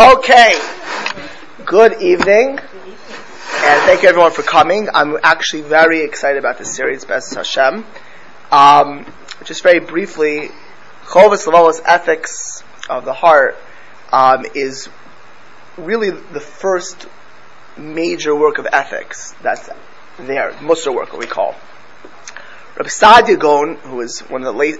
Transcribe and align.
Okay. 0.00 0.52
Good 1.66 2.00
evening. 2.00 2.50
And 2.50 3.82
thank 3.82 4.04
you 4.04 4.08
everyone 4.08 4.30
for 4.30 4.44
coming. 4.44 4.86
I'm 4.94 5.18
actually 5.24 5.62
very 5.62 6.02
excited 6.02 6.38
about 6.38 6.56
this 6.56 6.72
series, 6.72 7.04
Best 7.04 7.34
Hashem. 7.34 7.84
Um, 8.52 9.12
just 9.42 9.64
very 9.64 9.80
briefly, 9.80 10.50
Chovas 11.06 11.48
Levavos 11.48 11.80
Ethics 11.84 12.62
of 12.88 13.04
the 13.04 13.12
Heart 13.12 13.56
um, 14.12 14.46
is 14.54 14.88
really 15.76 16.10
the 16.10 16.38
first 16.38 17.08
major 17.76 18.36
work 18.36 18.58
of 18.58 18.68
ethics 18.72 19.34
that's 19.42 19.68
there, 20.16 20.52
Musar 20.60 20.94
work, 20.94 21.12
what 21.12 21.18
we 21.18 21.26
call. 21.26 21.56
Rabbi 22.76 22.88
Saadia 22.88 23.36
Gaon, 23.36 23.74
who 23.78 24.00
is 24.02 24.20
one 24.20 24.42
of 24.42 24.46
the 24.46 24.56
late, 24.56 24.78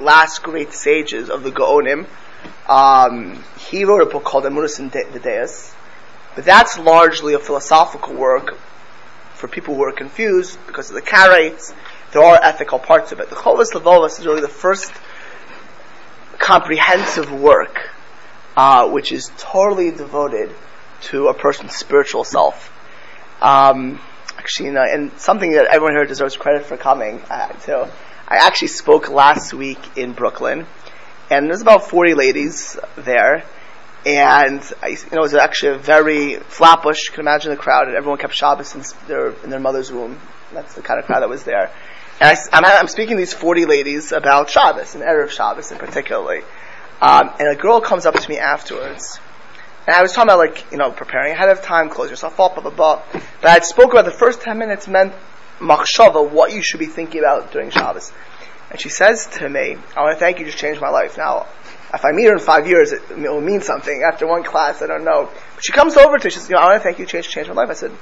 last 0.00 0.42
great 0.42 0.72
sages 0.72 1.30
of 1.30 1.44
the 1.44 1.52
Gaonim, 1.52 2.08
um, 2.68 3.42
he 3.58 3.84
wrote 3.84 4.02
a 4.02 4.06
book 4.06 4.24
called 4.24 4.44
Emunos 4.44 4.78
V'Deos, 4.90 5.74
but 6.34 6.44
that's 6.44 6.78
largely 6.78 7.34
a 7.34 7.38
philosophical 7.38 8.14
work 8.14 8.56
for 9.34 9.48
people 9.48 9.74
who 9.74 9.84
are 9.84 9.92
confused 9.92 10.58
because 10.66 10.90
of 10.90 10.94
the 10.94 11.02
Karaites. 11.02 11.74
There 12.12 12.22
are 12.22 12.38
ethical 12.42 12.78
parts 12.78 13.12
of 13.12 13.20
it. 13.20 13.30
The 13.30 13.36
Chovas 13.36 13.72
Levovos 13.72 14.18
is 14.18 14.26
really 14.26 14.40
the 14.40 14.48
first 14.48 14.92
comprehensive 16.38 17.32
work 17.32 17.90
uh, 18.56 18.88
which 18.88 19.12
is 19.12 19.30
totally 19.36 19.90
devoted 19.90 20.50
to 21.02 21.28
a 21.28 21.34
person's 21.34 21.74
spiritual 21.74 22.24
self. 22.24 22.70
Um, 23.40 24.00
actually, 24.38 24.66
you 24.66 24.72
know, 24.72 24.84
and 24.84 25.18
something 25.18 25.52
that 25.52 25.66
everyone 25.66 25.94
here 25.94 26.06
deserves 26.06 26.36
credit 26.36 26.64
for 26.64 26.76
coming 26.76 27.20
uh, 27.30 27.48
to. 27.48 27.90
I 28.26 28.36
actually 28.46 28.68
spoke 28.68 29.10
last 29.10 29.52
week 29.52 29.78
in 29.96 30.12
Brooklyn, 30.12 30.66
and 31.30 31.48
there's 31.48 31.62
about 31.62 31.88
40 31.88 32.14
ladies 32.14 32.78
there, 32.96 33.44
and 34.06 34.60
I, 34.82 34.88
you 34.88 34.96
know, 35.12 35.18
it 35.18 35.22
was 35.22 35.34
actually 35.34 35.76
a 35.76 35.78
very 35.78 36.36
flatbush. 36.36 37.08
You 37.08 37.14
can 37.14 37.20
imagine 37.20 37.50
the 37.50 37.56
crowd, 37.56 37.88
and 37.88 37.96
everyone 37.96 38.18
kept 38.18 38.34
Shabbos 38.34 38.74
in 38.74 38.82
their 39.08 39.28
in 39.44 39.50
their 39.50 39.60
mother's 39.60 39.90
womb. 39.90 40.20
That's 40.52 40.74
the 40.74 40.82
kind 40.82 41.00
of 41.00 41.06
crowd 41.06 41.20
that 41.20 41.28
was 41.28 41.44
there. 41.44 41.70
And 42.20 42.38
I, 42.52 42.78
am 42.78 42.86
speaking 42.86 43.16
to 43.16 43.20
these 43.20 43.34
40 43.34 43.64
ladies 43.64 44.12
about 44.12 44.48
Shabbos 44.48 44.94
and 44.94 45.02
Erev 45.02 45.30
Shabbos 45.30 45.72
in 45.72 45.78
particularly. 45.78 46.42
Um, 47.00 47.30
and 47.40 47.48
a 47.48 47.56
girl 47.56 47.80
comes 47.80 48.06
up 48.06 48.14
to 48.14 48.28
me 48.30 48.38
afterwards, 48.38 49.18
and 49.86 49.96
I 49.96 50.02
was 50.02 50.12
talking 50.12 50.28
about 50.28 50.38
like 50.38 50.70
you 50.70 50.78
know 50.78 50.90
preparing 50.90 51.32
ahead 51.32 51.48
of 51.48 51.62
time, 51.62 51.88
close 51.88 52.10
yourself 52.10 52.38
up, 52.38 52.54
blah 52.54 52.62
blah 52.62 52.72
blah. 52.72 53.02
But 53.40 53.50
I 53.50 53.58
spoke 53.60 53.92
about 53.92 54.04
the 54.04 54.10
first 54.10 54.42
10 54.42 54.58
minutes 54.58 54.86
meant 54.86 55.12
machshava, 55.58 56.28
what 56.28 56.52
you 56.52 56.62
should 56.62 56.80
be 56.80 56.86
thinking 56.86 57.20
about 57.20 57.52
during 57.52 57.70
Shabbos. 57.70 58.12
And 58.74 58.80
she 58.80 58.88
says 58.88 59.28
to 59.38 59.48
me, 59.48 59.76
I 59.96 60.02
want 60.02 60.16
to 60.16 60.18
thank 60.18 60.40
you, 60.40 60.46
just 60.46 60.58
changed 60.58 60.80
my 60.80 60.88
life. 60.88 61.16
Now, 61.16 61.46
if 61.94 62.04
I 62.04 62.10
meet 62.10 62.24
her 62.24 62.32
in 62.32 62.40
five 62.40 62.66
years, 62.66 62.90
it, 62.90 63.02
it 63.08 63.16
will 63.16 63.40
mean 63.40 63.60
something. 63.60 64.02
After 64.02 64.26
one 64.26 64.42
class, 64.42 64.82
I 64.82 64.88
don't 64.88 65.04
know. 65.04 65.30
But 65.54 65.64
she 65.64 65.70
comes 65.70 65.96
over 65.96 66.18
to, 66.18 66.24
me, 66.24 66.30
she 66.32 66.40
says, 66.40 66.48
you 66.50 66.56
know, 66.56 66.60
I 66.60 66.70
want 66.70 66.82
to 66.82 66.82
thank 66.82 66.98
you, 66.98 67.06
changed, 67.06 67.30
changed 67.30 67.48
my 67.50 67.54
life. 67.54 67.70
I 67.70 67.74
said, 67.74 67.92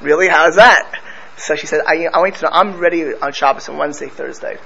really? 0.00 0.28
How's 0.28 0.56
that? 0.56 0.98
So 1.36 1.56
she 1.56 1.66
said, 1.66 1.82
I, 1.86 2.06
I 2.06 2.20
want 2.20 2.36
you 2.36 2.38
to 2.38 2.44
know, 2.46 2.52
I'm 2.52 2.78
ready 2.78 3.12
on 3.12 3.34
Shabbos 3.34 3.68
on 3.68 3.76
Wednesday, 3.76 4.08
Thursday. 4.08 4.56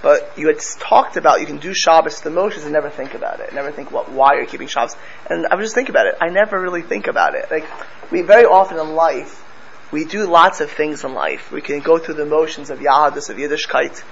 But 0.00 0.38
you 0.38 0.46
had 0.46 0.60
talked 0.78 1.16
about 1.16 1.40
you 1.40 1.46
can 1.46 1.58
do 1.58 1.74
Shabbos 1.74 2.20
the 2.20 2.30
motions 2.30 2.62
and 2.62 2.72
never 2.72 2.88
think 2.88 3.14
about 3.14 3.40
it. 3.40 3.52
Never 3.52 3.72
think 3.72 3.90
what 3.90 4.12
why 4.12 4.34
you're 4.34 4.46
keeping 4.46 4.68
Shabbos. 4.68 4.94
And 5.28 5.48
I 5.48 5.56
was 5.56 5.64
just 5.64 5.74
thinking 5.74 5.92
about 5.92 6.06
it. 6.06 6.14
I 6.20 6.28
never 6.28 6.60
really 6.60 6.82
think 6.82 7.08
about 7.08 7.34
it. 7.34 7.50
Like 7.50 7.64
we 8.12 8.22
very 8.22 8.44
often 8.44 8.78
in 8.78 8.94
life 8.94 9.44
we 9.94 10.04
do 10.04 10.26
lots 10.26 10.60
of 10.60 10.70
things 10.72 11.04
in 11.04 11.14
life. 11.14 11.52
We 11.52 11.60
can 11.60 11.78
go 11.78 11.98
through 11.98 12.14
the 12.14 12.26
motions 12.26 12.70
of 12.70 12.80
Yahadus, 12.80 13.30
of 13.30 13.36
Yiddishkeit, 13.36 14.02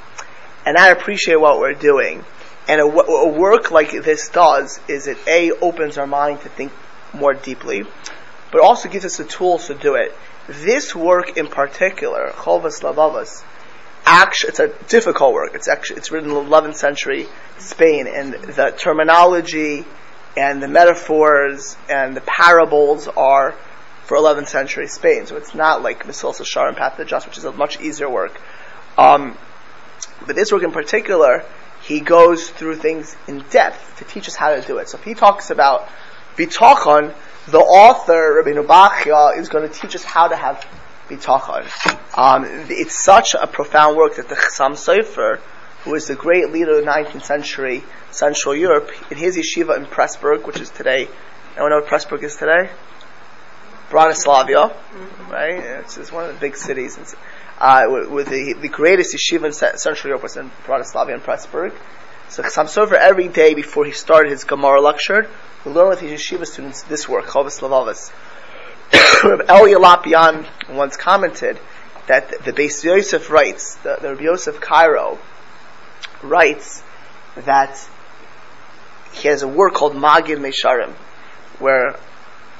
and 0.64 0.76
I 0.76 0.88
appreciate 0.88 1.40
what 1.40 1.58
we're 1.58 1.74
doing. 1.74 2.24
And 2.68 2.80
a, 2.80 2.84
a, 2.84 3.28
work 3.28 3.70
like 3.70 3.90
this 3.90 4.28
does 4.28 4.80
is 4.88 5.08
it 5.08 5.18
a 5.26 5.50
opens 5.52 5.98
our 5.98 6.06
mind 6.06 6.42
to 6.42 6.48
think 6.48 6.72
more 7.12 7.34
deeply, 7.34 7.82
but 8.52 8.60
also 8.60 8.88
gives 8.88 9.04
us 9.04 9.16
the 9.16 9.24
tools 9.24 9.66
to 9.66 9.74
do 9.74 9.96
it. 9.96 10.16
This 10.46 10.94
work 10.94 11.36
in 11.36 11.48
particular, 11.48 12.30
Chovas 12.30 12.82
Lavavas, 12.82 13.42
actually, 14.04 14.48
it's 14.50 14.60
a 14.60 14.68
difficult 14.88 15.34
work. 15.34 15.54
It's 15.54 15.68
actually 15.68 15.98
it's 15.98 16.10
written 16.10 16.30
in 16.30 16.34
the 16.34 16.42
11th 16.42 16.76
century 16.76 17.26
Spain, 17.58 18.06
and 18.06 18.32
the 18.32 18.74
terminology 18.76 19.84
and 20.36 20.62
the 20.62 20.68
metaphors 20.68 21.76
and 21.88 22.16
the 22.16 22.20
parables 22.22 23.06
are 23.08 23.54
for 24.04 24.16
11th 24.16 24.48
century 24.48 24.88
Spain. 24.88 25.26
So 25.26 25.36
it's 25.36 25.54
not 25.54 25.82
like 25.82 26.04
Mesilas 26.04 26.40
Yesharim 26.40 26.68
and 26.68 26.76
Path 26.76 26.98
of 26.98 27.06
Just, 27.06 27.26
which 27.26 27.38
is 27.38 27.44
a 27.44 27.52
much 27.52 27.80
easier 27.80 28.08
work. 28.08 28.40
Um, 28.98 29.36
but 30.26 30.36
this 30.36 30.52
work 30.52 30.62
in 30.62 30.72
particular, 30.72 31.44
he 31.82 32.00
goes 32.00 32.50
through 32.50 32.76
things 32.76 33.16
in 33.26 33.44
depth 33.50 33.98
to 33.98 34.04
teach 34.04 34.28
us 34.28 34.36
how 34.36 34.54
to 34.54 34.62
do 34.62 34.78
it. 34.78 34.88
So 34.88 34.98
if 34.98 35.04
he 35.04 35.14
talks 35.14 35.50
about 35.50 35.88
bitachon, 36.36 37.14
the 37.48 37.58
author, 37.58 38.34
Rabbi 38.36 38.52
Bachya, 38.52 39.36
is 39.36 39.48
going 39.48 39.68
to 39.68 39.74
teach 39.74 39.96
us 39.96 40.04
how 40.04 40.28
to 40.28 40.36
have 40.36 40.64
bitachon. 41.08 41.66
Um, 42.16 42.44
it's 42.70 43.02
such 43.02 43.34
a 43.34 43.46
profound 43.46 43.96
work 43.96 44.16
that 44.16 44.28
the 44.28 44.36
Chassam 44.36 44.72
Sofer, 44.72 45.38
who 45.84 45.94
is 45.94 46.06
the 46.06 46.14
great 46.14 46.50
leader 46.50 46.78
of 46.78 46.84
the 46.84 46.90
19th 46.90 47.24
century 47.24 47.82
Central 48.10 48.54
Europe, 48.54 48.90
in 49.10 49.18
his 49.18 49.36
yeshiva 49.36 49.76
in 49.76 49.86
Pressburg, 49.86 50.46
which 50.46 50.60
is 50.60 50.70
today, 50.70 51.08
anyone 51.52 51.70
know 51.70 51.80
what 51.80 51.86
Pressburg 51.86 52.22
is 52.22 52.36
today? 52.36 52.70
Bratislavia, 53.90 54.70
mm-hmm. 54.70 55.30
right? 55.30 55.80
It's, 55.80 55.98
it's, 55.98 56.10
one 56.10 56.24
of 56.24 56.34
the 56.34 56.40
big 56.40 56.56
cities. 56.56 56.96
Uh, 57.62 57.84
with, 58.10 58.28
the, 58.28 58.54
the 58.54 58.68
greatest 58.68 59.14
yeshiva 59.14 59.44
in 59.44 59.52
Central 59.52 60.08
Europe 60.08 60.24
was 60.24 60.36
in 60.36 60.50
Bratislava 60.66 61.12
and 61.14 61.22
Pressburg. 61.22 61.72
So 62.28 62.42
Chassam 62.42 62.64
Sofer 62.64 62.94
every 62.94 63.28
day 63.28 63.54
before 63.54 63.84
he 63.84 63.92
started 63.92 64.32
his 64.32 64.42
Gemara 64.42 64.80
lecture, 64.80 65.28
we 65.64 65.70
learn 65.70 65.90
with 65.90 66.00
his 66.00 66.20
yeshiva 66.20 66.44
students 66.44 66.82
this 66.82 67.08
work, 67.08 67.26
Chovas 67.26 67.60
Lavavis. 67.60 68.10
Eli 69.48 69.74
Lopian 69.74 70.44
once 70.74 70.96
commented 70.96 71.56
that 72.08 72.30
the, 72.30 72.50
the 72.50 72.52
Beis 72.52 72.82
Yosef 72.82 73.30
writes, 73.30 73.76
the, 73.76 73.96
the 74.00 74.08
Rabbi 74.08 74.24
Yosef 74.24 74.60
Karo 74.60 75.20
writes 76.20 76.82
that 77.36 77.88
he 79.12 79.28
has 79.28 79.42
a 79.42 79.48
work 79.48 79.74
called 79.74 79.92
Magid 79.92 80.38
Mesharim, 80.38 80.94
where 81.60 81.96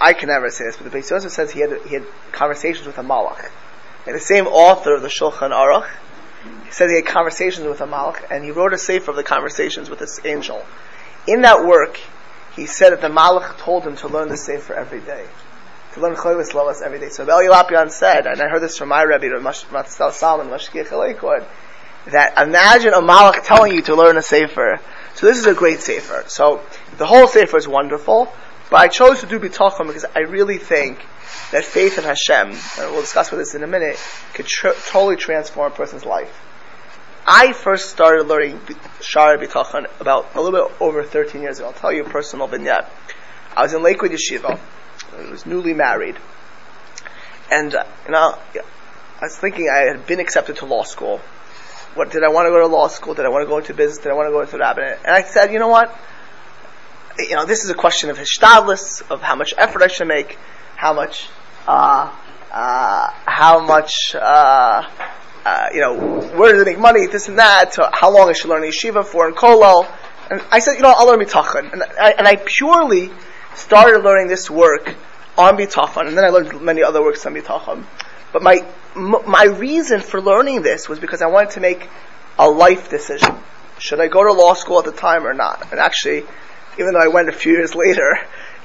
I 0.01 0.13
can 0.13 0.29
never 0.29 0.49
say 0.51 0.67
this, 0.67 0.77
but 0.77 0.89
the 0.89 0.97
Beis 0.97 1.11
Yosef 1.11 1.33
says 1.33 1.51
he 1.51 1.59
had 1.59 1.83
he 1.89 1.95
had 1.95 2.07
conversations 2.31 2.87
with 2.87 2.99
a 2.99 3.03
malach. 3.03 3.51
And 4.07 4.17
the 4.17 4.21
same 4.21 4.47
author 4.47 4.95
of 4.95 5.03
the 5.03 5.09
Shulchan 5.09 5.51
Aruch, 5.51 5.89
he 6.65 6.71
said 6.73 6.91
he 6.91 6.97
had 6.97 7.07
conversations 7.07 7.67
with 7.67 7.81
a 7.81 7.87
malach, 7.87 8.23
and 8.31 8.45
he 8.45 8.51
wrote 8.51 8.73
a 8.73 8.79
sefer 8.79 9.11
of 9.11 9.17
the 9.17 9.23
conversations 9.23 9.89
with 9.89 10.01
this 10.01 10.21
angel. 10.25 10.65
In 11.27 11.43
that 11.43 11.65
work, 11.65 12.01
he 12.57 12.67
said 12.67 12.91
that 12.91 13.01
the 13.01 13.09
malach 13.09 13.59
told 13.59 13.87
him 13.87 13.97
to 13.97 14.09
learn 14.09 14.29
the 14.29 14.37
sefer 14.37 14.75
every 14.75 15.01
day. 15.01 15.27
To 15.95 16.01
learn 16.01 16.15
Chovas 16.17 16.53
Lovas 16.53 16.83
every 16.83 16.99
day. 16.99 17.11
So 17.11 17.25
Eli 17.25 17.47
Lopian 17.47 17.91
said, 17.91 18.27
and 18.27 18.41
I 18.41 18.49
heard 18.49 18.63
this 18.63 18.79
from 18.79 18.89
my 18.89 19.03
Rebbe, 19.03 19.27
Matzal 19.27 20.11
Salomon, 20.11 20.49
Mashgiach 20.49 20.89
Aleikod, 20.89 21.47
that 22.07 22.37
imagine 22.41 22.95
a 22.95 23.01
malach 23.01 23.45
telling 23.45 23.75
you 23.75 23.83
to 23.83 23.95
learn 23.95 24.17
a 24.17 24.23
sefer. 24.23 24.81
So 25.15 25.27
this 25.27 25.39
is 25.39 25.47
a 25.47 25.55
great 25.55 25.81
sefer. 25.81 26.25
So 26.27 26.63
the 26.97 27.07
whole 27.07 27.29
sefer 27.29 27.57
is 27.57 27.69
wonderful, 27.69 28.33
but 28.71 28.81
I 28.81 28.89
chose 28.89 29.21
to 29.21 29.27
do 29.27 29.39
bitachon 29.39 29.87
because 29.87 30.05
I 30.05 30.21
really 30.21 30.59
think 30.59 30.99
that 31.51 31.65
faith 31.65 31.99
in 31.99 32.05
Hashem, 32.05 32.51
and 32.51 32.93
we'll 32.93 33.03
discuss 33.03 33.31
with 33.31 33.41
this 33.41 33.55
in 33.55 33.63
a 33.63 33.67
minute, 33.67 33.99
could 34.35 34.47
tr- 34.47 34.69
totally 34.87 35.17
transform 35.17 35.73
a 35.73 35.75
person's 35.75 36.05
life. 36.05 36.33
I 37.27 37.53
first 37.53 37.91
started 37.91 38.27
learning 38.27 38.59
Shara 39.01 39.41
Bitachon 39.41 39.87
about 40.01 40.35
a 40.35 40.41
little 40.41 40.69
bit 40.69 40.81
over 40.81 41.05
13 41.05 41.43
years 41.43 41.59
ago. 41.61 41.69
I'll 41.69 41.73
tell 41.73 41.93
you 41.93 42.05
a 42.05 42.09
personal 42.09 42.49
vignette. 42.49 42.91
I 43.57 43.63
was 43.63 43.75
in 43.75 43.83
Lakewood 43.83 44.11
Yeshiva. 44.11 44.59
I 45.17 45.31
was 45.31 45.47
newly 45.47 45.73
married. 45.73 46.17
And, 47.51 47.75
uh, 47.75 47.85
you 48.07 48.13
know, 48.13 48.37
I 48.57 49.27
was 49.27 49.37
thinking 49.37 49.69
I 49.73 49.93
had 49.93 50.07
been 50.07 50.19
accepted 50.19 50.57
to 50.57 50.67
law 50.67 50.83
school. 50.83 51.21
What, 51.95 52.11
did 52.11 52.25
I 52.25 52.29
want 52.29 52.47
to 52.47 52.51
go 52.51 52.59
to 52.61 52.67
law 52.67 52.89
school? 52.89 53.15
Did 53.15 53.27
I 53.27 53.29
want 53.29 53.45
to 53.45 53.49
go 53.49 53.59
into 53.59 53.75
business? 53.75 53.99
Did 53.99 54.11
I 54.11 54.15
want 54.15 54.27
to 54.27 54.33
go 54.33 54.41
into 54.41 54.57
rabbinate? 54.57 54.99
And 55.05 55.15
I 55.15 55.23
said, 55.23 55.53
you 55.53 55.59
know 55.59 55.69
what? 55.69 55.97
You 57.19 57.37
know, 57.37 57.45
this 57.45 57.65
is 57.65 57.71
a 57.71 57.75
question 57.75 58.11
of 58.11 58.19
hishtadlis, 58.19 59.11
of 59.11 59.23
how 59.23 59.35
much 59.35 59.55
effort 59.57 59.83
I 59.83 59.89
should 59.89 60.09
make, 60.09 60.39
how 60.77 60.93
much, 60.93 61.29
uh, 61.67 62.13
uh, 62.51 63.11
how 63.27 63.65
much, 63.65 64.15
uh, 64.15 64.89
uh, 65.45 65.69
you 65.73 65.81
know, 65.81 66.21
where 66.37 66.53
do 66.53 66.65
they 66.65 66.73
make 66.73 66.79
money, 66.79 67.07
this 67.07 67.29
and 67.29 67.39
that, 67.39 67.77
how 67.93 68.11
long 68.11 68.29
I 68.29 68.33
should 68.33 68.51
learn 68.51 68.63
yeshiva 68.63 69.05
for 69.05 69.29
in 69.29 69.35
kolel. 69.35 69.87
And 70.31 70.41
I 70.51 70.61
said, 70.61 70.75
you 70.75 70.83
know, 70.83 70.95
I'll 70.97 71.07
learn 71.07 71.21
bitachon. 71.21 71.73
And 71.73 71.83
I, 71.83 72.13
and 72.13 72.27
I 72.27 72.37
purely 72.37 73.11
started 73.55 74.03
learning 74.03 74.29
this 74.29 74.51
work 74.51 74.95
on 75.37 75.57
bitachon, 75.57 76.09
and 76.09 76.17
then 76.17 76.25
I 76.25 76.29
learned 76.29 76.61
many 76.63 76.83
other 76.83 77.03
works 77.03 77.27
on 77.27 77.35
bitachon. 77.35 77.85
But 78.33 78.43
my, 78.43 78.65
m- 78.97 79.31
my 79.31 79.45
reason 79.45 80.01
for 80.01 80.21
learning 80.21 80.63
this 80.63 80.89
was 80.89 80.99
because 80.99 81.23
I 81.23 81.27
wanted 81.27 81.51
to 81.53 81.61
make 81.61 81.89
a 82.39 82.49
life 82.49 82.89
decision. 82.89 83.35
Should 83.79 84.01
I 84.01 84.09
go 84.09 84.25
to 84.25 84.33
law 84.33 84.55
school 84.55 84.79
at 84.79 84.85
the 84.85 84.93
time 84.93 85.27
or 85.27 85.35
not? 85.35 85.71
And 85.71 85.81
actually, 85.81 86.25
even 86.79 86.95
though 86.95 87.01
I 87.01 87.09
went 87.09 87.29
a 87.29 87.33
few 87.33 87.53
years 87.53 87.75
later, 87.75 88.19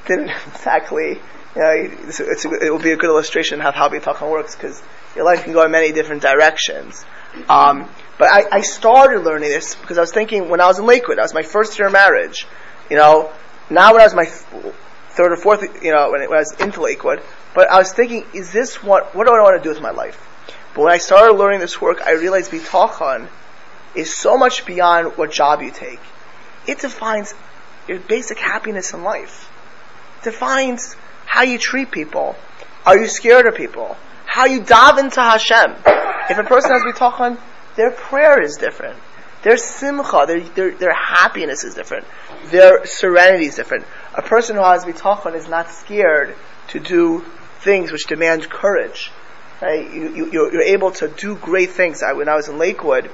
didn't 0.06 0.30
exactly, 0.48 1.20
you 1.56 1.62
know, 1.62 1.74
it's, 2.08 2.20
it's, 2.20 2.46
it 2.46 2.72
will 2.72 2.80
be 2.80 2.92
a 2.92 2.98
good 2.98 3.10
illustration 3.10 3.62
of 3.62 3.76
how 3.76 3.90
bitachon 3.90 4.30
works 4.30 4.56
because 4.56 4.82
your 5.16 5.26
life 5.26 5.44
can 5.44 5.54
go 5.54 5.64
in 5.64 5.72
many 5.72 5.92
different 5.92 6.22
directions. 6.22 7.06
Um, 7.50 7.90
but 8.18 8.30
I, 8.30 8.44
I, 8.52 8.62
started 8.62 9.24
learning 9.24 9.50
this 9.50 9.76
because 9.76 9.98
I 9.98 10.02
was 10.02 10.12
thinking 10.12 10.50
when 10.50 10.60
I 10.60 10.66
was 10.66 10.80
in 10.80 10.86
Lakewood, 10.86 11.18
that 11.18 11.24
was 11.24 11.36
my 11.36 11.44
first 11.44 11.78
year 11.78 11.88
of 11.88 11.94
marriage. 11.94 12.48
You 12.90 12.98
know, 12.98 13.32
now 13.70 13.92
when 13.92 14.02
I 14.02 14.06
was 14.06 14.16
my 14.16 14.26
third 14.26 15.32
or 15.32 15.38
fourth, 15.38 15.84
you 15.84 15.92
know, 15.92 16.12
when, 16.12 16.22
it, 16.22 16.30
when 16.30 16.38
I 16.38 16.42
was 16.42 16.54
into 16.60 16.82
Lakewood. 16.82 17.22
But 17.54 17.70
I 17.70 17.78
was 17.78 17.92
thinking, 17.92 18.26
is 18.34 18.52
this 18.52 18.82
what, 18.84 19.14
what 19.16 19.28
do 19.28 19.34
I 19.34 19.42
want 19.42 19.62
to 19.62 19.64
do 19.64 19.74
with 19.74 19.82
my 19.82 19.92
life? 19.92 20.24
But 20.74 20.84
when 20.84 20.94
I 20.94 20.98
started 20.98 21.34
learning 21.34 21.60
this 21.60 21.82
work, 21.82 22.02
I 22.02 22.14
realized 22.14 22.52
bitachon 22.52 23.28
is 23.96 24.16
so 24.16 24.38
much 24.38 24.66
beyond 24.66 25.18
what 25.18 25.32
job 25.32 25.62
you 25.62 25.72
take. 25.72 26.00
It 26.68 26.80
defines 26.80 27.34
your 27.88 28.00
basic 28.00 28.38
happiness 28.38 28.94
in 28.94 29.04
life. 29.04 29.52
Defines 30.24 30.96
how 31.26 31.44
you 31.44 31.58
treat 31.58 31.92
people. 31.92 32.36
Are 32.86 32.98
you 32.98 33.08
scared 33.08 33.46
of 33.46 33.56
people? 33.56 33.98
How 34.26 34.46
you 34.46 34.62
dive 34.62 34.98
into 34.98 35.22
Hashem. 35.22 35.76
If 36.30 36.38
a 36.38 36.44
person 36.44 36.72
has 36.72 36.84
bitachon, 36.84 37.38
their 37.76 37.92
prayer 37.92 38.42
is 38.42 38.58
different. 38.58 38.98
Their 39.44 39.58
simcha, 39.58 40.26
their, 40.28 40.42
their, 40.42 40.72
their 40.72 40.94
happiness 40.94 41.64
is 41.64 41.76
different. 41.76 42.06
Their 42.46 42.86
serenity 42.86 43.46
is 43.46 43.56
different. 43.56 43.86
A 44.14 44.22
person 44.22 44.56
who 44.56 44.64
has 44.64 44.84
bitachon 44.84 45.36
is 45.36 45.48
not 45.48 45.70
scared 45.70 46.36
to 46.70 46.80
do 46.80 47.24
things 47.60 47.92
which 47.92 48.06
demand 48.08 48.50
courage. 48.50 49.12
Right? 49.62 49.92
You, 49.92 50.10
you, 50.14 50.32
you're 50.32 50.62
able 50.62 50.92
to 50.92 51.08
do 51.08 51.36
great 51.36 51.72
things. 51.72 52.04
I, 52.04 52.14
when 52.14 52.30
I 52.30 52.36
was 52.36 52.50
in 52.50 52.58
Lakewood, 52.58 53.10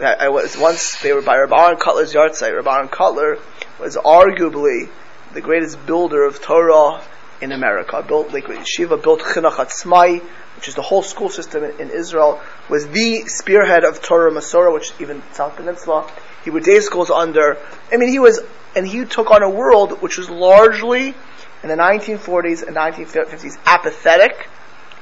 I, 0.00 0.14
I 0.14 0.28
was 0.28 0.56
once, 0.56 1.00
they 1.00 1.12
were 1.12 1.22
by 1.22 1.36
Rabbi 1.38 1.56
Aaron 1.56 1.78
Kotler's 1.78 2.14
yahrzeit. 2.14 2.54
Rabbi 2.54 2.74
Aaron 2.74 2.88
Kotler 2.88 3.40
was 3.78 3.96
arguably 3.96 4.88
the 5.34 5.40
greatest 5.40 5.84
builder 5.86 6.24
of 6.24 6.40
Torah 6.40 7.02
in 7.40 7.52
America. 7.52 8.02
Built 8.06 8.32
Lakewood 8.32 8.58
Yeshiva, 8.58 9.00
built 9.02 9.20
Chinuch 9.20 9.56
Atzmai, 9.56 10.22
which 10.56 10.68
is 10.68 10.74
the 10.74 10.82
whole 10.82 11.02
school 11.02 11.28
system 11.28 11.64
in, 11.64 11.80
in, 11.80 11.90
Israel, 11.90 12.40
was 12.68 12.88
the 12.88 13.24
spearhead 13.26 13.84
of 13.84 14.02
Torah 14.02 14.30
Umesorah, 14.30 14.72
which 14.72 14.92
even 15.00 15.22
South 15.32 15.56
Peninsula. 15.56 16.10
He 16.44 16.50
would 16.50 16.64
day 16.64 16.80
schools 16.80 17.10
under. 17.10 17.58
I 17.92 17.96
mean, 17.96 18.08
he 18.08 18.18
was, 18.18 18.40
and 18.74 18.86
he 18.86 19.04
took 19.04 19.30
on 19.30 19.42
a 19.42 19.50
world 19.50 20.02
which 20.02 20.18
was 20.18 20.28
largely 20.28 21.14
in 21.62 21.68
the 21.68 21.76
1940s 21.76 22.66
and 22.66 22.76
1950s 22.76 23.58
apathetic 23.66 24.48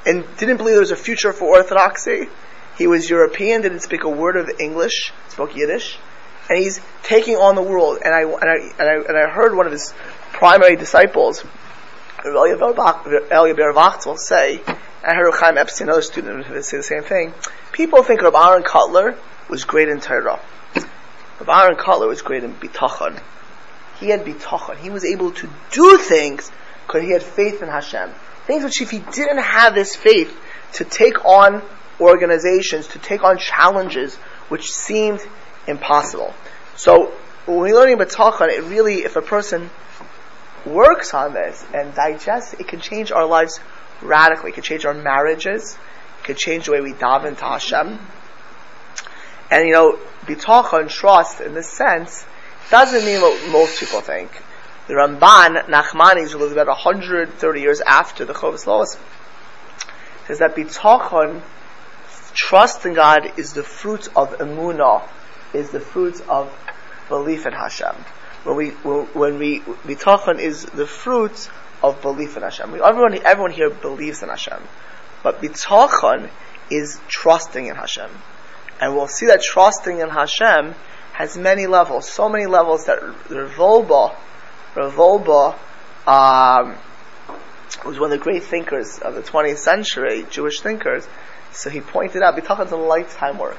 and 0.06 0.25
didn't 0.37 0.56
believe 0.56 0.75
there 0.75 0.81
was 0.81 0.93
a 0.93 0.96
future 0.96 1.32
for 1.32 1.49
orthodoxy. 1.56 2.29
He 2.79 2.87
was 2.87 3.11
European, 3.11 3.62
didn't 3.62 3.81
speak 3.81 4.05
a 4.05 4.08
word 4.08 4.37
of 4.37 4.49
English, 4.61 5.12
spoke 5.29 5.56
Yiddish, 5.56 5.99
and 6.48 6.58
he's 6.58 6.81
taking 7.02 7.37
on 7.37 7.54
the 7.54 7.62
world. 7.62 7.98
And 8.04 8.14
I 8.14 8.22
and 8.22 8.44
I 8.44 8.56
and 8.78 8.88
I, 8.88 8.94
and 9.08 9.16
I 9.16 9.28
heard 9.31 9.56
one 9.56 9.66
of 9.66 9.72
his 9.72 9.93
primary 10.32 10.76
disciples, 10.76 11.44
Ber 12.22 12.32
will 12.32 14.16
say, 14.16 14.60
I 15.04 15.14
heard 15.14 15.32
Chaim 15.34 15.58
Epstein, 15.58 15.88
another 15.88 16.02
student, 16.02 16.64
say 16.64 16.76
the 16.76 16.82
same 16.82 17.02
thing. 17.02 17.32
People 17.72 18.02
think 18.02 18.22
Rabbi 18.22 18.48
Aaron 18.48 18.62
Kotler 18.62 19.16
was 19.48 19.64
great 19.64 19.88
in 19.88 20.00
Torah. 20.00 20.40
Rabbi 21.40 21.62
Aaron 21.62 21.76
Kotler 21.76 22.08
was 22.08 22.22
great 22.22 22.43
in 22.43 22.54
bitachon. 22.54 23.20
He 24.00 24.08
had 24.08 24.25
bitachon. 24.25 24.76
He 24.78 24.90
was 24.90 25.04
able 25.04 25.32
to 25.32 25.48
do 25.70 25.98
things 25.98 26.50
because 26.87 27.02
he 27.02 27.10
had 27.10 27.22
faith 27.22 27.62
in 27.62 27.69
Hashem. 27.69 28.10
Things 28.46 28.64
which 28.64 28.81
if 28.81 28.90
he 28.90 28.98
didn't 28.98 29.38
have 29.38 29.75
this 29.75 29.94
faith 29.94 30.37
to 30.75 30.84
take 30.84 31.25
on 31.25 31.62
organizations, 32.00 32.88
to 32.88 32.98
take 32.98 33.22
on 33.22 33.38
challenges 33.38 34.16
which 34.48 34.70
seemed 34.70 35.20
impossible. 35.67 36.35
So 36.77 37.13
when 37.47 37.59
we're 37.59 37.75
learning 37.75 37.99
bitachon, 37.99 38.49
it 38.49 38.65
really, 38.65 39.05
if 39.05 39.17
a 39.17 39.23
person 39.23 39.71
works 40.65 41.15
on 41.15 41.33
this 41.33 41.65
and 41.73 41.95
digests, 41.95 42.55
it 42.55 42.67
can 42.67 42.81
change 42.81 43.13
our 43.13 43.27
lives 43.27 43.61
radically. 44.03 44.51
It 44.51 44.55
can 44.55 44.63
change 44.63 44.85
our 44.85 44.95
marriages. 44.95 45.79
It 46.21 46.25
can 46.25 46.37
change 46.37 46.67
the 46.67 46.73
way 46.73 46.81
we 46.81 46.93
daven 46.93 47.37
to 47.39 47.45
Hashem. 47.45 47.99
And 49.51 49.67
you 49.67 49.73
know, 49.73 49.99
bitachon, 50.25 50.89
trust, 50.89 51.41
in 51.41 51.55
this 51.55 51.69
sense, 51.69 52.27
doesn't 52.71 53.05
mean 53.05 53.21
what 53.21 53.53
most 53.53 53.79
people 53.79 54.01
think. 54.01 54.31
The 54.89 54.95
Ramban, 54.95 55.67
Nachmanides, 55.67 56.33
who 56.33 56.39
lived 56.39 56.53
about 56.53 56.67
130 56.69 57.61
years 57.61 57.81
after 57.81 58.25
the 58.25 58.33
Chovos 58.33 58.65
HaLevavos, 58.65 58.99
says 60.27 60.39
that 60.41 60.57
bitachon, 60.57 61.43
trust 62.35 62.85
in 62.87 62.95
God, 62.95 63.39
is 63.39 63.53
the 63.53 63.63
fruit 63.63 64.09
of 64.17 64.39
emunah, 64.39 65.09
is 65.52 65.70
the 65.70 65.81
fruits 65.81 66.20
of 66.28 66.52
belief 67.08 67.46
in 67.46 67.52
Hashem. 67.52 67.94
When 68.44 68.56
we, 68.56 68.70
when 68.70 69.38
we, 69.38 69.60
bitachon 69.60 70.38
is 70.38 70.64
the 70.64 70.87
fruits 70.87 71.48
of 71.82 72.00
belief 72.02 72.37
in 72.37 72.43
Hashem. 72.43 72.75
Everyone, 72.75 73.19
everyone 73.25 73.52
here 73.52 73.70
believes 73.70 74.22
in 74.22 74.28
Hashem. 74.28 74.62
But 75.22 75.40
bitachon 75.43 76.31
is 76.70 77.00
trusting 77.08 77.66
in 77.66 77.76
Hashem. 77.76 78.10
And 78.81 78.94
we'll 78.94 79.08
see 79.08 79.26
that 79.26 79.43
trusting 79.43 80.00
in 80.00 80.08
Hashem 80.08 80.75
has 81.12 81.37
many 81.37 81.66
levels, 81.66 82.08
so 82.08 82.28
many 82.28 82.46
levels 82.46 82.84
that 82.87 83.00
Wolbe 83.00 84.14
Rav 84.76 85.56
um, 86.06 86.76
was 87.84 87.98
one 87.98 88.12
of 88.12 88.19
the 88.19 88.22
great 88.22 88.44
thinkers 88.44 88.98
of 88.98 89.14
the 89.14 89.22
20th 89.22 89.58
century, 89.58 90.26
Jewish 90.31 90.60
thinkers. 90.60 91.08
So 91.52 91.70
he 91.70 91.81
pointed 91.81 92.22
out, 92.22 92.37
Bitachon 92.37 92.66
is 92.66 92.72
a 92.72 92.76
lifetime 92.76 93.38
work. 93.38 93.58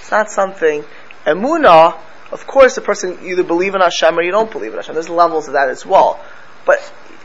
It's 0.00 0.10
not 0.10 0.30
something, 0.30 0.84
Emunah, 1.28 1.98
of 2.32 2.46
course 2.46 2.74
the 2.74 2.80
person 2.80 3.18
either 3.22 3.44
believe 3.44 3.74
in 3.74 3.80
Hashem 3.80 4.18
or 4.18 4.22
you 4.22 4.32
don't 4.32 4.50
believe 4.50 4.72
in 4.72 4.78
Hashem. 4.78 4.94
There's 4.94 5.08
levels 5.08 5.46
of 5.46 5.54
that 5.54 5.68
as 5.68 5.84
well. 5.84 6.22
But 6.64 6.78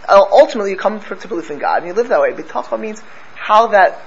uh, 0.08 0.24
ultimately 0.32 0.72
you 0.72 0.78
come 0.78 1.00
to 1.02 1.28
belief 1.28 1.50
in 1.52 1.60
God 1.60 1.78
and 1.78 1.88
you 1.88 1.94
live 1.94 2.10
that 2.10 2.22
way. 2.22 2.32
Bitachon 2.32 2.80
means 2.80 3.02
how 3.36 3.68
that 3.68 4.02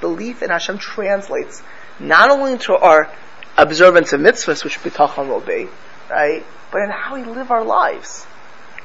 belief 0.00 0.42
in 0.42 0.50
Hashem 0.50 0.78
translates 0.78 1.62
not 2.00 2.30
only 2.30 2.52
into 2.52 2.74
our 2.74 3.10
observance 3.56 4.12
of 4.12 4.20
mitzvahs, 4.20 4.64
which 4.64 4.78
bitachon 4.78 5.28
will 5.28 5.40
be, 5.40 5.68
right? 6.08 6.44
but 6.70 6.82
in 6.82 6.90
how 6.90 7.14
we 7.14 7.24
live 7.24 7.50
our 7.50 7.64
lives. 7.64 8.26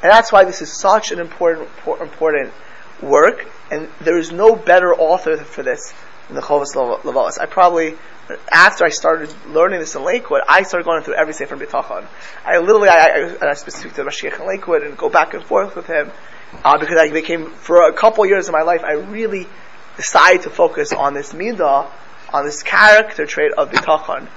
And 0.02 0.12
that's 0.12 0.32
why 0.32 0.44
this 0.44 0.62
is 0.62 0.72
such 0.72 1.12
an 1.12 1.20
important, 1.20 1.70
important 1.86 2.54
work, 3.02 3.46
and 3.72 3.90
there 4.02 4.18
is 4.18 4.32
no 4.32 4.56
better 4.56 4.94
author 4.94 5.38
for 5.38 5.64
this 5.64 5.94
than 6.28 6.36
the 6.36 6.42
Chovos 6.42 6.74
HaLevavos. 6.76 7.40
I 7.40 7.46
probably, 7.46 7.96
after 8.52 8.86
I 8.86 8.90
started 8.90 9.34
learning 9.48 9.80
this 9.80 9.96
in 9.96 10.04
Lakewood, 10.04 10.42
I 10.48 10.64
started 10.64 10.86
going 10.86 11.04
through 11.04 11.16
every 11.16 11.34
Sefer 11.34 11.58
Bitachon. 11.58 12.06
I 12.46 12.58
literally, 12.60 12.90
I, 12.90 12.96
I, 12.96 13.20
and 13.20 13.44
I 13.44 13.54
speak 13.54 13.94
to 13.94 14.04
the 14.04 14.10
Mashgiach 14.10 14.40
in 14.40 14.48
Lakewood 14.48 14.84
and 14.84 14.98
go 14.98 15.10
back 15.10 15.34
and 15.34 15.44
forth 15.44 15.76
with 15.76 15.88
him, 15.88 16.12
uh, 16.64 16.78
because 16.78 16.98
I 16.98 17.12
became, 17.12 17.52
for 17.52 17.90
a 17.90 17.94
couple 17.94 18.26
years 18.26 18.48
of 18.48 18.54
my 18.54 18.62
life, 18.62 18.84
I 18.84 18.94
really 18.94 19.48
decided 19.98 20.44
to 20.44 20.50
focus 20.50 20.94
on 20.94 21.14
this 21.14 21.34
midah, 21.34 21.90
on 22.34 22.46
this 22.46 22.64
character 22.64 23.26
trait 23.26 23.52
of 23.54 23.70
Bitachon 23.70 24.28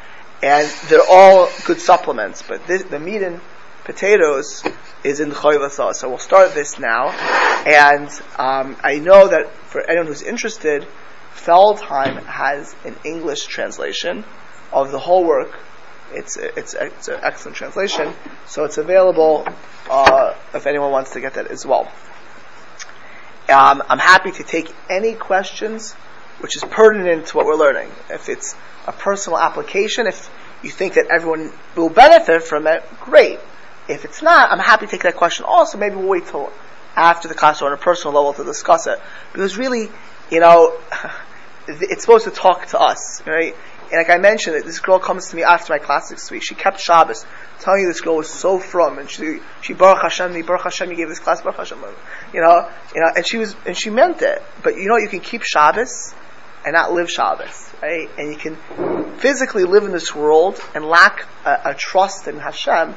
and 0.43 0.69
they're 0.89 1.01
all 1.09 1.49
good 1.65 1.81
supplements. 1.81 2.43
But 2.43 2.67
this, 2.67 2.85
the 2.85 2.99
meat 2.99 3.23
and 3.23 3.41
potatoes 3.85 4.63
is 5.05 5.21
in 5.21 5.31
the. 5.31 5.93
So 5.95 6.09
we'll 6.09 6.19
start 6.19 6.55
this 6.55 6.79
now, 6.79 7.11
and 7.67 8.09
um, 8.39 8.77
I 8.83 8.99
know 8.99 9.29
that 9.29 9.53
for 9.53 9.81
anyone 9.83 10.07
who's 10.07 10.23
interested, 10.23 10.87
Feldheim 11.37 12.25
has 12.25 12.75
an 12.85 12.97
English 13.05 13.47
translation 13.47 14.25
of 14.73 14.91
the 14.91 14.99
whole 14.99 15.25
work. 15.25 15.59
It's 16.13 16.37
it's 16.37 16.75
it's 16.75 17.09
an 17.09 17.21
excellent 17.23 17.57
translation, 17.57 18.13
so 18.47 18.65
it's 18.65 18.79
available 18.79 19.47
uh, 19.91 20.35
if 20.55 20.67
anyone 20.67 20.91
wants 20.91 21.13
to 21.13 21.21
get 21.21 21.35
that 21.35 21.49
as 21.49 21.67
well. 21.67 21.91
Um, 23.49 23.83
I'm 23.89 23.99
happy 23.99 24.33
to 24.33 24.43
take 24.43 24.73
any 24.91 25.15
questions 25.15 25.95
which 26.41 26.57
is 26.57 26.65
pertinent 26.65 27.27
to 27.29 27.37
what 27.37 27.47
we're 27.47 27.57
learning. 27.57 27.91
If 28.11 28.29
it's 28.29 28.57
a 28.87 28.93
personal 28.93 29.39
application, 29.39 30.07
if 30.07 30.31
you 30.63 30.71
think 30.71 30.95
that 30.95 31.07
everyone 31.07 31.53
will 31.75 31.89
benefit 31.89 32.43
from 32.43 32.67
it, 32.67 32.85
great. 33.01 33.39
If 33.89 34.05
it's 34.05 34.23
not, 34.23 34.51
I'm 34.51 34.59
happy 34.59 34.87
to 34.87 34.91
take 34.91 35.03
that 35.03 35.17
question 35.17 35.45
also. 35.47 35.79
Maybe 35.79 35.97
we'll 35.97 36.09
wait 36.09 36.27
till 36.27 36.53
after 36.95 37.29
the 37.29 37.35
class 37.35 37.63
or 37.63 37.67
on 37.67 37.73
a 37.73 37.77
personal 37.77 38.15
level 38.15 38.33
to 38.35 38.45
discuss 38.45 38.87
it. 38.87 39.01
Because 39.33 39.57
really, 39.57 39.89
you 40.31 40.41
know, 40.41 40.79
it's 41.69 42.03
supposed 42.03 42.25
to 42.25 42.31
talk 42.31 42.67
to 42.69 42.81
us, 42.81 43.23
right? 43.27 43.55
And 43.91 43.99
like 43.99 44.11
I 44.11 44.19
mentioned, 44.19 44.63
this 44.65 44.81
girl 44.81 44.99
comes 44.99 45.29
to 45.29 45.37
me 45.37 45.45
after 45.45 45.73
my 45.73 45.79
class 45.79 46.11
this 46.11 46.31
week. 46.31 46.43
She 46.43 46.57
kept 46.57 46.81
Shabbos, 46.81 47.25
telling 47.61 47.83
you 47.83 47.89
this 47.89 48.01
girl 48.01 48.17
was 48.17 48.29
so 48.29 48.59
from, 48.59 48.99
and 48.99 49.09
she 49.09 49.39
she 49.61 49.75
Baruch 49.75 50.03
Hashem, 50.03 50.33
me 50.33 50.43
Baruch 50.43 50.65
Hashem, 50.65 50.91
you 50.91 50.97
gave 50.97 51.09
this 51.09 51.21
class 51.21 51.41
Baruch 51.43 51.59
Hashem, 51.59 51.79
you 52.33 52.41
know, 52.41 52.69
you 52.95 53.01
know, 53.01 53.11
and 53.15 53.27
she 53.27 53.39
was 53.39 53.55
and 53.65 53.77
she 53.77 53.91
meant 53.91 54.23
it. 54.23 54.43
But 54.63 54.77
you 54.77 54.89
know, 54.89 54.97
you 54.97 55.09
can 55.09 55.21
keep 55.21 55.43
Shabbos 55.43 56.15
and 56.65 56.75
not 56.75 56.93
live 56.93 57.09
Shabbos, 57.09 57.71
right? 57.81 58.09
And 58.19 58.33
you 58.33 58.39
can 58.39 58.57
physically 59.19 59.65
live 59.65 59.85
in 59.85 59.93
this 59.93 60.15
world 60.15 60.61
and 60.75 60.85
lack 60.85 61.27
a, 61.45 61.71
a 61.71 61.75
trust 61.75 62.27
in 62.27 62.39
Hashem, 62.39 62.95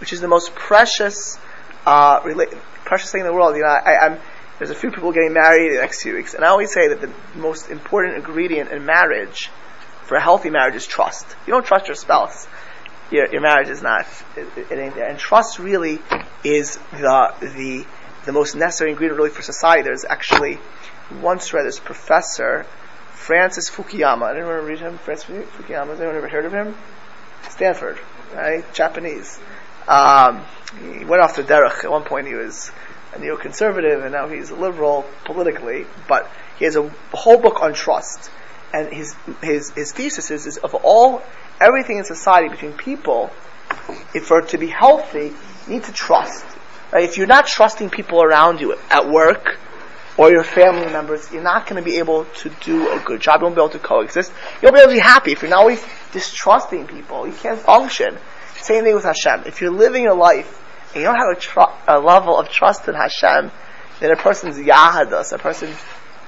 which 0.00 0.12
is 0.12 0.20
the 0.20 0.28
most 0.28 0.56
precious, 0.56 1.38
uh, 1.86 2.20
rela- 2.20 2.58
precious 2.84 3.12
thing 3.12 3.20
in 3.20 3.26
the 3.28 3.32
world. 3.32 3.54
You 3.54 3.62
know, 3.62 3.68
I, 3.68 4.06
am 4.06 4.18
there's 4.58 4.70
a 4.70 4.74
few 4.74 4.90
people 4.90 5.12
getting 5.12 5.32
married 5.32 5.68
in 5.68 5.74
the 5.74 5.80
next 5.80 6.02
few 6.02 6.14
weeks, 6.14 6.34
and 6.34 6.44
I 6.44 6.48
always 6.48 6.72
say 6.72 6.88
that 6.88 7.00
the 7.00 7.10
most 7.34 7.70
important 7.70 8.16
ingredient 8.16 8.70
in 8.70 8.84
marriage, 8.84 9.50
for 10.04 10.16
a 10.16 10.20
healthy 10.20 10.50
marriage, 10.50 10.74
is 10.74 10.86
trust. 10.86 11.26
You 11.46 11.52
don't 11.52 11.66
trust 11.66 11.88
your 11.88 11.94
spouse. 11.96 12.46
Your, 13.10 13.30
your 13.30 13.42
marriage 13.42 13.68
is 13.68 13.82
not, 13.82 14.06
it, 14.36 14.46
it 14.70 14.78
ain't 14.78 14.94
there. 14.94 15.08
And 15.08 15.18
trust 15.18 15.58
really 15.58 15.98
is 16.44 16.78
the, 16.92 17.34
the, 17.40 17.86
the 18.24 18.32
most 18.32 18.54
necessary 18.54 18.90
ingredient 18.90 19.18
really 19.18 19.30
for 19.30 19.42
society. 19.42 19.82
There's 19.82 20.04
actually, 20.04 20.58
once 21.20 21.52
read 21.52 21.66
this 21.66 21.78
professor 21.78 22.64
Francis 23.12 23.70
Fukuyama. 23.70 24.24
I 24.24 24.32
didn't 24.32 24.48
want 24.48 24.62
to 24.62 24.66
read 24.66 24.78
him. 24.80 24.98
Francis 24.98 25.26
Fukuyama. 25.26 25.88
Has 25.88 26.00
anyone 26.00 26.16
ever 26.16 26.28
heard 26.28 26.44
of 26.44 26.52
him? 26.52 26.74
Stanford, 27.50 27.98
right? 28.34 28.64
Japanese. 28.74 29.38
Um, 29.86 30.44
he 30.98 31.04
went 31.04 31.22
off 31.22 31.36
to 31.36 31.42
derech. 31.42 31.84
At 31.84 31.90
one 31.90 32.04
point, 32.04 32.26
he 32.26 32.34
was 32.34 32.72
a 33.14 33.18
neoconservative, 33.18 34.02
and 34.02 34.12
now 34.12 34.28
he's 34.28 34.50
a 34.50 34.54
liberal 34.54 35.04
politically, 35.24 35.86
but 36.08 36.30
he 36.58 36.64
has 36.64 36.76
a 36.76 36.88
whole 37.12 37.38
book 37.38 37.62
on 37.62 37.74
trust. 37.74 38.30
And 38.72 38.92
his, 38.92 39.14
his, 39.42 39.70
his 39.72 39.92
thesis 39.92 40.30
is, 40.30 40.46
is 40.46 40.56
of 40.58 40.74
all, 40.74 41.22
everything 41.60 41.98
in 41.98 42.04
society 42.04 42.48
between 42.48 42.72
people, 42.72 43.30
if 44.14 44.26
for 44.26 44.40
to 44.40 44.58
be 44.58 44.68
healthy, 44.68 45.32
you 45.66 45.72
need 45.74 45.84
to 45.84 45.92
trust. 45.92 46.44
Right? 46.90 47.04
If 47.04 47.18
you're 47.18 47.26
not 47.26 47.46
trusting 47.46 47.90
people 47.90 48.22
around 48.22 48.60
you 48.60 48.76
at 48.90 49.08
work, 49.08 49.58
or 50.16 50.30
your 50.30 50.44
family 50.44 50.92
members, 50.92 51.32
you're 51.32 51.42
not 51.42 51.66
going 51.66 51.82
to 51.82 51.90
be 51.90 51.96
able 51.96 52.26
to 52.26 52.50
do 52.60 52.92
a 52.92 52.98
good 53.00 53.20
job. 53.20 53.40
You 53.40 53.46
won't 53.46 53.56
be 53.56 53.62
able 53.62 53.70
to 53.70 53.78
coexist. 53.78 54.30
You 54.60 54.66
won't 54.66 54.74
be 54.74 54.80
able 54.80 54.92
to 54.92 54.96
be 54.96 55.00
happy. 55.00 55.32
If 55.32 55.42
you're 55.42 55.50
not 55.50 55.60
always 55.60 55.82
distrusting 56.12 56.86
people, 56.86 57.26
you 57.26 57.32
can't 57.32 57.58
function. 57.58 58.18
Same 58.56 58.84
thing 58.84 58.94
with 58.94 59.04
Hashem. 59.04 59.44
If 59.46 59.60
you're 59.60 59.72
living 59.72 60.02
your 60.02 60.14
life 60.14 60.61
you 60.94 61.02
don't 61.02 61.16
have 61.16 61.36
a, 61.36 61.40
tr- 61.40 61.60
a 61.88 61.98
level 61.98 62.38
of 62.38 62.48
trust 62.48 62.88
in 62.88 62.94
Hashem, 62.94 63.50
then 64.00 64.10
a 64.10 64.16
person's 64.16 64.56
yahadus, 64.56 65.32
a 65.32 65.38
person's 65.38 65.76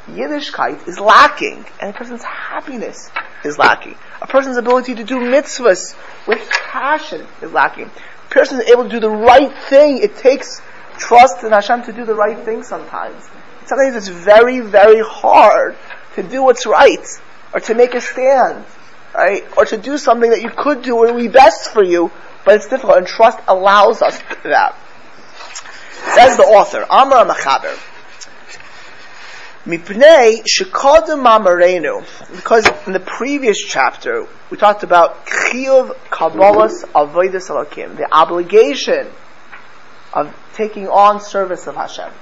Yiddishkeit 0.06 0.87
is 0.87 1.00
lacking, 1.00 1.64
and 1.80 1.90
a 1.90 1.92
person's 1.92 2.23
happiness 2.23 3.11
is 3.42 3.56
lacking. 3.59 3.97
A 4.21 4.26
person's 4.26 4.59
ability 4.59 4.94
to 4.97 5.04
do 5.04 5.16
mitzvahs 5.16 5.97
with 6.26 6.47
passion 6.50 7.26
is 7.40 7.52
lacking. 7.52 7.90
A 8.26 8.30
person 8.30 8.61
is 8.61 8.68
able 8.68 8.85
to 8.85 8.90
do 8.90 9.00
the 9.00 9.11
right 9.11 9.52
thing. 9.71 9.99
It 9.99 10.16
takes 10.16 10.61
trust 10.99 11.42
in 11.42 11.52
Hashem 11.52 11.85
to 11.85 11.92
do 11.92 12.04
the 12.04 12.14
right 12.14 12.38
thing 12.44 12.62
sometimes. 12.62 13.25
Sometimes 13.64 13.97
it's 13.97 14.09
very, 14.09 14.61
very 14.61 15.00
hard 15.00 15.76
to 16.16 16.23
do 16.23 16.42
what's 16.42 16.66
right, 16.66 17.06
or 17.54 17.61
to 17.61 17.75
make 17.75 17.94
a 17.94 18.00
stand, 18.00 18.64
right? 19.14 19.42
Or 19.56 19.64
to 19.64 19.78
do 19.78 19.97
something 19.97 20.30
that 20.30 20.42
you 20.42 20.50
could 20.50 20.83
do 20.83 20.97
or 20.97 21.12
would 21.12 21.16
be 21.16 21.28
best 21.28 21.71
for 21.71 21.83
you, 21.83 22.12
but 22.44 22.56
it's 22.56 22.68
difficult, 22.68 22.98
and 22.98 23.06
trust 23.06 23.38
allows 23.48 24.02
us 24.02 24.18
that. 24.42 24.76
Says 26.14 26.36
the 26.36 26.42
author, 26.42 26.84
Amar 26.88 27.24
Machaber. 27.24 27.76
Mipnei 29.66 30.44
shekodem 30.44 31.24
mamarenu. 31.24 32.04
Because 32.36 32.68
in 32.86 32.92
the 32.92 33.00
previous 33.00 33.58
chapter, 33.58 34.26
we 34.50 34.58
talked 34.58 34.82
about 34.82 35.26
chiyuv 35.26 35.96
kabbalas 36.10 36.84
avodas 36.92 37.48
alakim, 37.48 37.96
the 37.96 38.06
obligation 38.12 39.10
of 40.12 40.36
taking 40.52 40.86
on 40.88 41.20
service 41.20 41.66
of 41.66 41.76
Hashem. 41.76 42.12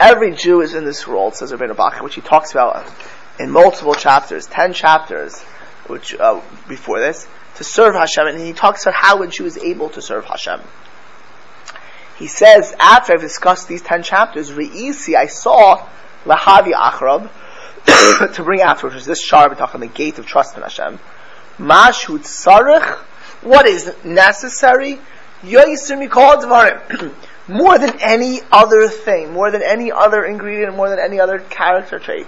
Every 0.00 0.34
Jew 0.34 0.62
is 0.62 0.74
in 0.74 0.84
this 0.84 1.06
world, 1.06 1.36
says 1.36 1.52
Rabbeinu 1.52 1.76
Bach, 1.76 2.00
which 2.02 2.16
he 2.16 2.22
talks 2.22 2.50
about 2.50 2.90
in 3.38 3.50
multiple 3.50 3.94
chapters, 3.94 4.46
ten 4.46 4.72
chapters, 4.72 5.40
which 5.86 6.14
uh, 6.18 6.40
before 6.68 6.98
this, 6.98 7.28
to 7.60 7.64
serve 7.64 7.94
Hashem, 7.94 8.26
and 8.26 8.40
he 8.40 8.54
talks 8.54 8.84
about 8.84 8.94
how 8.94 9.22
a 9.22 9.30
she 9.30 9.42
was 9.42 9.58
able 9.58 9.90
to 9.90 10.00
serve 10.00 10.24
Hashem. 10.24 10.62
He 12.18 12.26
says, 12.26 12.74
after 12.80 13.12
I've 13.12 13.20
discussed 13.20 13.68
these 13.68 13.82
ten 13.82 14.02
chapters, 14.02 14.50
Re'isi, 14.50 15.14
I 15.14 15.26
saw 15.26 15.86
Lahavi 16.24 16.72
Achrab, 16.72 17.28
to 18.34 18.42
bring 18.42 18.62
afterwards, 18.62 18.94
which 18.94 19.02
is 19.02 19.06
this 19.06 19.22
shar 19.22 19.54
on 19.74 19.80
the 19.80 19.86
gate 19.86 20.18
of 20.18 20.24
trust 20.24 20.56
in 20.56 20.62
Hashem. 20.62 20.98
Mashut 21.58 22.20
Sarich, 22.20 22.96
what 23.42 23.66
is 23.66 23.94
necessary? 24.04 24.98
Yoisir 25.42 26.00
Mikol. 26.02 27.12
More 27.48 27.78
than 27.78 28.00
any 28.00 28.40
other 28.50 28.88
thing, 28.88 29.32
more 29.32 29.50
than 29.50 29.62
any 29.62 29.90
other 29.90 30.24
ingredient, 30.24 30.76
more 30.76 30.88
than 30.88 31.00
any 31.00 31.18
other 31.18 31.40
character 31.40 31.98
trait. 31.98 32.26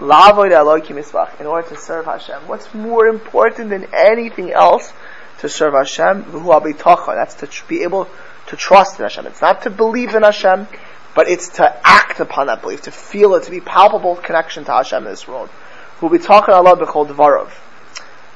In 0.00 1.46
order 1.46 1.68
to 1.68 1.76
serve 1.76 2.06
Hashem. 2.06 2.48
What's 2.48 2.72
more 2.74 3.06
important 3.06 3.68
than 3.68 3.86
anything 3.92 4.50
else 4.50 4.94
to 5.40 5.48
serve 5.48 5.74
Hashem? 5.74 6.24
That's 6.32 7.34
to 7.34 7.48
be 7.68 7.82
able 7.82 8.08
to 8.46 8.56
trust 8.56 8.98
in 8.98 9.02
Hashem. 9.02 9.26
It's 9.26 9.42
not 9.42 9.62
to 9.62 9.70
believe 9.70 10.14
in 10.14 10.22
Hashem, 10.22 10.68
but 11.14 11.28
it's 11.28 11.50
to 11.56 11.80
act 11.86 12.18
upon 12.18 12.46
that 12.46 12.62
belief, 12.62 12.80
to 12.82 12.90
feel 12.90 13.34
it, 13.34 13.42
to 13.44 13.50
be 13.50 13.60
palpable 13.60 14.16
connection 14.16 14.64
to 14.64 14.72
Hashem 14.72 15.04
in 15.04 15.10
this 15.10 15.28
world. 15.28 15.50
Who 15.98 16.08
be 16.08 16.18
talking 16.18 16.54
Allah 16.54 16.76
b'chol 16.76 17.06
dvarov. 17.06 17.50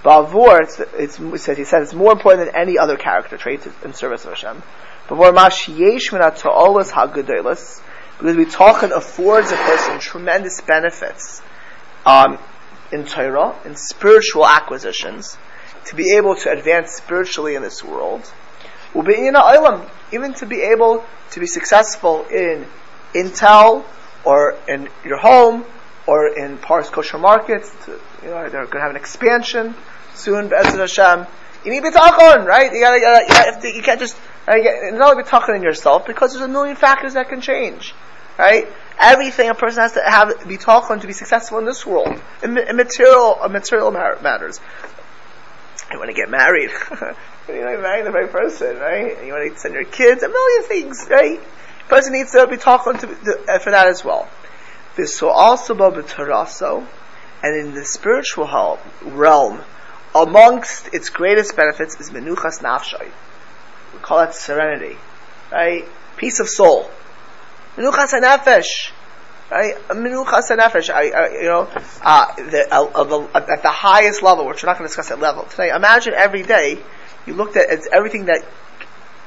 Ba'avur, 0.02 0.60
it's, 0.60 0.80
it's, 0.80 1.18
it 1.18 1.38
says, 1.38 1.56
he 1.56 1.64
says 1.64 1.84
it's 1.84 1.94
more 1.94 2.12
important 2.12 2.44
than 2.44 2.54
any 2.54 2.76
other 2.76 2.98
character 2.98 3.38
trait 3.38 3.66
in 3.82 3.94
service 3.94 4.26
of 4.26 4.32
Hashem. 4.32 4.62
B'vor 5.08 5.34
mash 5.34 5.70
yesh 5.70 6.10
ha'gedolos, 6.10 7.80
because 8.18 8.36
we 8.36 8.44
talk 8.44 8.82
and 8.82 8.92
affords 8.92 9.50
a 9.50 9.56
person 9.56 9.98
tremendous 9.98 10.60
benefits 10.60 11.40
um, 12.06 12.38
in 12.92 13.04
Torah, 13.04 13.56
in 13.64 13.76
spiritual 13.76 14.46
acquisitions, 14.46 15.36
to 15.86 15.96
be 15.96 16.16
able 16.16 16.36
to 16.36 16.50
advance 16.50 16.92
spiritually 16.92 17.54
in 17.54 17.62
this 17.62 17.82
world. 17.82 18.30
Even 20.12 20.34
to 20.34 20.46
be 20.46 20.62
able 20.62 21.04
to 21.32 21.40
be 21.40 21.46
successful 21.46 22.24
in 22.30 22.66
Intel 23.14 23.84
or 24.24 24.56
in 24.68 24.88
your 25.04 25.18
home 25.18 25.64
or 26.06 26.28
in 26.28 26.58
Pars 26.58 26.88
kosher 26.90 27.18
markets, 27.18 27.72
to, 27.84 28.00
you 28.22 28.28
know, 28.28 28.48
they're 28.48 28.66
going 28.66 28.70
to 28.70 28.80
have 28.80 28.90
an 28.90 28.96
expansion 28.96 29.74
soon, 30.14 30.48
Be'ezid 30.48 30.78
Hashem. 30.78 31.26
You 31.64 31.70
need 31.72 31.82
bitachon, 31.82 32.44
right? 32.44 32.72
You 32.72 32.80
gotta, 32.80 32.98
you, 32.98 33.26
gotta, 33.28 33.74
you, 33.74 33.82
can't 33.82 33.98
just, 33.98 34.16
you 34.48 34.62
get, 34.62 34.94
not 34.94 35.16
bitachon 35.16 35.56
in 35.56 35.62
yourself, 35.62 36.06
because 36.06 36.32
there's 36.32 36.44
a 36.44 36.48
million 36.48 36.76
factors 36.76 37.14
that 37.14 37.30
can 37.30 37.40
change, 37.40 37.94
right? 38.38 38.66
Everything 38.98 39.48
a 39.48 39.54
person 39.54 39.82
has 39.82 39.92
to 39.92 40.02
have 40.04 40.46
be 40.46 40.56
bitachon 40.56 41.00
to 41.00 41.06
be 41.06 41.12
successful 41.12 41.58
in 41.58 41.64
this 41.64 41.84
world, 41.84 42.20
in, 42.42 42.56
in 42.56 42.76
material, 42.76 43.38
in 43.44 43.52
material 43.52 43.90
matters. 43.90 44.60
You 45.90 45.98
want 45.98 46.10
to 46.10 46.14
get 46.14 46.30
married. 46.30 46.70
you 47.48 47.60
want 47.60 47.76
to 47.76 47.82
marry 47.82 48.02
the 48.02 48.10
right 48.10 48.30
person, 48.30 48.78
right? 48.78 49.24
You 49.24 49.32
want 49.32 49.52
to 49.52 49.58
send 49.58 49.74
your 49.74 49.84
kids, 49.84 50.22
a 50.22 50.28
million 50.28 50.62
things, 50.62 51.06
right? 51.10 51.40
The 51.40 51.88
person 51.88 52.12
needs 52.12 52.32
to 52.32 52.46
be 52.46 52.56
talking 52.56 52.98
to, 52.98 53.08
uh, 53.48 53.58
for 53.58 53.70
that 53.70 53.88
as 53.88 54.04
well. 54.04 54.28
This 54.96 55.16
so 55.16 55.28
also 55.28 55.74
b'taraso, 55.74 56.86
and 57.42 57.60
in 57.60 57.74
the 57.74 57.84
spiritual 57.84 58.78
realm, 59.02 59.60
amongst 60.14 60.94
its 60.94 61.10
greatest 61.10 61.56
benefits 61.56 62.00
is 62.00 62.10
menuchas 62.10 62.60
nafshay. 62.62 63.10
We 63.92 63.98
call 63.98 64.18
that 64.18 64.34
serenity, 64.34 64.96
right? 65.50 65.84
Peace 66.16 66.38
of 66.40 66.48
soul. 66.48 66.90
Menuchas 67.76 68.12
nefesh. 68.20 68.92
Right? 69.50 69.74
Menuchas. 69.88 70.50
I, 70.90 71.10
I, 71.10 71.32
you 71.32 71.48
know, 71.48 71.68
uh, 72.02 72.34
the, 72.36 72.68
uh, 72.70 73.30
at 73.34 73.62
the 73.62 73.70
highest 73.70 74.22
level, 74.22 74.46
which 74.46 74.62
we're 74.62 74.68
not 74.68 74.78
going 74.78 74.88
to 74.88 74.88
discuss 74.88 75.08
that 75.08 75.20
level 75.20 75.44
today. 75.44 75.70
Imagine 75.70 76.14
every 76.14 76.42
day 76.42 76.78
you 77.26 77.34
looked 77.34 77.56
at 77.56 77.86
everything 77.92 78.26
that 78.26 78.44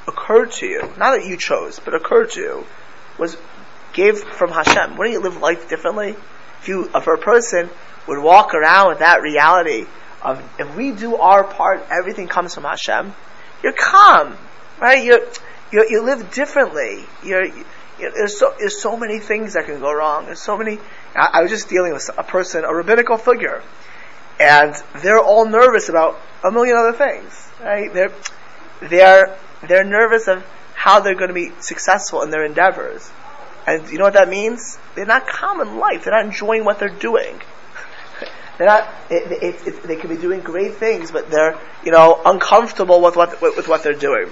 occurred 0.07 0.51
to 0.53 0.65
you, 0.65 0.81
not 0.97 1.17
that 1.17 1.25
you 1.25 1.37
chose, 1.37 1.79
but 1.79 1.93
occurred 1.93 2.31
to 2.31 2.39
you, 2.39 2.65
was 3.17 3.37
gave 3.93 4.19
from 4.19 4.51
Hashem. 4.51 4.95
Wouldn't 4.97 5.13
you 5.13 5.19
live 5.19 5.37
life 5.37 5.67
differently? 5.69 6.15
If 6.61 6.67
you, 6.67 6.89
if 6.93 7.07
a 7.07 7.17
person 7.17 7.69
would 8.07 8.21
walk 8.21 8.53
around 8.53 8.89
with 8.89 8.99
that 8.99 9.21
reality 9.21 9.85
of 10.21 10.41
if 10.59 10.75
we 10.75 10.91
do 10.91 11.15
our 11.15 11.43
part, 11.43 11.85
everything 11.91 12.27
comes 12.27 12.53
from 12.53 12.63
Hashem. 12.63 13.13
You're 13.63 13.73
calm, 13.73 14.37
right? 14.79 15.03
you 15.03 15.25
you 15.71 15.85
you 15.89 16.01
live 16.03 16.31
differently. 16.31 17.05
You're, 17.23 17.47
you 17.99 18.11
there's 18.11 18.37
so 18.37 18.53
there's 18.59 18.81
so 18.81 18.97
many 18.97 19.19
things 19.19 19.53
that 19.53 19.65
can 19.65 19.79
go 19.79 19.91
wrong. 19.91 20.25
There's 20.25 20.41
so 20.41 20.57
many. 20.57 20.79
I, 21.15 21.29
I 21.33 21.41
was 21.41 21.51
just 21.51 21.69
dealing 21.69 21.93
with 21.93 22.09
a 22.17 22.23
person, 22.23 22.63
a 22.63 22.73
rabbinical 22.73 23.17
figure, 23.17 23.63
and 24.39 24.75
they're 25.01 25.19
all 25.19 25.45
nervous 25.45 25.89
about 25.89 26.19
a 26.43 26.51
million 26.51 26.75
other 26.77 26.93
things. 26.93 27.49
Right? 27.61 27.93
They're 27.93 28.13
they're 28.81 29.37
they're 29.67 29.83
nervous 29.83 30.27
of 30.27 30.45
how 30.75 30.99
they're 30.99 31.15
going 31.15 31.29
to 31.29 31.33
be 31.33 31.51
successful 31.59 32.21
in 32.21 32.29
their 32.29 32.45
endeavors, 32.45 33.09
and 33.65 33.89
you 33.89 33.97
know 33.97 34.05
what 34.05 34.13
that 34.13 34.29
means? 34.29 34.77
They're 34.95 35.05
not 35.05 35.27
calm 35.27 35.61
in 35.61 35.77
life. 35.77 36.03
They're 36.03 36.13
not 36.13 36.25
enjoying 36.25 36.65
what 36.65 36.79
they're 36.79 36.89
doing. 36.89 37.41
they're 38.57 38.67
not. 38.67 38.87
It, 39.09 39.31
it, 39.43 39.67
it, 39.67 39.83
they 39.83 39.95
could 39.95 40.09
be 40.09 40.17
doing 40.17 40.41
great 40.41 40.75
things, 40.75 41.11
but 41.11 41.31
they're 41.31 41.59
you 41.83 41.91
know 41.91 42.21
uncomfortable 42.25 43.01
with 43.01 43.15
what 43.15 43.41
with, 43.41 43.57
with 43.57 43.67
what 43.67 43.83
they're 43.83 43.93
doing. 43.93 44.29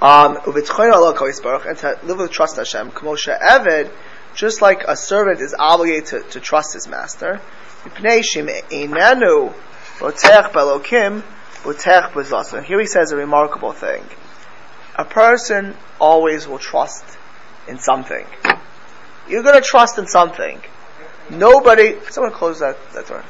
Um, 0.00 0.36
and 0.44 1.78
to 1.78 1.98
live 2.04 2.18
with 2.18 2.30
trust 2.30 2.56
Hashem, 2.56 2.90
Kamosha 2.90 3.40
Eved, 3.40 3.90
just 4.34 4.60
like 4.60 4.82
a 4.86 4.94
servant 4.96 5.40
is 5.40 5.54
obligated 5.58 6.06
to, 6.06 6.20
to 6.30 6.40
trust 6.40 6.74
his 6.74 6.86
master. 6.86 7.40
Here 12.62 12.80
he 12.80 12.86
says 12.86 13.12
a 13.12 13.16
remarkable 13.16 13.72
thing. 13.72 14.04
A 14.96 15.04
person 15.04 15.74
always 15.98 16.46
will 16.46 16.58
trust 16.58 17.04
in 17.66 17.78
something. 17.78 18.26
You're 19.28 19.42
going 19.42 19.60
to 19.60 19.66
trust 19.66 19.98
in 19.98 20.06
something. 20.06 20.60
Nobody. 21.30 21.96
Someone 22.10 22.32
close 22.32 22.60
that, 22.60 22.76
that 22.92 23.06
door. 23.06 23.24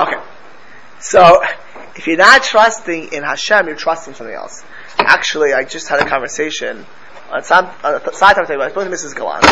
Okay. 0.00 0.20
So, 1.00 1.42
if 1.96 2.06
you're 2.06 2.16
not 2.16 2.42
trusting 2.42 3.12
in 3.12 3.22
Hashem, 3.22 3.66
you're 3.66 3.76
trusting 3.76 4.14
something 4.14 4.34
else. 4.34 4.64
Actually, 4.98 5.52
I 5.52 5.64
just 5.64 5.88
had 5.88 6.00
a 6.00 6.08
conversation 6.08 6.84
on 7.30 7.42
some 7.42 7.66
on 7.82 7.94
a 7.94 8.12
side 8.12 8.36
time 8.36 8.46
I 8.48 8.56
was 8.56 8.72
spoke 8.72 8.84
to 8.84 8.90
Mrs. 8.90 9.14
Galan. 9.14 9.42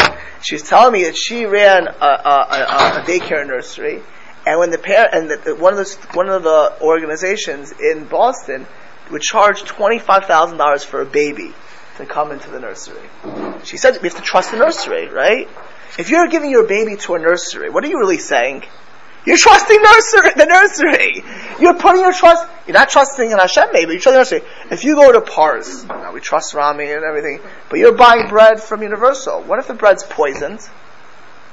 She's 0.42 0.62
telling 0.62 0.92
me 0.92 1.04
that 1.04 1.16
she 1.16 1.46
ran 1.46 1.86
a, 1.86 1.90
a, 1.90 2.46
a, 2.50 3.00
a 3.00 3.04
daycare 3.06 3.46
nursery, 3.46 4.02
and 4.46 4.58
when 4.58 4.70
the 4.70 4.78
parent 4.78 5.10
and 5.12 5.30
the, 5.30 5.54
one 5.54 5.76
of 5.76 5.78
the 5.78 6.08
one 6.14 6.28
of 6.28 6.42
the 6.42 6.76
organizations 6.80 7.72
in 7.72 8.04
Boston 8.04 8.66
would 9.10 9.22
charge 9.22 9.62
twenty 9.64 9.98
five 9.98 10.24
thousand 10.26 10.58
dollars 10.58 10.84
for 10.84 11.00
a 11.00 11.06
baby 11.06 11.52
to 11.98 12.06
come 12.06 12.32
into 12.32 12.50
the 12.50 12.60
nursery. 12.60 13.08
She 13.64 13.76
said 13.76 13.98
we 14.02 14.08
have 14.08 14.16
to 14.16 14.22
trust 14.22 14.50
the 14.50 14.58
nursery, 14.58 15.08
right? 15.08 15.48
If 15.98 16.10
you're 16.10 16.28
giving 16.28 16.50
your 16.50 16.66
baby 16.66 16.96
to 16.96 17.14
a 17.14 17.18
nursery, 17.18 17.68
what 17.68 17.84
are 17.84 17.88
you 17.88 17.98
really 17.98 18.18
saying? 18.18 18.64
You're 19.24 19.38
trusting 19.38 19.80
nursery, 19.80 20.30
the 20.36 20.46
nursery. 20.46 21.24
You're 21.60 21.74
putting 21.74 22.00
your 22.00 22.12
trust. 22.12 22.48
You're 22.66 22.74
not 22.74 22.90
trusting 22.90 23.30
in 23.30 23.38
Hashem, 23.38 23.68
maybe. 23.72 23.92
You're 23.92 24.00
trusting 24.00 24.18
nursery. 24.18 24.42
If 24.70 24.84
you 24.84 24.96
go 24.96 25.12
to 25.12 25.20
Pars, 25.20 25.84
now 25.84 26.12
we 26.12 26.20
trust 26.20 26.54
Rami 26.54 26.90
and 26.90 27.04
everything, 27.04 27.40
but 27.70 27.78
you're 27.78 27.94
buying 27.94 28.28
bread 28.28 28.60
from 28.60 28.82
Universal. 28.82 29.42
What 29.42 29.60
if 29.60 29.68
the 29.68 29.74
bread's 29.74 30.02
poisoned? 30.02 30.60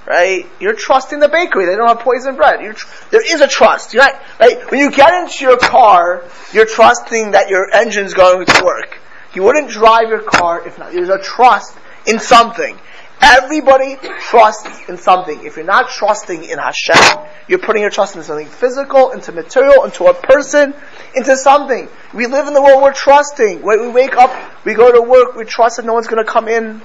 Right? 0.07 0.47
You're 0.59 0.73
trusting 0.73 1.19
the 1.19 1.29
bakery. 1.29 1.67
They 1.67 1.75
don't 1.75 1.87
have 1.87 1.99
poisoned 1.99 2.37
bread. 2.37 2.59
Tr- 2.75 2.87
there 3.11 3.33
is 3.33 3.41
a 3.41 3.47
trust. 3.47 3.93
You're 3.93 4.03
not, 4.03 4.19
right? 4.39 4.71
When 4.71 4.79
you 4.79 4.89
get 4.89 5.13
into 5.13 5.45
your 5.45 5.57
car, 5.57 6.23
you're 6.51 6.65
trusting 6.65 7.31
that 7.31 7.49
your 7.49 7.71
engine's 7.71 8.15
going 8.15 8.47
to 8.47 8.63
work. 8.65 8.97
You 9.35 9.43
wouldn't 9.43 9.69
drive 9.69 10.09
your 10.09 10.23
car 10.23 10.67
if 10.67 10.79
not. 10.79 10.91
There's 10.93 11.09
a 11.09 11.21
trust 11.21 11.77
in 12.07 12.17
something. 12.17 12.79
Everybody 13.21 13.97
trusts 14.19 14.87
in 14.87 14.97
something. 14.97 15.45
If 15.45 15.57
you're 15.57 15.65
not 15.65 15.89
trusting 15.89 16.43
in 16.45 16.57
Hashem, 16.57 17.25
you're 17.47 17.59
putting 17.59 17.81
your 17.81 17.91
trust 17.91 18.15
in 18.15 18.23
something 18.23 18.47
physical, 18.47 19.11
into 19.11 19.33
material, 19.33 19.83
into 19.83 20.05
a 20.05 20.13
person, 20.13 20.73
into 21.15 21.35
something. 21.35 21.89
We 22.13 22.27
live 22.27 22.47
in 22.47 22.53
the 22.53 22.61
world 22.61 22.81
we're 22.81 22.93
trusting. 22.93 23.61
We 23.61 23.89
wake 23.89 24.15
up, 24.15 24.31
we 24.63 24.73
go 24.73 24.91
to 24.91 25.01
work, 25.01 25.35
we 25.35 25.43
trust 25.43 25.77
that 25.77 25.85
no 25.85 25.93
one's 25.93 26.07
going 26.07 26.23
to 26.23 26.29
come 26.29 26.47
in. 26.47 26.81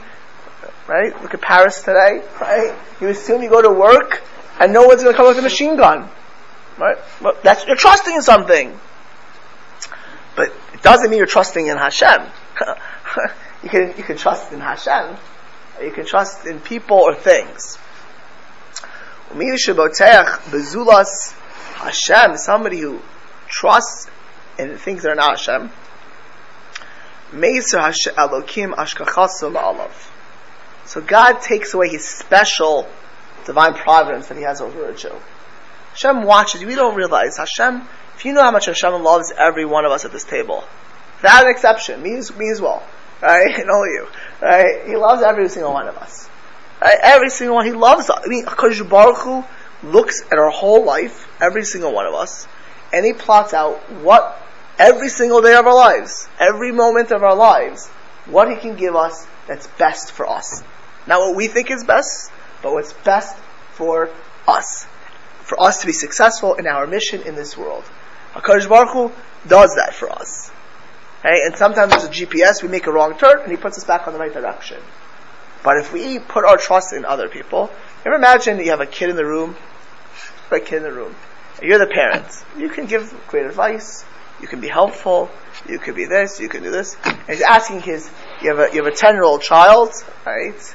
Right? 0.88 1.20
Look 1.22 1.34
at 1.34 1.40
Paris 1.40 1.82
today. 1.82 2.22
Right? 2.40 2.74
You 3.00 3.08
assume 3.08 3.42
you 3.42 3.48
go 3.48 3.62
to 3.62 3.70
work 3.70 4.22
and 4.58 4.72
no 4.72 4.86
one's 4.86 5.02
going 5.02 5.14
to 5.14 5.16
come 5.16 5.28
with 5.28 5.38
a 5.38 5.42
machine 5.42 5.76
gun. 5.76 6.08
Right? 6.78 6.98
Well, 7.20 7.34
that's 7.44 7.64
you're 7.66 7.76
trusting 7.76 8.12
in 8.12 8.22
something. 8.22 8.78
But 10.34 10.48
it 10.72 10.82
doesn't 10.82 11.08
mean 11.10 11.18
you're 11.18 11.26
trusting 11.26 11.64
in 11.64 11.76
Hashem. 11.76 12.22
you 13.62 13.68
can 13.68 13.94
you 13.96 14.02
can 14.02 14.16
trust 14.16 14.52
in 14.52 14.58
Hashem 14.58 15.16
you 15.82 15.90
can 15.90 16.06
trust 16.06 16.46
in 16.46 16.60
people 16.60 16.98
or 16.98 17.14
things. 17.14 17.78
Bezulas 20.50 21.32
Hashem, 21.74 22.36
somebody 22.36 22.80
who 22.80 23.00
trusts 23.48 24.08
in 24.58 24.76
things 24.78 25.02
that 25.02 25.10
are 25.10 25.16
not 25.16 25.38
Hashem. 25.38 25.70
Meiser 27.32 27.92
Elokim 28.14 28.74
Alav. 28.74 29.90
So 30.86 31.00
God 31.00 31.40
takes 31.40 31.74
away 31.74 31.88
His 31.88 32.06
special 32.06 32.88
divine 33.44 33.74
providence 33.74 34.28
that 34.28 34.36
He 34.36 34.44
has 34.44 34.60
over 34.60 34.88
a 34.88 34.94
Jew. 34.94 35.16
Hashem 35.90 36.22
watches. 36.24 36.64
We 36.64 36.76
don't 36.76 36.94
realize 36.94 37.36
Hashem. 37.36 37.88
If 38.14 38.24
you 38.24 38.32
know 38.32 38.42
how 38.42 38.52
much 38.52 38.66
Hashem 38.66 39.02
loves 39.02 39.32
every 39.36 39.64
one 39.64 39.84
of 39.84 39.90
us 39.90 40.04
at 40.04 40.12
this 40.12 40.24
table, 40.24 40.62
without 41.16 41.44
an 41.44 41.50
exception, 41.50 42.00
me 42.02 42.10
me 42.10 42.50
as 42.50 42.60
well 42.60 42.84
right? 43.24 43.58
And 43.58 43.70
all 43.70 43.86
you, 43.86 44.06
right? 44.40 44.86
He 44.86 44.96
loves 44.96 45.22
every 45.22 45.48
single 45.48 45.72
one 45.72 45.88
of 45.88 45.96
us. 45.96 46.28
Right? 46.80 46.98
Every 47.02 47.30
single 47.30 47.56
one. 47.56 47.66
He 47.66 47.72
loves 47.72 48.10
us. 48.10 48.18
I 48.24 48.28
mean, 48.28 48.44
Hakadosh 48.44 48.88
Baruch 48.88 49.18
Hu 49.18 49.44
looks 49.82 50.22
at 50.30 50.38
our 50.38 50.50
whole 50.50 50.84
life, 50.84 51.28
every 51.40 51.64
single 51.64 51.92
one 51.92 52.06
of 52.06 52.14
us, 52.14 52.46
and 52.92 53.04
he 53.04 53.12
plots 53.12 53.52
out 53.52 53.78
what 54.02 54.40
every 54.78 55.08
single 55.08 55.42
day 55.42 55.54
of 55.54 55.66
our 55.66 55.74
lives, 55.74 56.28
every 56.38 56.72
moment 56.72 57.10
of 57.10 57.22
our 57.22 57.34
lives, 57.34 57.88
what 58.26 58.50
he 58.50 58.56
can 58.56 58.76
give 58.76 58.94
us 58.94 59.26
that's 59.46 59.66
best 59.78 60.12
for 60.12 60.28
us. 60.28 60.62
Not 61.06 61.20
what 61.20 61.36
we 61.36 61.48
think 61.48 61.70
is 61.70 61.84
best, 61.84 62.32
but 62.62 62.72
what's 62.72 62.92
best 62.92 63.36
for 63.72 64.10
us. 64.48 64.86
For 65.42 65.60
us 65.60 65.80
to 65.82 65.86
be 65.86 65.92
successful 65.92 66.54
in 66.54 66.66
our 66.66 66.86
mission 66.86 67.22
in 67.22 67.34
this 67.34 67.56
world. 67.56 67.84
HaKadosh 68.32 68.68
Baruch 68.68 68.92
Hu 68.92 69.12
does 69.46 69.74
that 69.76 69.94
for 69.94 70.10
us. 70.10 70.50
And 71.24 71.56
sometimes 71.56 71.92
there's 71.92 72.04
a 72.04 72.08
GPS, 72.08 72.62
we 72.62 72.68
make 72.68 72.86
a 72.86 72.92
wrong 72.92 73.16
turn, 73.16 73.40
and 73.40 73.50
he 73.50 73.56
puts 73.56 73.78
us 73.78 73.84
back 73.84 74.06
on 74.06 74.12
the 74.12 74.18
right 74.18 74.32
direction. 74.32 74.80
But 75.62 75.78
if 75.78 75.92
we 75.92 76.18
put 76.18 76.44
our 76.44 76.58
trust 76.58 76.92
in 76.92 77.06
other 77.06 77.28
people, 77.28 77.70
you 78.04 78.10
ever 78.10 78.16
imagine 78.16 78.58
you 78.58 78.70
have 78.70 78.80
a 78.80 78.86
kid 78.86 79.08
in 79.08 79.16
the 79.16 79.24
room, 79.24 79.56
a 80.50 80.60
kid 80.60 80.76
in 80.76 80.82
the 80.82 80.92
room, 80.92 81.16
you're 81.62 81.78
the 81.78 81.86
parent. 81.86 82.26
You 82.58 82.68
can 82.68 82.84
give 82.84 83.14
great 83.28 83.46
advice, 83.46 84.04
you 84.40 84.46
can 84.46 84.60
be 84.60 84.68
helpful, 84.68 85.30
you 85.66 85.78
can 85.78 85.94
be 85.94 86.04
this, 86.04 86.38
you 86.38 86.50
can 86.50 86.62
do 86.62 86.70
this. 86.70 86.96
And 87.04 87.18
he's 87.28 87.40
asking 87.40 87.80
his, 87.80 88.10
you 88.42 88.54
have 88.54 88.58
a, 88.58 88.74
you 88.74 88.84
have 88.84 88.92
a 88.92 88.96
10 88.96 89.14
year 89.14 89.24
old 89.24 89.40
child, 89.40 89.92
right? 90.26 90.74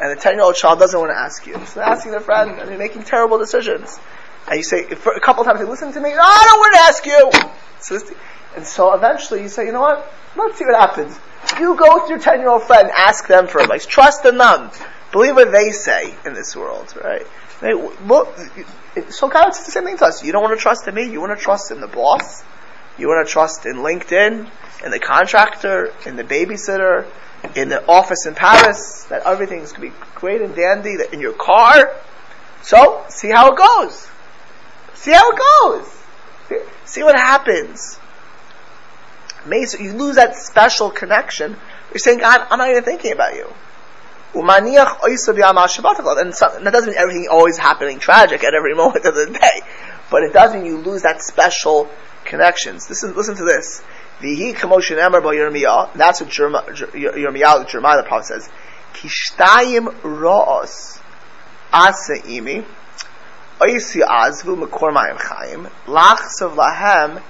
And 0.00 0.16
the 0.16 0.20
10 0.20 0.34
year 0.34 0.42
old 0.42 0.54
child 0.54 0.78
doesn't 0.78 0.98
want 0.98 1.12
to 1.12 1.18
ask 1.18 1.46
you. 1.46 1.54
So 1.66 1.80
they're 1.80 1.88
asking 1.88 2.12
their 2.12 2.20
friend, 2.20 2.58
and 2.58 2.70
they're 2.70 2.78
making 2.78 3.02
terrible 3.02 3.36
decisions. 3.36 4.00
And 4.48 4.56
you 4.56 4.62
say, 4.62 4.84
a 4.88 5.20
couple 5.20 5.44
times, 5.44 5.60
listen 5.60 5.92
to 5.92 6.00
me, 6.00 6.10
no, 6.10 6.22
I 6.22 6.44
don't 6.46 6.58
want 6.58 6.74
to 6.74 6.80
ask 6.80 7.06
you. 7.06 7.50
So 7.80 7.98
this, 7.98 8.12
and 8.56 8.66
so 8.66 8.92
eventually 8.94 9.42
you 9.42 9.48
say, 9.48 9.66
you 9.66 9.72
know 9.72 9.80
what? 9.80 10.12
Let's 10.36 10.58
see 10.58 10.64
what 10.64 10.78
happens. 10.78 11.18
You 11.58 11.76
go 11.76 12.00
with 12.00 12.10
your 12.10 12.18
10 12.18 12.40
year 12.40 12.48
old 12.48 12.62
friend, 12.62 12.90
ask 12.90 13.26
them 13.26 13.46
for 13.46 13.60
advice. 13.60 13.86
Trust 13.86 14.24
in 14.24 14.38
them. 14.38 14.70
Believe 15.12 15.34
what 15.34 15.50
they 15.52 15.70
say 15.70 16.14
in 16.24 16.34
this 16.34 16.54
world, 16.54 16.94
right? 17.02 17.26
They, 17.60 17.74
well, 17.74 18.32
so 19.08 19.28
God 19.28 19.50
says 19.50 19.66
the 19.66 19.72
same 19.72 19.84
thing 19.84 19.98
to 19.98 20.06
us. 20.06 20.24
You 20.24 20.32
don't 20.32 20.42
want 20.42 20.56
to 20.56 20.62
trust 20.62 20.86
in 20.88 20.94
me, 20.94 21.10
you 21.10 21.20
want 21.20 21.36
to 21.36 21.42
trust 21.42 21.70
in 21.70 21.80
the 21.80 21.88
boss, 21.88 22.42
you 22.96 23.08
want 23.08 23.26
to 23.26 23.30
trust 23.30 23.66
in 23.66 23.76
LinkedIn, 23.76 24.48
in 24.84 24.90
the 24.90 24.98
contractor, 24.98 25.92
in 26.06 26.16
the 26.16 26.24
babysitter, 26.24 27.06
in 27.56 27.68
the 27.68 27.84
office 27.86 28.26
in 28.26 28.34
Paris, 28.34 29.04
that 29.04 29.26
everything's 29.26 29.72
going 29.72 29.90
to 29.90 29.96
be 29.98 30.04
great 30.14 30.42
and 30.42 30.54
dandy, 30.54 30.96
that 30.96 31.12
in 31.12 31.20
your 31.20 31.32
car. 31.32 31.94
So, 32.62 33.04
see 33.08 33.30
how 33.30 33.52
it 33.52 33.56
goes. 33.56 34.08
See 34.94 35.12
how 35.12 35.30
it 35.30 35.40
goes. 35.62 35.96
See 36.84 37.02
what 37.02 37.16
happens 37.16 37.99
you 39.48 39.92
lose 39.92 40.16
that 40.16 40.34
special 40.36 40.90
connection. 40.90 41.56
You're 41.90 41.98
saying, 41.98 42.18
God, 42.18 42.46
I'm 42.50 42.58
not 42.58 42.70
even 42.70 42.84
thinking 42.84 43.12
about 43.12 43.34
you. 43.34 43.52
And 44.32 44.48
that 44.48 46.70
doesn't 46.72 46.90
mean 46.90 46.98
everything 46.98 47.28
always 47.30 47.58
happening 47.58 47.98
tragic 47.98 48.44
at 48.44 48.54
every 48.54 48.74
moment 48.76 49.04
of 49.04 49.14
the 49.14 49.26
day, 49.26 49.60
but 50.10 50.22
it 50.22 50.32
does 50.32 50.54
mean 50.54 50.66
you 50.66 50.78
lose 50.78 51.02
that 51.02 51.20
special 51.20 51.90
connections. 52.24 52.88
Listen, 52.88 53.14
listen 53.14 53.34
to 53.36 53.44
this. 53.44 53.82
Commotion 54.56 54.98
by. 54.98 55.90
That's 55.94 56.20
what 56.20 56.30
Yirmiyah, 56.30 57.68
Jeremiah 57.68 57.96
the 57.96 58.04
prophet 58.06 58.26
says. 58.26 58.50
Kishtayim 58.92 59.86
ra'os 60.02 61.00
aseimi 61.72 62.64
oisi 63.60 64.02
azvu 64.02 64.62
mekor 64.62 64.92
mayim 64.92 65.16
chayim 65.16 65.70
lachsav 65.86 66.54
lahem 66.54 67.22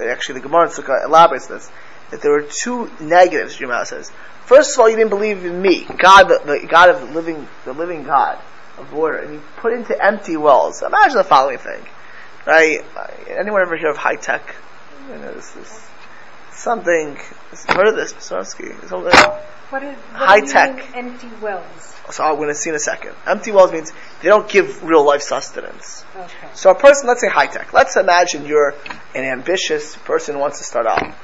Actually, 0.00 0.40
the 0.40 0.48
Gemara 0.48 0.64
in 0.64 0.70
Sukkah 0.70 1.04
elaborates 1.04 1.46
this 1.46 1.70
that 2.10 2.22
there 2.22 2.32
were 2.32 2.42
two 2.42 2.90
negatives. 3.00 3.58
Jumah 3.58 3.86
says. 3.86 4.10
First 4.44 4.74
of 4.74 4.80
all, 4.80 4.88
you 4.88 4.96
didn't 4.96 5.10
believe 5.10 5.44
in 5.44 5.60
me, 5.60 5.84
God, 5.84 6.24
the, 6.24 6.40
the 6.44 6.66
God 6.66 6.88
of 6.88 7.00
the 7.00 7.14
living, 7.14 7.46
the 7.66 7.74
living 7.74 8.04
God 8.04 8.38
of 8.78 8.92
water, 8.94 9.18
and 9.18 9.34
you 9.34 9.42
put 9.58 9.74
into 9.74 10.02
empty 10.02 10.36
wells. 10.38 10.82
Imagine 10.82 11.18
the 11.18 11.24
following 11.24 11.58
thing, 11.58 11.84
right? 12.46 12.78
Anyone 13.28 13.60
ever 13.60 13.76
hear 13.76 13.90
of 13.90 13.98
high 13.98 14.16
tech? 14.16 14.54
You 15.08 15.16
know, 15.16 15.34
this 15.34 15.54
is 15.56 15.86
something. 16.52 17.16
Heard 17.68 17.88
of 17.88 17.96
this? 17.96 18.14
What 18.30 19.82
is 19.82 19.96
what 19.96 20.16
high 20.16 20.40
tech? 20.40 20.96
Empty 20.96 21.28
wells. 21.42 21.97
So 22.10 22.24
I'm 22.24 22.36
going 22.36 22.48
to 22.48 22.54
see 22.54 22.70
in 22.70 22.76
a 22.76 22.80
second. 22.80 23.14
Empty 23.26 23.52
wells 23.52 23.72
means 23.72 23.92
they 24.22 24.28
don't 24.28 24.48
give 24.48 24.82
real 24.82 25.04
life 25.04 25.22
sustenance. 25.22 26.04
Okay. 26.16 26.48
So 26.54 26.70
a 26.70 26.74
person, 26.74 27.06
let's 27.06 27.20
say 27.20 27.28
high 27.28 27.46
tech. 27.46 27.72
Let's 27.72 27.96
imagine 27.96 28.46
you're 28.46 28.74
an 29.14 29.24
ambitious 29.24 29.96
person 29.96 30.34
who 30.34 30.40
wants 30.40 30.58
to 30.58 30.64
start 30.64 30.86
out. 30.86 31.14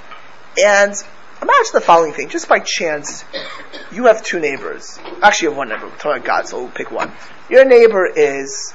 And 0.58 0.92
imagine 1.42 1.72
the 1.72 1.80
following 1.80 2.12
thing. 2.12 2.28
Just 2.28 2.48
by 2.48 2.60
chance, 2.60 3.24
you 3.92 4.06
have 4.06 4.22
two 4.22 4.40
neighbors. 4.40 4.98
Actually, 5.22 5.46
you 5.46 5.50
have 5.50 5.58
one 5.58 5.68
neighbor. 5.68 5.86
We're 5.86 5.96
talking 5.96 6.22
about 6.22 6.24
God, 6.24 6.48
so 6.48 6.62
we'll 6.62 6.72
pick 6.72 6.90
one. 6.90 7.12
Your 7.50 7.64
neighbor 7.64 8.06
is 8.06 8.74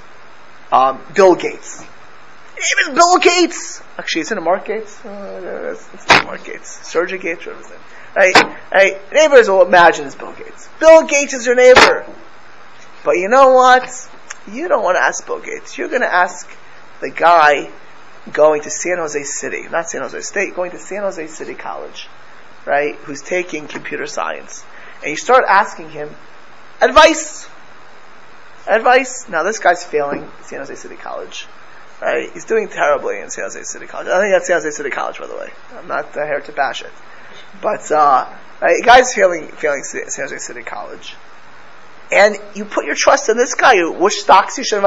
um, 0.72 1.02
Bill 1.16 1.36
Gates. 1.36 1.82
Name 1.82 2.90
is 2.90 2.96
Bill 2.96 3.18
Gates. 3.20 3.82
Actually, 3.98 4.22
it's 4.22 4.32
in 4.32 4.38
a 4.38 4.42
Mark 4.42 4.66
Gates. 4.66 5.04
Uh, 5.06 5.72
it's, 5.74 5.90
it's 5.94 6.24
Mark 6.26 6.44
Gates. 6.44 6.86
Sergey 6.86 7.18
Gates, 7.18 7.46
whatever 7.46 7.62
his 7.62 7.70
name. 7.70 7.80
Right? 8.16 8.36
Right? 8.72 9.14
Neighbors 9.14 9.50
will 9.50 9.66
imagine 9.66 10.06
it's 10.06 10.16
Bill 10.16 10.34
Gates. 10.34 10.70
Bill 10.80 11.06
Gates 11.06 11.34
is 11.34 11.46
your 11.46 11.56
neighbor. 11.56 12.06
But 13.04 13.18
you 13.18 13.30
know 13.30 13.52
what? 13.52 14.10
You 14.52 14.68
don't 14.68 14.84
want 14.84 14.96
to 14.96 15.02
ask 15.02 15.26
Bill 15.26 15.40
Gates. 15.40 15.78
You're 15.78 15.90
going 15.90 16.02
to 16.02 16.14
ask 16.14 16.50
the 17.02 17.10
guy 17.10 17.72
going 18.32 18.62
to 18.64 18.70
San 18.70 18.98
Jose 18.98 19.24
City, 19.24 19.68
not 19.70 19.90
San 19.90 20.02
Jose 20.02 20.22
State, 20.22 20.56
going 20.56 20.72
to 20.72 20.80
San 20.80 21.04
Jose 21.04 21.28
City 21.28 21.56
College, 21.56 22.08
right? 22.66 22.96
Who's 22.96 23.22
taking 23.22 23.68
computer 23.68 24.06
science. 24.06 24.66
And 25.02 25.12
you 25.12 25.18
start 25.18 25.46
asking 25.48 25.90
him 25.90 26.10
advice. 26.82 27.48
Advice. 28.68 29.28
Now 29.30 29.44
this 29.44 29.60
guy's 29.60 29.84
failing 29.84 30.30
San 30.42 30.60
Jose 30.60 30.76
City 30.76 30.96
College. 30.96 31.48
Right? 32.02 32.32
He's 32.32 32.46
doing 32.46 32.70
terribly 32.70 33.20
in 33.20 33.30
San 33.30 33.46
Jose 33.46 33.64
City 33.64 33.86
College. 33.86 34.08
I 34.08 34.20
think 34.22 34.34
that's 34.34 34.48
San 34.48 34.58
Jose 34.58 34.72
City 34.72 34.90
College, 34.90 35.20
by 35.20 35.28
the 35.28 35.36
way. 35.36 35.50
I'm 35.76 35.88
not 35.88 36.16
uh, 36.16 36.26
here 36.26 36.40
to 36.40 36.52
bash 36.52 36.82
it. 36.82 36.92
But, 37.62 37.92
uh, 37.92 38.28
Right? 38.62 38.84
guy's 38.84 39.14
failing, 39.14 39.48
failing 39.48 39.84
San 39.84 40.04
Jose 40.06 40.38
City 40.38 40.64
College. 40.64 41.16
And 42.12 42.38
you 42.56 42.66
put 42.66 42.86
your 42.86 42.96
trust 42.96 43.30
in 43.30 43.38
this 43.38 43.54
guy, 43.54 43.76
which 43.88 44.16
stocks 44.16 44.58
you 44.58 44.64
should 44.64 44.84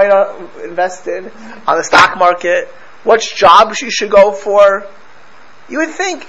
invest 0.63 1.07
in 1.07 1.31
on 1.67 1.79
the 1.79 1.85
stock 1.85 2.19
market, 2.19 2.69
which 3.05 3.35
jobs 3.37 3.81
you 3.81 3.91
should 3.91 4.11
go 4.11 4.33
for. 4.33 4.87
You 5.69 5.79
would 5.79 5.91
think, 5.91 6.27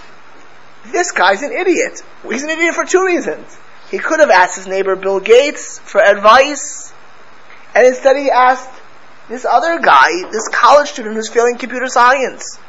this 0.86 1.12
guy's 1.12 1.42
an 1.42 1.52
idiot. 1.52 2.02
He's 2.30 2.44
an 2.44 2.50
idiot 2.50 2.76
for 2.76 2.86
two 2.86 3.04
reasons. 3.06 3.58
He 3.90 3.98
could 3.98 4.20
have 4.20 4.30
asked 4.30 4.56
his 4.56 4.68
neighbor 4.68 4.96
Bill 4.96 5.20
Gates 5.20 5.80
for 5.80 6.02
advice, 6.02 6.94
and 7.76 7.86
instead 7.88 8.16
he 8.18 8.30
asked 8.32 8.70
this 9.28 9.46
other 9.46 9.80
guy, 9.80 10.30
this 10.32 10.48
college 10.50 10.90
student 10.90 11.16
who's 11.16 11.30
failing 11.30 11.58
computer 11.58 11.88
science. 11.88 12.60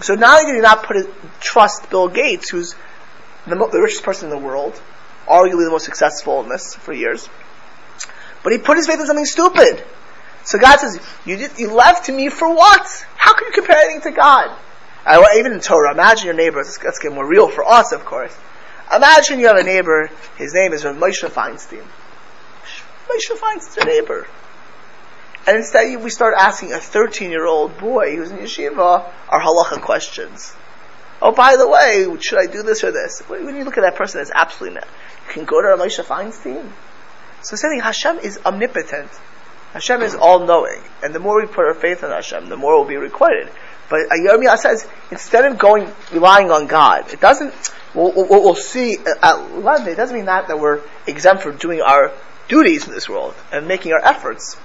So 0.00 0.14
not 0.14 0.40
only 0.40 0.52
did 0.52 0.56
he 0.56 0.62
not 0.62 0.82
put 0.82 0.96
his, 0.96 1.06
trust 1.40 1.88
Bill 1.90 2.08
Gates, 2.08 2.50
who's 2.50 2.74
the, 3.46 3.56
the 3.56 3.80
richest 3.80 4.02
person 4.02 4.30
in 4.30 4.30
the 4.30 4.44
world, 4.44 4.80
arguably 5.26 5.64
the 5.64 5.70
most 5.70 5.84
successful 5.84 6.42
in 6.42 6.48
this 6.48 6.74
for 6.74 6.92
years, 6.92 7.28
but 8.42 8.52
he 8.52 8.58
put 8.58 8.76
his 8.76 8.86
faith 8.86 9.00
in 9.00 9.06
something 9.06 9.24
stupid. 9.24 9.84
So 10.44 10.58
God 10.58 10.78
says, 10.80 11.00
you, 11.26 11.36
did, 11.36 11.58
you 11.58 11.72
left 11.72 12.08
me 12.08 12.28
for 12.28 12.48
what? 12.54 13.06
How 13.16 13.34
can 13.34 13.46
you 13.46 13.52
compare 13.52 13.76
anything 13.76 14.12
to 14.12 14.16
God? 14.16 14.56
Uh, 15.04 15.24
even 15.36 15.52
in 15.52 15.60
Torah, 15.60 15.92
imagine 15.92 16.26
your 16.26 16.34
neighbor, 16.34 16.58
let's, 16.58 16.82
let's 16.82 16.98
get 16.98 17.12
more 17.12 17.26
real 17.26 17.48
for 17.48 17.64
us, 17.64 17.92
of 17.92 18.04
course. 18.04 18.36
Imagine 18.94 19.38
you 19.38 19.46
have 19.46 19.56
a 19.56 19.62
neighbor, 19.62 20.10
his 20.36 20.52
name 20.52 20.72
is 20.72 20.82
Moshe 20.82 21.28
Feinstein. 21.28 21.84
Moshe 23.08 23.36
Feinstein's 23.36 23.76
your 23.76 23.86
neighbor. 23.86 24.26
And 25.46 25.56
instead 25.56 26.02
we 26.02 26.10
start 26.10 26.34
asking 26.36 26.72
a 26.72 26.78
13 26.78 27.30
year 27.30 27.46
old 27.46 27.78
boy 27.78 28.16
who's 28.16 28.30
in 28.30 28.38
yeshiva 28.38 29.10
our 29.28 29.40
halacha 29.40 29.80
questions. 29.80 30.54
Oh, 31.22 31.32
by 31.32 31.56
the 31.56 31.68
way, 31.68 32.06
should 32.20 32.38
I 32.38 32.46
do 32.46 32.62
this 32.62 32.82
or 32.82 32.92
this? 32.92 33.20
When 33.28 33.54
you 33.54 33.64
look 33.64 33.76
at 33.76 33.82
that 33.82 33.96
person, 33.96 34.20
it's 34.20 34.30
absolutely 34.34 34.76
not. 34.80 34.88
You 35.28 35.34
can 35.34 35.44
go 35.44 35.60
to 35.60 35.82
Moshe 35.82 36.02
Feinstein. 36.02 36.70
So 37.42 37.56
saying 37.56 37.80
Hashem 37.80 38.18
is 38.18 38.38
omnipotent. 38.44 39.10
Hashem 39.72 40.02
is 40.02 40.14
all 40.14 40.46
knowing. 40.46 40.80
And 41.02 41.14
the 41.14 41.20
more 41.20 41.40
we 41.40 41.46
put 41.46 41.66
our 41.66 41.74
faith 41.74 42.02
in 42.02 42.10
Hashem, 42.10 42.48
the 42.48 42.56
more 42.56 42.78
will 42.78 42.88
be 42.88 42.96
requited. 42.96 43.50
But 43.88 44.02
uh, 44.10 44.14
Yirmiyah 44.14 44.56
says, 44.56 44.86
instead 45.10 45.44
of 45.44 45.58
going, 45.58 45.92
relying 46.12 46.50
on 46.50 46.66
God, 46.66 47.12
it 47.12 47.20
doesn't, 47.20 47.52
we'll, 47.94 48.12
we'll, 48.14 48.54
see 48.54 48.96
uh, 48.96 49.14
at 49.22 49.50
11, 49.52 49.88
it 49.88 49.96
doesn't 49.96 50.16
mean 50.16 50.26
that, 50.26 50.48
that 50.48 50.58
we're 50.58 50.80
exempt 51.06 51.42
from 51.42 51.56
doing 51.56 51.80
our 51.80 52.12
duties 52.48 52.86
in 52.86 52.94
this 52.94 53.08
world 53.08 53.34
and 53.52 53.66
making 53.66 53.92
our 53.92 54.04
efforts. 54.04 54.56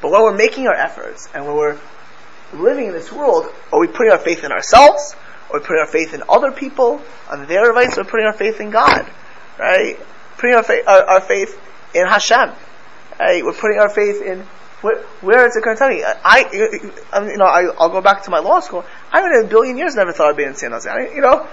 But 0.00 0.10
when 0.10 0.22
we're 0.22 0.36
making 0.36 0.66
our 0.68 0.74
efforts 0.74 1.28
and 1.34 1.46
when 1.46 1.56
we're 1.56 1.78
living 2.52 2.86
in 2.86 2.92
this 2.92 3.10
world, 3.10 3.46
are 3.72 3.80
we 3.80 3.88
putting 3.88 4.12
our 4.12 4.18
faith 4.18 4.44
in 4.44 4.52
ourselves? 4.52 5.16
Are 5.54 5.60
putting 5.60 5.80
our 5.80 5.86
faith 5.86 6.14
in 6.14 6.22
other 6.28 6.52
people, 6.52 7.00
on 7.30 7.46
their 7.46 7.68
advice, 7.68 7.96
or 7.96 8.04
putting 8.04 8.26
our 8.26 8.32
faith 8.32 8.60
in 8.60 8.70
God? 8.70 9.08
Right? 9.58 9.98
Putting 10.38 10.56
our, 10.56 10.62
faith, 10.62 10.86
our, 10.86 11.02
our 11.04 11.20
faith 11.20 11.60
in 11.94 12.06
Hashem. 12.06 12.50
Right? 13.18 13.44
We're 13.44 13.52
putting 13.52 13.78
our 13.78 13.88
faith 13.88 14.20
in 14.22 14.44
where, 14.84 15.02
where 15.22 15.46
is 15.46 15.56
it 15.56 15.64
going 15.64 15.76
to 15.76 15.78
tell 15.78 15.88
me? 15.88 16.04
I, 16.04 16.42
um, 17.14 17.28
you 17.28 17.38
know, 17.38 17.46
I, 17.46 17.62
will 17.62 17.88
go 17.88 18.02
back 18.02 18.24
to 18.24 18.30
my 18.30 18.40
law 18.40 18.60
school. 18.60 18.84
I 19.10 19.24
in 19.24 19.46
a 19.46 19.48
billion 19.48 19.78
years 19.78 19.94
never 19.96 20.12
thought 20.12 20.28
I'd 20.28 20.36
be 20.36 20.44
in 20.44 20.56
San 20.56 20.72
Jose. 20.72 20.90
I, 20.90 21.08
you 21.14 21.22
know, 21.22 21.48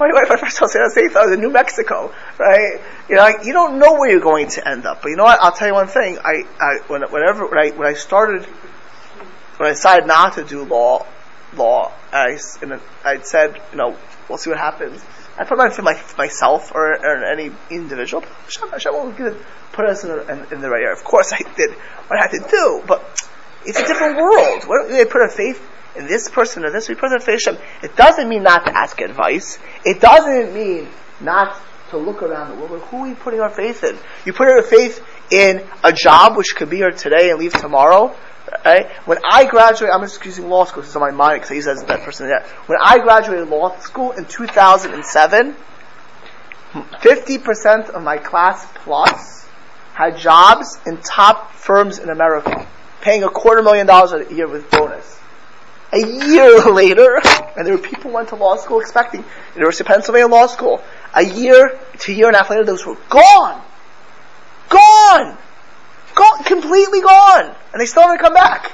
my 0.00 0.08
wife 0.12 0.30
I 0.30 0.36
first 0.36 0.56
San 0.56 0.82
Jose 0.82 1.08
thought 1.08 1.22
I 1.22 1.26
was 1.26 1.34
in 1.34 1.40
New 1.40 1.52
Mexico, 1.52 2.12
right? 2.38 2.80
You 3.08 3.14
know, 3.14 3.28
you 3.44 3.52
don't 3.52 3.78
know 3.78 3.92
where 3.92 4.10
you're 4.10 4.20
going 4.20 4.48
to 4.48 4.68
end 4.68 4.84
up. 4.84 5.02
But 5.02 5.10
you 5.10 5.16
know 5.16 5.22
what? 5.22 5.38
I'll 5.40 5.52
tell 5.52 5.68
you 5.68 5.74
one 5.74 5.86
thing. 5.86 6.18
I, 6.18 6.42
I 6.58 6.78
when, 6.88 7.02
whenever 7.02 7.46
when 7.46 7.58
I 7.58 7.70
when 7.70 7.86
I 7.86 7.94
started 7.94 8.46
when 9.58 9.68
I 9.68 9.72
decided 9.74 10.08
not 10.08 10.34
to 10.34 10.44
do 10.44 10.64
law, 10.64 11.06
law, 11.56 11.92
I 12.12 12.38
and 12.60 12.80
I 13.04 13.20
said, 13.20 13.60
you 13.72 13.78
know, 13.78 13.96
we'll 14.28 14.38
see 14.38 14.50
what 14.50 14.58
happens. 14.58 15.02
I 15.38 15.44
put 15.44 15.56
my 15.56 15.70
for 15.70 15.82
my, 15.82 16.00
myself 16.18 16.72
or, 16.74 16.92
or 16.92 17.24
any 17.24 17.50
individual. 17.70 18.22
Hashem, 18.44 18.68
Hashem 18.68 18.92
will 18.92 19.36
put 19.72 19.86
us 19.86 20.04
in 20.04 20.10
the, 20.10 20.30
in, 20.30 20.52
in 20.54 20.60
the 20.60 20.68
right 20.68 20.82
area. 20.82 20.92
Of 20.92 21.04
course, 21.04 21.32
I 21.32 21.38
did 21.38 21.70
what 21.70 22.18
I 22.18 22.22
had 22.22 22.30
to 22.32 22.50
do, 22.50 22.82
but 22.86 23.28
it's 23.64 23.78
a 23.78 23.86
different 23.86 24.16
world. 24.16 24.64
Why 24.64 24.82
don't 24.82 24.92
we 24.92 25.04
put 25.04 25.22
our 25.22 25.30
faith 25.30 25.66
in 25.96 26.06
this 26.06 26.28
person 26.28 26.64
or 26.64 26.70
this? 26.70 26.88
We 26.88 26.94
put 26.94 27.12
our 27.12 27.20
faith 27.20 27.40
in 27.46 27.54
Hashem. 27.54 27.68
It 27.82 27.96
doesn't 27.96 28.28
mean 28.28 28.42
not 28.42 28.66
to 28.66 28.76
ask 28.76 29.00
advice. 29.00 29.58
It 29.84 30.00
doesn't 30.00 30.54
mean 30.54 30.88
not 31.20 31.58
to 31.90 31.98
look 31.98 32.22
around 32.22 32.50
the 32.50 32.56
world. 32.56 32.82
Who 32.82 32.96
are 32.98 33.08
we 33.08 33.14
putting 33.14 33.40
our 33.40 33.50
faith 33.50 33.84
in? 33.84 33.96
You 34.26 34.32
put 34.32 34.48
our 34.48 34.62
faith 34.62 35.04
in 35.30 35.64
a 35.84 35.92
job 35.92 36.36
which 36.36 36.54
could 36.56 36.68
be 36.68 36.78
here 36.78 36.90
today 36.90 37.30
and 37.30 37.38
leave 37.38 37.52
tomorrow. 37.52 38.14
Right? 38.64 38.90
When 39.06 39.18
I 39.28 39.46
graduated, 39.46 39.94
I'm 39.94 40.02
just 40.02 40.24
using 40.24 40.48
law 40.48 40.64
school, 40.64 40.84
on 40.84 41.00
my 41.00 41.10
mind 41.10 41.40
because 41.40 41.56
use 41.56 41.66
as 41.66 41.82
that 41.84 42.02
person 42.02 42.28
there. 42.28 42.44
When 42.66 42.78
I 42.80 42.98
graduated 42.98 43.48
law 43.48 43.78
school 43.78 44.12
in 44.12 44.26
2007, 44.26 45.56
50% 46.72 47.90
of 47.90 48.02
my 48.02 48.18
class 48.18 48.66
plus 48.76 49.46
had 49.94 50.16
jobs 50.16 50.78
in 50.86 50.98
top 50.98 51.52
firms 51.54 51.98
in 51.98 52.08
America, 52.08 52.66
paying 53.00 53.24
a 53.24 53.28
quarter 53.28 53.62
million 53.62 53.86
dollars 53.86 54.12
a 54.12 54.34
year 54.34 54.48
with 54.48 54.70
bonus. 54.70 55.18
A 55.92 55.98
year 55.98 56.60
later, 56.72 57.20
and 57.56 57.66
there 57.66 57.76
were 57.76 57.82
people 57.82 58.10
who 58.10 58.16
went 58.16 58.28
to 58.30 58.36
law 58.36 58.56
school 58.56 58.80
expecting 58.80 59.24
University 59.54 59.82
of 59.84 59.88
Pennsylvania 59.88 60.28
Law 60.28 60.46
School. 60.46 60.82
A 61.14 61.22
year 61.22 61.78
to 62.00 62.12
a 62.12 62.14
year 62.14 62.26
and 62.28 62.34
a 62.34 62.38
half 62.38 62.50
later, 62.50 62.64
those 62.64 62.86
were 62.86 62.96
gone, 63.10 63.62
gone, 64.70 65.36
gone, 66.14 66.44
completely 66.44 67.00
gone, 67.00 67.54
and 67.72 67.80
they 67.80 67.86
still 67.86 68.02
haven't 68.02 68.18
come 68.18 68.34
back. 68.34 68.72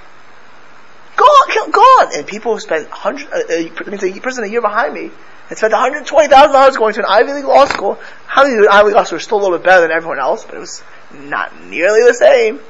Gone, 1.17 1.71
gone, 1.71 2.15
and 2.15 2.27
people 2.27 2.55
who 2.55 2.61
spent 2.61 2.89
hundred. 2.89 3.27
Uh, 3.33 3.91
means 3.91 4.05
a 4.05 4.21
person 4.21 4.45
a 4.45 4.47
year 4.47 4.61
behind 4.61 4.95
me 4.95 5.11
and 5.49 5.59
spent 5.59 5.73
one 5.73 5.83
hundred 5.83 6.07
twenty 6.07 6.29
thousand 6.29 6.53
dollars 6.53 6.77
going 6.77 6.95
to 6.95 7.01
an 7.01 7.07
Ivy 7.09 7.33
League 7.33 7.45
law 7.45 7.65
school. 7.65 7.99
How 8.27 8.45
many 8.45 8.67
Ivy 8.69 8.87
League 8.87 8.95
law 8.95 9.03
schools 9.03 9.13
were 9.13 9.21
still 9.21 9.39
a 9.39 9.43
little 9.43 9.59
bit 9.59 9.65
better 9.65 9.83
than 9.83 9.91
everyone 9.91 10.21
else, 10.21 10.45
but 10.45 10.55
it 10.55 10.61
was 10.61 10.83
not 11.13 11.61
nearly 11.65 12.03
the 12.07 12.15
same. 12.15 12.61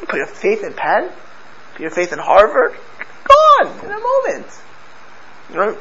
You 0.00 0.06
put 0.06 0.16
your 0.16 0.26
faith 0.26 0.64
in 0.64 0.72
Penn, 0.72 1.10
put 1.72 1.80
your 1.80 1.90
faith 1.90 2.12
in 2.12 2.18
Harvard, 2.18 2.76
gone 3.24 3.78
in 3.84 3.92
a 3.92 4.00
moment. 4.00 4.46
You 5.50 5.56
know, 5.56 5.78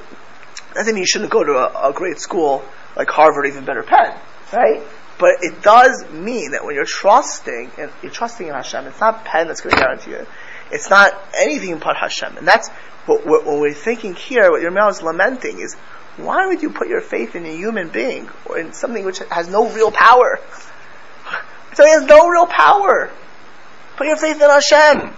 doesn't 0.76 0.94
mean 0.94 1.02
you 1.02 1.08
shouldn't 1.08 1.32
go 1.32 1.44
to 1.44 1.54
a, 1.54 1.90
a 1.90 1.94
great 1.94 2.20
school 2.20 2.64
like 2.96 3.10
Harvard, 3.10 3.48
even 3.48 3.66
better 3.66 3.84
Penn, 3.84 4.16
right? 4.52 4.84
But 5.20 5.38
it 5.42 5.62
does 5.62 6.06
mean 6.12 6.52
that 6.52 6.66
when 6.66 6.76
you're 6.76 6.86
trusting, 6.86 7.72
and 7.78 7.92
you're 8.02 8.12
trusting 8.12 8.48
in 8.48 8.54
Hashem, 8.54 8.88
it's 8.88 9.00
not 9.00 9.26
Penn 9.26 9.48
that's 9.48 9.62
going 9.62 9.76
to 9.76 9.82
guarantee 9.82 10.12
you. 10.12 10.26
It's 10.72 10.90
not 10.90 11.14
anything 11.40 11.78
but 11.78 11.96
Hashem. 11.96 12.38
And 12.38 12.48
that's 12.48 12.70
what, 13.06 13.26
what, 13.26 13.46
what 13.46 13.60
we're 13.60 13.74
thinking 13.74 14.16
here, 14.16 14.50
what 14.50 14.62
your 14.62 14.72
Yirmiyahu 14.72 14.92
is 14.92 15.02
lamenting 15.04 15.60
is, 15.60 15.76
why 16.18 16.48
would 16.48 16.62
you 16.62 16.70
put 16.70 16.88
your 16.88 17.02
faith 17.02 17.36
in 17.36 17.46
a 17.46 17.56
human 17.56 17.90
being, 17.90 18.30
or 18.46 18.60
in 18.60 18.74
something 18.74 19.04
which 19.04 19.20
has 19.30 19.50
no 19.50 19.70
real 19.70 19.92
power? 19.92 20.40
Something 21.74 21.94
has 21.94 22.04
no 22.04 22.30
real 22.30 22.46
power. 22.46 23.10
Put 23.98 24.06
your 24.06 24.18
faith 24.18 24.36
in 24.40 24.48
Hashem. 24.48 25.16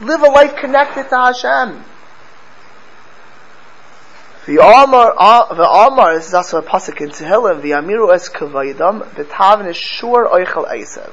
Live 0.00 0.20
a 0.20 0.26
life 0.26 0.56
connected 0.56 1.08
to 1.08 1.16
Hashem. 1.16 1.82
The 4.46 4.58
Amar, 4.58 5.12
uh, 5.18 5.54
the 5.54 5.68
Amar, 5.68 6.14
this 6.14 6.28
is 6.28 6.34
also 6.34 6.58
a 6.58 6.62
pasuk 6.62 7.00
in 7.00 7.08
Tehillim, 7.08 7.62
the 7.62 7.70
Amiru 7.72 8.14
es 8.14 8.28
kavayidam, 8.28 9.12
the 9.16 9.24
Tavin 9.24 9.68
is 9.68 9.76
shur 9.76 10.28
oichel. 10.28 11.12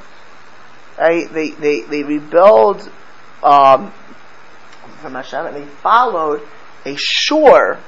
Right? 0.99 1.33
They, 1.33 1.49
they, 1.49 1.81
they 1.81 2.03
rebelled, 2.03 2.87
um, 3.41 3.91
from 5.01 5.13
Hashem, 5.15 5.47
and 5.47 5.55
they 5.55 5.65
followed 5.65 6.47
a 6.85 6.95
shor, 6.95 7.79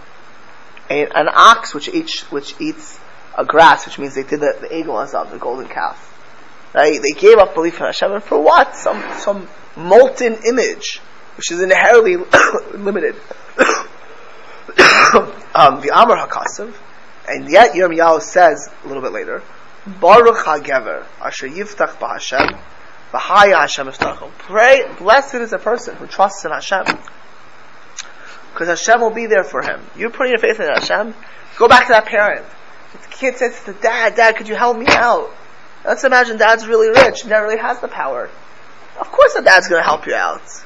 a, 0.90 1.06
an 1.06 1.30
ox 1.32 1.76
which 1.76 1.90
eats, 1.90 2.24
which 2.32 2.56
eats 2.60 3.00
a 3.38 3.46
grass, 3.46 3.86
which 3.86 4.00
means 4.00 4.16
they 4.16 4.24
did 4.24 4.40
the, 4.40 4.58
the 4.62 4.68
egel 4.68 5.14
of 5.14 5.30
the 5.30 5.38
golden 5.38 5.68
calf. 5.68 6.12
Right? 6.74 7.00
They 7.00 7.20
gave 7.20 7.38
up 7.38 7.54
belief 7.54 7.80
in 7.80 7.86
Hashem, 7.86 8.12
and 8.12 8.24
for 8.24 8.42
what? 8.42 8.76
Some, 8.76 9.04
some 9.20 9.48
molten 9.76 10.40
image, 10.44 11.02
which 11.38 11.52
is 11.52 11.62
inherently 11.62 12.18
limited. 12.74 13.16
um, 15.56 15.82
the 15.82 15.92
Amar 15.94 16.28
Hakasav, 16.28 16.74
and 17.28 17.52
yet 17.52 17.74
Yirmiyahu 17.74 18.20
says 18.22 18.68
a 18.84 18.88
little 18.88 19.04
bit 19.04 19.12
later, 19.12 19.44
Baruch 19.86 20.38
HaGever, 20.38 21.06
Asher 21.22 21.48
Yiftach 21.48 21.98
BaHashem, 22.00 22.60
V'haya 23.12 23.60
Hashem 23.60 23.88
Yiftachim. 23.88 24.32
Pray, 24.40 24.82
blessed 24.98 25.36
is 25.36 25.54
a 25.54 25.60
person 25.60 25.96
who 25.96 26.08
trusts 26.08 26.44
in 26.46 26.52
Hashem. 26.52 26.86
Because 28.52 28.68
Hashem 28.68 29.02
will 29.02 29.14
be 29.14 29.28
there 29.28 29.44
for 29.44 29.62
him. 29.62 29.82
You're 29.96 30.10
putting 30.10 30.32
your 30.32 30.40
faith 30.40 30.60
in 30.60 30.68
Hashem, 30.68 31.14
go 31.58 31.68
back 31.68 31.86
to 31.88 31.94
that 31.94 32.08
parent. 32.08 32.46
The 32.94 33.16
kid 33.16 33.38
says 33.38 33.60
to 33.66 33.74
the 33.74 33.80
dad, 33.80 34.16
Dad, 34.16 34.36
could 34.38 34.48
you 34.48 34.56
help 34.56 34.78
me 34.78 34.88
out? 34.90 35.30
Let's 35.86 36.04
imagine 36.04 36.38
dad's 36.38 36.66
really 36.66 36.90
rich, 36.90 37.24
never 37.26 37.46
really 37.46 37.60
has 37.60 37.80
the 37.82 37.88
power. 37.88 38.32
Of 39.00 39.12
course 39.12 39.36
the 39.36 39.44
dad's 39.44 39.68
gonna 39.68 39.84
help 39.84 40.08
you 40.08 40.16
out 40.16 40.65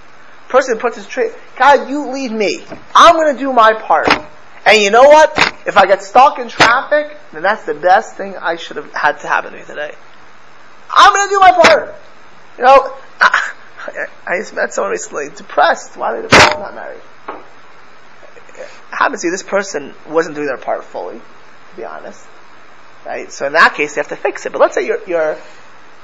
person 0.49 0.77
puts 0.77 0.97
his 0.97 1.07
trade, 1.07 1.31
God, 1.55 1.89
you 1.89 2.12
lead 2.12 2.31
me. 2.31 2.63
I'm 2.93 3.15
going 3.15 3.33
to 3.33 3.39
do 3.39 3.53
my 3.53 3.73
part. 3.73 4.09
And 4.65 4.81
you 4.81 4.91
know 4.91 5.03
what? 5.03 5.38
If 5.65 5.77
I 5.77 5.85
get 5.85 6.03
stuck 6.03 6.39
in 6.39 6.49
traffic, 6.49 7.15
then 7.31 7.41
that's 7.41 7.63
the 7.63 7.73
best 7.73 8.17
thing 8.17 8.35
I 8.35 8.55
should 8.55 8.77
have 8.77 8.91
had 8.93 9.19
to 9.19 9.27
happen 9.27 9.51
to 9.53 9.57
me 9.57 9.63
today. 9.63 9.95
I'm 10.89 11.13
going 11.13 11.27
to 11.27 11.33
do 11.33 11.39
my 11.39 11.51
part. 11.51 11.95
You 12.57 12.63
know, 12.65 12.97
I, 13.21 13.51
I 14.27 14.39
just 14.39 14.53
met 14.53 14.73
someone 14.73 14.91
recently, 14.91 15.29
depressed. 15.29 15.95
Why 15.95 16.12
are 16.12 16.15
they 16.17 16.21
depressed? 16.23 16.59
Not 16.59 16.75
married. 16.75 17.01
Happens 18.91 19.21
to 19.21 19.27
be 19.27 19.31
this 19.31 19.43
person 19.43 19.93
wasn't 20.07 20.35
doing 20.35 20.47
their 20.47 20.57
part 20.57 20.83
fully, 20.83 21.19
to 21.19 21.75
be 21.77 21.85
honest. 21.85 22.25
Right? 23.05 23.31
So 23.31 23.47
in 23.47 23.53
that 23.53 23.75
case, 23.75 23.95
you 23.95 24.01
have 24.01 24.09
to 24.09 24.17
fix 24.17 24.45
it. 24.45 24.51
But 24.51 24.59
let's 24.59 24.75
say 24.75 24.85
you're, 24.85 25.01
you're 25.07 25.38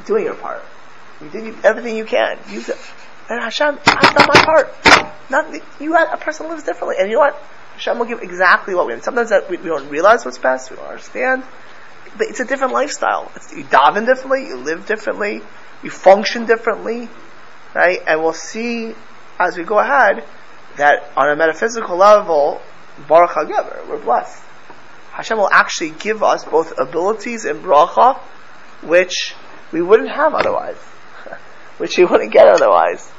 doing 0.05 0.23
your 0.23 0.35
part. 0.35 0.63
You 1.21 1.29
did 1.29 1.65
everything 1.65 1.97
you 1.97 2.05
can. 2.05 2.37
You 2.49 2.63
and 3.29 3.41
Hashem, 3.41 3.79
I've 3.85 4.15
done 4.15 4.27
my 4.27 4.41
part. 4.43 4.75
Not, 5.29 5.53
you, 5.79 5.95
a 5.95 6.17
person 6.17 6.47
lives 6.47 6.63
differently. 6.63 6.97
And 6.99 7.09
you 7.09 7.15
know 7.15 7.21
what? 7.21 7.35
Hashem 7.73 7.97
will 7.97 8.05
give 8.05 8.21
exactly 8.21 8.75
what 8.75 8.87
we 8.87 8.93
need. 8.93 9.03
Sometimes 9.03 9.29
that 9.29 9.49
we, 9.49 9.57
we 9.57 9.65
don't 9.65 9.89
realize 9.89 10.23
what's 10.23 10.37
best, 10.37 10.69
we 10.69 10.77
don't 10.77 10.85
understand. 10.85 11.43
But 12.17 12.27
it's 12.27 12.39
a 12.39 12.45
different 12.45 12.73
lifestyle. 12.73 13.31
It's, 13.35 13.51
you 13.53 13.63
daven 13.63 14.05
differently, 14.05 14.47
you 14.47 14.57
live 14.57 14.85
differently, 14.85 15.41
you 15.83 15.89
function 15.89 16.45
differently, 16.45 17.09
right? 17.73 17.99
And 18.07 18.21
we'll 18.21 18.33
see 18.33 18.93
as 19.39 19.57
we 19.57 19.63
go 19.63 19.79
ahead 19.79 20.23
that 20.77 21.11
on 21.17 21.29
a 21.29 21.35
metaphysical 21.35 21.97
level, 21.97 22.61
Baruch 23.07 23.31
HaGever, 23.31 23.87
we're 23.89 24.01
blessed. 24.01 24.41
Hashem 25.11 25.37
will 25.37 25.49
actually 25.49 25.91
give 25.91 26.23
us 26.23 26.45
both 26.45 26.73
abilities 26.77 27.45
and 27.45 27.63
bracha, 27.63 28.19
which 28.81 29.33
we 29.71 29.81
wouldn't 29.81 30.09
have 30.09 30.33
otherwise, 30.33 30.77
which 31.77 31.97
we 31.97 32.05
wouldn't 32.05 32.31
get 32.31 32.47
otherwise, 32.47 33.09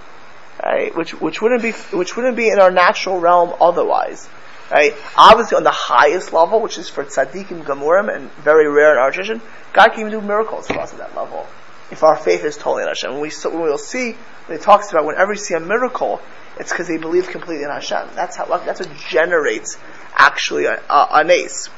right? 0.63 0.95
Which 0.97 1.13
which 1.21 1.43
wouldn't 1.43 1.63
be 1.63 1.73
which 1.97 2.17
wouldn't 2.17 2.37
be 2.37 2.49
in 2.49 2.59
our 2.59 2.71
natural 2.71 3.21
realm 3.21 3.55
otherwise, 3.61 4.29
right? 4.71 4.95
Obviously, 5.17 5.57
on 5.57 5.65
the 5.65 5.71
highest 5.71 6.33
level, 6.33 6.61
which 6.61 6.79
is 6.79 6.89
for 6.89 7.05
tzaddikim 7.05 7.65
gamurim 7.65 8.15
and 8.15 8.31
very 8.33 8.69
rare 8.69 8.93
in 8.93 8.99
our 8.99 9.11
tradition, 9.11 9.41
God 9.73 9.89
can 9.91 10.01
even 10.01 10.13
do 10.13 10.21
miracles 10.21 10.67
for 10.67 10.79
us 10.79 10.93
at 10.93 10.99
that 10.99 11.17
level 11.17 11.47
if 11.91 12.03
our 12.03 12.17
faith 12.17 12.45
is 12.45 12.57
totally 12.57 12.83
in 12.83 12.89
Hashem. 12.89 13.13
When 13.13 13.21
we 13.21 13.31
when 13.31 13.63
we'll 13.63 13.79
see 13.79 14.13
when 14.47 14.59
it 14.59 14.63
talks 14.63 14.91
about 14.91 15.05
whenever 15.07 15.33
you 15.33 15.39
see 15.39 15.55
a 15.55 15.61
miracle, 15.61 16.21
it's 16.59 16.73
because 16.73 16.89
they 16.89 16.99
believe 16.99 17.29
completely 17.29 17.65
in 17.65 17.71
Hashem. 17.71 18.09
That's 18.15 18.37
how 18.37 18.47
that's 18.59 18.81
what 18.81 18.97
generates 19.09 19.77
actually 20.15 20.65
a, 20.65 20.81
a, 20.89 21.09
an 21.13 21.31
ace. 21.31 21.69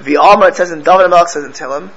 The 0.00 0.16
Alma 0.16 0.46
it 0.46 0.56
says 0.56 0.72
in 0.72 0.82
David 0.82 1.10
Melech 1.10 1.28
says 1.28 1.44
in 1.44 1.52
Tehillim, 1.52 1.90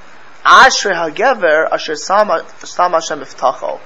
Asher 0.44 0.92
Hagever 0.92 1.72
Asher 1.72 1.96
Sama 1.96 2.44
Hashem 2.44 3.20
Iftacho. 3.20 3.80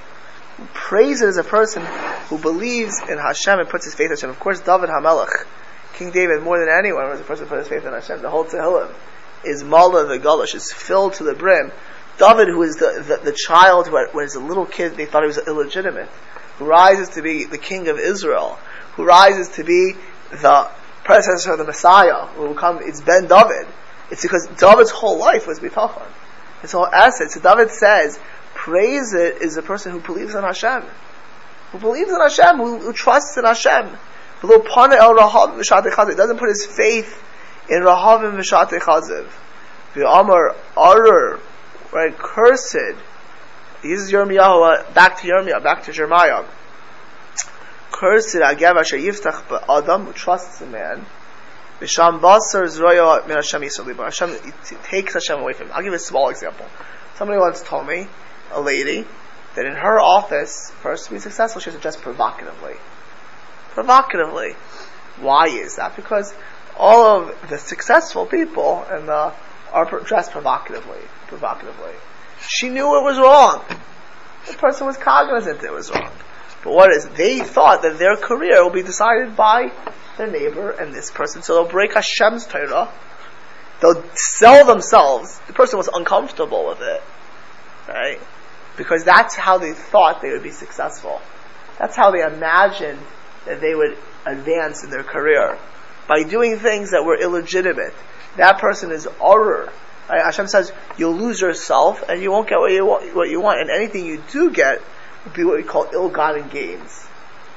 Praise 0.74 1.22
it 1.22 1.28
as 1.28 1.36
a 1.36 1.44
person 1.44 1.84
who 2.28 2.38
believes 2.38 3.00
in 3.08 3.18
Hashem 3.18 3.58
and 3.58 3.68
puts 3.68 3.84
his 3.84 3.94
faith 3.94 4.06
in 4.06 4.16
Hashem. 4.16 4.30
Of 4.30 4.40
course, 4.40 4.60
David 4.60 4.90
Hamelech, 4.90 5.46
King 5.94 6.10
David, 6.10 6.42
more 6.42 6.58
than 6.58 6.68
anyone, 6.68 7.08
was 7.08 7.18
the 7.18 7.24
person 7.24 7.44
who 7.44 7.50
put 7.50 7.58
his 7.58 7.68
faith 7.68 7.84
in 7.84 7.92
Hashem. 7.92 8.22
The 8.22 8.30
whole 8.30 8.44
Tehillim 8.44 8.92
is 9.44 9.64
Mala 9.64 10.06
the 10.06 10.18
Galish, 10.18 10.54
is 10.54 10.72
filled 10.72 11.14
to 11.14 11.24
the 11.24 11.34
brim. 11.34 11.72
David, 12.18 12.48
who 12.48 12.62
is 12.62 12.76
the, 12.76 13.02
the, 13.06 13.30
the 13.30 13.36
child 13.36 13.86
who 13.86 13.94
was 13.94 14.34
a 14.34 14.40
little 14.40 14.66
kid, 14.66 14.96
they 14.96 15.06
thought 15.06 15.22
he 15.22 15.28
was 15.28 15.38
illegitimate, 15.38 16.08
who 16.58 16.66
rises 16.66 17.08
to 17.10 17.22
be 17.22 17.44
the 17.44 17.58
king 17.58 17.88
of 17.88 17.98
Israel, 17.98 18.58
who 18.96 19.04
rises 19.04 19.48
to 19.56 19.64
be 19.64 19.94
the 20.30 20.68
predecessor 21.04 21.52
of 21.52 21.58
the 21.58 21.64
Messiah, 21.64 22.26
who 22.26 22.42
will 22.42 22.54
come, 22.54 22.80
it's 22.82 23.00
Ben 23.00 23.26
David. 23.26 23.66
It's 24.10 24.22
because 24.22 24.46
David's 24.58 24.90
whole 24.90 25.18
life 25.18 25.46
was 25.46 25.60
bitachon. 25.60 26.06
His 26.60 26.72
whole 26.72 26.86
essence. 26.86 27.34
So 27.34 27.40
David 27.40 27.70
says, 27.70 28.18
praise 28.70 29.12
it 29.14 29.42
is 29.42 29.56
a 29.56 29.62
person 29.62 29.90
who 29.92 30.00
believes 30.00 30.34
in 30.34 30.44
Hashem. 30.44 30.84
Who 31.72 31.78
believes 31.78 32.10
in 32.10 32.20
Hashem, 32.20 32.56
who, 32.56 32.78
who 32.78 32.92
trusts 32.92 33.36
in 33.36 33.44
Hashem. 33.44 33.88
He 34.42 34.48
doesn't 34.48 36.38
put 36.38 36.48
his 36.48 36.66
faith 36.66 37.22
in 37.68 37.82
Rahavim 37.82 38.38
V'Shatei 38.38 38.78
Chaziv. 38.78 39.28
The 39.94 40.08
Amar 40.08 40.54
Arur, 40.76 41.40
right, 41.92 42.16
cursed. 42.16 42.96
He 43.82 43.88
uses 43.88 44.12
Yirmiyahu, 44.12 44.86
uh, 44.88 44.92
back 44.92 45.20
to 45.20 45.28
Yirmiyah, 45.28 45.62
back 45.62 45.82
to 45.84 45.92
Jeremiah. 45.92 46.44
Cursed, 47.90 48.36
Agav 48.36 48.76
Asher 48.76 48.98
Yiftach 48.98 49.64
Adam, 49.68 50.06
who 50.06 50.12
trusts 50.12 50.60
in 50.60 50.70
man. 50.70 51.04
Misham 51.80 52.20
Basar 52.20 52.66
Zroya 52.66 53.26
Min 53.26 53.36
Hashem 53.36 53.62
Yisrael 53.62 53.96
Hashem 53.96 54.36
takes 54.84 55.14
Hashem 55.14 55.40
away 55.40 55.54
from 55.54 55.66
him. 55.66 55.72
I'll 55.74 55.82
give 55.82 55.92
you 55.92 55.96
a 55.96 55.98
small 55.98 56.28
example. 56.28 56.66
Somebody 57.16 57.40
once 57.40 57.62
told 57.62 57.86
me, 57.86 58.06
a 58.52 58.60
lady, 58.60 59.06
that 59.54 59.66
in 59.66 59.74
her 59.74 60.00
office, 60.00 60.70
for 60.80 60.92
us 60.92 61.06
to 61.06 61.12
be 61.12 61.18
successful, 61.18 61.60
she 61.60 61.70
has 61.70 61.74
to 61.74 61.82
dress 61.82 61.96
provocatively. 61.96 62.74
Provocatively. 63.70 64.52
Why 65.18 65.46
is 65.46 65.76
that? 65.76 65.96
Because 65.96 66.32
all 66.76 67.22
of 67.22 67.50
the 67.50 67.58
successful 67.58 68.26
people 68.26 68.84
and 68.88 69.08
the 69.08 69.32
are 69.72 70.00
dressed 70.00 70.32
provocatively. 70.32 71.00
Provocatively. 71.28 71.92
She 72.46 72.68
knew 72.68 72.98
it 72.98 73.04
was 73.04 73.18
wrong. 73.18 73.64
The 74.46 74.54
person 74.54 74.86
was 74.86 74.96
cognizant 74.96 75.62
it 75.62 75.72
was 75.72 75.90
wrong. 75.90 76.10
But 76.64 76.72
what 76.72 76.90
is, 76.90 77.06
they 77.10 77.40
thought 77.40 77.82
that 77.82 77.98
their 77.98 78.16
career 78.16 78.62
will 78.62 78.72
be 78.72 78.82
decided 78.82 79.36
by 79.36 79.72
their 80.16 80.26
neighbor 80.26 80.70
and 80.70 80.92
this 80.92 81.10
person. 81.10 81.42
So 81.42 81.54
they'll 81.54 81.70
break 81.70 81.94
Hashem's 81.94 82.46
Torah. 82.46 82.90
They'll 83.80 84.04
sell 84.14 84.66
themselves. 84.66 85.38
The 85.46 85.52
person 85.52 85.78
was 85.78 85.88
uncomfortable 85.88 86.66
with 86.68 86.80
it. 86.80 87.02
Right? 87.88 88.20
Because 88.76 89.04
that's 89.04 89.34
how 89.34 89.58
they 89.58 89.72
thought 89.72 90.22
they 90.22 90.30
would 90.30 90.42
be 90.42 90.50
successful. 90.50 91.20
That's 91.78 91.96
how 91.96 92.10
they 92.10 92.22
imagined 92.22 93.00
that 93.46 93.60
they 93.60 93.74
would 93.74 93.96
advance 94.26 94.84
in 94.84 94.90
their 94.90 95.02
career. 95.02 95.58
By 96.08 96.22
doing 96.24 96.58
things 96.58 96.90
that 96.90 97.04
were 97.04 97.16
illegitimate. 97.16 97.94
That 98.36 98.58
person 98.58 98.90
is 98.90 99.04
horror. 99.18 99.72
Right? 100.08 100.22
Hashem 100.24 100.48
says, 100.48 100.72
you'll 100.98 101.14
lose 101.14 101.40
yourself 101.40 102.02
and 102.08 102.22
you 102.22 102.30
won't 102.30 102.48
get 102.48 102.58
what 102.58 102.72
you 102.72 102.84
want, 102.84 103.14
what 103.14 103.28
you 103.30 103.40
want. 103.40 103.60
And 103.60 103.70
anything 103.70 104.06
you 104.06 104.22
do 104.30 104.50
get 104.50 104.82
will 105.24 105.32
be 105.32 105.44
what 105.44 105.56
we 105.56 105.62
call 105.62 105.88
ill-gotten 105.92 106.48
gains. 106.48 107.06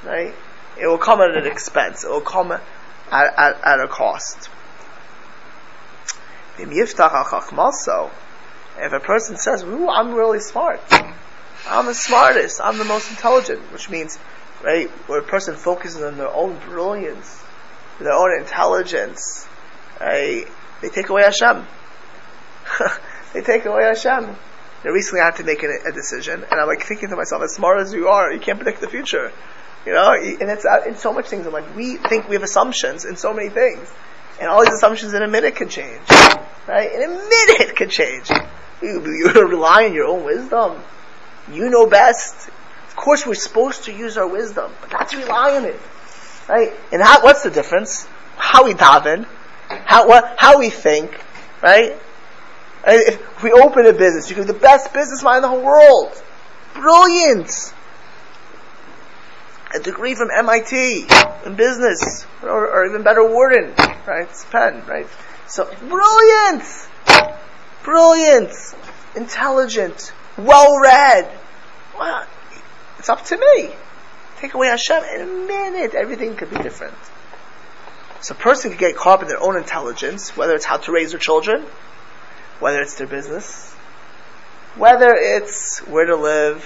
Right? 0.04 0.34
It 0.80 0.88
will 0.88 0.98
come 0.98 1.22
at 1.22 1.36
an 1.36 1.46
expense. 1.46 2.04
It 2.04 2.10
will 2.10 2.22
come 2.22 2.52
at, 2.52 2.62
at, 3.12 3.62
at 3.64 3.80
a 3.80 3.88
cost. 3.88 4.50
If 8.78 8.94
a 8.94 9.00
person 9.00 9.38
says, 9.38 9.64
Ooh, 9.64 9.90
I'm 9.90 10.14
really 10.14 10.40
smart. 10.40 10.82
I'm 11.68 11.86
the 11.86 11.94
smartest. 11.94 12.60
I'm 12.62 12.78
the 12.78 12.86
most 12.86 13.10
intelligent. 13.10 13.72
Which 13.72 13.90
means, 13.90 14.18
right, 14.64 14.90
where 15.08 15.20
a 15.20 15.24
person 15.24 15.56
focuses 15.56 16.02
on 16.02 16.18
their 16.18 16.34
own 16.34 16.58
brilliance, 16.60 17.42
their 18.00 18.14
own 18.14 18.40
intelligence, 18.40 19.48
right, 20.00 20.46
they 20.82 20.90
take 20.90 21.10
away 21.10 21.24
Hashem. 21.24 21.66
they 23.34 23.42
take 23.42 23.66
away 23.66 23.84
Hashem. 23.84 24.36
Recently 24.84 25.22
I 25.22 25.26
had 25.26 25.38
to 25.38 25.46
make 25.46 25.64
a, 25.64 25.70
a, 25.88 25.92
decision, 25.94 26.44
and 26.44 26.60
I'm 26.60 26.68
like 26.68 26.84
thinking 26.86 27.08
to 27.10 27.16
myself, 27.16 27.42
as 27.42 27.54
smart 27.54 27.80
as 27.80 27.94
you 27.94 28.10
are, 28.10 28.34
you 28.34 28.40
can't 28.40 28.60
predict 28.60 28.82
the 28.82 28.90
future. 28.90 29.32
You 29.86 29.94
know, 29.94 30.12
and 30.12 30.50
it's 30.50 30.66
uh, 30.66 30.84
in 30.86 30.96
so 30.98 31.14
much 31.14 31.28
things. 31.28 31.46
I'm 31.46 31.54
like, 31.54 31.76
we 31.76 31.96
think 31.96 32.28
we 32.28 32.36
have 32.36 32.44
assumptions 32.44 33.06
in 33.06 33.16
so 33.16 33.34
many 33.34 33.50
things, 33.50 33.90
and 34.42 34.50
all 34.50 34.62
these 34.62 34.74
assumptions 34.74 35.14
in 35.14 35.24
a 35.24 35.28
minute 35.28 35.56
can 35.56 35.70
change, 35.70 36.02
right? 36.68 36.92
In 36.92 37.04
a 37.04 37.08
minute 37.08 37.76
can 37.78 37.90
change. 37.90 38.30
You, 38.82 39.00
rely 39.36 39.86
on 39.86 39.94
your 39.94 40.06
own 40.06 40.24
wisdom. 40.24 40.80
You 41.52 41.70
know 41.70 41.88
best. 41.88 42.50
Of 42.88 42.96
course, 42.96 43.26
we're 43.26 43.36
supposed 43.36 43.86
to 43.86 43.94
use 43.94 44.18
our 44.18 44.28
wisdom, 44.28 44.72
but 44.82 44.92
not 44.92 45.10
to 45.10 45.18
rely 45.18 45.56
on 45.56 45.66
it, 45.66 45.80
right? 46.48 46.74
And 46.92 47.02
how, 47.02 47.24
what's 47.24 47.44
the 47.44 47.50
difference? 47.50 48.08
How 48.38 48.66
we 48.66 48.74
daven, 48.74 49.26
how 49.68 50.08
what, 50.08 50.36
how 50.38 50.60
we 50.60 50.70
think, 50.70 51.20
right? 51.62 51.98
If 52.86 53.44
we 53.44 53.52
open 53.52 53.86
a 53.86 53.94
business, 53.94 54.30
you 54.30 54.36
can 54.36 54.46
be 54.46 54.52
the 54.52 54.60
best 54.60 54.94
businessman 54.94 55.38
in 55.38 55.42
the 55.42 55.48
whole 55.48 55.64
world. 55.64 56.22
Brilliant 56.74 57.74
a 59.74 59.80
degree 59.80 60.16
from 60.16 60.30
MIT 60.32 61.08
in 61.46 61.56
business, 61.56 62.26
or, 62.44 62.68
or 62.70 62.86
even 62.86 63.04
better, 63.04 63.28
Wharton, 63.28 63.74
right? 64.06 64.28
It's 64.30 64.46
right? 64.54 65.08
So 65.48 65.66
brilliant, 65.66 66.64
brilliant, 67.84 68.52
intelligent, 69.16 70.14
well 70.38 70.80
read. 70.80 71.30
Well, 71.98 72.26
it's 73.00 73.10
up 73.10 73.24
to 73.26 73.38
me. 73.38 73.70
Take 74.38 74.54
away 74.54 74.68
Hashem 74.68 75.04
in 75.16 75.22
a 75.22 75.26
minute, 75.26 75.94
everything 75.94 76.36
could 76.36 76.50
be 76.50 76.58
different. 76.58 76.98
So 78.22 78.34
a 78.34 78.38
person 78.38 78.72
could 78.72 78.80
get 78.80 78.96
caught 78.96 79.20
up 79.20 79.22
in 79.24 79.28
their 79.28 79.42
own 79.42 79.58
intelligence, 79.58 80.36
whether 80.36 80.56
it's 80.56 80.66
how 80.66 80.78
to 80.78 80.92
raise 80.92 81.12
their 81.12 81.20
children, 81.20 81.66
whether 82.60 82.80
it's 82.80 82.96
their 82.96 83.08
business, 83.08 83.74
whether 84.76 85.14
it's 85.14 85.80
where 85.80 86.06
to 86.06 86.16
live, 86.16 86.64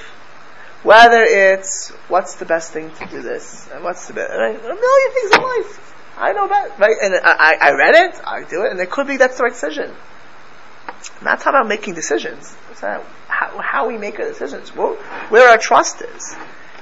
whether 0.84 1.24
it's 1.24 1.90
what's 2.08 2.36
the 2.36 2.46
best 2.46 2.72
thing 2.72 2.92
to 2.92 3.06
do 3.08 3.22
this 3.22 3.68
and 3.74 3.84
what's 3.84 4.08
the 4.08 4.14
best, 4.14 4.32
right? 4.32 4.56
a 4.56 4.62
million 4.62 5.12
things 5.14 5.32
in 5.36 5.42
life. 5.42 5.96
I 6.18 6.34
know 6.34 6.48
that, 6.48 6.80
right? 6.80 6.96
And 7.02 7.14
I, 7.24 7.58
I 7.60 7.72
read 7.74 7.96
it, 7.96 8.22
I 8.26 8.44
do 8.44 8.64
it, 8.64 8.72
and 8.72 8.80
it 8.80 8.90
could 8.90 9.08
be 9.08 9.18
that's 9.18 9.38
the 9.38 9.44
right 9.44 9.54
decision. 9.54 9.94
And 10.88 11.28
that's 11.28 11.44
how 11.44 11.52
about 11.52 11.68
making 11.68 11.94
decisions. 11.94 12.56
How, 13.28 13.60
how 13.60 13.88
we 13.88 13.98
make 13.98 14.20
our 14.20 14.28
decisions, 14.28 14.76
where, 14.76 14.96
where 15.30 15.50
our 15.50 15.58
trust 15.58 16.02
is. 16.02 16.36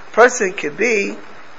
A 0.08 0.12
person 0.12 0.54
could 0.54 0.78
be 0.78 1.18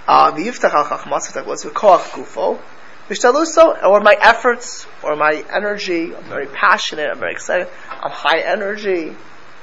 um, 0.09 0.37
koach 0.37 2.11
gufo, 2.13 2.61
Mishtaluso, 3.09 3.85
or 3.85 4.01
my 4.01 4.17
efforts, 4.21 4.87
or 5.03 5.15
my 5.17 5.45
energy, 5.51 6.15
I'm 6.15 6.25
very 6.25 6.47
passionate, 6.47 7.09
I'm 7.11 7.19
very 7.19 7.33
excited, 7.33 7.69
I'm 7.89 8.11
high 8.11 8.41
energy, 8.41 9.15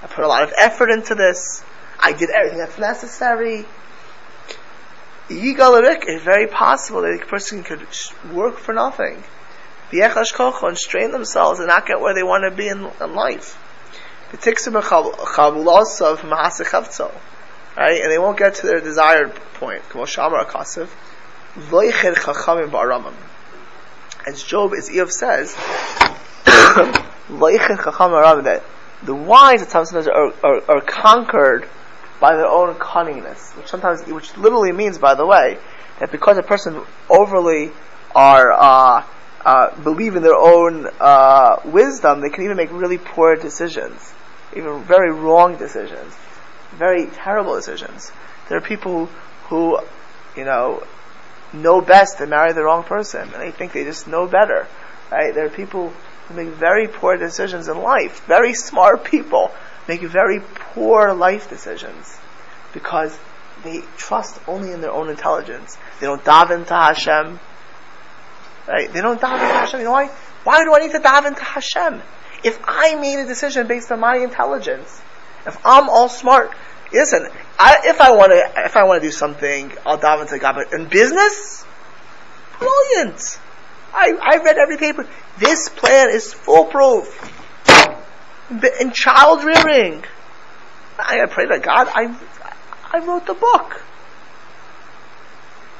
I 0.01 0.07
put 0.07 0.23
a 0.23 0.27
lot 0.27 0.43
of 0.43 0.53
effort 0.57 0.89
into 0.89 1.15
this, 1.15 1.63
I 1.99 2.13
did 2.13 2.29
everything 2.29 2.59
that's 2.59 2.77
necessary. 2.77 3.65
It's 5.29 6.23
very 6.23 6.47
possible 6.47 7.01
that 7.01 7.21
a 7.21 7.25
person 7.25 7.63
could 7.63 7.85
work 8.33 8.57
for 8.57 8.73
nothing. 8.73 9.23
And 10.01 10.77
strain 10.77 11.11
themselves 11.11 11.59
and 11.59 11.67
not 11.67 11.85
get 11.85 11.99
where 11.99 12.13
they 12.13 12.23
want 12.23 12.49
to 12.49 12.55
be 12.55 12.67
in, 12.67 12.89
in 13.01 13.15
life. 13.15 13.57
Right? 17.77 18.01
And 18.01 18.11
they 18.11 18.17
won't 18.17 18.37
get 18.37 18.55
to 18.55 18.67
their 18.67 18.79
desired 18.79 19.35
point. 19.55 19.83
As 24.25 24.43
Job, 24.43 24.73
as 24.73 24.89
Iyov 24.89 25.11
says, 25.11 25.53
that 28.43 28.63
the 29.03 29.13
wise 29.13 29.61
at 29.61 29.69
sometimes 29.69 30.07
are, 30.07 30.33
are, 30.43 30.61
are 30.69 30.81
conquered 30.81 31.67
by 32.19 32.35
their 32.35 32.47
own 32.47 32.75
cunningness, 32.75 33.55
which 33.57 33.67
sometimes, 33.67 34.05
which 34.07 34.35
literally 34.37 34.71
means, 34.71 34.97
by 34.97 35.13
the 35.13 35.25
way, 35.25 35.57
that 35.99 36.11
because 36.11 36.37
a 36.37 36.43
person 36.43 36.81
overly 37.09 37.71
are 38.15 38.51
uh, 38.53 39.03
uh, 39.45 39.75
believe 39.81 40.15
in 40.15 40.23
their 40.23 40.35
own 40.35 40.87
uh, 40.99 41.57
wisdom, 41.65 42.21
they 42.21 42.29
can 42.29 42.43
even 42.43 42.57
make 42.57 42.71
really 42.71 42.97
poor 42.97 43.35
decisions, 43.35 44.13
even 44.55 44.83
very 44.83 45.11
wrong 45.11 45.57
decisions, 45.57 46.13
very 46.77 47.07
terrible 47.07 47.55
decisions. 47.55 48.11
There 48.47 48.57
are 48.57 48.61
people 48.61 49.07
who, 49.49 49.79
you 50.37 50.45
know, 50.45 50.83
know 51.53 51.81
best 51.81 52.17
to 52.17 52.25
marry 52.25 52.53
the 52.53 52.63
wrong 52.63 52.83
person, 52.83 53.21
and 53.21 53.41
they 53.41 53.51
think 53.51 53.73
they 53.73 53.83
just 53.83 54.07
know 54.07 54.27
better. 54.27 54.67
Right? 55.11 55.33
There 55.33 55.45
are 55.45 55.49
people 55.49 55.89
who 56.27 56.33
make 56.33 56.47
very 56.49 56.87
poor 56.87 57.17
decisions 57.17 57.67
in 57.67 57.77
life. 57.77 58.25
Very 58.25 58.53
smart 58.53 59.03
people 59.03 59.51
make 59.87 60.01
very 60.01 60.39
poor 60.39 61.13
life 61.13 61.49
decisions 61.49 62.17
because 62.73 63.17
they 63.63 63.81
trust 63.97 64.39
only 64.47 64.71
in 64.71 64.81
their 64.81 64.91
own 64.91 65.09
intelligence. 65.09 65.77
They 65.99 66.07
don't 66.07 66.23
daven 66.23 66.65
to 66.67 66.73
Hashem. 66.73 67.39
Right? 68.67 68.91
They 68.91 69.01
don't 69.01 69.19
daven 69.19 69.39
to 69.39 69.45
Hashem. 69.45 69.79
You 69.79 69.85
know 69.85 69.91
why? 69.91 70.07
Why 70.43 70.63
do 70.63 70.73
I 70.73 70.79
need 70.79 70.91
to 70.91 70.99
daven 70.99 71.35
to 71.35 71.43
Hashem? 71.43 72.01
If 72.43 72.59
I 72.63 72.95
made 72.95 73.19
a 73.19 73.25
decision 73.25 73.67
based 73.67 73.91
on 73.91 73.99
my 73.99 74.17
intelligence, 74.17 75.01
if 75.45 75.57
I'm 75.65 75.89
all 75.89 76.09
smart, 76.09 76.51
listen, 76.91 77.27
I, 77.59 77.77
if 77.85 78.01
I 78.01 78.11
want 78.11 78.31
to, 78.31 78.65
if 78.65 78.75
I 78.75 78.83
want 78.83 79.01
to 79.01 79.07
do 79.07 79.11
something, 79.11 79.71
I'll 79.85 79.97
daven 79.97 80.29
to 80.29 80.39
God. 80.39 80.55
But 80.55 80.73
in 80.77 80.87
business, 80.87 81.65
brilliant. 82.59 83.39
I, 83.93 84.11
I 84.21 84.37
read 84.43 84.57
every 84.57 84.77
paper. 84.77 85.07
This 85.37 85.69
plan 85.69 86.09
is 86.09 86.33
foolproof. 86.33 87.31
In 88.79 88.91
child 88.91 89.43
rearing, 89.43 90.03
I 90.97 91.25
pray 91.29 91.45
to 91.45 91.59
God. 91.59 91.87
I, 91.93 92.15
I 92.91 93.05
wrote 93.05 93.25
the 93.25 93.33
book. 93.33 93.81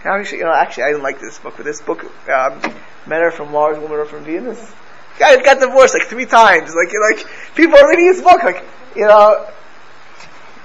Actually, 0.06 0.40
you 0.40 0.44
know, 0.44 0.54
actually, 0.54 0.84
I 0.84 0.88
didn't 0.88 1.04
like 1.04 1.20
this 1.20 1.40
book, 1.40 1.54
but 1.56 1.66
this 1.66 1.82
book, 1.82 2.04
um, 2.30 2.60
Men 3.08 3.22
are 3.22 3.32
from 3.32 3.52
Mars, 3.52 3.78
Women 3.78 4.00
are 4.00 4.06
from 4.06 4.24
Venus. 4.26 4.74
Guy 5.20 5.42
got 5.42 5.60
divorced 5.60 5.94
like 5.94 6.08
three 6.08 6.26
times. 6.26 6.74
Like, 6.76 6.92
like 7.12 7.28
people 7.56 7.78
are 7.78 7.88
reading 7.90 8.06
his 8.06 8.22
book. 8.22 8.44
Like, 8.44 8.66
you 8.96 9.08
know. 9.08 9.48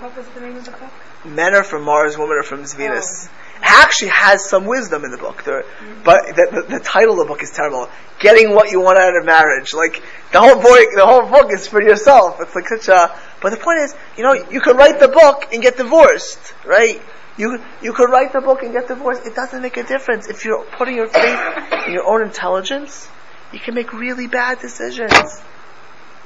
What 0.00 0.16
was 0.16 0.26
the 0.28 0.40
name 0.40 0.56
of 0.56 0.64
the 0.64 0.70
book? 0.70 0.90
Men 1.24 1.54
are 1.54 1.64
from 1.64 1.84
Mars, 1.84 2.16
women 2.16 2.36
are 2.36 2.42
from 2.42 2.64
Venus. 2.64 3.28
Oh. 3.28 3.34
Actually, 3.60 4.08
has 4.08 4.48
some 4.48 4.66
wisdom 4.66 5.04
in 5.04 5.10
the 5.10 5.16
book, 5.16 5.42
there, 5.42 5.62
mm-hmm. 5.62 6.02
but 6.04 6.28
the, 6.28 6.62
the, 6.68 6.78
the, 6.78 6.80
title 6.80 7.14
of 7.14 7.18
the 7.18 7.24
book 7.24 7.42
is 7.42 7.50
terrible. 7.50 7.88
Getting 8.20 8.54
what 8.54 8.70
you 8.70 8.80
want 8.80 8.98
out 8.98 9.16
of 9.16 9.24
marriage. 9.24 9.74
Like 9.74 10.00
the 10.32 10.38
whole 10.38 10.54
book, 10.54 10.88
the 10.94 11.04
whole 11.04 11.28
book 11.28 11.52
is 11.52 11.66
for 11.66 11.82
yourself. 11.82 12.38
It's 12.40 12.54
like 12.54 12.68
such 12.68 12.88
a. 12.88 13.14
But 13.42 13.50
the 13.50 13.56
point 13.56 13.80
is, 13.80 13.96
you 14.16 14.22
know, 14.22 14.32
you 14.32 14.60
can 14.60 14.76
write 14.76 15.00
the 15.00 15.08
book 15.08 15.52
and 15.52 15.60
get 15.60 15.76
divorced, 15.76 16.54
right? 16.64 17.02
You 17.38 17.62
you 17.80 17.92
could 17.92 18.10
write 18.10 18.32
the 18.32 18.40
book 18.40 18.62
and 18.64 18.72
get 18.72 18.88
divorced. 18.88 19.24
It 19.24 19.36
doesn't 19.36 19.62
make 19.62 19.76
a 19.76 19.84
difference 19.84 20.26
if 20.26 20.44
you're 20.44 20.64
putting 20.76 20.96
your 20.96 21.06
faith 21.06 21.40
in 21.86 21.92
your 21.92 22.04
own 22.04 22.22
intelligence. 22.22 23.08
You 23.52 23.60
can 23.60 23.74
make 23.74 23.92
really 23.92 24.26
bad 24.26 24.58
decisions, 24.58 25.40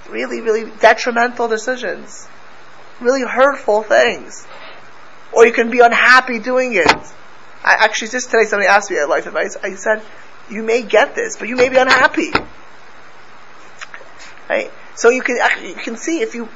really 0.08 0.40
really 0.40 0.72
detrimental 0.80 1.48
decisions, 1.48 2.26
really 2.98 3.22
hurtful 3.22 3.82
things, 3.82 4.46
or 5.32 5.46
you 5.46 5.52
can 5.52 5.70
be 5.70 5.80
unhappy 5.80 6.38
doing 6.38 6.74
it. 6.74 6.90
I 7.62 7.74
actually 7.78 8.08
just 8.08 8.30
today 8.30 8.44
somebody 8.44 8.68
asked 8.68 8.90
me 8.90 8.98
at 8.98 9.08
life 9.08 9.26
advice. 9.26 9.56
I 9.62 9.74
said, 9.74 10.02
you 10.50 10.62
may 10.62 10.82
get 10.82 11.14
this, 11.14 11.36
but 11.36 11.48
you 11.48 11.56
may 11.56 11.68
be 11.68 11.76
unhappy. 11.76 12.32
Right? 14.48 14.70
So 14.94 15.10
you 15.10 15.20
can 15.20 15.36
you 15.62 15.74
can 15.74 15.96
see 15.96 16.20
if 16.22 16.34
you 16.34 16.48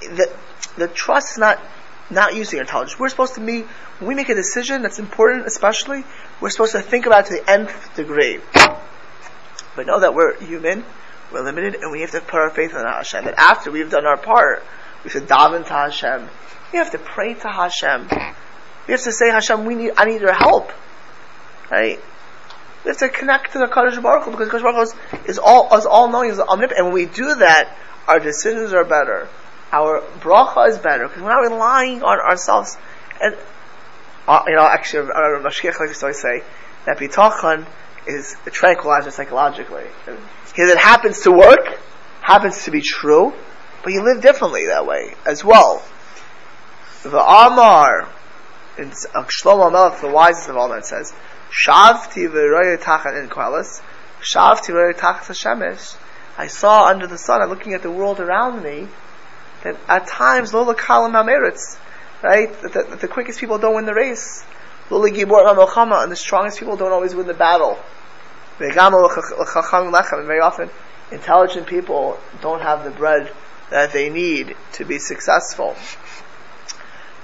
the 0.00 0.32
the 0.76 0.86
trust 0.88 1.32
is 1.32 1.38
not 1.38 1.60
not 2.10 2.34
using 2.34 2.60
intelligence. 2.60 2.98
We're 2.98 3.08
supposed 3.08 3.34
to 3.34 3.40
be, 3.40 3.62
when 3.98 4.08
we 4.08 4.14
make 4.14 4.28
a 4.28 4.34
decision 4.34 4.82
that's 4.82 4.98
important, 4.98 5.46
especially, 5.46 6.04
we're 6.40 6.50
supposed 6.50 6.72
to 6.72 6.82
think 6.82 7.06
about 7.06 7.26
it 7.26 7.28
to 7.28 7.42
the 7.42 7.50
nth 7.50 7.94
degree. 7.96 8.40
But 9.74 9.86
know 9.86 10.00
that 10.00 10.14
we're 10.14 10.38
human, 10.38 10.84
we're 11.32 11.42
limited, 11.42 11.74
and 11.74 11.92
we 11.92 12.00
have 12.02 12.12
to 12.12 12.20
put 12.20 12.40
our 12.40 12.50
faith 12.50 12.70
in 12.70 12.84
Hashem. 12.84 13.24
That 13.24 13.34
after 13.38 13.70
we've 13.70 13.90
done 13.90 14.06
our 14.06 14.16
part, 14.16 14.64
we 15.04 15.10
to 15.10 15.20
daven 15.20 15.66
to 15.66 15.72
Hashem. 15.72 16.28
We 16.72 16.78
have 16.78 16.92
to 16.92 16.98
pray 16.98 17.34
to 17.34 17.48
Hashem. 17.48 18.08
We 18.86 18.92
have 18.92 19.02
to 19.02 19.12
say, 19.12 19.30
Hashem, 19.30 19.64
we 19.64 19.74
need, 19.74 19.92
I 19.96 20.04
need 20.04 20.20
your 20.20 20.32
help. 20.32 20.72
Right? 21.70 22.00
We 22.84 22.88
have 22.88 22.98
to 22.98 23.08
connect 23.08 23.52
to 23.52 23.58
the 23.58 23.66
Kadosh 23.66 24.00
Baruch 24.00 24.24
Hu, 24.24 24.30
because 24.30 24.48
Kadosh 24.48 24.62
Baruch 24.62 24.76
Hu 24.76 24.82
is, 24.82 25.28
is 25.30 25.38
all, 25.38 25.76
is 25.76 25.86
all 25.86 26.08
knowing, 26.08 26.30
is 26.30 26.38
omnipotent. 26.38 26.78
And 26.78 26.86
when 26.86 26.94
we 26.94 27.06
do 27.06 27.34
that, 27.34 27.76
our 28.06 28.20
decisions 28.20 28.72
are 28.72 28.84
better 28.84 29.28
our 29.76 30.00
bracha 30.20 30.68
is 30.68 30.78
better 30.78 31.06
because 31.06 31.22
we're 31.22 31.28
not 31.28 31.52
relying 31.52 32.02
on 32.02 32.18
ourselves. 32.18 32.76
And 33.20 33.36
uh, 34.26 34.42
you 34.46 34.56
know, 34.56 34.66
actually, 34.66 35.08
Mashgiach 35.08 35.78
likes 35.78 35.98
to 36.00 36.06
always 36.06 36.20
say 36.20 36.42
that 36.86 36.98
bitachon 36.98 37.66
is 38.06 38.36
a 38.46 38.50
tranquilizer 38.50 39.10
psychologically. 39.10 39.84
Because 40.04 40.70
it 40.70 40.78
happens 40.78 41.20
to 41.22 41.32
work, 41.32 41.78
happens 42.22 42.64
to 42.64 42.70
be 42.70 42.80
true, 42.80 43.32
but 43.82 43.92
you 43.92 44.02
live 44.02 44.22
differently 44.22 44.66
that 44.66 44.86
way 44.86 45.14
as 45.26 45.44
well. 45.44 45.84
The 47.02 47.20
Amar 47.20 48.08
in 48.78 48.90
uh, 48.90 49.24
Shlomo 49.24 49.70
Melech, 49.70 50.00
the 50.00 50.08
wisest 50.08 50.48
of 50.48 50.56
all 50.56 50.68
men, 50.68 50.82
says, 50.82 51.14
"Shavti 51.50 52.28
v'roye 52.28 52.78
tachan 52.78 53.22
in 53.22 53.28
kvalis, 53.28 53.80
shavti 54.20 54.70
v'roye 54.74 54.94
tachat 54.94 55.28
hashemesh." 55.28 55.96
I 56.38 56.48
saw 56.48 56.86
under 56.86 57.06
the 57.06 57.16
sun, 57.16 57.40
I'm 57.40 57.48
looking 57.48 57.72
at 57.72 57.82
the 57.82 57.90
world 57.90 58.20
around 58.20 58.62
me, 58.62 58.88
that 59.62 59.76
at 59.88 60.06
times 60.06 60.52
Lola 60.54 60.74
Kalam 60.74 61.12
Hameritz, 61.12 61.78
right? 62.22 62.52
That 62.62 63.00
the, 63.00 63.08
quickest 63.08 63.40
people 63.40 63.58
don't 63.58 63.74
win 63.74 63.86
the 63.86 63.94
race. 63.94 64.44
Lola 64.90 65.10
Gibor 65.10 65.44
Milchama, 65.54 66.02
and 66.02 66.12
the 66.12 66.16
strongest 66.16 66.58
people 66.58 66.76
don't 66.76 66.92
always 66.92 67.14
win 67.14 67.26
the 67.26 67.34
battle. 67.34 67.78
And 68.58 68.72
very 68.72 70.40
often, 70.40 70.70
intelligent 71.10 71.66
people 71.66 72.18
don't 72.40 72.62
have 72.62 72.84
the 72.84 72.90
bread 72.90 73.32
that 73.70 73.92
they 73.92 74.08
need 74.08 74.56
to 74.72 74.84
be 74.84 74.98
successful. 74.98 75.76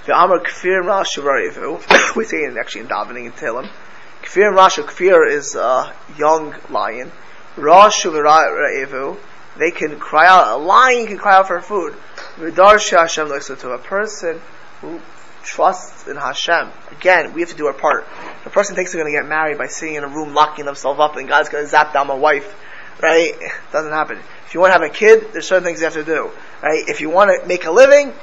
The 0.05 0.13
Amar 0.13 0.39
Kfir 0.39 0.83
Rash 0.85 1.17
we 2.15 2.25
say 2.25 2.37
it 2.37 2.57
actually 2.57 2.81
in 2.81 2.87
davening 2.87 3.25
in 3.25 3.31
Tehillim. 3.31 3.69
Kfir 4.21 4.53
Rash, 4.53 4.75
Kfir 4.77 5.29
is 5.29 5.55
a 5.55 5.93
young 6.17 6.55
lion. 6.69 7.11
Rash 7.55 8.03
they 8.03 9.71
can 9.71 9.99
cry 9.99 10.27
out, 10.27 10.47
a 10.47 10.57
lion 10.57 11.07
can 11.07 11.17
cry 11.17 11.35
out 11.35 11.47
for 11.47 11.61
food. 11.61 11.95
V'darsha 12.37 12.99
Hashem 12.99 13.27
to 13.57 13.69
a 13.71 13.77
person 13.77 14.41
who 14.81 14.99
trusts 15.43 16.07
in 16.07 16.15
Hashem. 16.15 16.71
Again, 16.91 17.33
we 17.33 17.41
have 17.41 17.49
to 17.49 17.55
do 17.55 17.67
our 17.67 17.73
part. 17.73 18.07
The 18.43 18.49
person 18.49 18.75
thinks 18.75 18.91
they're 18.91 19.01
going 19.01 19.13
to 19.13 19.19
get 19.19 19.27
married 19.27 19.57
by 19.57 19.67
sitting 19.67 19.95
in 19.95 20.03
a 20.03 20.07
room 20.07 20.33
locking 20.33 20.65
themselves 20.65 20.99
up 20.99 21.15
and 21.17 21.27
God's 21.27 21.49
going 21.49 21.63
to 21.63 21.69
zap 21.69 21.93
down 21.93 22.07
my 22.07 22.15
wife. 22.15 22.55
Right? 23.01 23.33
It 23.39 23.51
doesn't 23.71 23.91
happen. 23.91 24.19
If 24.47 24.53
you 24.53 24.59
want 24.59 24.73
to 24.73 24.79
have 24.79 24.89
a 24.89 24.93
kid, 24.93 25.33
there's 25.33 25.47
certain 25.47 25.63
things 25.63 25.79
you 25.79 25.85
have 25.85 25.93
to 25.93 26.03
do. 26.03 26.31
Right? 26.61 26.83
If 26.87 27.01
you 27.01 27.09
want 27.09 27.29
to 27.39 27.47
make 27.47 27.65
a 27.65 27.71
living, 27.71 28.13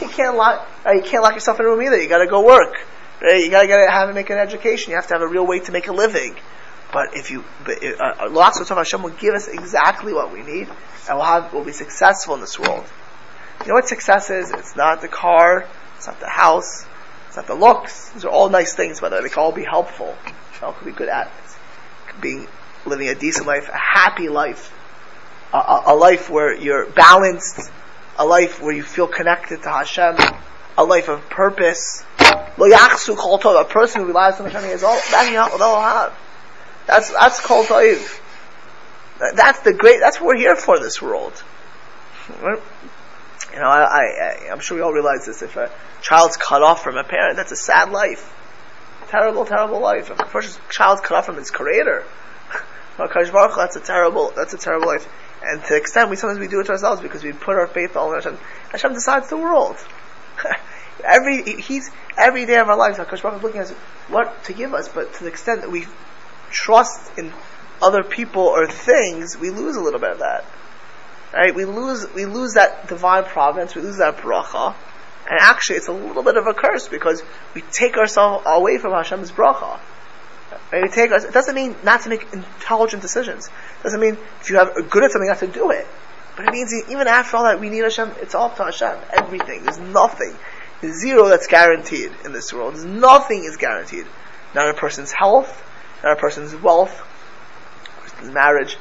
you 0.00 0.08
can't 0.08 0.36
lock, 0.36 0.68
right? 0.84 0.96
you 0.96 1.02
can't 1.02 1.22
lock 1.22 1.34
yourself 1.34 1.58
in 1.60 1.66
a 1.66 1.68
room 1.68 1.82
either. 1.82 2.00
You 2.00 2.08
gotta 2.08 2.28
go 2.28 2.44
work. 2.44 2.74
Right? 3.20 3.42
You 3.44 3.50
gotta 3.50 3.66
get 3.66 3.90
have 3.90 4.08
to 4.08 4.14
make 4.14 4.30
an 4.30 4.38
education. 4.38 4.90
You 4.90 4.96
have 4.96 5.08
to 5.08 5.14
have 5.14 5.22
a 5.22 5.28
real 5.28 5.46
way 5.46 5.60
to 5.60 5.72
make 5.72 5.88
a 5.88 5.92
living. 5.92 6.36
But 6.92 7.16
if 7.16 7.30
you, 7.30 7.44
but 7.64 7.82
uh, 7.84 8.30
lots 8.30 8.60
of 8.60 8.68
Hashem 8.68 9.02
will 9.02 9.10
give 9.10 9.34
us 9.34 9.48
exactly 9.48 10.12
what 10.12 10.32
we 10.32 10.42
need, 10.42 10.68
and 11.08 11.18
we'll 11.18 11.24
have, 11.24 11.52
we'll 11.52 11.64
be 11.64 11.72
successful 11.72 12.34
in 12.34 12.40
this 12.40 12.58
world. 12.58 12.84
You 13.60 13.68
know 13.68 13.74
what 13.74 13.88
success 13.88 14.30
is? 14.30 14.50
It's 14.50 14.74
not 14.74 15.02
the 15.02 15.08
car, 15.08 15.66
it's 15.96 16.06
not 16.06 16.18
the 16.20 16.28
house, 16.28 16.86
it's 17.28 17.36
not 17.36 17.46
the 17.46 17.54
looks. 17.54 18.08
These 18.10 18.24
are 18.24 18.30
all 18.30 18.48
nice 18.48 18.74
things, 18.74 19.00
but 19.00 19.10
they 19.10 19.28
can 19.28 19.38
all 19.38 19.52
be 19.52 19.64
helpful. 19.64 20.16
They 20.24 20.66
all 20.66 20.72
could 20.72 20.86
be 20.86 20.92
good 20.92 21.08
at. 21.08 21.30
Being 22.20 22.48
living 22.86 23.08
a 23.08 23.14
decent 23.14 23.46
life, 23.46 23.68
a 23.68 23.76
happy 23.76 24.28
life, 24.28 24.72
a, 25.52 25.58
a, 25.58 25.82
a 25.88 25.94
life 25.94 26.30
where 26.30 26.54
you're 26.54 26.86
balanced, 26.86 27.70
a 28.18 28.24
life 28.24 28.62
where 28.62 28.72
you 28.72 28.82
feel 28.82 29.06
connected 29.06 29.62
to 29.62 29.68
Hashem, 29.68 30.16
a 30.76 30.84
life 30.84 31.08
of 31.08 31.28
purpose. 31.28 32.04
A 32.18 33.64
person 33.64 34.02
who 34.02 34.06
relies 34.06 34.40
on 34.40 34.50
Hashem 34.50 34.70
is 34.70 34.82
all 34.82 34.98
that 35.10 35.50
will 35.58 35.80
have. 35.80 36.18
That's 36.86 37.10
that's 37.12 37.40
called 37.40 37.66
toiv. 37.66 38.20
That's 39.34 39.60
the 39.60 39.74
great. 39.74 40.00
That's 40.00 40.20
what 40.20 40.28
we're 40.28 40.38
here 40.38 40.56
for. 40.56 40.78
This 40.78 41.00
world. 41.00 41.42
You 43.52 43.58
know, 43.58 43.66
I, 43.66 43.82
I, 43.82 44.48
I'm 44.50 44.60
sure 44.60 44.76
we 44.76 44.82
all 44.82 44.92
realize 44.92 45.26
this. 45.26 45.42
If 45.42 45.56
a 45.56 45.70
child's 46.02 46.36
cut 46.36 46.62
off 46.62 46.82
from 46.82 46.96
a 46.96 47.04
parent, 47.04 47.36
that's 47.36 47.52
a 47.52 47.56
sad 47.56 47.90
life. 47.90 48.32
Terrible, 49.08 49.44
terrible 49.44 49.80
life. 49.80 50.10
If 50.10 50.20
a 50.20 50.70
child's 50.70 51.00
cut 51.00 51.16
off 51.16 51.26
from 51.26 51.36
his 51.36 51.50
creator, 51.50 52.04
that's 52.98 53.76
a 53.76 53.80
terrible, 53.80 54.32
that's 54.36 54.54
a 54.54 54.58
terrible 54.58 54.86
life. 54.86 55.08
And 55.42 55.62
to 55.62 55.68
the 55.70 55.76
extent 55.76 56.10
we 56.10 56.16
sometimes 56.16 56.38
we 56.38 56.48
do 56.48 56.60
it 56.60 56.64
to 56.64 56.72
ourselves 56.72 57.00
because 57.00 57.24
we 57.24 57.32
put 57.32 57.56
our 57.56 57.66
faith 57.66 57.96
all 57.96 58.12
in 58.12 58.20
Hashem. 58.20 58.38
Hashem 58.70 58.92
decides 58.92 59.30
the 59.30 59.36
world. 59.36 59.76
every 61.04 61.60
he's 61.60 61.90
every 62.16 62.46
day 62.46 62.56
of 62.56 62.68
our 62.68 62.76
lives, 62.76 62.98
Hakadosh 62.98 63.22
Baruch 63.22 63.38
is 63.38 63.42
looking 63.42 63.60
at 63.60 63.66
us 63.66 63.72
what 64.08 64.44
to 64.44 64.52
give 64.52 64.74
us, 64.74 64.88
but 64.88 65.12
to 65.14 65.24
the 65.24 65.30
extent 65.30 65.62
that 65.62 65.70
we 65.70 65.86
trust 66.50 67.16
in 67.18 67.32
other 67.80 68.02
people 68.02 68.42
or 68.42 68.66
things, 68.66 69.36
we 69.38 69.50
lose 69.50 69.76
a 69.76 69.80
little 69.80 70.00
bit 70.00 70.12
of 70.12 70.18
that. 70.18 70.44
Right? 71.32 71.54
We 71.54 71.64
lose 71.64 72.06
we 72.14 72.26
lose 72.26 72.54
that 72.54 72.88
divine 72.88 73.24
providence, 73.24 73.74
we 73.74 73.82
lose 73.82 73.98
that 73.98 74.16
bracha, 74.16 74.74
and 75.30 75.38
actually 75.40 75.76
it's 75.76 75.88
a 75.88 75.92
little 75.92 76.22
bit 76.22 76.36
of 76.36 76.46
a 76.46 76.54
curse 76.54 76.88
because 76.88 77.22
we 77.54 77.62
take 77.62 77.96
ourselves 77.96 78.44
away 78.46 78.78
from 78.78 78.92
Hashem's 78.92 79.30
bracha. 79.30 79.78
Right? 80.72 80.82
We 80.82 80.88
take 80.88 81.12
us. 81.12 81.24
It 81.24 81.32
doesn't 81.32 81.54
mean 81.54 81.76
not 81.84 82.02
to 82.02 82.08
make 82.08 82.26
intelligent 82.32 83.02
decisions. 83.02 83.46
It 83.46 83.82
doesn't 83.84 84.00
mean 84.00 84.18
if 84.40 84.50
you 84.50 84.56
have 84.56 84.76
a 84.76 84.82
good 84.82 85.04
at 85.04 85.12
something, 85.12 85.28
not 85.28 85.38
to 85.38 85.46
do 85.46 85.70
it. 85.70 85.86
But 86.36 86.46
it 86.46 86.52
means 86.52 86.72
even 86.88 87.06
after 87.06 87.36
all 87.36 87.44
that, 87.44 87.60
we 87.60 87.70
need 87.70 87.82
Hashem. 87.82 88.12
It's 88.20 88.34
all 88.34 88.46
up 88.46 88.56
to 88.56 88.64
Hashem. 88.64 88.96
Everything. 89.12 89.62
There's 89.62 89.78
nothing. 89.78 90.34
There's 90.80 91.00
zero 91.00 91.28
that's 91.28 91.46
guaranteed 91.46 92.12
in 92.24 92.32
this 92.32 92.52
world. 92.52 92.74
There's 92.74 92.84
nothing 92.84 93.44
is 93.44 93.56
guaranteed. 93.56 94.06
Not 94.54 94.68
a 94.68 94.74
person's 94.74 95.12
health, 95.12 95.62
not 96.02 96.16
a 96.16 96.20
person's 96.20 96.54
wealth, 96.54 96.98
a 97.98 98.00
person's 98.00 98.32
marriage, 98.32 98.78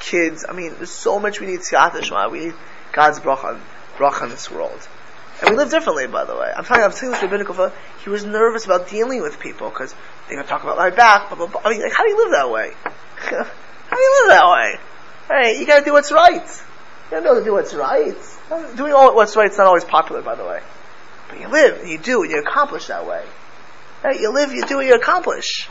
kids. 0.00 0.44
I 0.48 0.52
mean, 0.52 0.74
there's 0.76 0.90
so 0.90 1.20
much 1.20 1.40
we 1.40 1.46
need 1.46 1.60
siyata 1.60 2.00
dishmaya. 2.00 2.30
We 2.30 2.40
need 2.46 2.54
God's 2.92 3.20
bracha, 3.20 3.60
bracha 3.96 4.24
in 4.24 4.30
this 4.30 4.50
world. 4.50 4.88
And 5.40 5.50
we 5.50 5.56
live 5.56 5.70
differently, 5.70 6.06
by 6.06 6.24
the 6.24 6.34
way. 6.34 6.52
I'm 6.54 6.64
telling 6.64 6.80
you, 6.80 6.86
I'm 6.86 6.92
saying 6.92 7.12
this 7.12 7.22
rabbinical 7.22 7.54
fellow, 7.54 7.72
he 8.02 8.10
was 8.10 8.24
nervous 8.24 8.64
about 8.64 8.88
dealing 8.88 9.22
with 9.22 9.38
people 9.38 9.70
because 9.70 9.94
they're 10.26 10.36
going 10.36 10.44
to 10.44 10.50
talk 10.50 10.64
about 10.64 10.76
my 10.76 10.90
back, 10.90 11.28
blah, 11.28 11.38
blah, 11.38 11.46
blah. 11.46 11.62
I 11.64 11.70
mean, 11.70 11.82
like, 11.82 11.92
how 11.92 12.04
do 12.04 12.10
you 12.10 12.18
live 12.18 12.32
that 12.32 12.50
way? 12.50 12.72
how 12.84 13.96
do 13.96 14.02
you 14.02 14.20
live 14.20 14.28
that 14.28 14.46
way? 14.46 14.80
Hey, 15.30 15.60
you 15.60 15.66
gotta 15.66 15.84
do 15.84 15.92
what's 15.92 16.10
right. 16.10 16.42
You 16.42 17.10
gotta 17.10 17.24
know 17.24 17.38
to 17.38 17.44
do 17.44 17.52
what's 17.52 17.72
right. 17.72 18.16
Doing 18.76 18.92
all 18.92 19.14
what's 19.14 19.36
right 19.36 19.48
is 19.48 19.56
not 19.56 19.68
always 19.68 19.84
popular, 19.84 20.22
by 20.22 20.34
the 20.34 20.44
way. 20.44 20.60
But 21.28 21.38
you 21.38 21.46
live, 21.46 21.80
and 21.80 21.88
you 21.88 21.98
do, 21.98 22.22
and 22.22 22.32
you 22.32 22.40
accomplish 22.40 22.88
that 22.88 23.06
way. 23.06 23.24
Right? 24.02 24.18
You 24.18 24.32
live, 24.32 24.52
you 24.52 24.66
do, 24.66 24.80
and 24.80 24.88
you 24.88 24.96
accomplish. 24.96 25.68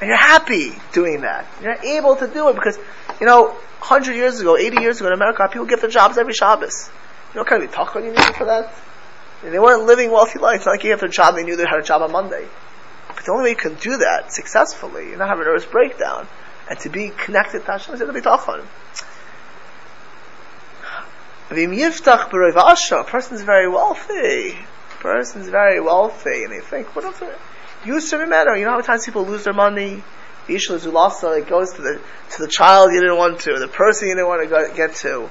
And 0.00 0.08
you're 0.08 0.16
happy 0.16 0.72
doing 0.92 1.22
that. 1.22 1.46
You're 1.62 1.82
able 1.82 2.16
to 2.16 2.26
do 2.26 2.48
it 2.48 2.54
because, 2.54 2.78
you 3.20 3.26
know, 3.26 3.48
100 3.48 4.14
years 4.14 4.40
ago, 4.40 4.56
80 4.56 4.80
years 4.80 5.00
ago 5.00 5.08
in 5.08 5.12
America, 5.12 5.48
people 5.50 5.66
get 5.66 5.80
their 5.80 5.90
jobs 5.90 6.18
every 6.18 6.34
Shabbos. 6.34 6.90
You 7.30 7.36
know 7.36 7.40
what 7.42 7.48
kind 7.48 7.62
of 7.62 7.72
talk 7.72 7.94
you 7.94 8.12
need 8.12 8.34
for 8.36 8.44
that? 8.44 8.72
And 9.44 9.52
they 9.52 9.58
weren't 9.58 9.86
living 9.86 10.10
wealthy 10.10 10.38
lives. 10.38 10.66
Not 10.66 10.72
like 10.72 10.84
you 10.84 10.90
have 10.90 11.00
their 11.00 11.08
job, 11.08 11.34
they 11.34 11.44
knew 11.44 11.56
they 11.56 11.64
had 11.64 11.78
a 11.78 11.82
job 11.82 12.02
on 12.02 12.12
Monday. 12.12 12.46
But 13.08 13.24
the 13.24 13.32
only 13.32 13.44
way 13.44 13.50
you 13.50 13.56
can 13.56 13.74
do 13.74 13.98
that 13.98 14.32
successfully 14.32 15.10
and 15.10 15.18
not 15.18 15.28
have 15.28 15.40
a 15.40 15.44
nervous 15.44 15.66
breakdown 15.66 16.28
and 16.68 16.78
to 16.80 16.88
be 16.88 17.10
connected 17.10 17.64
to 17.64 17.72
Hashem 17.72 17.94
is 17.94 18.00
to 18.00 18.12
be 18.12 18.20
tachon. 18.20 18.64
A 23.00 23.04
person's 23.04 23.42
very 23.42 23.68
wealthy. 23.68 24.50
A 24.50 25.00
person's 25.00 25.48
very 25.48 25.80
wealthy, 25.80 26.44
and 26.44 26.52
they 26.52 26.60
think, 26.60 26.94
what 26.94 27.06
if 27.06 27.22
used 27.84 28.10
to 28.10 28.26
matter? 28.26 28.56
You 28.56 28.64
know 28.64 28.70
how 28.70 28.76
many 28.76 28.86
times 28.86 29.04
people 29.04 29.24
lose 29.24 29.44
their 29.44 29.54
money? 29.54 30.02
Ishla 30.48 30.80
Zulasa, 30.80 31.38
it 31.38 31.48
goes 31.48 31.72
to 31.74 31.82
the 31.82 32.00
to 32.30 32.42
the 32.42 32.48
child 32.48 32.92
you 32.92 33.00
didn't 33.00 33.18
want 33.18 33.40
to, 33.40 33.58
the 33.58 33.68
person 33.68 34.08
you 34.08 34.14
didn't 34.14 34.28
want 34.28 34.42
to 34.42 34.48
go, 34.48 34.74
get 34.74 34.94
to. 34.96 35.28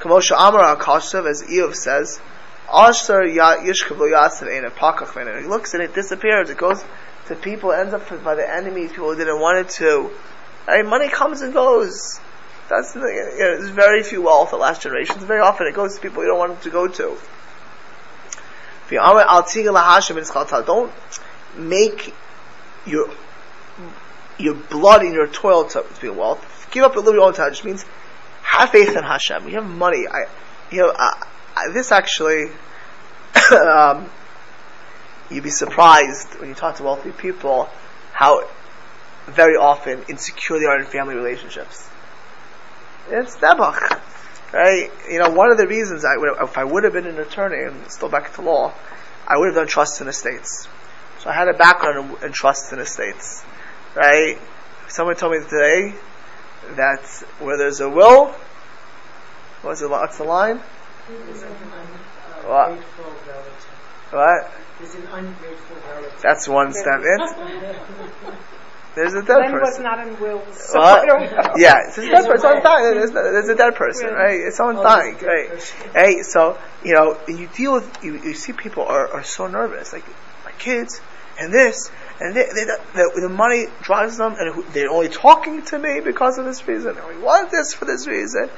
Kamosha 0.00 0.32
Amara 0.32 0.76
Akashav, 0.76 1.28
as 1.28 1.42
Iyov 1.42 1.74
says, 1.74 2.20
Ashtar 2.68 3.22
Yishkavu 3.22 4.12
Yasav 4.12 4.48
Ein 4.48 4.70
Pakach 4.70 5.42
He 5.42 5.48
looks 5.48 5.74
and 5.74 5.82
it 5.82 5.94
disappears. 5.94 6.50
It 6.50 6.58
goes 6.58 6.84
to 7.26 7.34
people, 7.34 7.72
ends 7.72 7.94
up 7.94 8.08
by 8.22 8.34
the 8.34 8.48
enemies, 8.48 8.90
people 8.90 9.12
who 9.12 9.16
didn't 9.16 9.40
want 9.40 9.58
it 9.58 9.70
to. 9.74 10.10
I 10.68 10.82
mean, 10.82 10.90
money 10.90 11.08
comes 11.08 11.40
and 11.40 11.52
goes. 11.52 12.20
That's 12.68 12.94
you 12.94 13.00
know, 13.00 13.58
there's 13.58 13.70
very 13.70 14.02
few 14.02 14.22
wealth 14.22 14.50
the 14.50 14.56
last 14.56 14.82
generations. 14.82 15.24
Very 15.24 15.40
often 15.40 15.66
it 15.66 15.74
goes 15.74 15.96
to 15.96 16.00
people 16.00 16.22
you 16.22 16.28
don't 16.28 16.38
want 16.38 16.52
it 16.52 16.62
to 16.62 16.70
go 16.70 16.86
to. 16.86 17.18
Don't 18.90 19.30
make 21.56 22.14
your 22.86 23.10
your 24.38 24.54
blood 24.54 25.02
and 25.02 25.14
your 25.14 25.26
toil 25.26 25.64
to, 25.64 25.84
be 26.00 26.08
wealth. 26.08 26.68
Give 26.70 26.84
up 26.84 26.96
a 26.96 27.00
little 27.00 27.12
bit 27.12 27.28
of 27.28 27.36
time. 27.36 27.50
Which 27.50 27.64
means 27.64 27.84
have 28.42 28.70
faith 28.70 28.96
in 28.96 29.04
Hashem. 29.04 29.48
You 29.48 29.54
have 29.56 29.66
money. 29.66 30.06
I, 30.08 30.26
you 30.70 30.78
know, 30.78 30.92
I, 30.96 31.26
I, 31.56 31.72
this 31.72 31.92
actually, 31.92 32.46
um, 33.52 34.08
you'd 35.30 35.44
be 35.44 35.50
surprised 35.50 36.38
when 36.40 36.48
you 36.48 36.54
talk 36.54 36.76
to 36.76 36.82
wealthy 36.82 37.12
people 37.12 37.68
how 38.12 38.48
very 39.26 39.56
often 39.56 40.04
insecure 40.08 40.58
they 40.58 40.66
are 40.66 40.78
in 40.78 40.86
family 40.86 41.14
relationships. 41.14 41.88
It's 43.08 43.36
debach, 43.36 44.00
right? 44.52 44.90
You 45.08 45.18
know, 45.20 45.30
one 45.30 45.50
of 45.50 45.58
the 45.58 45.66
reasons 45.66 46.04
I 46.04 46.16
would, 46.16 46.30
if 46.42 46.58
I 46.58 46.64
would 46.64 46.84
have 46.84 46.92
been 46.92 47.06
an 47.06 47.18
attorney 47.18 47.64
and 47.64 47.90
still 47.90 48.08
back 48.08 48.34
to 48.34 48.42
law, 48.42 48.72
I 49.26 49.38
would 49.38 49.46
have 49.46 49.54
done 49.54 49.66
trusts 49.66 50.00
and 50.00 50.08
estates. 50.08 50.68
So 51.20 51.28
I 51.28 51.34
had 51.34 51.48
a 51.48 51.54
background 51.54 52.16
in, 52.18 52.24
in 52.26 52.32
trusts 52.32 52.72
and 52.72 52.80
estates, 52.80 53.44
right? 53.94 54.38
Someone 54.88 55.16
told 55.16 55.32
me 55.32 55.38
today 55.40 55.94
that 56.76 57.04
where 57.38 57.58
there's 57.58 57.80
a 57.80 57.88
will, 57.88 58.34
what's 59.62 59.80
the, 59.80 59.88
what's 59.88 60.16
the 60.16 60.24
line? 60.24 60.56
What? 62.46 62.78
What? 64.10 64.52
That's 66.22 66.48
one 66.48 66.72
step 66.72 67.00
in. 67.00 68.34
There's 68.94 69.14
a 69.14 69.22
dead 69.22 69.36
Len 69.36 69.50
person. 69.52 69.60
was 69.60 69.78
not 69.78 70.06
in 70.06 70.18
will. 70.18 70.42
So 70.52 70.80
What? 70.80 71.02
I 71.02 71.06
don't 71.06 71.30
know. 71.30 71.54
Yeah, 71.56 71.74
it's 71.86 71.98
a 71.98 72.08
dead 72.08 72.26
person. 72.26 72.40
Someone's 72.40 72.64
dying. 72.64 72.94
There's, 72.94 73.10
there's 73.12 73.48
a 73.48 73.54
dead 73.54 73.74
person, 73.76 74.08
right? 74.08 74.40
It's 74.40 74.56
Someone's 74.56 74.80
dying, 74.80 75.16
right? 75.22 75.74
Hey, 75.94 76.22
so 76.22 76.58
you 76.84 76.94
know, 76.94 77.18
you 77.28 77.48
deal 77.54 77.74
with 77.74 78.02
you, 78.02 78.14
you 78.14 78.34
see 78.34 78.52
people 78.52 78.84
are, 78.84 79.06
are 79.08 79.22
so 79.22 79.46
nervous, 79.46 79.92
like 79.92 80.04
my 80.44 80.52
kids 80.52 81.00
and 81.40 81.52
this 81.52 81.90
and 82.20 82.36
they, 82.36 82.44
they, 82.44 82.64
the, 82.64 83.20
the 83.22 83.28
money 83.28 83.66
drives 83.82 84.18
them, 84.18 84.36
and 84.38 84.64
they're 84.72 84.90
only 84.90 85.08
talking 85.08 85.62
to 85.62 85.78
me 85.78 86.00
because 86.00 86.38
of 86.38 86.44
this 86.44 86.68
reason. 86.68 86.98
And 86.98 87.08
we 87.08 87.22
want 87.22 87.50
this 87.50 87.72
for 87.72 87.86
this 87.86 88.06
reason. 88.06 88.50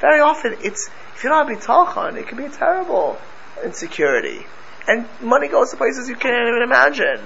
Very 0.00 0.20
often, 0.20 0.56
it's 0.60 0.88
if 1.14 1.22
you're 1.22 1.32
not 1.32 1.46
be 1.46 1.56
talking, 1.56 2.18
it 2.18 2.26
can 2.26 2.38
be 2.38 2.46
a 2.46 2.50
terrible 2.50 3.18
insecurity, 3.62 4.46
and 4.88 5.06
money 5.20 5.48
goes 5.48 5.70
to 5.70 5.76
places 5.76 6.08
you 6.08 6.16
can't 6.16 6.48
even 6.48 6.62
imagine. 6.62 7.20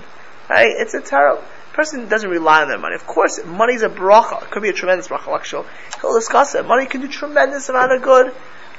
Right? 0.50 0.74
It's 0.76 0.94
a 0.94 1.00
terrible 1.00 1.44
person 1.74 2.08
doesn't 2.08 2.30
rely 2.30 2.62
on 2.62 2.68
their 2.68 2.78
money. 2.78 2.94
Of 2.94 3.06
course, 3.06 3.44
money's 3.44 3.82
a 3.82 3.88
bracha. 3.88 4.42
It 4.42 4.50
could 4.50 4.62
be 4.62 4.68
a 4.68 4.72
tremendous 4.72 5.08
bracha. 5.08 5.44
She'll, 5.44 5.66
he'll 6.00 6.14
discuss 6.14 6.54
it. 6.54 6.64
Money 6.64 6.86
can 6.86 7.00
do 7.00 7.08
tremendous 7.08 7.68
amount 7.68 7.92
of 7.92 8.02
good. 8.02 8.32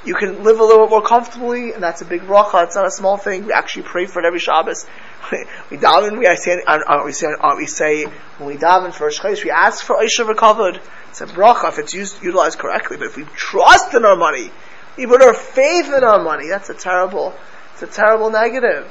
You 0.06 0.14
can 0.14 0.44
live 0.44 0.60
a 0.60 0.62
little 0.62 0.86
bit 0.86 0.90
more 0.90 1.02
comfortably, 1.02 1.72
and 1.72 1.82
that's 1.82 2.00
a 2.00 2.04
big 2.04 2.22
bracha. 2.22 2.64
It's 2.64 2.76
not 2.76 2.86
a 2.86 2.92
small 2.92 3.16
thing. 3.16 3.44
We 3.44 3.52
actually 3.52 3.82
pray 3.82 4.06
for 4.06 4.20
it 4.20 4.24
every 4.24 4.38
Shabbos. 4.38 4.86
we 5.70 5.78
daven. 5.78 6.18
We 6.18 6.36
say. 6.36 6.62
We 7.04 7.12
say. 7.12 7.26
We 7.56 7.66
say 7.66 8.04
when 8.38 8.46
we 8.48 8.56
daven 8.56 8.92
for 8.92 9.10
Shchais, 9.10 9.42
we 9.42 9.50
ask 9.50 9.84
for 9.84 9.96
Aisha 9.96 10.26
recovered. 10.28 10.80
It's 11.08 11.20
a 11.22 11.26
bracha 11.26 11.70
if 11.70 11.80
it's 11.80 11.92
used 11.92 12.22
utilized 12.22 12.58
correctly. 12.60 12.98
But 12.98 13.06
if 13.06 13.16
we 13.16 13.24
trust 13.34 13.94
in 13.94 14.04
our 14.04 14.14
money, 14.14 14.52
we 14.96 15.06
put 15.06 15.22
our 15.22 15.34
faith 15.34 15.92
in 15.92 16.04
our 16.04 16.22
money. 16.22 16.48
That's 16.48 16.70
a 16.70 16.74
terrible. 16.74 17.34
It's 17.72 17.82
a 17.82 17.88
terrible 17.88 18.30
negative. 18.30 18.86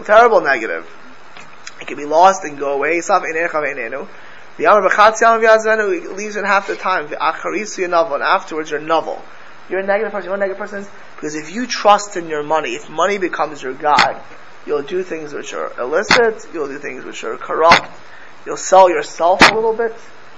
A 0.00 0.04
terrible 0.04 0.40
negative. 0.40 0.88
It 1.82 1.86
can 1.86 1.98
be 1.98 2.06
lost 2.06 2.44
and 2.44 2.58
go 2.58 2.72
away. 2.72 3.00
The 3.00 4.64
Amar 4.66 4.88
b'chatz 4.88 5.20
yam 5.20 5.40
v'yazvenu, 5.40 6.02
he 6.02 6.08
leaves 6.08 6.36
in 6.36 6.44
half 6.44 6.66
the 6.66 6.76
time. 6.76 7.08
The 7.08 7.74
you're 7.78 7.88
novel, 7.88 8.14
and 8.14 8.22
afterwards 8.22 8.70
you're 8.70 8.80
novel. 8.80 9.22
You're 9.70 9.80
a 9.80 9.86
negative 9.86 10.12
person. 10.12 10.30
You 10.30 10.36
know 10.36 10.40
what 10.40 10.44
a 10.44 10.48
negative 10.48 10.58
person? 10.58 10.86
Because 11.14 11.36
if 11.36 11.54
you 11.54 11.66
trust 11.66 12.16
in 12.16 12.28
your 12.28 12.42
money, 12.42 12.70
if 12.70 12.90
money 12.90 13.18
becomes 13.18 13.62
your 13.62 13.72
God, 13.72 14.20
you'll 14.66 14.82
do 14.82 15.02
things 15.02 15.32
which 15.32 15.54
are 15.54 15.72
illicit, 15.80 16.46
you'll 16.52 16.68
do 16.68 16.78
things 16.78 17.04
which 17.04 17.22
are 17.24 17.36
corrupt, 17.36 17.88
you'll 18.44 18.56
sell 18.56 18.90
yourself 18.90 19.40
a 19.50 19.54
little 19.54 19.72
bit, 19.74 19.94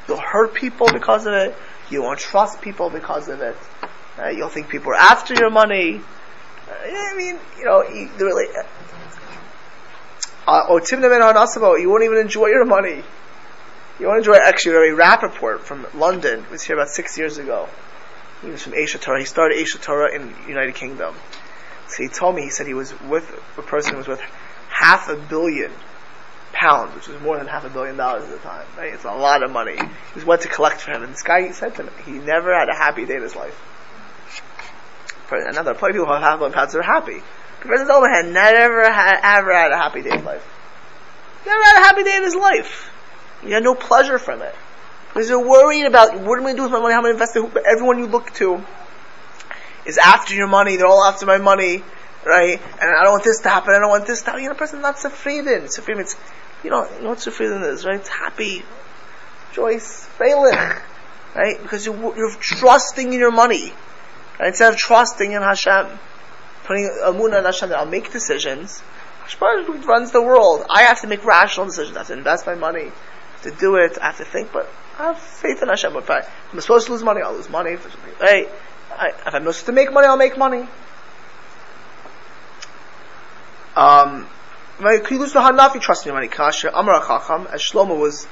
you'll 0.07 0.21
hurt 0.21 0.55
people 0.55 0.87
because 0.93 1.27
of 1.27 1.33
it, 1.33 1.57
you 1.91 2.03
won't 2.03 2.19
trust 2.19 2.61
people 2.61 2.91
because 2.91 3.29
of 3.29 3.41
it, 3.41 3.57
uh, 4.19 4.29
you'll 4.29 4.49
think 4.49 4.69
people 4.69 4.93
are 4.93 4.97
after 4.97 5.35
your 5.35 5.51
money. 5.51 6.01
Uh, 6.69 6.73
I 6.73 7.15
mean, 7.17 7.39
you 7.59 7.65
know, 7.65 7.83
you, 7.89 8.11
really, 8.19 8.47
uh, 10.47 10.67
or 10.69 10.81
Timna 10.81 11.09
ben 11.09 11.81
you 11.81 11.91
won't 11.91 12.05
even 12.05 12.19
enjoy 12.19 12.49
your 12.49 12.65
money. 12.65 13.03
You 13.99 14.07
won't 14.07 14.19
enjoy, 14.19 14.35
actually, 14.35 14.75
Rabbi 14.75 15.17
Rappaport 15.17 15.61
from 15.61 15.87
London 15.95 16.45
was 16.51 16.63
here 16.63 16.77
about 16.77 16.89
six 16.89 17.17
years 17.17 17.39
ago. 17.39 17.69
He 18.43 18.51
was 18.51 18.63
from 18.63 18.75
Asia 18.75 18.99
Torah. 18.99 19.21
He 19.21 19.25
started 19.25 19.57
Asia 19.57 19.79
Torah 19.79 20.15
in 20.15 20.35
United 20.49 20.75
Kingdom. 20.75 21.15
So 21.89 22.03
he 22.03 22.09
told 22.09 22.35
me, 22.35 22.43
he 22.43 22.51
said 22.51 22.67
he 22.67 22.75
was 22.75 22.93
with, 23.03 23.31
a 23.57 23.63
person 23.63 23.93
who 23.93 23.99
was 23.99 24.09
with 24.09 24.21
half 24.69 25.09
a 25.09 25.17
billion 25.17 25.71
pounds, 26.53 26.95
which 26.95 27.09
was 27.09 27.21
more 27.21 27.39
than 27.39 27.47
half 27.47 27.65
a 27.65 27.71
billion 27.71 27.97
dollars 27.97 28.25
at 28.25 28.31
the 28.31 28.39
time, 28.39 28.67
right? 28.77 28.93
It's 28.93 29.05
a 29.05 29.13
lot 29.13 29.43
of 29.43 29.51
money. 29.51 29.79
He 30.15 30.25
went 30.25 30.43
to 30.43 30.49
collect 30.49 30.81
for 30.81 30.91
him, 30.91 31.03
and 31.03 31.13
this 31.13 31.23
guy 31.23 31.51
said 31.53 31.75
to 31.77 31.85
him, 31.85 31.91
he 32.05 32.13
never 32.13 32.53
had 32.55 32.69
a 32.69 32.75
happy 32.75 33.05
day 33.05 33.17
in 33.17 33.23
his 33.23 33.37
life. 33.37 33.55
For 35.27 35.39
another, 35.39 35.71
of 35.71 35.77
people 35.77 36.05
who 36.05 36.13
have 36.13 36.23
half 36.23 36.35
a 36.35 36.39
billion 36.39 36.53
pounds 36.53 36.75
are 36.75 36.83
happy. 36.83 37.23
President 37.61 37.91
Obama 37.91 38.13
had 38.13 38.33
never 38.33 38.91
had, 38.91 39.21
ever 39.23 39.55
had 39.55 39.73
a 39.73 39.77
happy 39.77 40.03
day 40.03 40.11
in 40.11 40.17
his 40.17 40.27
life. 40.27 40.45
Never 41.47 41.63
had 41.63 41.81
a 41.81 41.85
happy 41.85 42.03
day 42.03 42.17
in 42.17 42.23
his 42.25 42.35
life. 42.35 42.91
He 43.43 43.51
had 43.53 43.63
no 43.63 43.75
pleasure 43.75 44.19
from 44.19 44.43
it. 44.43 44.55
Because 45.13 45.29
you're 45.29 45.47
worried 45.47 45.85
about 45.85 46.15
what 46.21 46.39
am 46.39 46.47
I 46.47 46.53
going 46.53 46.57
to 46.57 46.61
do 46.61 46.63
with 46.63 46.73
my 46.73 46.81
money? 46.81 46.95
How 46.95 47.01
am 47.01 47.07
I 47.07 47.11
invest 47.11 47.37
it? 47.37 47.45
Everyone 47.67 47.99
you 47.99 48.07
look 48.07 48.33
to 48.35 48.65
is 49.85 49.99
after 49.99 50.35
your 50.35 50.47
money. 50.47 50.77
They're 50.77 50.87
all 50.87 51.05
after 51.05 51.27
my 51.27 51.39
money, 51.39 51.83
right? 52.25 52.61
And 52.81 52.97
I 52.97 53.03
don't 53.03 53.13
want 53.13 53.25
this 53.25 53.41
to 53.41 53.49
happen. 53.51 53.75
I 53.75 53.79
don't 53.79 53.91
want 53.91 54.07
this 54.07 54.21
to 54.23 54.27
happen. 54.27 54.43
You 54.43 54.51
a 54.51 54.55
person 54.55 54.81
not 54.81 54.97
sefridin. 54.97 55.65
Sefridin 55.65 56.01
it's 56.01 56.17
you 56.65 56.71
know, 56.71 56.89
you 56.97 57.03
know 57.03 57.11
what 57.11 57.19
sefridin 57.19 57.63
is, 57.73 57.85
right? 57.85 57.97
It's 57.97 58.09
happy, 58.09 58.63
joyous, 59.53 60.07
failing, 60.19 60.55
right? 61.35 61.61
Because 61.61 61.85
you're, 61.85 62.17
you're 62.17 62.31
trusting 62.41 63.13
in 63.13 63.19
your 63.19 63.33
money. 63.33 63.73
Right? 64.39 64.49
Instead 64.49 64.73
of 64.73 64.79
trusting 64.79 65.33
in 65.33 65.43
Hashem, 65.43 65.99
putting 66.65 66.89
amunah 67.05 67.41
in 67.41 67.45
Hashem 67.45 67.69
that 67.71 67.79
I'll 67.79 67.87
make 67.87 68.13
decisions. 68.13 68.83
Hashem 69.23 69.83
runs 69.83 70.13
the 70.13 70.23
world. 70.23 70.65
I 70.71 70.83
have 70.83 71.01
to 71.03 71.07
make 71.07 71.25
rational 71.25 71.67
decisions. 71.67 71.97
I 71.97 72.01
have 72.01 72.09
to 72.09 72.15
invest 72.15 72.47
my 72.47 72.55
money, 72.55 72.93
to 73.43 73.51
do 73.51 73.77
it. 73.77 73.99
I 74.01 74.07
have 74.07 74.19
to 74.19 74.25
think, 74.25 74.53
but 74.53 74.67
I 74.67 74.82
have 75.03 75.19
faith 75.19 75.63
in 75.63 75.69
Hashem. 75.69 75.97
If, 75.97 76.11
I, 76.11 76.27
am 76.53 76.61
supposed 76.61 76.87
to 76.87 76.93
lose 76.93 77.03
money, 77.03 77.23
I'll 77.23 77.35
lose 77.35 77.49
money. 77.49 77.73
If, 77.73 77.85
hey, 78.21 78.49
I, 78.91 79.09
if 79.09 79.27
I'm 79.27 79.43
supposed 79.43 79.67
to 79.67 79.73
make 79.73 79.93
money, 79.93 80.07
I'll 80.07 80.17
make 80.17 80.37
money. 80.39 80.67
Um, 83.75 84.29
Kilusu 84.79 85.75
you 85.75 85.81
trust 85.81 86.05
in 86.05 86.09
your 86.11 86.15
money. 86.15 86.29
Kasha 86.29 86.77
Amar 86.77 87.01
Chacham, 87.07 87.47
as 87.53 87.63
Shlomo 87.63 87.99
was 87.99 88.27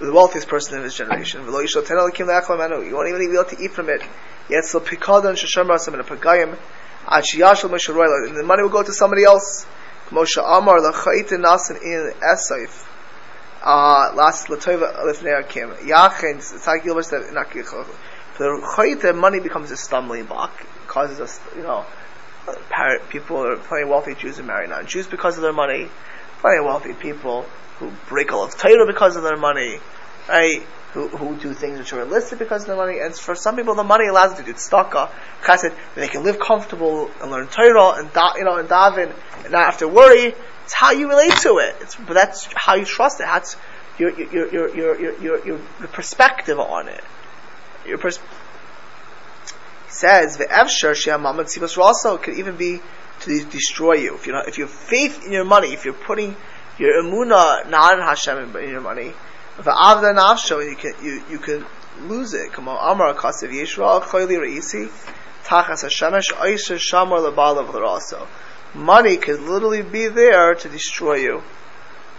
the 0.00 0.12
wealthiest 0.12 0.48
person 0.48 0.78
in 0.78 0.84
his 0.84 0.94
generation. 0.94 1.44
You 1.44 1.52
won't 1.52 1.68
even 1.70 3.30
be 3.30 3.34
able 3.34 3.44
to 3.44 3.62
eat 3.62 3.72
from 3.72 3.88
it. 3.90 4.02
Yet 4.48 4.64
still 4.64 4.80
pikadon 4.80 5.34
sheshamar 5.36 5.78
some 5.78 5.94
in 5.94 6.00
a 6.00 6.04
pagayim. 6.04 6.56
Achiyashal 7.04 7.70
misharoyla, 7.70 8.28
and 8.28 8.36
the 8.36 8.42
money 8.42 8.62
will 8.62 8.70
go 8.70 8.82
to 8.82 8.92
somebody 8.92 9.24
else. 9.24 9.66
Moshe 10.08 10.38
Amar 10.38 10.80
lachait 10.80 11.28
nasan 11.28 11.82
in 11.82 12.12
Esaif. 12.20 12.86
Last 13.62 14.48
latova 14.48 14.96
lifnei 15.04 15.38
akim. 15.38 15.70
Yachin, 15.86 16.66
like 16.66 16.84
Gilbert 16.84 17.04
said, 17.04 17.22
for 17.24 18.44
the 18.44 18.66
chayit, 18.76 19.16
money 19.16 19.40
becomes 19.40 19.70
a 19.70 19.76
stumbling 19.76 20.24
block, 20.24 20.66
causes 20.86 21.20
us, 21.20 21.40
you 21.54 21.62
know, 21.62 21.84
people 23.10 23.36
are 23.46 23.56
plenty 23.56 23.84
wealthy 23.84 24.14
Jews 24.14 24.38
who 24.38 24.44
marry 24.44 24.66
non-Jews 24.66 25.06
because 25.06 25.36
of 25.36 25.42
their 25.42 25.52
money, 25.52 25.88
plenty 26.38 26.64
wealthy 26.64 26.94
people 26.94 27.44
who 27.78 27.92
break 28.08 28.32
all 28.32 28.44
of 28.44 28.56
Torah 28.56 28.86
because 28.86 29.16
of 29.16 29.22
their 29.22 29.36
money, 29.36 29.78
right? 30.28 30.62
Who, 30.92 31.06
who 31.08 31.36
do 31.36 31.54
things 31.54 31.78
which 31.78 31.92
are 31.92 32.00
illicit 32.00 32.38
because 32.38 32.62
of 32.62 32.68
their 32.68 32.76
money, 32.76 32.98
and 32.98 33.14
for 33.14 33.34
some 33.34 33.56
people 33.56 33.74
the 33.74 33.84
money 33.84 34.08
allows 34.08 34.34
them 34.34 34.44
to 34.44 34.52
do 34.52 34.58
tzedakah, 34.58 35.10
chesed, 35.42 35.72
they 35.94 36.08
can 36.08 36.24
live 36.24 36.40
comfortable 36.40 37.10
and 37.20 37.30
learn 37.30 37.46
Torah 37.46 38.00
and 38.00 38.12
da, 38.12 38.34
you 38.36 38.44
know 38.44 38.56
and 38.56 38.68
daven 38.68 39.14
and 39.44 39.52
not 39.52 39.66
have 39.66 39.78
to 39.78 39.88
worry. 39.88 40.34
It's 40.70 40.74
how 40.76 40.92
you 40.92 41.08
relate 41.08 41.36
to 41.38 41.58
it. 41.58 41.74
It's, 41.80 41.96
but 41.96 42.14
that's 42.14 42.48
how 42.54 42.76
you 42.76 42.84
trust 42.84 43.18
it. 43.18 43.24
That's 43.24 43.56
your 43.98 44.10
your 44.12 44.52
your 44.52 44.76
your 44.76 45.00
your 45.00 45.20
your, 45.20 45.44
your, 45.44 45.58
perspective 45.88 46.60
on 46.60 46.86
it. 46.86 47.02
Your 47.84 47.98
pers- 47.98 48.20
says 49.88 50.36
the 50.36 50.44
Evshar 50.44 50.94
Shiamamad 50.94 51.46
Sibas 51.46 51.76
also 51.76 52.18
could 52.18 52.34
even 52.38 52.54
be 52.54 52.78
to 53.22 53.44
destroy 53.46 53.94
you. 53.94 54.14
If 54.14 54.28
you 54.28 54.40
if 54.46 54.58
you 54.58 54.66
have 54.66 54.72
faith 54.72 55.26
in 55.26 55.32
your 55.32 55.44
money, 55.44 55.72
if 55.72 55.84
you're 55.84 55.92
putting 55.92 56.36
your 56.78 57.02
emuna 57.02 57.68
not 57.68 57.98
in 57.98 58.04
Hashem 58.04 58.56
in 58.56 58.70
your 58.70 58.80
money, 58.80 59.12
the 59.56 59.72
avda 59.72 60.14
nafsho, 60.14 60.64
you 60.64 60.76
can 60.76 60.94
you 61.04 61.20
you 61.28 61.38
can 61.40 61.66
lose 62.02 62.32
it. 62.32 62.52
Come 62.52 62.68
on, 62.68 62.78
Amar 62.94 63.14
Kasav 63.14 63.50
Yishra 63.50 64.02
Choyli 64.02 64.38
Reisi 64.38 64.88
Tachas 65.42 65.82
Hashemesh 65.82 66.32
Aisha 66.34 66.78
Shamar 66.78 67.18
Lebalav 67.28 67.74
also. 67.84 68.28
Money 68.74 69.16
could 69.16 69.40
literally 69.40 69.82
be 69.82 70.08
there 70.08 70.54
to 70.54 70.68
destroy 70.68 71.16
you. 71.16 71.42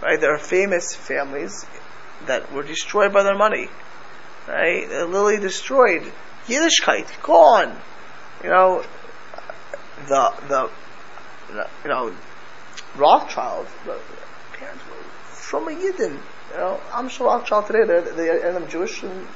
Right? 0.02 0.20
There 0.20 0.34
are 0.34 0.38
famous 0.38 0.94
families 0.94 1.64
that 2.26 2.52
were 2.52 2.62
destroyed 2.62 3.12
by 3.12 3.22
their 3.22 3.36
money. 3.36 3.68
Right? 4.48 4.88
They're 4.88 5.06
literally 5.06 5.38
destroyed 5.38 6.12
Yiddishkeit, 6.46 7.22
gone. 7.22 7.78
You 8.42 8.50
know, 8.50 8.84
the, 10.08 10.34
the, 10.48 10.70
you 11.84 11.90
know, 11.90 12.14
Rothschild, 12.96 13.66
the 13.84 13.98
parents 14.52 14.82
were 14.86 15.04
from 15.34 15.68
a 15.68 15.70
Yidden. 15.70 16.20
You 16.50 16.56
know, 16.56 16.80
I'm 16.92 17.08
sure 17.08 17.26
Rothschild 17.26 17.66
today, 17.66 17.84
they're, 17.86 18.00
they're, 18.02 18.52
they're 18.52 18.68
Jewish. 18.68 19.02
And, 19.02 19.26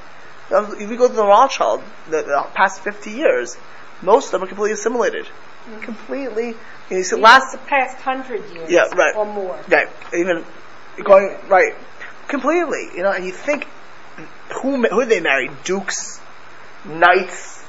if 0.51 0.91
you 0.91 0.97
go 0.97 1.09
to 1.09 1.14
the 1.14 1.27
Rothschild, 1.27 1.83
the, 2.07 2.23
the, 2.23 2.47
past 2.55 2.83
50 2.83 3.11
years, 3.11 3.57
most 4.03 4.27
of 4.27 4.33
them 4.33 4.45
are 4.45 4.47
completely 4.47 4.73
assimilated. 4.73 5.27
Mm-hmm. 5.27 5.81
Completely. 5.81 6.55
You, 6.91 7.03
see, 7.03 7.16
last 7.16 7.53
the 7.53 7.59
past 7.59 7.99
hundred 7.99 8.49
years, 8.53 8.70
yeah, 8.70 8.84
right, 8.95 9.16
or 9.16 9.26
more. 9.26 9.59
Right, 9.68 9.89
even 10.14 10.45
going 11.03 11.37
right, 11.49 11.74
completely. 12.28 12.91
You 12.95 13.03
know, 13.03 13.12
and 13.12 13.24
you 13.24 13.32
think 13.32 13.66
who 14.62 14.82
who 14.82 15.05
they 15.05 15.20
married? 15.20 15.51
Dukes, 15.64 16.20
knights, 16.84 17.64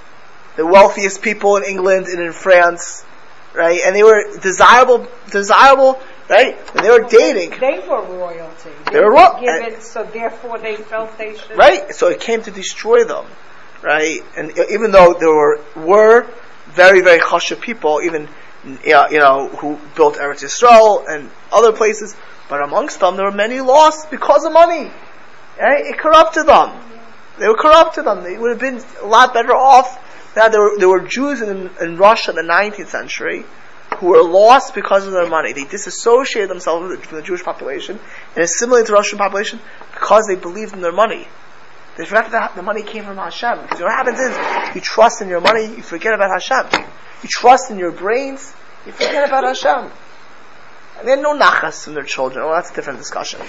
the 0.55 0.65
wealthiest 0.65 1.22
people 1.22 1.57
in 1.57 1.63
England 1.63 2.07
and 2.07 2.22
in 2.22 2.34
France, 2.34 3.05
right? 3.53 3.80
And 3.86 3.95
they 3.95 4.03
were 4.03 4.38
desirable, 4.39 5.07
desirable, 5.32 5.99
right? 6.30 6.57
And 6.76 6.86
they 6.86 6.89
were 6.89 7.07
dating. 7.07 7.59
They 7.59 7.80
were 7.88 8.03
royalty. 8.03 8.70
They, 8.86 8.93
they 8.93 8.99
were 8.99 9.11
royalty. 9.11 9.82
So 9.82 10.03
therefore 10.03 10.59
they 10.59 10.76
felt 10.76 11.18
they 11.18 11.38
should. 11.38 11.57
Right? 11.57 11.93
So 11.93 12.07
it 12.09 12.20
came 12.20 12.41
to 12.43 12.51
destroy 12.51 13.03
them, 13.03 13.26
right? 13.82 14.20
And 14.36 14.51
even 14.72 14.91
though 14.91 15.15
there 15.20 15.34
were, 15.34 15.63
were 15.76 16.28
very, 16.68 17.01
very 17.01 17.20
chashiv 17.20 17.61
people, 17.61 18.01
even, 18.03 18.28
you 18.84 19.20
know, 19.20 19.49
who 19.49 19.80
built 19.95 20.15
Eretz 20.15 20.43
Yisrael 20.43 21.05
and 21.07 21.30
other 21.51 21.72
places, 21.72 22.15
but 22.49 22.61
amongst 22.61 22.99
them 22.99 23.15
there 23.15 23.26
were 23.26 23.32
many 23.36 23.61
lost 23.61 24.09
because 24.11 24.45
of 24.45 24.51
money. 24.51 24.91
Right? 25.59 25.86
It 25.86 25.97
corrupted 25.97 26.45
them. 26.45 26.84
They 27.39 27.47
were 27.47 27.57
corrupted 27.57 28.05
them. 28.05 28.24
They 28.24 28.38
would 28.38 28.51
have 28.51 28.59
been 28.59 28.84
a 29.01 29.07
lot 29.07 29.34
better 29.34 29.55
off. 29.55 30.03
Now 30.36 30.49
there 30.49 30.61
were, 30.61 30.78
there 30.78 30.89
were 30.89 31.07
Jews 31.07 31.41
in, 31.41 31.70
in 31.82 31.97
Russia 31.97 32.32
in 32.32 32.36
the 32.36 32.53
19th 32.53 32.88
century 32.88 33.45
who 33.97 34.07
were 34.07 34.24
lost 34.24 34.76
because 34.76 35.05
of 35.05 35.13
their 35.13 35.28
money. 35.28 35.53
They 35.53 35.63
disassociated 35.63 36.49
themselves 36.49 37.05
from 37.05 37.18
the 37.18 37.24
Jewish 37.24 37.43
population 37.43 37.99
and 38.36 38.43
assimilated 38.43 38.88
to 38.88 38.91
the 38.91 38.95
Russian 38.95 39.18
population 39.18 39.59
because 39.93 40.28
they 40.28 40.36
believed 40.36 40.74
in 40.74 40.82
their 40.82 40.91
money. 40.91 41.28
They 41.97 42.05
forgot 42.05 42.30
that 42.32 42.55
the 42.55 42.61
money 42.61 42.84
came 42.84 43.05
from 43.05 43.18
Hashem. 43.18 43.61
Because 43.63 43.82
what 43.82 43.91
happens 43.91 44.20
is, 44.20 44.76
you 44.76 44.82
trust 44.82 45.22
in 45.24 45.30
your 45.30 45.41
money, 45.41 45.65
you 45.65 45.82
forget 45.82 46.13
about 46.13 46.30
Hashem. 46.30 46.86
You 47.24 47.30
trust 47.30 47.72
in 47.72 47.80
your 47.80 47.91
brains, 47.91 48.53
you 48.88 48.94
forget 48.94 49.28
about 49.28 49.44
Hashem. 49.44 49.92
And 50.98 51.08
they 51.08 51.12
had 51.12 51.22
no 51.22 51.38
nachas 51.38 51.84
from 51.84 51.94
their 51.94 52.04
children. 52.04 52.44
Well, 52.46 52.56
that's 52.56 52.72
a 52.72 52.74
different 52.74 53.00
discussion. 53.00 53.40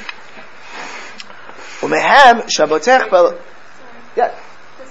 Umehem 1.80 2.42
shabotech 2.54 3.08
yeah. 4.16 4.34
Does 4.78 4.90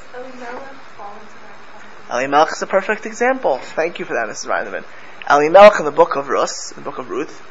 Elimelech 2.10 2.52
is 2.54 2.62
a 2.62 2.68
perfect 2.68 3.06
example. 3.06 3.58
Thank 3.58 4.00
you 4.00 4.06
for 4.06 4.14
that, 4.14 4.28
Mrs. 4.30 4.48
Reineman. 4.48 4.86
Elimelech 5.30 5.80
in 5.80 5.86
the 5.86 5.92
book 5.92 6.16
of 6.16 6.30
Rus, 6.30 6.72
in 6.72 6.78
the 6.78 6.90
book 6.90 7.00
of 7.00 7.10
Ruth, 7.10 7.42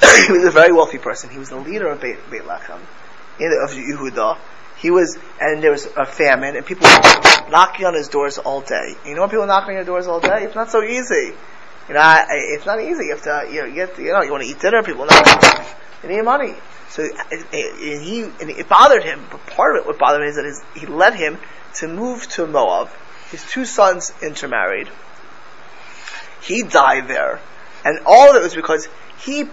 he 0.26 0.32
was 0.32 0.44
a 0.44 0.50
very 0.50 0.72
wealthy 0.72 0.98
person. 0.98 1.30
He 1.30 1.38
was 1.38 1.50
the 1.50 1.56
leader 1.56 1.86
of 1.86 2.00
Beit, 2.00 2.18
Beit 2.30 2.42
Lechem, 2.42 2.80
of 2.80 3.70
Yehuda. 3.70 4.38
He 4.78 4.90
was, 4.90 5.16
and 5.40 5.62
there 5.62 5.70
was 5.70 5.86
a 5.96 6.04
famine, 6.04 6.56
and 6.56 6.66
people 6.66 6.88
were 6.88 7.50
knocking 7.50 7.86
on 7.86 7.94
his 7.94 8.08
doors 8.08 8.38
all 8.38 8.60
day. 8.60 8.96
You 9.06 9.14
know 9.14 9.20
when 9.20 9.30
people 9.30 9.46
knocking 9.46 9.70
on 9.70 9.76
your 9.76 9.84
doors 9.84 10.08
all 10.08 10.18
day? 10.18 10.42
It's 10.42 10.56
not 10.56 10.70
so 10.70 10.82
easy. 10.82 11.32
You 11.88 11.94
know, 11.94 12.24
it's 12.30 12.64
not 12.64 12.80
easy. 12.80 13.04
You 13.04 13.10
have 13.10 13.22
to, 13.22 13.52
you 13.52 13.60
know, 13.60 13.66
you, 13.66 13.74
get, 13.74 13.98
you 13.98 14.12
know, 14.12 14.22
you 14.22 14.30
want 14.30 14.42
to 14.42 14.48
eat 14.48 14.60
dinner, 14.60 14.82
people 14.82 15.04
knock. 15.04 15.66
They 16.02 16.08
need 16.08 16.22
money. 16.22 16.54
So 16.88 17.02
and 17.02 18.02
he 18.02 18.20
it 18.20 18.68
bothered 18.68 19.02
him. 19.02 19.26
But 19.30 19.46
part 19.46 19.76
of 19.76 19.82
it, 19.82 19.86
what 19.86 19.98
bothered 19.98 20.22
him 20.22 20.28
is 20.28 20.36
that 20.36 20.44
his, 20.44 20.62
he 20.76 20.86
led 20.86 21.14
him 21.14 21.38
to 21.74 21.88
move 21.88 22.26
to 22.30 22.46
Moab. 22.46 22.88
His 23.30 23.44
two 23.44 23.64
sons 23.64 24.12
intermarried. 24.22 24.88
He 26.40 26.62
died 26.62 27.08
there, 27.08 27.40
and 27.84 27.98
all 28.06 28.30
of 28.30 28.36
it 28.36 28.42
was 28.42 28.54
because 28.54 28.88
he 29.24 29.44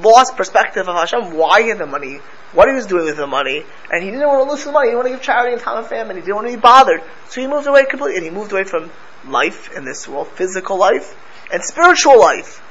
lost 0.00 0.36
perspective 0.36 0.88
of 0.88 0.94
Hashem. 0.94 1.36
Why 1.36 1.62
he 1.62 1.68
had 1.68 1.78
the 1.78 1.86
money, 1.86 2.20
what 2.52 2.68
he 2.68 2.74
was 2.74 2.86
doing 2.86 3.04
with 3.04 3.16
the 3.16 3.26
money, 3.26 3.64
and 3.90 4.02
he 4.02 4.10
didn't 4.10 4.26
want 4.26 4.46
to 4.46 4.50
lose 4.50 4.64
the 4.64 4.72
money. 4.72 4.88
He 4.88 4.90
didn't 4.92 4.98
want 4.98 5.08
to 5.08 5.14
give 5.14 5.22
charity 5.22 5.52
in 5.52 5.58
time 5.58 5.78
of 5.78 5.88
famine. 5.88 6.16
He 6.16 6.22
didn't 6.22 6.36
want 6.36 6.48
to 6.48 6.54
be 6.54 6.60
bothered. 6.60 7.02
So 7.28 7.40
he 7.40 7.46
moved 7.46 7.66
away 7.66 7.84
completely, 7.84 8.16
and 8.16 8.24
he 8.24 8.30
moved 8.30 8.52
away 8.52 8.64
from 8.64 8.90
life 9.26 9.76
in 9.76 9.84
this 9.84 10.08
world, 10.08 10.28
physical 10.28 10.78
life 10.78 11.14
and 11.52 11.62
spiritual 11.62 12.18
life. 12.18 12.62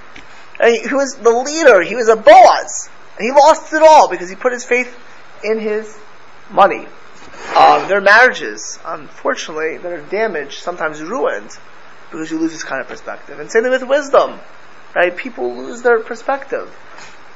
And 0.60 0.76
he, 0.76 0.88
he 0.88 0.94
was 0.94 1.16
the 1.16 1.32
leader. 1.32 1.82
He 1.82 1.96
was 1.96 2.08
a 2.08 2.16
Boaz. 2.16 2.90
And 3.18 3.26
he 3.26 3.32
lost 3.32 3.74
it 3.74 3.82
all 3.82 4.10
because 4.10 4.30
he 4.30 4.36
put 4.36 4.52
his 4.52 4.66
faith 4.66 4.98
in 5.44 5.60
his 5.60 5.98
money. 6.50 6.88
Um, 7.56 7.88
their 7.88 8.02
marriages, 8.02 8.80
unfortunately, 8.86 9.78
that 9.78 9.92
are 9.92 10.02
damaged, 10.02 10.60
sometimes 10.60 11.02
ruined, 11.02 11.52
because 12.12 12.32
you 12.32 12.40
lose 12.40 12.52
this 12.52 12.64
kind 12.64 12.82
of 12.82 12.88
perspective. 12.88 13.40
And 13.40 13.52
same 13.52 13.64
thing 13.64 13.72
with 13.72 13.84
wisdom, 13.84 14.40
right? 14.96 15.16
People 15.16 15.56
lose 15.56 15.82
their 15.82 16.00
perspective. 16.00 16.74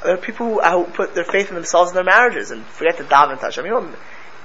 There 0.03 0.13
are 0.13 0.17
people 0.17 0.47
who, 0.47 0.61
who 0.61 0.91
put 0.91 1.15
their 1.15 1.25
faith 1.25 1.49
in 1.49 1.55
themselves 1.55 1.91
and 1.91 1.97
their 1.97 2.03
marriages 2.03 2.51
and 2.51 2.65
forget 2.65 2.97
to 2.97 3.03
daven 3.03 3.39
touch. 3.39 3.57
I 3.59 3.61
mean, 3.61 3.71
you 3.73 3.79
know, 3.79 3.93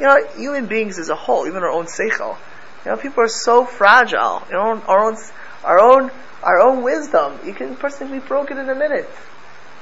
you 0.01 0.07
know, 0.07 0.27
human 0.37 0.67
beings 0.67 0.99
as 0.99 1.09
a 1.09 1.15
whole, 1.15 1.47
even 1.47 1.63
our 1.63 1.71
own 1.71 1.87
seichel, 1.87 2.37
you 2.85 2.91
know, 2.91 2.97
people 2.97 3.23
are 3.23 3.29
so 3.29 3.65
fragile. 3.65 4.43
You 4.49 4.55
know, 4.55 4.83
our 4.87 5.05
own, 5.05 5.17
our 5.65 5.81
own, 5.81 6.11
our 6.43 6.61
own 6.61 6.83
wisdom, 6.83 7.39
you 7.45 7.55
can 7.55 7.77
personally 7.77 8.21
be 8.21 8.27
broken 8.27 8.59
in 8.59 8.69
a 8.69 8.75
minute. 8.75 9.09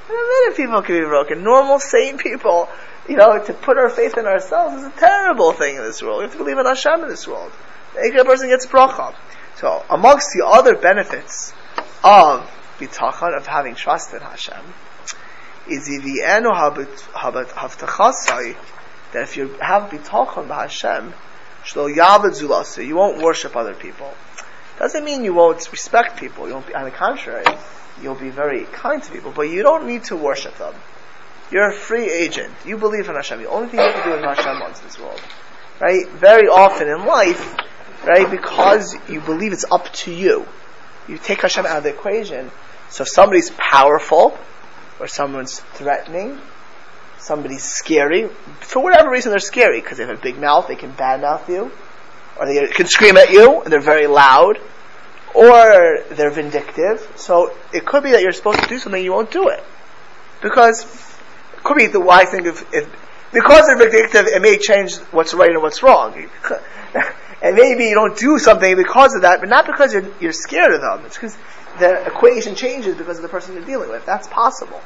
In 0.09 0.15
a 0.15 0.27
minute, 0.41 0.57
people 0.57 0.81
can 0.81 0.99
be 0.99 1.05
broken. 1.05 1.43
Normal, 1.43 1.79
sane 1.79 2.17
people 2.17 2.69
you 3.07 3.17
know, 3.17 3.43
to 3.43 3.53
put 3.53 3.77
our 3.77 3.89
faith 3.89 4.17
in 4.17 4.25
ourselves 4.25 4.81
is 4.81 4.87
a 4.87 4.91
terrible 4.97 5.51
thing 5.51 5.75
in 5.75 5.81
this 5.81 6.01
world. 6.01 6.19
We 6.19 6.23
have 6.23 6.31
to 6.33 6.37
believe 6.37 6.57
in 6.57 6.65
Hashem 6.65 7.03
in 7.03 7.09
this 7.09 7.27
world. 7.27 7.51
Every 7.97 8.23
person 8.23 8.49
gets 8.49 8.65
bracha. 8.65 9.13
So, 9.57 9.83
amongst 9.89 10.29
the 10.33 10.45
other 10.45 10.75
benefits 10.75 11.53
of 12.03 12.49
bitachon, 12.79 13.35
of 13.37 13.45
having 13.45 13.75
trust 13.75 14.13
in 14.13 14.21
Hashem, 14.21 14.73
is 15.69 15.85
that 15.85 15.95
if 19.13 19.37
you 19.37 19.47
have 19.61 19.89
bitachon 19.89 20.47
by 20.47 20.63
Hashem, 20.63 21.13
you 22.87 22.95
won't 22.95 23.21
worship 23.21 23.55
other 23.55 23.73
people. 23.73 24.13
Doesn't 24.83 25.05
mean 25.05 25.23
you 25.23 25.33
won't 25.33 25.71
respect 25.71 26.17
people. 26.17 26.45
You 26.45 26.55
won't 26.55 26.67
be, 26.67 26.75
on 26.75 26.83
the 26.83 26.91
contrary, 26.91 27.45
you'll 28.01 28.15
be 28.15 28.29
very 28.29 28.65
kind 28.65 29.01
to 29.01 29.11
people, 29.13 29.31
but 29.31 29.43
you 29.43 29.63
don't 29.63 29.87
need 29.87 30.03
to 30.05 30.17
worship 30.17 30.57
them. 30.57 30.73
You're 31.51 31.69
a 31.69 31.73
free 31.73 32.11
agent. 32.11 32.53
You 32.65 32.77
believe 32.77 33.07
in 33.07 33.15
Hashem. 33.15 33.41
The 33.41 33.47
only 33.47 33.69
thing 33.69 33.79
you 33.79 33.85
have 33.85 34.03
to 34.03 34.09
do 34.09 34.17
is 34.17 34.21
Hashem 34.21 34.59
wants 34.59 34.81
in 34.81 34.87
this 34.87 34.99
world. 34.99 35.21
Right? 35.79 36.09
Very 36.09 36.49
often 36.49 36.89
in 36.89 37.05
life, 37.05 37.55
right, 38.03 38.29
because 38.29 38.93
you 39.07 39.21
believe 39.21 39.53
it's 39.53 39.63
up 39.71 39.89
to 40.03 40.13
you, 40.13 40.45
you 41.07 41.17
take 41.17 41.43
Hashem 41.43 41.65
out 41.65 41.77
of 41.77 41.83
the 41.83 41.91
equation. 41.91 42.51
So 42.89 43.03
if 43.03 43.07
somebody's 43.07 43.51
powerful, 43.51 44.37
or 44.99 45.07
someone's 45.07 45.61
threatening, 45.61 46.41
somebody's 47.19 47.63
scary, 47.63 48.27
for 48.59 48.83
whatever 48.83 49.09
reason 49.09 49.31
they're 49.31 49.39
scary, 49.39 49.79
because 49.79 49.97
they 49.97 50.05
have 50.05 50.19
a 50.19 50.21
big 50.21 50.37
mouth, 50.37 50.67
they 50.67 50.75
can 50.75 50.91
badmouth 50.91 51.47
you, 51.47 51.71
or 52.39 52.45
they 52.45 52.67
can 52.67 52.87
scream 52.87 53.17
at 53.17 53.31
you, 53.31 53.61
and 53.61 53.71
they're 53.71 53.81
very 53.81 54.07
loud, 54.07 54.59
or 55.33 56.03
they're 56.11 56.31
vindictive. 56.31 57.07
So 57.15 57.55
it 57.73 57.85
could 57.85 58.03
be 58.03 58.11
that 58.11 58.21
you're 58.21 58.31
supposed 58.31 58.61
to 58.61 58.67
do 58.67 58.79
something, 58.79 59.03
you 59.03 59.11
won't 59.11 59.31
do 59.31 59.49
it. 59.49 59.63
Because 60.41 60.83
it 61.53 61.63
could 61.63 61.77
be 61.77 61.87
the 61.87 61.99
wise 61.99 62.29
thing 62.29 62.45
if, 62.45 62.73
if 62.73 62.89
because 63.33 63.65
they're 63.65 63.77
vindictive, 63.77 64.27
it 64.27 64.41
may 64.41 64.57
change 64.57 64.95
what's 65.11 65.33
right 65.33 65.49
and 65.49 65.61
what's 65.61 65.81
wrong. 65.81 66.13
and 67.41 67.55
maybe 67.55 67.85
you 67.85 67.95
don't 67.95 68.17
do 68.17 68.37
something 68.37 68.75
because 68.75 69.15
of 69.15 69.23
that, 69.23 69.39
but 69.39 69.49
not 69.49 69.65
because 69.65 69.91
you're, 69.91 70.05
you're 70.19 70.33
scared 70.33 70.71
of 70.73 70.81
them. 70.81 71.05
It's 71.05 71.15
because 71.15 71.35
the 71.79 72.05
equation 72.05 72.55
changes 72.55 72.95
because 72.95 73.17
of 73.17 73.23
the 73.23 73.29
person 73.29 73.55
you're 73.55 73.65
dealing 73.65 73.89
with. 73.89 74.05
That's 74.05 74.27
possible. 74.27 74.79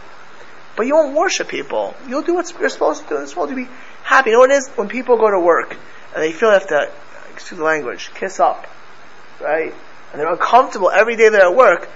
But 0.78 0.88
you 0.88 0.96
won't 0.96 1.16
worship 1.16 1.50
people. 1.50 1.96
You'll 2.08 2.22
do 2.22 2.36
what 2.36 2.52
you're 2.58 2.70
supposed 2.70 3.04
to 3.04 3.10
do 3.10 3.16
in 3.16 3.22
this 3.22 3.36
world. 3.36 3.50
You'll 3.50 3.66
be 3.66 3.72
happy. 4.04 4.30
You 4.30 4.36
know 4.36 4.40
what 4.42 4.52
it 4.52 4.58
is? 4.58 4.70
When 4.76 4.88
people 4.88 5.18
go 5.18 5.30
to 5.30 5.40
work 5.40 5.76
and 6.14 6.24
they 6.24 6.32
feel 6.32 6.50
they 6.50 6.60
have 6.60 6.68
to, 6.68 6.92
excuse 7.38 7.60
the 7.60 7.64
language, 7.64 8.12
kiss 8.16 8.40
up, 8.40 8.66
right? 9.40 9.72
And 10.12 10.20
they're 10.20 10.32
uncomfortable 10.32 10.90
every 10.90 11.16
day 11.16 11.30
they're 11.30 11.50
at 11.50 11.56
work. 11.56 11.88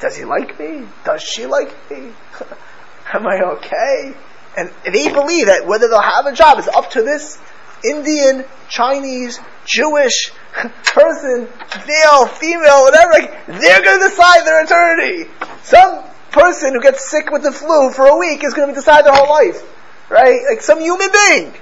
Does 0.00 0.14
he 0.14 0.24
like 0.24 0.58
me? 0.60 0.86
Does 1.04 1.22
she 1.22 1.46
like 1.46 1.74
me? 1.90 2.12
Am 3.14 3.26
I 3.26 3.40
okay? 3.56 4.14
And 4.58 4.70
they 4.84 5.10
believe 5.10 5.46
that 5.46 5.66
whether 5.66 5.88
they'll 5.88 6.02
have 6.02 6.26
a 6.26 6.32
job 6.32 6.58
is 6.58 6.68
up 6.68 6.90
to 6.90 7.02
this 7.02 7.38
Indian, 7.82 8.44
Chinese, 8.68 9.40
Jewish 9.64 10.32
person, 10.84 11.48
male, 11.86 12.26
female, 12.26 12.82
whatever. 12.82 13.20
They're 13.46 13.82
going 13.82 14.00
to 14.00 14.08
decide 14.08 14.44
their 14.44 14.64
eternity. 14.64 15.30
Some 15.62 16.04
person 16.30 16.74
who 16.74 16.82
gets 16.82 17.10
sick 17.10 17.30
with 17.30 17.42
the 17.42 17.52
flu 17.52 17.90
for 17.90 18.06
a 18.06 18.18
week 18.18 18.44
is 18.44 18.52
going 18.52 18.68
to 18.68 18.74
decide 18.74 19.06
their 19.06 19.14
whole 19.14 19.30
life, 19.30 19.62
right? 20.10 20.40
Like 20.50 20.60
some 20.60 20.80
human 20.80 21.08
being. 21.10 21.54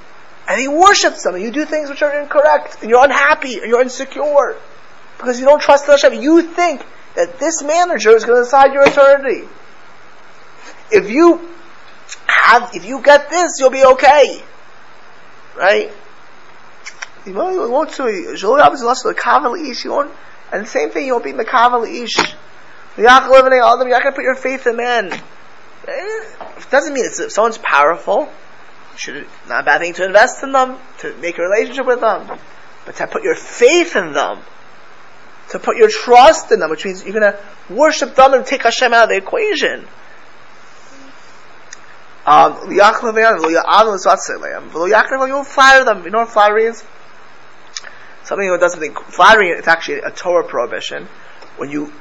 And 0.48 0.60
he 0.60 0.68
worships 0.68 1.24
them, 1.24 1.34
and 1.34 1.42
you 1.42 1.50
do 1.50 1.64
things 1.64 1.90
which 1.90 2.02
are 2.02 2.20
incorrect, 2.20 2.78
and 2.82 2.90
you're 2.90 3.02
unhappy, 3.02 3.58
and 3.58 3.66
you're 3.66 3.82
insecure. 3.82 4.56
Because 5.18 5.40
you 5.40 5.46
don't 5.46 5.60
trust 5.60 5.86
Hashem. 5.86 6.14
You 6.14 6.42
think 6.42 6.82
that 7.16 7.38
this 7.38 7.62
manager 7.62 8.14
is 8.14 8.24
going 8.24 8.38
to 8.38 8.44
decide 8.44 8.72
your 8.72 8.86
eternity 8.86 9.48
if 10.90 11.10
you 11.10 11.48
have, 12.26 12.74
if 12.74 12.84
you 12.84 13.02
get 13.02 13.30
this, 13.30 13.58
you'll 13.58 13.70
be 13.70 13.84
okay. 13.84 14.42
Right? 15.56 15.92
You 17.24 17.34
won't 17.34 17.90
to, 17.94 18.04
and 20.52 20.62
the 20.62 20.66
same 20.66 20.90
thing, 20.90 21.06
you 21.06 21.12
won't 21.12 21.24
be 21.24 21.32
mekavel 21.32 21.88
ish. 21.88 22.16
You're 22.96 23.06
not 23.06 23.28
going 23.28 23.50
to 23.50 24.12
put 24.12 24.22
your 24.22 24.36
faith 24.36 24.66
in 24.66 24.76
men. 24.76 25.12
Eh? 25.12 25.18
It 25.88 26.70
doesn't 26.70 26.94
mean 26.94 27.04
it's, 27.04 27.18
if 27.18 27.32
someone's 27.32 27.58
powerful, 27.58 28.28
should 28.96 29.26
not 29.48 29.62
a 29.62 29.64
bad 29.64 29.80
thing 29.80 29.94
to 29.94 30.04
invest 30.04 30.42
in 30.42 30.52
them, 30.52 30.78
to 30.98 31.16
make 31.18 31.38
a 31.38 31.42
relationship 31.42 31.86
with 31.86 32.00
them, 32.00 32.38
but 32.84 32.96
to 32.96 33.06
put 33.06 33.22
your 33.22 33.34
faith 33.34 33.96
in 33.96 34.12
them, 34.12 34.40
to 35.50 35.58
put 35.58 35.76
your 35.76 35.88
trust 35.88 36.52
in 36.52 36.60
them, 36.60 36.70
which 36.70 36.84
means 36.84 37.04
you're 37.04 37.18
going 37.18 37.32
to 37.32 37.38
worship 37.72 38.14
them 38.14 38.34
and 38.34 38.44
take 38.44 38.62
Hashem 38.62 38.92
out 38.92 39.04
of 39.04 39.08
the 39.10 39.16
equation. 39.16 39.86
Um, 42.26 42.72
you 42.72 42.78
don't 42.78 42.92
flatter 45.46 45.84
them. 45.84 46.04
You 46.04 46.10
know 46.10 46.18
what 46.18 46.30
flattery 46.30 46.64
is? 46.64 46.84
Something 48.24 48.50
that 48.50 48.58
does 48.58 48.72
something. 48.72 48.94
Flattery, 48.94 49.50
it's 49.50 49.68
actually 49.68 50.00
a 50.00 50.10
Torah 50.10 50.42
prohibition. 50.42 51.06
When 51.56 51.70
you, 51.70 51.92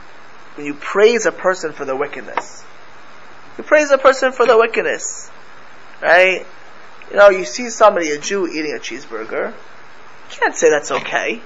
when 0.56 0.66
you 0.66 0.74
praise 0.74 1.28
a 1.28 1.32
person 1.32 1.74
for 1.74 1.86
their 1.86 1.96
wickedness. 1.96 2.66
You 3.60 3.64
praise 3.64 3.92
a 3.92 4.00
person 4.00 4.32
for 4.32 4.48
their 4.48 4.58
wickedness. 4.58 5.30
Right? 6.02 6.48
You 7.12 7.18
know, 7.18 7.30
you 7.30 7.46
see 7.46 7.70
somebody, 7.70 8.10
a 8.12 8.18
Jew, 8.18 8.48
eating 8.48 8.74
a 8.76 8.80
cheeseburger. 8.80 9.52
You 9.52 10.38
can't 10.40 10.56
say 10.56 10.70
that's 10.70 10.92
okay. 10.92 11.42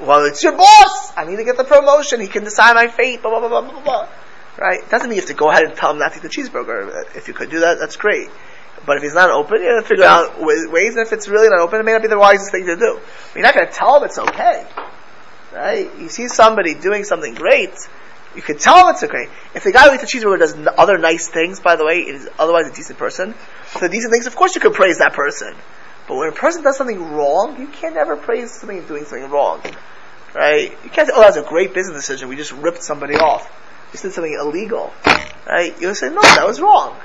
Well, 0.00 0.24
it's 0.24 0.42
your 0.42 0.56
boss! 0.56 1.12
I 1.16 1.24
need 1.24 1.36
to 1.36 1.44
get 1.44 1.56
the 1.56 1.64
promotion. 1.64 2.20
He 2.20 2.26
can 2.26 2.44
decide 2.44 2.74
my 2.74 2.88
fate. 2.88 3.22
Blah, 3.22 3.38
blah, 3.38 3.48
blah, 3.48 3.60
blah, 3.60 3.80
blah. 3.80 4.08
Right? 4.58 4.88
Doesn't 4.90 5.08
mean 5.08 5.16
you 5.16 5.22
have 5.22 5.28
to 5.28 5.34
go 5.34 5.50
ahead 5.50 5.64
and 5.64 5.74
tell 5.76 5.92
him 5.92 5.98
not 5.98 6.12
to 6.12 6.18
eat 6.18 6.22
the 6.22 6.28
cheeseburger. 6.28 7.16
If 7.16 7.28
you 7.28 7.34
could 7.34 7.50
do 7.50 7.60
that, 7.60 7.78
that's 7.78 7.96
great. 7.96 8.28
But 8.84 8.96
if 8.96 9.02
he's 9.02 9.14
not 9.14 9.30
open, 9.30 9.62
you 9.62 9.68
have 9.68 9.84
to 9.84 9.88
figure 9.88 10.04
out 10.04 10.40
ways, 10.40 10.96
and 10.96 11.06
if 11.06 11.12
it's 11.12 11.28
really 11.28 11.48
not 11.48 11.60
open, 11.60 11.80
it 11.80 11.84
may 11.84 11.92
not 11.92 12.02
be 12.02 12.08
the 12.08 12.18
wisest 12.18 12.50
thing 12.50 12.66
to 12.66 12.76
do. 12.76 12.98
But 12.98 13.34
you're 13.34 13.44
not 13.44 13.54
going 13.54 13.68
to 13.68 13.72
tell 13.72 13.96
him 13.96 14.04
it's 14.04 14.18
okay. 14.18 14.66
Right? 15.52 15.90
You 15.98 16.08
see 16.08 16.28
somebody 16.28 16.74
doing 16.74 17.04
something 17.04 17.34
great, 17.34 17.74
you 18.34 18.42
can 18.42 18.58
tell 18.58 18.88
it's 18.88 19.02
okay. 19.02 19.28
If 19.54 19.64
the 19.64 19.72
guy 19.72 19.88
who 19.88 19.94
eats 19.94 20.02
the 20.02 20.18
cheeseburger 20.18 20.38
does 20.38 20.56
other 20.78 20.98
nice 20.98 21.28
things, 21.28 21.60
by 21.60 21.76
the 21.76 21.84
way, 21.84 22.00
is 22.00 22.28
otherwise 22.38 22.68
a 22.68 22.72
decent 22.72 22.98
person, 22.98 23.34
so 23.78 23.88
decent 23.88 24.12
things, 24.12 24.26
of 24.26 24.36
course 24.36 24.54
you 24.54 24.60
can 24.60 24.72
praise 24.72 24.98
that 24.98 25.12
person. 25.12 25.54
But 26.08 26.16
when 26.16 26.28
a 26.28 26.32
person 26.32 26.62
does 26.62 26.76
something 26.76 27.12
wrong, 27.12 27.60
you 27.60 27.68
can't 27.68 27.96
ever 27.96 28.16
praise 28.16 28.50
something 28.52 28.82
doing 28.86 29.04
something 29.04 29.30
wrong. 29.30 29.62
Right? 30.34 30.72
You 30.82 30.90
can't 30.90 31.08
say, 31.08 31.14
oh, 31.14 31.20
that's 31.20 31.36
a 31.36 31.42
great 31.42 31.74
business 31.74 31.96
decision, 31.96 32.28
we 32.28 32.36
just 32.36 32.52
ripped 32.52 32.82
somebody 32.82 33.14
off 33.14 33.50
you 33.92 34.00
did 34.00 34.12
something 34.12 34.38
illegal, 34.40 34.92
right? 35.46 35.78
You 35.80 35.94
say, 35.94 36.08
no, 36.08 36.22
that 36.22 36.46
was 36.46 36.60
wrong. 36.60 36.96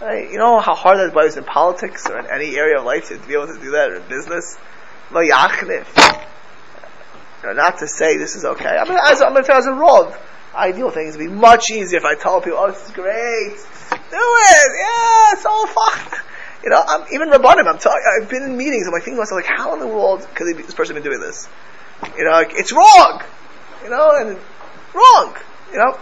Right? 0.00 0.30
You 0.30 0.38
know 0.38 0.60
how 0.60 0.74
hard 0.74 0.98
that 0.98 1.16
is 1.24 1.36
in 1.36 1.44
politics 1.44 2.06
or 2.08 2.18
in 2.18 2.26
any 2.26 2.56
area 2.56 2.78
of 2.78 2.84
life 2.84 3.08
to 3.08 3.18
be 3.18 3.34
able 3.34 3.48
to 3.48 3.58
do 3.58 3.72
that 3.72 3.90
or 3.90 3.96
in 3.96 4.08
business? 4.08 4.56
Yachnif. 5.10 5.86
You 7.44 7.50
know, 7.50 7.62
not 7.62 7.78
to 7.80 7.86
say 7.86 8.16
this 8.16 8.36
is 8.36 8.44
okay. 8.46 8.70
I 8.70 8.88
mean, 8.88 8.96
as, 9.04 9.20
I'm 9.20 9.34
going 9.34 9.44
to 9.44 9.54
as 9.54 9.66
a 9.66 9.74
role, 9.74 10.14
ideal 10.54 10.90
things 10.90 11.14
would 11.14 11.26
be 11.26 11.30
much 11.30 11.70
easier 11.70 11.98
if 11.98 12.04
I 12.06 12.14
tell 12.14 12.40
people, 12.40 12.58
oh, 12.58 12.70
this 12.70 12.86
is 12.86 12.90
great. 12.90 13.52
Do 13.90 14.16
it! 14.16 14.70
Yeah, 14.80 15.32
it's 15.32 15.44
all 15.44 15.66
fun. 15.66 16.20
You 16.64 16.70
know, 16.70 16.82
I'm, 16.86 17.04
even 17.12 17.28
Rabbanim, 17.28 17.68
I'm 17.68 17.76
telling 17.76 18.00
I've 18.18 18.30
been 18.30 18.44
in 18.44 18.56
meetings, 18.56 18.86
I'm 18.86 18.94
like 18.94 19.02
thinking 19.02 19.16
to 19.16 19.20
myself, 19.20 19.42
like, 19.42 19.58
how 19.58 19.74
in 19.74 19.80
the 19.80 19.86
world 19.86 20.26
could 20.34 20.56
this 20.56 20.72
person 20.72 20.94
been 20.94 21.04
doing 21.04 21.20
this? 21.20 21.46
You 22.16 22.24
know, 22.24 22.30
like, 22.30 22.52
it's 22.54 22.72
wrong! 22.72 23.22
You 23.82 23.90
know, 23.90 24.16
and 24.16 24.38
wrong! 24.94 25.36
you 25.70 25.80
know, 25.80 25.98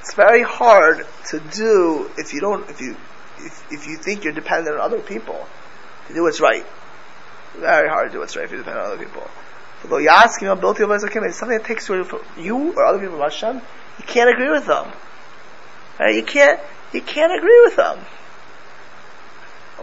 it's 0.00 0.12
very 0.12 0.42
hard 0.42 1.06
to 1.30 1.40
do 1.40 2.10
if 2.18 2.34
you 2.34 2.40
don't, 2.40 2.68
if 2.68 2.80
you, 2.82 2.94
if, 3.38 3.72
if 3.72 3.86
you 3.86 3.96
think 3.96 4.24
you're 4.24 4.34
dependent 4.34 4.76
on 4.76 4.82
other 4.82 5.00
people 5.00 5.46
to 6.08 6.14
do 6.14 6.24
what's 6.24 6.40
right. 6.40 6.66
Very 7.54 7.88
hard 7.88 8.08
to 8.08 8.12
do 8.12 8.18
what's 8.18 8.36
right 8.36 8.44
if 8.44 8.50
you're 8.50 8.60
dependent 8.60 8.84
on 8.84 8.92
other 8.92 9.02
people. 9.02 9.30
Although 9.84 9.98
you 9.98 10.08
ask 10.08 10.40
him 10.40 10.48
ability 10.48 10.82
of 10.82 10.90
it's 10.90 11.36
something 11.36 11.58
that 11.58 11.64
takes 11.64 11.88
away 11.90 12.02
from 12.04 12.20
you 12.38 12.72
or 12.72 12.86
other 12.86 12.98
people 12.98 13.16
from 13.16 13.22
Hashem, 13.22 13.56
you 13.56 14.04
can't 14.06 14.30
agree 14.30 14.50
with 14.50 14.66
them. 14.66 14.90
Right? 16.00 16.14
You 16.16 16.24
can't, 16.24 16.58
you 16.92 17.02
can't 17.02 17.32
agree 17.36 17.60
with 17.64 17.76
them. 17.76 17.98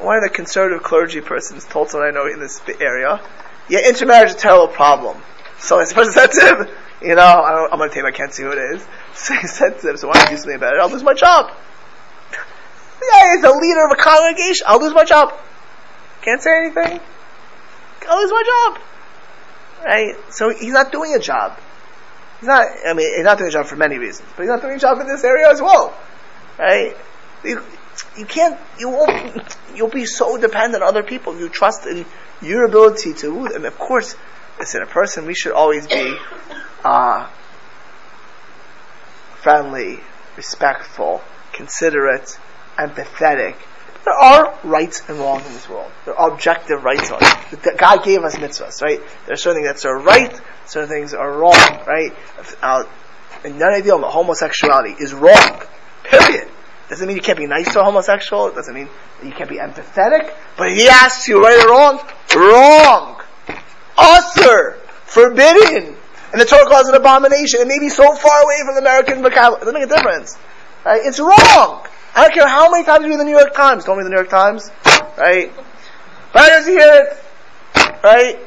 One 0.04 0.18
of 0.18 0.24
the 0.24 0.30
conservative 0.30 0.82
clergy 0.82 1.22
persons 1.22 1.66
told 1.66 1.90
someone 1.90 2.10
I 2.10 2.12
know 2.12 2.26
in 2.26 2.40
this 2.40 2.62
area, 2.80 3.22
yeah, 3.70 3.88
intermarriage 3.88 4.30
is 4.30 4.36
a 4.36 4.40
terrible 4.40 4.68
problem. 4.68 5.22
So 5.60 5.78
this 5.78 5.94
person 5.94 6.14
said 6.14 6.32
him, 6.34 6.68
you 7.02 7.16
know, 7.16 7.22
I 7.22 7.72
am 7.72 7.78
going 7.78 7.90
to 7.90 7.96
take, 7.96 8.04
I 8.04 8.12
can't 8.12 8.34
see 8.34 8.44
who 8.44 8.52
it 8.52 8.76
is. 8.76 8.86
So 9.14 9.36
he 9.36 9.46
said 9.46 9.80
to 9.80 9.88
them, 9.88 9.98
so 9.98 10.08
why 10.08 10.14
don't 10.14 10.32
you 10.32 10.38
do 10.38 10.42
something 10.42 10.56
about 10.56 10.74
it? 10.74 10.80
I'll 10.80 10.90
lose 10.90 11.04
my 11.04 11.14
job. 11.14 11.52
Yeah, 13.04 13.36
he's 13.36 13.44
a 13.44 13.50
leader 13.50 13.86
of 13.86 13.92
a 13.92 13.96
congregation. 13.96 14.64
I'll 14.68 14.80
lose 14.80 14.94
my 14.94 15.04
job. 15.04 15.34
Can't 16.22 16.40
say 16.40 16.56
anything. 16.56 17.00
I'll 18.08 18.22
lose 18.22 18.32
my 18.32 18.44
job. 18.46 18.82
Right? 19.84 20.16
So 20.30 20.50
he's 20.50 20.74
not 20.74 20.92
doing 20.92 21.16
a 21.16 21.20
job. 21.20 21.60
He's 22.40 22.48
not, 22.48 22.68
I 22.88 22.94
mean, 22.94 23.16
he's 23.16 23.24
not 23.24 23.38
doing 23.38 23.50
a 23.50 23.52
job 23.54 23.66
for 23.66 23.76
many 23.76 23.98
reasons, 23.98 24.28
but 24.36 24.44
he's 24.44 24.50
not 24.50 24.62
doing 24.62 24.76
a 24.76 24.80
job 24.80 25.00
in 25.00 25.08
this 25.08 25.24
area 25.24 25.50
as 25.50 25.62
well. 25.62 25.96
Right? 26.58 26.96
You, 27.44 27.64
you 28.18 28.26
can't, 28.26 28.60
you 28.80 28.90
won't, 28.90 29.58
you'll 29.76 29.90
be 29.90 30.06
so 30.06 30.38
dependent 30.38 30.84
on 30.84 30.90
other 30.90 31.04
people. 31.04 31.38
You 31.38 31.50
trust 31.50 31.86
in 31.86 32.06
your 32.42 32.66
ability 32.66 33.14
to, 33.14 33.46
and 33.48 33.66
of 33.66 33.78
course, 33.78 34.16
listen, 34.60 34.82
a 34.82 34.86
person, 34.86 35.26
we 35.26 35.36
should 35.36 35.54
always 35.54 35.88
be 35.88 36.16
uh, 36.84 37.30
friendly, 39.42 40.00
respectful, 40.38 41.22
considerate, 41.54 42.40
empathetic, 42.78 43.56
There 44.04 44.14
are 44.14 44.58
rights 44.64 45.04
and 45.08 45.20
wrongs 45.20 45.46
in 45.46 45.54
this 45.54 45.70
world. 45.70 45.92
There 46.06 46.16
are 46.16 46.32
objective 46.32 46.84
rights. 46.84 47.12
God 47.78 48.04
gave 48.04 48.24
us 48.24 48.36
mitzvahs, 48.36 48.82
right? 48.82 49.00
There 49.26 49.34
are 49.34 49.38
certain 49.38 49.64
things 49.64 49.82
that 49.82 49.88
are 49.88 50.00
right, 50.00 50.42
certain 50.66 50.90
things 50.90 51.14
are 51.14 51.32
wrong, 51.32 51.84
right? 51.86 52.12
Uh, 52.62 52.84
and 53.44 53.60
none 53.60 53.74
of 53.74 53.84
the 53.84 53.98
homosexuality 53.98 54.96
is 55.00 55.14
wrong. 55.14 55.62
Period. 56.04 56.48
Doesn't 56.90 57.08
mean 57.08 57.16
you 57.16 57.22
can't 57.22 57.38
be 57.38 57.48
nice 57.48 57.72
to 57.74 57.82
a 57.82 57.84
homosexual. 57.84 58.48
It 58.48 58.56
doesn't 58.56 58.74
mean 58.74 58.90
you 59.24 59.32
can't 59.32 59.50
be 59.50 59.58
empathetic. 59.58 60.34
But 60.58 60.72
he 60.72 60.90
asks 60.90 61.28
you 61.28 61.42
right 61.42 61.66
or 61.66 61.70
wrong, 61.70 62.00
wrong. 62.36 63.22
Usher. 63.98 64.78
Forbidden. 65.06 65.96
And 66.32 66.42
the 66.42 66.46
Torah 66.46 66.66
calls 66.68 66.90
it 66.90 66.96
abomination. 66.96 67.62
It 67.62 67.68
may 67.68 67.80
be 67.80 67.90
so 67.90 68.14
far 68.16 68.44
away 68.44 68.56
from 68.66 68.76
the 68.76 68.82
American 68.82 69.22
vocabulary. 69.22 69.62
It 69.62 69.66
doesn't 69.66 69.74
make 69.74 69.84
a 69.84 69.96
difference. 69.96 70.38
Right? 70.86 71.02
It's 71.04 71.20
wrong. 71.20 71.86
I 72.14 72.24
don't 72.24 72.34
care 72.34 72.48
how 72.48 72.70
many 72.70 72.84
times 72.84 73.06
you 73.06 73.12
read 73.12 73.20
the 73.20 73.26
New 73.26 73.38
York 73.38 73.54
Times. 73.54 73.86
Don't 73.86 73.98
read 73.98 74.06
the 74.06 74.10
New 74.10 74.18
York 74.18 74.30
Times. 74.30 74.70
Right? 75.18 75.52
But 76.34 76.42
I 76.42 76.50
just 76.50 76.68
hear 76.68 76.80
it. 76.80 78.04
Right? 78.04 78.40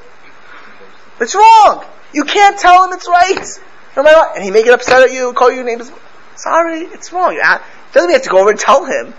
It's 1.20 1.34
wrong. 1.34 1.84
You 2.12 2.24
can't 2.24 2.58
tell 2.58 2.84
him 2.86 2.92
it's 2.92 3.08
right. 3.08 3.46
No 3.96 4.02
matter 4.02 4.16
what. 4.16 4.36
And 4.36 4.44
he 4.44 4.50
may 4.50 4.62
get 4.62 4.74
upset 4.74 5.02
at 5.02 5.12
you, 5.12 5.32
call 5.32 5.50
you 5.50 5.64
names. 5.64 5.90
Sorry, 6.36 6.80
it's 6.80 7.12
wrong. 7.12 7.38
Doesn't 7.92 8.08
mean 8.08 8.10
you 8.10 8.14
have 8.14 8.22
to 8.22 8.28
go 8.28 8.40
over 8.40 8.50
and 8.50 8.58
tell 8.58 8.84
him. 8.84 9.14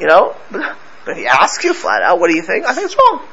You 0.00 0.06
know? 0.06 0.34
But, 0.50 0.76
but 1.04 1.12
if 1.12 1.18
he 1.18 1.26
asks 1.26 1.62
you 1.64 1.74
flat 1.74 2.02
out, 2.02 2.18
what 2.18 2.28
do 2.28 2.36
you 2.36 2.42
think? 2.42 2.66
I 2.66 2.74
think 2.74 2.86
it's 2.86 2.96
wrong. 2.96 3.26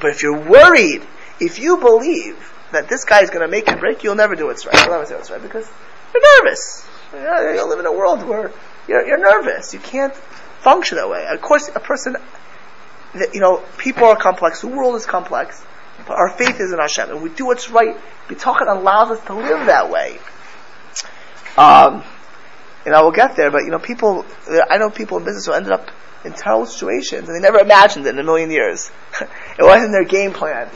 But 0.00 0.10
if 0.10 0.22
you're 0.22 0.40
worried, 0.40 1.02
if 1.40 1.58
you 1.58 1.76
believe 1.76 2.52
that 2.72 2.88
this 2.88 3.04
guy 3.04 3.22
is 3.22 3.30
going 3.30 3.42
to 3.42 3.48
make 3.48 3.68
it 3.68 3.78
break, 3.78 4.02
you'll 4.02 4.14
never 4.14 4.34
do 4.34 4.46
what's 4.46 4.66
right. 4.66 4.74
You'll 4.74 4.94
never 4.94 5.04
do 5.06 5.14
what's 5.14 5.30
right 5.30 5.42
because 5.42 5.68
you're 6.14 6.42
nervous. 6.42 6.86
You, 7.12 7.68
live 7.68 7.80
in 7.80 7.86
a 7.86 7.92
world 7.92 8.22
where 8.22 8.52
you're, 8.88 9.06
you're 9.06 9.18
nervous. 9.18 9.74
You 9.74 9.80
can't 9.80 10.14
function 10.14 10.96
that 10.96 11.08
way. 11.08 11.26
Of 11.26 11.40
course, 11.40 11.68
a 11.74 11.80
person, 11.80 12.16
you 13.32 13.40
know, 13.40 13.64
people 13.78 14.04
are 14.04 14.16
complex. 14.16 14.60
The 14.60 14.68
world 14.68 14.94
is 14.96 15.06
complex. 15.06 15.64
But 16.06 16.18
our 16.18 16.30
faith 16.30 16.60
is 16.60 16.72
in 16.72 16.78
Hashem, 16.78 17.10
and 17.10 17.22
we 17.22 17.28
do 17.30 17.46
what's 17.46 17.70
right. 17.70 17.96
Bitachon 18.28 18.68
allows 18.68 19.10
us 19.10 19.24
to 19.26 19.34
live 19.34 19.66
that 19.66 19.90
way. 19.90 20.18
Um, 21.56 22.02
and 22.86 22.94
I 22.94 23.02
will 23.02 23.12
get 23.12 23.36
there, 23.36 23.50
but 23.50 23.64
you 23.64 23.70
know, 23.70 23.78
people, 23.78 24.24
I 24.48 24.78
know 24.78 24.90
people 24.90 25.18
in 25.18 25.24
business 25.24 25.46
who 25.46 25.52
ended 25.52 25.72
up 25.72 25.90
in 26.24 26.32
terrible 26.32 26.66
situations, 26.66 27.28
and 27.28 27.36
they 27.36 27.40
never 27.40 27.58
imagined 27.58 28.06
it 28.06 28.14
in 28.14 28.18
a 28.18 28.24
million 28.24 28.50
years. 28.50 28.90
it 29.20 29.62
wasn't 29.62 29.92
their 29.92 30.04
game 30.04 30.32
plan. 30.32 30.68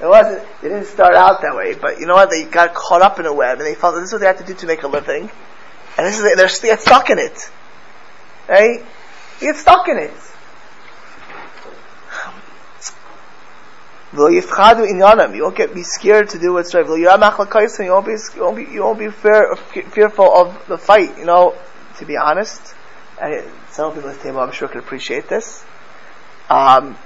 It 0.00 0.06
wasn't, 0.06 0.46
they 0.62 0.68
didn't 0.68 0.86
start 0.86 1.14
out 1.14 1.42
that 1.42 1.54
way, 1.54 1.74
but 1.74 2.00
you 2.00 2.06
know 2.06 2.14
what, 2.14 2.30
they 2.30 2.44
got 2.44 2.74
caught 2.74 3.02
up 3.02 3.18
in 3.18 3.26
a 3.26 3.32
web, 3.32 3.58
and 3.58 3.66
they 3.66 3.74
felt 3.74 3.94
that 3.94 4.00
this 4.00 4.08
is 4.08 4.12
what 4.12 4.20
they 4.20 4.26
had 4.26 4.38
to 4.38 4.44
do 4.44 4.54
to 4.54 4.66
make 4.66 4.82
a 4.82 4.88
living, 4.88 5.30
and 6.00 6.08
this 6.08 6.18
is, 6.18 6.22
they're, 6.34 6.48
they 6.62 6.68
get 6.74 6.80
stuck 6.80 7.10
in 7.10 7.18
it. 7.18 7.50
Right? 8.48 8.80
You 9.38 9.52
get 9.52 9.56
stuck 9.56 9.86
in 9.86 9.98
it. 9.98 10.14
You 15.34 15.42
won't 15.42 15.56
get 15.56 15.74
be 15.74 15.82
scared 15.82 16.30
to 16.30 16.38
do 16.38 16.54
what's 16.54 16.74
right. 16.74 16.86
You 16.86 17.04
won't 17.04 18.06
be 18.06 18.12
you 18.34 18.40
won't 18.40 18.56
be 18.56 18.64
you 18.64 18.82
won't 18.82 18.98
be 18.98 19.10
fear, 19.10 19.54
fearful 19.56 20.34
of 20.34 20.66
the 20.68 20.78
fight. 20.78 21.18
You 21.18 21.26
know, 21.26 21.54
to 21.98 22.06
be 22.06 22.16
honest, 22.16 22.74
I, 23.20 23.44
some 23.70 23.92
people 23.92 24.08
at 24.08 24.14
this 24.14 24.22
table 24.22 24.40
I'm 24.40 24.52
sure 24.52 24.68
could 24.68 24.78
appreciate 24.78 25.28
this. 25.28 25.62
Um, 26.48 26.96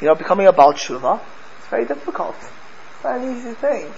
you 0.00 0.06
know, 0.06 0.14
becoming 0.14 0.46
a 0.46 0.52
Baal 0.52 0.72
Tshuva, 0.72 1.20
it's 1.58 1.68
very 1.68 1.84
difficult. 1.84 2.36
It's 2.40 3.04
not 3.04 3.20
an 3.20 3.36
easy 3.36 3.52
thing. 3.52 3.92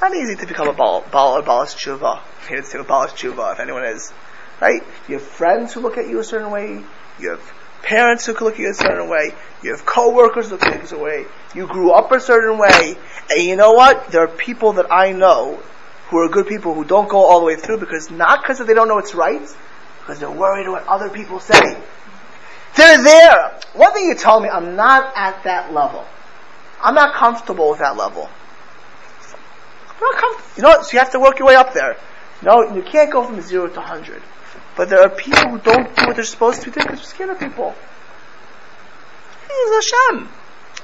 Not 0.00 0.14
easy 0.14 0.34
to 0.36 0.46
become 0.46 0.68
a 0.68 0.72
Baal, 0.72 1.04
Baal 1.12 1.36
or 1.36 1.42
Baal 1.42 1.66
Tshuva. 1.66 2.20
Here 2.48 2.58
it's 2.58 2.72
Baal 2.72 3.06
Tshuva, 3.06 3.52
if 3.52 3.60
anyone 3.60 3.84
is. 3.84 4.12
Right? 4.60 4.82
You 5.08 5.18
have 5.18 5.22
friends 5.22 5.74
who 5.74 5.80
look 5.80 5.98
at 5.98 6.08
you 6.08 6.20
a 6.20 6.24
certain 6.24 6.50
way. 6.50 6.82
You 7.18 7.30
have 7.30 7.52
parents 7.82 8.26
who 8.26 8.32
look 8.32 8.54
at 8.54 8.58
you 8.58 8.70
a 8.70 8.74
certain 8.74 9.10
way. 9.10 9.34
You 9.62 9.72
have 9.72 9.84
coworkers 9.84 10.46
who 10.46 10.52
look 10.52 10.64
at 10.64 10.76
you 10.76 10.82
a 10.82 10.86
certain 10.86 11.04
way. 11.04 11.26
You 11.54 11.66
grew 11.66 11.92
up 11.92 12.12
a 12.12 12.20
certain 12.20 12.58
way. 12.58 12.96
And 13.30 13.44
you 13.44 13.56
know 13.56 13.72
what? 13.72 14.10
There 14.10 14.22
are 14.22 14.28
people 14.28 14.74
that 14.74 14.90
I 14.90 15.12
know 15.12 15.62
who 16.08 16.18
are 16.18 16.28
good 16.28 16.46
people 16.46 16.74
who 16.74 16.84
don't 16.84 17.08
go 17.08 17.18
all 17.18 17.40
the 17.40 17.46
way 17.46 17.56
through 17.56 17.78
because 17.78 18.10
not 18.10 18.42
because 18.42 18.58
they 18.66 18.74
don't 18.74 18.88
know 18.88 18.98
it's 18.98 19.14
right, 19.14 19.42
because 20.00 20.18
they're 20.18 20.30
worried 20.30 20.68
what 20.68 20.86
other 20.86 21.08
people 21.08 21.40
say. 21.40 21.78
They're 22.76 23.02
there. 23.02 23.58
One 23.74 23.92
thing 23.92 24.06
you 24.06 24.14
tell 24.14 24.40
me, 24.40 24.48
I'm 24.48 24.76
not 24.76 25.12
at 25.14 25.44
that 25.44 25.72
level. 25.72 26.04
I'm 26.82 26.94
not 26.94 27.14
comfortable 27.14 27.70
with 27.70 27.80
that 27.80 27.96
level. 27.96 28.28
Not. 30.00 30.42
You 30.56 30.62
know? 30.62 30.82
So 30.82 30.92
you 30.92 30.98
have 30.98 31.12
to 31.12 31.20
work 31.20 31.38
your 31.38 31.48
way 31.48 31.56
up 31.56 31.74
there. 31.74 31.96
No, 32.42 32.74
you 32.74 32.82
can't 32.82 33.12
go 33.12 33.24
from 33.24 33.40
zero 33.40 33.68
to 33.68 33.80
hundred. 33.80 34.22
But 34.76 34.88
there 34.88 35.00
are 35.00 35.10
people 35.10 35.50
who 35.50 35.58
don't 35.58 35.94
do 35.94 36.06
what 36.06 36.16
they're 36.16 36.24
supposed 36.24 36.62
to 36.62 36.70
do 36.70 36.80
because 36.80 36.98
they're 36.98 37.04
scared 37.04 37.30
of 37.30 37.38
people. 37.38 37.74
He's 39.46 39.92
Hashem. 39.92 40.28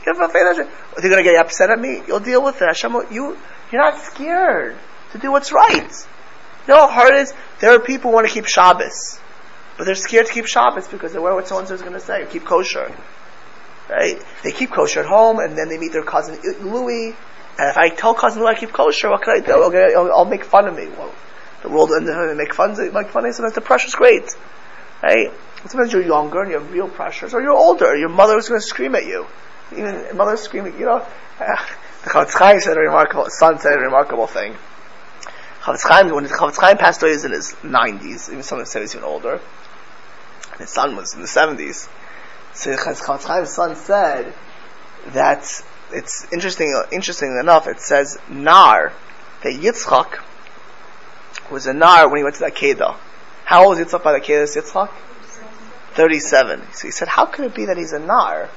You 0.04 0.14
have 0.14 0.28
a 0.28 0.32
faith 0.32 0.42
Hashem. 0.42 0.66
Are 0.66 1.02
they 1.02 1.08
going 1.08 1.24
to 1.24 1.30
get 1.30 1.36
upset 1.36 1.70
at 1.70 1.78
me? 1.78 2.02
You'll 2.06 2.20
deal 2.20 2.42
with 2.42 2.60
it. 2.60 2.66
Hashem, 2.66 2.92
you, 3.10 3.38
you're 3.72 3.82
not 3.82 3.98
scared 4.00 4.76
to 5.12 5.18
do 5.18 5.32
what's 5.32 5.52
right. 5.52 6.06
You 6.66 6.74
know 6.74 6.86
how 6.86 6.88
hard 6.88 7.14
it 7.14 7.20
is? 7.20 7.34
There 7.60 7.74
are 7.74 7.80
people 7.80 8.10
who 8.10 8.14
want 8.16 8.28
to 8.28 8.32
keep 8.32 8.46
Shabbos. 8.46 9.18
But 9.78 9.84
they're 9.84 9.94
scared 9.94 10.26
to 10.26 10.32
keep 10.32 10.46
Shabbos 10.46 10.88
because 10.88 11.12
they 11.12 11.18
worry 11.18 11.34
what 11.34 11.48
so 11.48 11.58
and 11.58 11.68
so 11.68 11.74
is 11.74 11.80
going 11.80 11.94
to 11.94 12.00
say. 12.00 12.26
Keep 12.30 12.44
kosher. 12.44 12.92
Right? 13.88 14.20
They 14.42 14.52
keep 14.52 14.72
kosher 14.72 15.00
at 15.00 15.06
home 15.06 15.38
and 15.38 15.56
then 15.56 15.68
they 15.68 15.78
meet 15.78 15.92
their 15.92 16.02
cousin 16.02 16.38
Louis. 16.60 17.14
And 17.58 17.70
if 17.70 17.76
I 17.76 17.88
tell 17.88 18.12
Louis 18.12 18.46
I 18.46 18.54
keep 18.54 18.72
kosher, 18.72 19.10
what 19.10 19.22
can 19.22 19.42
I 19.42 19.46
do? 19.46 19.52
I'll, 19.52 20.12
I'll 20.12 20.24
make 20.24 20.44
fun 20.44 20.68
of 20.68 20.76
me. 20.76 20.88
Well, 20.88 21.14
the 21.62 21.70
world 21.70 21.90
and 21.90 22.06
they 22.06 22.34
make 22.34 22.54
fun, 22.54 22.72
of 22.72 22.94
make 22.94 23.08
fun 23.08 23.24
of. 23.24 23.34
Sometimes 23.34 23.54
the 23.54 23.60
pressure's 23.60 23.94
great. 23.94 24.24
Right? 25.02 25.30
Sometimes 25.66 25.92
you're 25.92 26.02
younger 26.02 26.42
and 26.42 26.50
you 26.50 26.58
have 26.58 26.70
real 26.72 26.88
pressures, 26.88 27.34
or 27.34 27.40
you're 27.40 27.56
older. 27.56 27.96
Your 27.96 28.08
mother 28.08 28.36
is 28.36 28.48
going 28.48 28.60
to 28.60 28.66
scream 28.66 28.94
at 28.94 29.06
you. 29.06 29.26
Even 29.72 30.16
mother's 30.16 30.40
screaming, 30.40 30.78
you 30.78 30.84
know. 30.84 31.04
the 31.38 32.10
Chofetz 32.10 32.34
Chaim 32.34 32.60
said 32.60 32.76
a 32.76 32.80
remarkable, 32.80 33.26
son 33.30 33.58
said 33.58 33.72
a 33.72 33.80
remarkable 33.80 34.26
thing. 34.26 34.54
Chofetz 35.62 35.82
Chaim, 35.82 36.14
when 36.14 36.26
Chofetz 36.26 36.58
Chaim 36.58 36.76
passed 36.76 37.02
away, 37.02 37.10
he 37.10 37.16
was 37.16 37.24
in 37.24 37.32
his 37.32 37.52
90s. 37.62 38.30
Even 38.30 38.42
some 38.42 38.64
said 38.64 38.82
he's 38.82 38.94
even 38.94 39.04
older. 39.04 39.40
And 40.52 40.60
his 40.60 40.70
son 40.70 40.94
was 40.94 41.14
in 41.14 41.22
the 41.22 41.26
70s. 41.26 41.88
So 42.52 42.76
Chofetz 42.76 43.26
Chaim's 43.26 43.50
son 43.50 43.76
said 43.76 44.32
that 45.08 45.62
it's 45.92 46.26
interesting, 46.32 46.82
interesting 46.92 47.38
enough, 47.40 47.66
it 47.66 47.80
says 47.80 48.18
Nar, 48.28 48.92
that 49.42 49.52
Yitzchak 49.52 50.22
was 51.50 51.66
a 51.66 51.72
Nar 51.72 52.08
when 52.08 52.18
he 52.18 52.24
went 52.24 52.36
to 52.36 52.44
the 52.44 52.50
Akedah. 52.50 52.96
How 53.44 53.66
old 53.66 53.78
was 53.78 53.86
Yitzchak 53.86 54.02
by 54.02 54.12
the 54.12 54.20
Akedah 54.20 54.56
Yitzchak? 54.56 54.90
37. 55.94 56.62
So 56.72 56.88
he 56.88 56.90
said, 56.92 57.08
how 57.08 57.26
could 57.26 57.46
it 57.46 57.54
be 57.54 57.66
that 57.66 57.76
he's 57.76 57.92
a 57.92 57.98
Nar? 57.98 58.48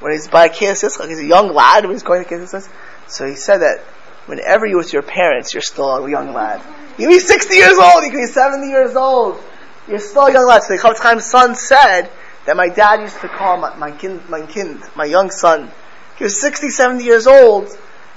When 0.00 0.12
he's 0.12 0.28
by 0.28 0.48
Akedah 0.48 0.72
Yitzchak, 0.72 1.08
he's 1.08 1.20
a 1.20 1.24
young 1.24 1.52
lad 1.52 1.84
when 1.84 1.92
he's 1.92 2.02
going 2.02 2.24
to 2.24 2.28
Akedah 2.28 2.68
So 3.06 3.26
he 3.26 3.34
said 3.34 3.58
that 3.58 3.80
whenever 4.26 4.66
you're 4.66 4.78
with 4.78 4.92
your 4.92 5.02
parents, 5.02 5.54
you're 5.54 5.62
still 5.62 6.04
a 6.04 6.10
young 6.10 6.32
lad. 6.32 6.60
You 6.98 7.08
can 7.08 7.16
be 7.16 7.18
60 7.18 7.54
years 7.54 7.78
old, 7.78 8.04
you 8.04 8.10
can 8.10 8.20
be 8.20 8.26
70 8.26 8.68
years 8.68 8.96
old. 8.96 9.42
You're 9.88 9.98
still 9.98 10.26
a 10.26 10.32
young 10.32 10.46
lad. 10.46 10.62
So 10.62 10.76
the 10.76 10.82
Chofetz 10.82 11.02
Chaim's 11.02 11.26
son 11.26 11.54
said 11.54 12.10
that 12.46 12.56
my 12.56 12.68
dad 12.68 13.00
used 13.00 13.20
to 13.20 13.28
call 13.28 13.56
my, 13.58 13.74
my 13.76 13.90
kind, 13.90 14.28
my 14.28 14.42
kind, 14.46 14.82
my 14.94 15.04
young 15.04 15.30
son. 15.30 15.70
He 16.16 16.24
was 16.24 16.40
60, 16.40 16.70
70 16.70 17.04
years 17.04 17.26
old, 17.26 17.68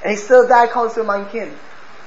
and 0.04 0.12
he 0.12 0.18
still 0.18 0.48
died 0.48 0.70
calling 0.70 0.94
him 0.94 1.06
my 1.06 1.24
kind. 1.26 1.58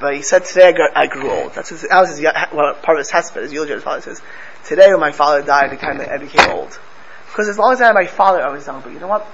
But 0.01 0.15
he 0.15 0.23
said, 0.23 0.45
today 0.45 0.69
I, 0.69 0.73
got, 0.73 0.97
I 0.97 1.07
grew 1.09 1.31
old. 1.31 1.55
That's 1.55 1.71
his, 1.71 1.83
that 1.83 2.01
was 2.01 2.11
his, 2.11 2.21
well, 2.23 2.75
part 2.75 2.99
of 2.99 3.07
his 3.07 3.11
hesped, 3.11 3.43
his 3.43 3.53
eulogy. 3.53 3.73
His 3.73 3.83
father 3.83 4.01
says, 4.01 4.23
today 4.65 4.91
when 4.91 5.01
my 5.01 5.11
father 5.13 5.43
died, 5.43 5.71
I 5.71 6.19
became 6.19 6.51
old. 6.51 6.79
Because 7.27 7.49
as 7.49 7.59
long 7.59 7.73
as 7.73 7.81
I 7.81 7.87
had 7.87 7.95
my 7.95 8.07
father, 8.07 8.41
I 8.41 8.51
was 8.51 8.67
young. 8.67 8.81
But 8.81 8.93
you 8.93 9.01
know 9.01 9.09
what? 9.09 9.27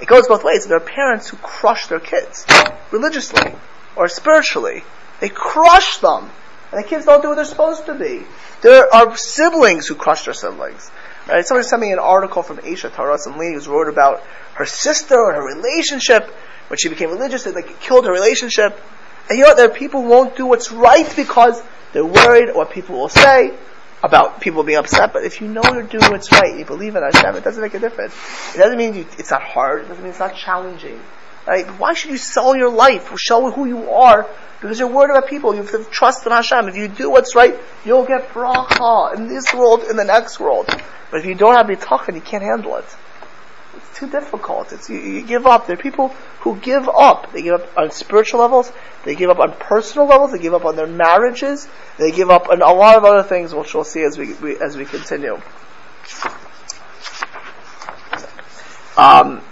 It 0.00 0.06
goes 0.08 0.28
both 0.28 0.44
ways. 0.44 0.66
There 0.66 0.76
are 0.76 0.80
parents 0.80 1.28
who 1.28 1.36
crush 1.38 1.86
their 1.86 2.00
kids 2.00 2.46
religiously 2.90 3.54
or 3.96 4.08
spiritually. 4.08 4.84
They 5.20 5.28
crush 5.28 5.98
them, 5.98 6.30
and 6.72 6.82
the 6.82 6.88
kids 6.88 7.04
don't 7.04 7.22
do 7.22 7.28
what 7.28 7.36
they're 7.36 7.44
supposed 7.44 7.86
to 7.86 7.94
be. 7.94 8.24
There 8.62 8.92
are 8.92 9.16
siblings 9.16 9.86
who 9.86 9.94
crush 9.94 10.24
their 10.24 10.34
siblings. 10.34 10.90
Right? 11.28 11.44
Somebody 11.44 11.66
sent 11.66 11.82
me 11.82 11.92
an 11.92 11.98
article 11.98 12.42
from 12.42 12.58
Torah, 12.58 13.18
some 13.18 13.38
lady 13.38 13.62
who 13.62 13.70
wrote 13.70 13.88
about 13.88 14.22
her 14.54 14.66
sister 14.66 15.14
and 15.14 15.36
her 15.36 15.56
relationship. 15.56 16.28
When 16.68 16.78
she 16.78 16.88
became 16.88 17.10
religious, 17.10 17.46
it 17.46 17.54
like 17.54 17.80
killed 17.80 18.06
her 18.06 18.12
relationship. 18.12 18.78
And 19.28 19.38
you 19.38 19.44
know? 19.44 19.54
There 19.54 19.66
are 19.66 19.74
people 19.74 20.02
who 20.02 20.08
won't 20.08 20.36
do 20.36 20.46
what's 20.46 20.72
right 20.72 21.10
because 21.14 21.62
they're 21.92 22.04
worried 22.04 22.54
what 22.54 22.70
people 22.70 22.98
will 22.98 23.08
say 23.08 23.56
about 24.02 24.40
people 24.40 24.62
being 24.62 24.78
upset. 24.78 25.12
But 25.12 25.24
if 25.24 25.40
you 25.40 25.48
know 25.48 25.62
you're 25.72 25.82
doing 25.82 26.10
what's 26.10 26.32
right, 26.32 26.58
you 26.58 26.64
believe 26.64 26.96
in 26.96 27.02
Hashem, 27.02 27.36
it 27.36 27.44
doesn't 27.44 27.62
make 27.62 27.74
a 27.74 27.78
difference. 27.78 28.14
It 28.54 28.58
doesn't 28.58 28.78
mean 28.78 28.94
you, 28.94 29.06
it's 29.18 29.30
not 29.30 29.42
hard. 29.42 29.82
It 29.82 29.88
doesn't 29.88 30.02
mean 30.02 30.10
it's 30.10 30.18
not 30.18 30.34
challenging. 30.34 31.00
Right? 31.46 31.66
Why 31.78 31.94
should 31.94 32.10
you 32.10 32.18
sell 32.18 32.54
your 32.54 32.70
life, 32.70 33.18
show 33.18 33.50
who 33.50 33.66
you 33.66 33.90
are, 33.90 34.28
because 34.60 34.78
you're 34.78 34.88
worried 34.88 35.10
about 35.10 35.28
people? 35.28 35.54
You 35.54 35.62
have 35.62 35.72
to 35.72 35.84
trust 35.90 36.24
in 36.24 36.32
Hashem. 36.32 36.68
If 36.68 36.76
you 36.76 36.88
do 36.88 37.10
what's 37.10 37.34
right, 37.34 37.58
you'll 37.84 38.06
get 38.06 38.28
bracha 38.28 39.16
in 39.16 39.26
this 39.26 39.52
world, 39.52 39.82
in 39.90 39.96
the 39.96 40.04
next 40.04 40.38
world. 40.38 40.66
But 41.10 41.20
if 41.20 41.26
you 41.26 41.34
don't 41.34 41.56
have 41.56 41.66
bitachon, 41.66 42.14
you 42.14 42.20
can't 42.20 42.44
handle 42.44 42.76
it. 42.76 42.84
It's 43.76 43.98
too 43.98 44.08
difficult. 44.08 44.72
It's, 44.72 44.88
you, 44.88 44.98
you 44.98 45.22
give 45.22 45.46
up. 45.46 45.66
There 45.66 45.74
are 45.74 45.82
people 45.82 46.08
who 46.40 46.56
give 46.56 46.88
up. 46.88 47.32
They 47.32 47.42
give 47.42 47.54
up 47.54 47.76
on 47.76 47.90
spiritual 47.90 48.40
levels. 48.40 48.70
They 49.04 49.14
give 49.14 49.30
up 49.30 49.38
on 49.38 49.52
personal 49.52 50.06
levels. 50.06 50.32
They 50.32 50.38
give 50.38 50.54
up 50.54 50.64
on 50.64 50.76
their 50.76 50.86
marriages. 50.86 51.68
They 51.98 52.12
give 52.12 52.30
up 52.30 52.48
on 52.48 52.62
a 52.62 52.72
lot 52.72 52.96
of 52.96 53.04
other 53.04 53.22
things, 53.22 53.54
which 53.54 53.74
we'll 53.74 53.84
see 53.84 54.02
as 54.02 54.16
we, 54.16 54.34
we 54.34 54.58
as 54.58 54.76
we 54.76 54.84
continue. 54.84 55.40
Um, 58.96 59.42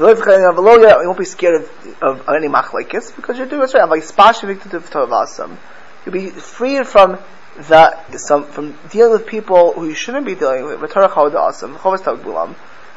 you 0.00 1.06
won't 1.06 1.18
be 1.18 1.24
scared 1.24 1.62
of, 1.62 2.02
of 2.02 2.28
any 2.34 2.48
machlekes 2.48 3.14
because 3.14 3.36
you're 3.36 3.46
doing 3.46 3.60
what's 3.60 3.74
right. 3.74 5.58
You'll 6.06 6.12
be 6.12 6.30
freed 6.30 6.86
from 6.86 7.18
the 7.56 8.16
some 8.16 8.44
from 8.44 8.78
dealing 8.88 9.12
with 9.12 9.26
people 9.26 9.72
who 9.72 9.86
you 9.88 9.94
shouldn't 9.94 10.24
be 10.24 10.34
dealing 10.34 10.64
with. 10.64 10.80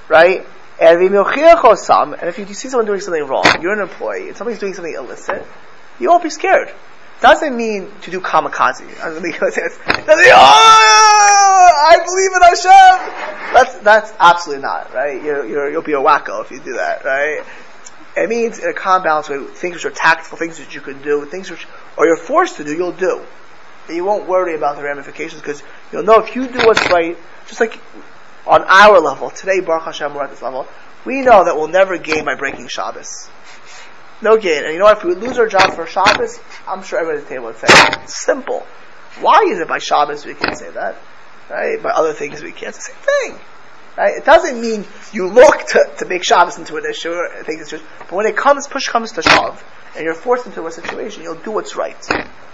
Right? 0.10 0.45
And 0.80 1.01
and 1.01 2.30
if 2.30 2.38
you 2.39 2.45
see 2.54 2.70
someone 2.70 2.86
doing 2.86 3.01
something 3.01 3.28
wrong, 3.28 3.43
you're 3.62 3.74
an 3.74 3.82
employee, 3.82 4.30
and 4.30 4.38
somebody's 4.38 4.60
doing 4.60 4.74
something 4.74 4.93
illicit, 4.93 5.45
you 5.99 6.10
won't 6.10 6.24
be 6.24 6.30
scared. 6.30 6.72
Doesn't 7.24 7.55
mean 7.55 7.89
to 8.01 8.11
do 8.11 8.19
kamikaze. 8.19 8.84
Oh, 10.36 11.69
I 11.88 11.95
believe 12.03 12.32
in 12.36 12.41
Hashem. 12.41 13.53
That's 13.53 13.76
that's 13.80 14.13
absolutely 14.19 14.63
not 14.63 14.93
right. 14.93 15.24
You're, 15.24 15.45
you're, 15.45 15.71
you'll 15.71 15.84
be 15.84 15.93
a 15.93 16.01
wacko 16.01 16.43
if 16.43 16.51
you 16.51 16.59
do 16.59 16.74
that, 16.74 17.05
right? 17.05 17.41
It 18.17 18.28
means 18.28 18.59
in 18.59 18.69
a 18.69 18.74
calm, 18.74 19.03
balanced 19.03 19.30
way, 19.30 19.41
things 19.45 19.76
which 19.76 19.86
are 19.86 19.91
tactful, 19.91 20.38
things 20.38 20.57
that 20.57 20.76
you 20.76 20.82
can 20.82 21.01
do, 21.01 21.24
things 21.24 21.49
which, 21.49 21.65
or 21.97 22.05
you're 22.07 22.17
forced 22.17 22.57
to 22.57 22.65
do, 22.65 22.76
you'll 22.76 22.91
do. 22.91 23.21
And 23.88 23.95
you 23.95 24.03
won't 24.03 24.28
worry 24.28 24.55
about 24.55 24.76
the 24.76 24.84
ramifications 24.84 25.39
because 25.41 25.63
you'll 25.93 26.03
know 26.03 26.21
if 26.21 26.36
you 26.36 26.45
do 26.45 26.67
what's 26.67 26.86
right, 26.91 27.17
just 27.47 27.61
like 27.61 27.80
on 28.45 28.65
our 28.67 28.99
level, 28.99 29.30
today, 29.30 29.61
Baruch 29.61 29.86
Hashem, 29.86 30.13
we're 30.13 30.24
at 30.24 30.30
this 30.30 30.41
level, 30.41 30.67
we 31.05 31.21
know 31.21 31.45
that 31.45 31.55
we'll 31.55 31.69
never 31.69 31.97
gain 31.97 32.26
by 32.26 32.36
breaking 32.36 32.67
Shabbos. 32.67 33.30
No 34.24 34.38
gain. 34.38 34.63
And 34.63 34.71
you 34.71 34.80
know 34.80 34.86
what? 34.86 34.97
If 34.99 35.03
we 35.03 35.15
lose 35.15 35.38
our 35.38 35.47
job 35.47 35.74
for 35.74 35.86
Shabbos, 35.86 36.39
I'm 36.65 36.82
sure 36.82 36.97
everybody 36.97 37.21
at 37.21 37.28
the 37.28 37.36
table 37.36 37.47
would 37.47 37.57
say, 37.57 37.67
simple. 38.07 38.65
Why 39.19 39.43
is 39.49 39.59
it 39.59 39.67
by 39.67 39.80
Shabbos 39.80 40.26
we 40.26 40.34
can't 40.34 40.57
say 40.57 40.71
that? 40.71 40.97
Right? 41.49 41.84
By 41.84 41.89
other 41.89 42.13
things 42.13 42.41
we 42.41 42.53
can't. 42.53 42.69
It's 42.69 42.88
the 42.88 42.93
same 42.93 43.36
thing. 43.36 43.45
Right? 43.97 44.17
It 44.17 44.26
doesn't 44.26 44.59
mean 44.59 44.86
you 45.11 45.28
look 45.28 45.67
to, 45.67 45.91
to 45.99 46.05
make 46.05 46.24
Shabbos 46.24 46.57
into 46.57 46.78
an 46.78 46.86
issue, 46.89 47.11
or 47.11 47.43
things 47.43 47.69
but 47.71 48.11
when 48.11 48.26
it 48.26 48.38
comes, 48.38 48.65
push 48.67 48.86
comes 48.86 49.11
to 49.11 49.21
shove, 49.21 49.63
and 49.95 50.05
you're 50.05 50.15
forced 50.15 50.45
into 50.45 50.65
a 50.65 50.71
situation, 50.71 51.21
you'll 51.24 51.36
do 51.36 51.51
what's 51.51 51.76
right. 51.76 51.97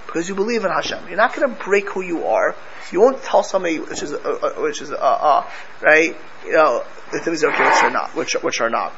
Because 0.08 0.28
you 0.28 0.34
believe 0.34 0.66
in 0.66 0.72
Hashem. 0.72 1.08
You're 1.08 1.18
not 1.18 1.36
going 1.36 1.48
to 1.56 1.64
break 1.64 1.88
who 1.92 2.02
you 2.02 2.26
are. 2.26 2.56
You 2.92 3.00
won't 3.00 3.22
tell 3.22 3.44
somebody 3.44 3.80
which 3.80 4.02
is, 4.02 4.12
uh, 4.12 4.18
uh, 4.18 4.54
which 4.62 4.82
is, 4.82 4.92
uh, 4.92 4.96
uh, 4.96 5.48
right? 5.82 6.18
You 6.44 6.54
know, 6.54 6.84
the 7.12 7.20
things 7.20 7.44
are 7.44 7.54
okay, 7.54 7.64
which 7.64 7.84
are 7.84 7.92
not, 7.92 8.16
which, 8.16 8.34
which 8.42 8.60
are 8.60 8.72
not. 8.72 8.92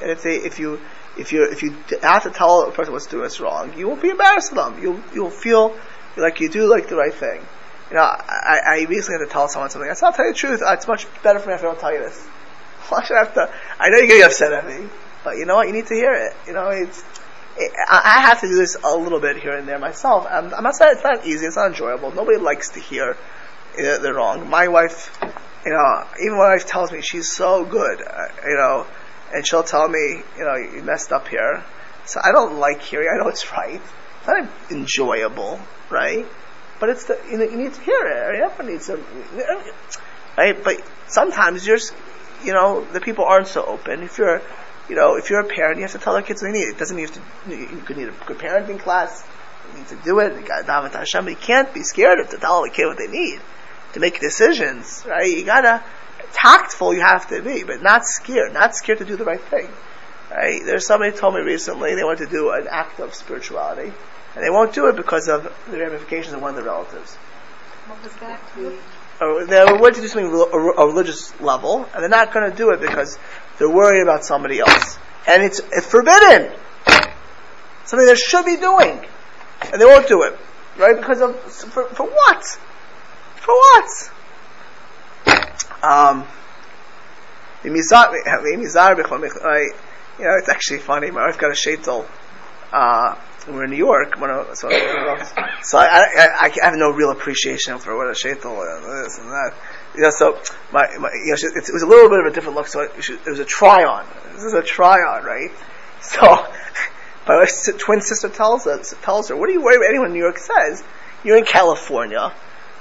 And 0.00 0.10
if 0.10 0.22
they, 0.22 0.36
if 0.36 0.58
you, 0.58 0.80
if 1.18 1.32
you, 1.32 1.48
if 1.50 1.62
you 1.62 1.76
have 2.02 2.22
to 2.22 2.30
tell 2.30 2.68
a 2.68 2.72
person 2.72 2.92
what's 2.92 3.06
doing 3.06 3.22
what's 3.22 3.40
wrong, 3.40 3.76
you 3.76 3.88
won't 3.88 4.02
be 4.02 4.10
embarrassed 4.10 4.50
to 4.50 4.54
them. 4.54 4.80
You'll, 4.80 5.02
you'll 5.12 5.30
feel 5.30 5.76
like 6.16 6.40
you 6.40 6.48
do 6.48 6.70
like 6.70 6.88
the 6.88 6.96
right 6.96 7.14
thing. 7.14 7.44
You 7.90 7.96
know, 7.96 8.02
I, 8.02 8.58
I 8.64 8.86
recently 8.88 9.18
had 9.18 9.26
to 9.26 9.32
tell 9.32 9.48
someone 9.48 9.70
something. 9.70 9.90
I 9.90 9.94
said, 9.94 10.06
I'll 10.06 10.12
tell 10.12 10.26
you 10.26 10.32
the 10.32 10.38
truth. 10.38 10.60
It's 10.64 10.86
much 10.86 11.06
better 11.22 11.40
for 11.40 11.48
me 11.48 11.54
if 11.54 11.60
I 11.60 11.64
don't 11.64 11.80
tell 11.80 11.92
you 11.92 12.00
this. 12.00 12.24
Why 12.88 13.02
should 13.02 13.16
I 13.16 13.24
have 13.24 13.34
to? 13.34 13.52
I 13.78 13.88
know 13.90 13.98
you're 13.98 14.06
getting 14.06 14.22
upset 14.24 14.52
at 14.52 14.66
me, 14.66 14.88
but 15.24 15.36
you 15.36 15.44
know 15.44 15.56
what? 15.56 15.66
You 15.66 15.72
need 15.72 15.86
to 15.86 15.94
hear 15.94 16.12
it. 16.12 16.36
You 16.46 16.52
know, 16.52 16.68
it's. 16.68 17.02
It, 17.56 17.72
I 17.88 18.20
have 18.20 18.40
to 18.42 18.46
do 18.46 18.54
this 18.54 18.76
a 18.82 18.96
little 18.96 19.20
bit 19.20 19.36
here 19.36 19.56
and 19.56 19.66
there 19.66 19.78
myself. 19.78 20.24
I'm, 20.30 20.54
I'm 20.54 20.62
not 20.62 20.76
saying 20.76 20.92
it's 20.94 21.04
not 21.04 21.26
easy. 21.26 21.46
It's 21.46 21.56
not 21.56 21.66
enjoyable. 21.66 22.12
Nobody 22.12 22.38
likes 22.38 22.70
to 22.70 22.80
hear 22.80 23.16
they're 23.76 24.14
wrong. 24.14 24.48
My 24.48 24.68
wife 24.68 25.18
you 25.64 25.72
know, 25.72 26.06
even 26.20 26.38
my 26.38 26.54
wife 26.54 26.66
tells 26.66 26.90
me 26.90 27.02
she's 27.02 27.30
so 27.30 27.64
good, 27.64 28.00
uh, 28.00 28.28
you 28.44 28.56
know, 28.56 28.86
and 29.32 29.46
she'll 29.46 29.62
tell 29.62 29.88
me, 29.88 30.22
you 30.36 30.44
know, 30.44 30.56
you 30.56 30.82
messed 30.82 31.12
up 31.12 31.28
here. 31.28 31.62
So 32.06 32.20
I 32.22 32.32
don't 32.32 32.58
like 32.58 32.82
hearing. 32.82 33.08
I 33.12 33.22
know 33.22 33.28
it's 33.28 33.52
right. 33.52 33.80
It's 34.20 34.26
not 34.26 34.48
enjoyable, 34.70 35.60
right? 35.90 36.26
But 36.78 36.88
it's 36.88 37.04
the 37.04 37.20
you 37.30 37.36
know 37.36 37.44
you 37.44 37.56
need 37.56 37.74
to 37.74 37.80
hear 37.82 38.06
it. 38.06 38.40
Everyone 38.40 38.72
needs 38.72 38.86
to, 38.86 38.98
right? 40.36 40.64
But 40.64 40.82
sometimes 41.08 41.66
you're, 41.66 41.78
you 42.42 42.54
know, 42.54 42.84
the 42.92 43.00
people 43.00 43.26
aren't 43.26 43.48
so 43.48 43.64
open. 43.64 44.02
If 44.02 44.16
you're, 44.16 44.40
you 44.88 44.96
know, 44.96 45.16
if 45.16 45.28
you're 45.28 45.40
a 45.40 45.48
parent, 45.48 45.76
you 45.76 45.82
have 45.82 45.92
to 45.92 45.98
tell 45.98 46.14
the 46.14 46.22
kids 46.22 46.42
what 46.42 46.52
they 46.52 46.58
need. 46.58 46.68
It 46.68 46.78
doesn't 46.78 46.96
mean 46.96 47.08
you 47.46 47.56
to. 47.58 47.74
You 47.74 47.82
could 47.82 47.98
need 47.98 48.08
a 48.08 48.14
good 48.24 48.38
parenting 48.38 48.80
class. 48.80 49.24
You 49.70 49.78
need 49.78 49.88
to 49.88 49.96
do 49.96 50.18
it. 50.20 50.40
You 50.40 50.46
got 50.46 50.64
to 50.64 50.98
Hashem. 50.98 51.24
But 51.26 51.30
you 51.30 51.36
can't 51.36 51.72
be 51.74 51.82
scared 51.82 52.18
of 52.18 52.30
to 52.30 52.38
tell 52.38 52.62
the 52.62 52.70
kid 52.70 52.86
what 52.86 52.96
they 52.96 53.08
need 53.08 53.40
to 53.92 54.00
make 54.00 54.20
decisions, 54.20 55.04
right? 55.06 55.26
You 55.26 55.44
gotta, 55.44 55.82
tactful 56.32 56.94
you 56.94 57.00
have 57.00 57.28
to 57.28 57.42
be, 57.42 57.64
but 57.64 57.82
not 57.82 58.04
scared, 58.04 58.52
not 58.52 58.74
scared 58.74 58.98
to 58.98 59.04
do 59.04 59.16
the 59.16 59.24
right 59.24 59.40
thing. 59.40 59.68
Right? 60.30 60.60
There's 60.64 60.86
somebody 60.86 61.16
told 61.16 61.34
me 61.34 61.40
recently 61.40 61.94
they 61.94 62.04
want 62.04 62.18
to 62.18 62.26
do 62.26 62.50
an 62.50 62.68
act 62.70 63.00
of 63.00 63.14
spirituality, 63.14 63.92
and 64.34 64.44
they 64.44 64.50
won't 64.50 64.72
do 64.72 64.86
it 64.88 64.96
because 64.96 65.28
of 65.28 65.52
the 65.70 65.78
ramifications 65.78 66.34
of 66.34 66.40
one 66.40 66.50
of 66.50 66.56
the 66.56 66.62
relatives. 66.62 67.16
What 67.86 68.02
was 68.02 68.12
that? 68.16 68.40
Or 69.20 69.44
they 69.44 69.64
want 69.64 69.96
to 69.96 70.00
do 70.00 70.08
something 70.08 70.30
a 70.30 70.86
religious 70.86 71.38
level, 71.40 71.86
and 71.92 72.02
they're 72.02 72.08
not 72.08 72.32
going 72.32 72.50
to 72.50 72.56
do 72.56 72.70
it 72.70 72.80
because 72.80 73.18
they're 73.58 73.68
worried 73.68 74.02
about 74.02 74.24
somebody 74.24 74.60
else, 74.60 74.98
and 75.26 75.42
it's, 75.42 75.60
it's 75.72 75.86
forbidden. 75.86 76.52
Something 77.84 78.06
they 78.06 78.14
should 78.14 78.46
be 78.46 78.56
doing, 78.56 79.04
and 79.72 79.80
they 79.80 79.84
won't 79.84 80.06
do 80.06 80.22
it, 80.22 80.38
right? 80.78 80.96
Because 80.96 81.20
of 81.20 81.36
for, 81.40 81.84
for 81.88 82.06
what? 82.06 82.44
For 83.50 83.56
what? 83.56 84.10
Um, 85.82 86.26
you 87.64 87.72
know, 90.24 90.36
it's 90.38 90.48
actually 90.48 90.78
funny. 90.78 91.10
My 91.10 91.26
wife 91.26 91.38
got 91.38 91.50
a 91.50 91.54
shaitel. 91.54 92.06
Uh, 92.72 93.16
we're 93.48 93.64
in 93.64 93.70
New 93.70 93.76
York. 93.76 94.14
Of, 94.16 94.56
so, 94.56 94.68
so 95.62 95.78
I, 95.78 96.06
I, 96.16 96.28
I, 96.42 96.64
have 96.64 96.76
no 96.76 96.90
real 96.90 97.10
appreciation 97.10 97.78
for 97.78 97.96
what 97.96 98.06
a 98.06 98.12
shaitel 98.12 98.62
is 99.04 99.18
and 99.18 99.30
that. 99.30 99.54
You 99.96 100.02
know, 100.02 100.10
so 100.10 100.38
my, 100.72 100.86
my 100.98 101.10
you 101.12 101.34
know, 101.34 101.36
it, 101.42 101.72
was 101.72 101.82
a 101.82 101.86
little 101.86 102.08
bit 102.08 102.20
of 102.20 102.26
a 102.26 102.30
different 102.30 102.54
look. 102.54 102.68
So 102.68 102.82
it, 102.82 102.92
it 102.96 103.26
was 103.26 103.40
a 103.40 103.44
try 103.44 103.82
on. 103.82 104.06
This 104.34 104.44
is 104.44 104.54
a 104.54 104.62
try 104.62 104.98
on, 104.98 105.24
right? 105.24 105.50
So 106.02 106.20
my 107.26 107.46
twin 107.78 108.00
sister 108.00 108.28
tells 108.28 108.68
us 108.68 108.94
tells 109.02 109.28
her, 109.28 109.36
"What 109.36 109.48
are 109.48 109.52
you 109.52 109.62
worried 109.62 109.78
about?" 109.78 109.88
Anyone 109.88 110.08
in 110.08 110.12
New 110.12 110.22
York 110.22 110.38
says 110.38 110.84
you're 111.24 111.36
in 111.38 111.44
California. 111.44 112.32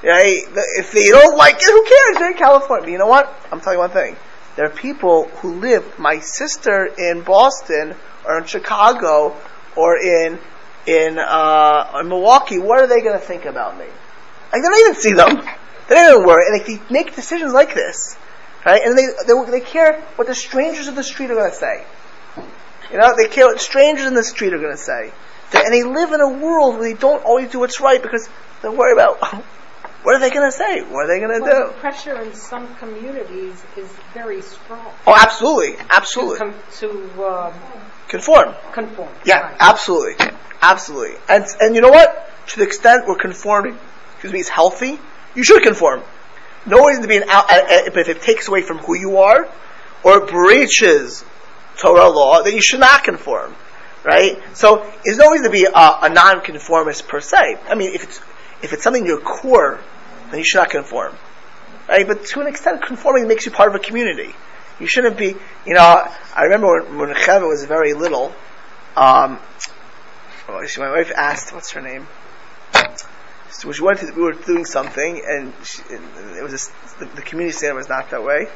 Right? 0.03 0.43
If 0.77 0.91
they 0.91 1.07
don't 1.07 1.37
like 1.37 1.55
it, 1.55 1.65
who 1.65 1.83
cares? 1.83 2.17
They're 2.17 2.31
in 2.31 2.37
California. 2.37 2.85
But 2.85 2.91
you 2.91 2.97
know 2.97 3.07
what? 3.07 3.27
I'm 3.51 3.59
telling 3.59 3.77
you 3.77 3.81
one 3.81 3.89
thing. 3.89 4.15
There 4.55 4.65
are 4.65 4.69
people 4.69 5.27
who 5.27 5.59
live, 5.59 5.99
my 5.99 6.19
sister 6.19 6.85
in 6.97 7.21
Boston, 7.21 7.95
or 8.25 8.39
in 8.39 8.45
Chicago, 8.45 9.35
or 9.75 9.97
in, 9.97 10.39
in, 10.85 11.17
uh, 11.19 11.99
in 12.01 12.09
Milwaukee, 12.09 12.59
what 12.59 12.81
are 12.81 12.87
they 12.87 13.01
going 13.01 13.19
to 13.19 13.25
think 13.25 13.45
about 13.45 13.77
me? 13.77 13.85
Like, 14.51 14.61
they 14.61 14.69
don't 14.69 14.79
even 14.79 14.95
see 14.95 15.13
them. 15.13 15.35
They 15.87 15.95
don't 15.95 16.13
even 16.13 16.27
worry. 16.27 16.45
And 16.47 16.57
like, 16.57 16.67
they 16.67 16.93
make 16.93 17.15
decisions 17.15 17.53
like 17.53 17.73
this. 17.73 18.17
Right? 18.65 18.81
And 18.83 18.97
they, 18.97 19.05
they, 19.27 19.51
they 19.51 19.65
care 19.65 20.01
what 20.15 20.27
the 20.27 20.35
strangers 20.35 20.87
of 20.87 20.95
the 20.95 21.03
street 21.03 21.31
are 21.31 21.35
going 21.35 21.51
to 21.51 21.55
say. 21.55 21.85
You 22.91 22.97
know, 22.97 23.13
they 23.15 23.27
care 23.27 23.45
what 23.45 23.59
strangers 23.61 24.05
in 24.05 24.13
the 24.13 24.23
street 24.23 24.53
are 24.53 24.59
going 24.59 24.75
to 24.75 24.81
say. 24.81 25.11
And 25.53 25.73
they 25.73 25.83
live 25.83 26.11
in 26.11 26.21
a 26.21 26.29
world 26.29 26.75
where 26.75 26.83
they 26.83 26.99
don't 26.99 27.23
always 27.23 27.49
do 27.49 27.59
what's 27.59 27.79
right 27.79 28.01
because 28.01 28.29
they 28.61 28.69
worry 28.69 28.93
about 28.93 29.43
what 30.03 30.15
are 30.15 30.19
they 30.19 30.29
going 30.29 30.49
to 30.49 30.51
say? 30.51 30.81
What 30.81 31.05
are 31.05 31.07
they 31.07 31.19
going 31.19 31.39
to 31.39 31.45
well, 31.45 31.67
do? 31.67 31.73
The 31.73 31.79
pressure 31.79 32.21
in 32.21 32.33
some 32.33 32.73
communities 32.75 33.61
is 33.75 33.89
very 34.13 34.41
strong. 34.41 34.93
Oh, 35.05 35.15
absolutely, 35.15 35.75
absolutely. 35.89 36.39
To, 36.39 36.45
com- 36.45 36.63
to 36.79 37.27
um, 37.27 37.53
conform. 38.07 38.55
Conform. 38.71 39.09
Yeah, 39.25 39.41
right. 39.41 39.57
absolutely, 39.59 40.25
absolutely. 40.61 41.17
And 41.27 41.45
and 41.59 41.75
you 41.75 41.81
know 41.81 41.89
what? 41.89 42.31
To 42.47 42.57
the 42.57 42.63
extent 42.63 43.07
we're 43.07 43.17
conforming, 43.17 43.77
excuse 44.13 44.33
me, 44.33 44.39
is 44.39 44.49
healthy. 44.49 44.99
You 45.35 45.43
should 45.43 45.63
conform. 45.63 46.01
No 46.65 46.85
reason 46.85 47.01
to 47.03 47.07
be 47.07 47.17
an 47.17 47.23
out, 47.29 47.47
but 47.47 47.97
if 47.97 48.09
it 48.09 48.21
takes 48.21 48.47
away 48.47 48.61
from 48.61 48.79
who 48.79 48.95
you 48.95 49.17
are, 49.17 49.49
or 50.03 50.25
breaches 50.25 51.23
Torah 51.77 52.09
law, 52.09 52.41
then 52.41 52.53
you 52.53 52.61
should 52.61 52.79
not 52.79 53.03
conform 53.03 53.55
right? 54.03 54.41
So 54.53 54.89
there's 55.03 55.17
no 55.17 55.29
reason 55.31 55.45
to 55.45 55.51
be 55.51 55.65
a, 55.65 55.71
a 55.73 56.09
non-conformist 56.09 57.07
per 57.07 57.19
se. 57.19 57.57
I 57.67 57.75
mean, 57.75 57.93
if 57.93 58.03
it's 58.03 58.21
if 58.61 58.73
it's 58.73 58.83
something 58.83 59.05
your 59.05 59.21
core, 59.21 59.79
then 60.29 60.39
you 60.39 60.45
should 60.45 60.59
not 60.59 60.69
conform. 60.69 61.15
Right? 61.87 62.07
But 62.07 62.25
to 62.27 62.41
an 62.41 62.47
extent, 62.47 62.83
conforming 62.83 63.27
makes 63.27 63.45
you 63.45 63.51
part 63.51 63.69
of 63.69 63.75
a 63.75 63.79
community. 63.79 64.35
You 64.79 64.87
shouldn't 64.87 65.17
be, 65.17 65.35
you 65.65 65.73
know, 65.73 66.07
I 66.35 66.43
remember 66.43 66.83
when, 66.83 67.13
Cheva 67.13 67.47
was 67.47 67.65
very 67.65 67.93
little, 67.93 68.33
um, 68.95 69.39
my 70.47 70.91
wife 70.91 71.11
asked, 71.15 71.53
what's 71.53 71.71
her 71.71 71.81
name? 71.81 72.07
So 73.51 73.71
she 73.71 73.81
wanted 73.81 74.07
to, 74.07 74.13
we 74.13 74.21
were 74.21 74.33
doing 74.33 74.65
something, 74.65 75.21
and, 75.25 75.53
she, 75.63 75.81
and 75.89 76.37
it 76.37 76.43
was 76.43 76.51
just, 76.51 76.71
the, 76.99 77.05
the 77.05 77.21
community 77.21 77.57
center 77.57 77.75
was 77.75 77.89
not 77.89 78.09
that 78.11 78.23
way. 78.23 78.47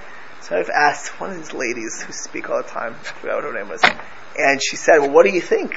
So 0.41 0.58
I've 0.58 0.70
asked 0.70 1.20
one 1.20 1.32
of 1.32 1.38
these 1.38 1.54
ladies 1.54 2.01
who 2.01 2.14
speak 2.14 2.49
all 2.49 2.62
the 2.62 2.68
time, 2.68 2.93
I 2.93 3.04
forgot 3.04 3.36
what 3.36 3.43
her 3.45 3.54
name 3.54 3.70
was, 3.70 3.82
and 4.38 4.62
she 4.62 4.76
said, 4.76 5.00
well, 5.00 5.12
what 5.12 5.26
do 5.26 5.32
you 5.32 5.42
think? 5.42 5.74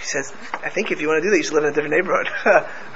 She 0.00 0.06
says, 0.06 0.32
I 0.52 0.70
think 0.70 0.90
if 0.90 1.00
you 1.00 1.08
want 1.08 1.22
to 1.22 1.26
do 1.26 1.30
that, 1.30 1.36
you 1.36 1.42
should 1.42 1.54
live 1.54 1.64
in 1.64 1.70
a 1.70 1.74
different 1.74 1.94
neighborhood. 1.94 2.28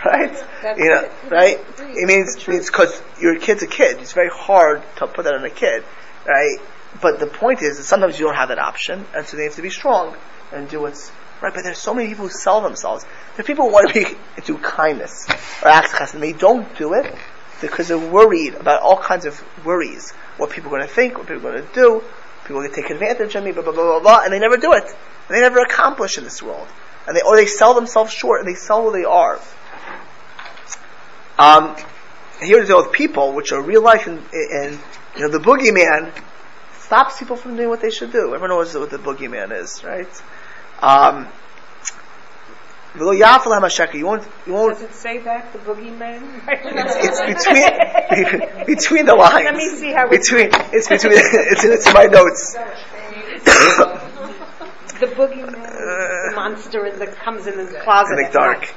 right? 0.05 0.45
That's 0.63 0.79
you 0.79 0.89
know, 0.89 1.03
it. 1.03 1.13
right? 1.31 1.61
It 1.79 2.07
means, 2.07 2.49
means 2.49 2.71
cause 2.71 3.03
your 3.21 3.39
kid's 3.39 3.63
a 3.63 3.67
kid. 3.67 3.99
It's 4.01 4.13
very 4.13 4.31
hard 4.31 4.83
to 4.97 5.07
put 5.07 5.25
that 5.25 5.35
on 5.35 5.45
a 5.45 5.51
kid. 5.51 5.85
Right? 6.27 6.59
but 7.01 7.19
the 7.19 7.27
point 7.27 7.63
is 7.63 7.77
that 7.77 7.85
sometimes 7.85 8.19
you 8.19 8.27
don't 8.27 8.37
have 8.37 8.49
that 8.49 8.59
option, 8.59 9.05
and 9.15 9.27
so 9.27 9.37
they 9.37 9.45
have 9.45 9.55
to 9.55 9.63
be 9.63 9.71
strong 9.71 10.17
and 10.53 10.69
do 10.69 10.81
what's 10.81 11.11
right. 11.41 11.53
But 11.53 11.65
there's 11.65 11.79
so 11.79 11.95
many 11.95 12.09
people 12.09 12.27
who 12.27 12.31
sell 12.31 12.61
themselves. 12.61 13.05
There 13.37 13.45
are 13.45 13.47
people 13.47 13.67
who 13.67 13.73
want 13.73 13.93
to 13.93 14.05
be, 14.05 14.43
do 14.45 14.59
kindness 14.59 15.27
or 15.63 15.69
acts 15.69 16.15
and 16.15 16.23
they 16.23 16.33
don't 16.33 16.77
do 16.77 16.95
it 16.95 17.15
because 17.61 17.89
they're 17.89 17.99
worried 17.99 18.55
about 18.55 18.83
all 18.83 18.99
kinds 18.99 19.25
of 19.25 19.43
worries. 19.65 20.13
What 20.37 20.51
people 20.51 20.69
are 20.69 20.79
going 20.79 20.89
to 20.89 20.95
think, 20.95 21.17
what 21.17 21.27
people 21.27 21.47
are 21.49 21.53
going 21.53 21.67
to 21.67 21.75
do, 21.75 22.03
people 22.45 22.63
to 22.63 22.69
take 22.69 22.91
advantage 22.91 23.35
of 23.35 23.45
me, 23.45 23.53
blah, 23.53 23.63
blah, 23.63 23.73
blah, 23.73 23.85
blah, 23.85 24.01
blah, 24.01 24.25
and 24.25 24.33
they 24.33 24.39
never 24.39 24.57
do 24.57 24.73
it. 24.73 24.85
And 24.85 25.37
they 25.37 25.41
never 25.41 25.61
accomplish 25.61 26.19
in 26.19 26.25
this 26.25 26.43
world. 26.43 26.69
And 27.07 27.17
they, 27.17 27.23
or 27.23 27.37
they 27.37 27.47
sell 27.47 27.75
themselves 27.75 28.13
short 28.13 28.41
and 28.41 28.49
they 28.49 28.55
sell 28.55 28.83
who 28.83 28.93
they 28.93 29.05
are. 29.05 29.41
Um, 31.39 31.77
here 32.41 32.61
to 32.61 32.67
deal 32.67 32.83
with 32.83 32.93
people, 32.93 33.33
which 33.33 33.53
are 33.53 33.63
real 33.63 33.83
life 33.83 34.07
and, 34.07 34.23
and 34.33 34.79
you 35.17 35.23
know, 35.23 35.29
the 35.29 35.39
boogeyman 35.39 36.13
stops 36.79 37.19
people 37.19 37.37
from 37.37 37.57
doing 37.57 37.69
what 37.69 37.81
they 37.81 37.91
should 37.91 38.13
do. 38.13 38.35
Everyone 38.35 38.51
knows 38.51 38.75
what 38.75 38.91
the 38.91 38.99
boogeyman 38.99 39.59
is, 39.59 39.83
right? 39.85 40.09
Um, 40.81 41.29
you 43.99 44.07
won't, 44.07 44.25
you 44.47 44.53
won't. 44.53 44.75
Does 44.75 44.83
it 44.83 44.95
say 44.95 45.19
that 45.19 45.53
the 45.53 45.59
boogeyman? 45.59 46.23
it's, 46.47 47.45
between 47.45 48.67
between 48.67 49.07
the 49.07 49.17
lines. 49.17 49.45
Let 49.45 49.55
me 49.57 49.69
see 49.71 49.93
how 49.93 50.09
between 50.09 50.51
it's 50.73 50.89
between 50.89 51.13
it's 51.15 51.65
in, 51.65 51.73
it's 51.73 51.87
in 51.89 51.93
my 51.93 52.05
notes. 52.05 52.55
the 55.01 55.07
boogeyman, 55.07 55.53
the 55.53 56.33
monster 56.37 56.89
the, 56.97 57.07
comes 57.07 57.49
in 57.49 57.57
the 57.59 57.81
closet 57.81 58.19
in 58.19 58.27
the 58.27 58.31
dark. 58.33 58.73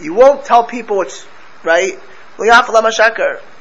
You 0.00 0.14
won't 0.14 0.46
tell 0.46 0.64
people 0.64 0.96
what's 0.96 1.26
right. 1.62 1.92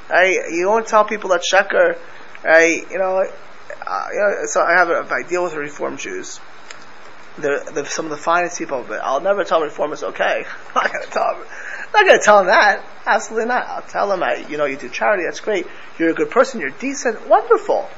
Right? 0.10 0.38
You 0.52 0.68
won't 0.70 0.88
tell 0.88 1.04
people 1.04 1.32
that 1.32 1.44
sheker. 1.52 1.98
Right? 2.44 2.90
You 2.90 2.98
know. 2.98 3.26
Uh, 3.86 4.08
you 4.14 4.20
know, 4.20 4.46
so 4.46 4.62
I 4.62 4.78
have 4.78 4.90
a, 4.90 5.06
I 5.14 5.24
deal 5.24 5.44
with 5.44 5.56
Reform 5.56 5.98
Jews. 5.98 6.40
They're, 7.38 7.64
they're 7.64 7.86
some 7.86 8.06
of 8.06 8.12
the 8.12 8.18
finest 8.18 8.60
people, 8.60 8.86
but 8.88 9.00
I'll 9.02 9.22
never 9.22 9.44
tell 9.44 9.60
them 9.60 9.70
Reform 9.70 9.94
is 9.94 10.04
okay. 10.04 10.46
I'm 10.76 10.84
not 10.84 10.92
going 10.92 11.06
to 11.06 11.12
tell 11.12 11.34
them. 11.34 11.46
I'm 11.46 11.92
not 11.94 12.06
going 12.06 12.20
to 12.20 12.26
tell 12.26 12.38
them 12.40 12.48
that. 12.48 12.86
Absolutely 13.06 13.48
not. 13.48 13.66
I'll 13.68 13.82
tell 13.82 14.10
them, 14.10 14.22
I, 14.22 14.46
you 14.50 14.58
know, 14.58 14.66
you 14.66 14.78
do 14.78 14.90
charity. 14.90 15.24
That's 15.26 15.40
great. 15.40 15.66
You're 15.98 16.10
a 16.10 16.14
good 16.14 16.30
person. 16.30 16.60
You're 16.62 16.70
decent. 16.72 17.28
Wonderful. 17.28 17.90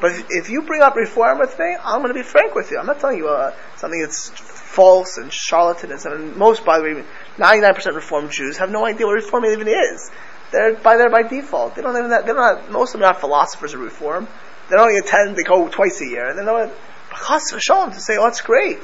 But 0.00 0.12
if, 0.30 0.48
you 0.48 0.62
bring 0.62 0.80
up 0.80 0.96
reform 0.96 1.38
with 1.38 1.58
me, 1.58 1.76
I'm 1.82 2.00
going 2.00 2.12
to 2.12 2.18
be 2.18 2.22
frank 2.22 2.54
with 2.54 2.70
you. 2.70 2.78
I'm 2.78 2.86
not 2.86 3.00
telling 3.00 3.18
you 3.18 3.28
uh, 3.28 3.54
something 3.76 4.00
that's 4.00 4.30
false 4.30 5.18
and 5.18 5.30
charlatanism. 5.30 6.14
And 6.14 6.36
most, 6.36 6.64
by 6.64 6.78
the 6.78 6.84
way, 6.84 7.04
99% 7.36 7.94
reform 7.94 8.30
Jews 8.30 8.56
have 8.56 8.70
no 8.70 8.84
idea 8.86 9.06
what 9.06 9.14
reform 9.14 9.44
even 9.44 9.68
is. 9.68 10.10
They're 10.50 10.74
by 10.74 10.96
there 10.96 11.10
by 11.10 11.22
default. 11.22 11.74
They 11.74 11.82
don't 11.82 11.96
even. 11.96 12.10
That. 12.10 12.26
They're 12.26 12.34
not. 12.34 12.70
Most 12.70 12.94
of 12.94 13.00
them 13.00 13.08
are 13.08 13.12
not 13.12 13.20
philosophers 13.20 13.72
of 13.72 13.80
reform. 13.80 14.28
They 14.68 14.76
don't 14.76 14.94
attend. 14.96 15.36
They 15.36 15.44
go 15.44 15.68
twice 15.68 16.00
a 16.02 16.06
year. 16.06 16.34
They 16.34 16.44
know 16.44 16.70
Chas 17.12 17.52
v'shalom 17.52 17.94
to 17.94 18.00
say, 18.00 18.16
oh, 18.18 18.24
that's 18.24 18.40
great, 18.40 18.80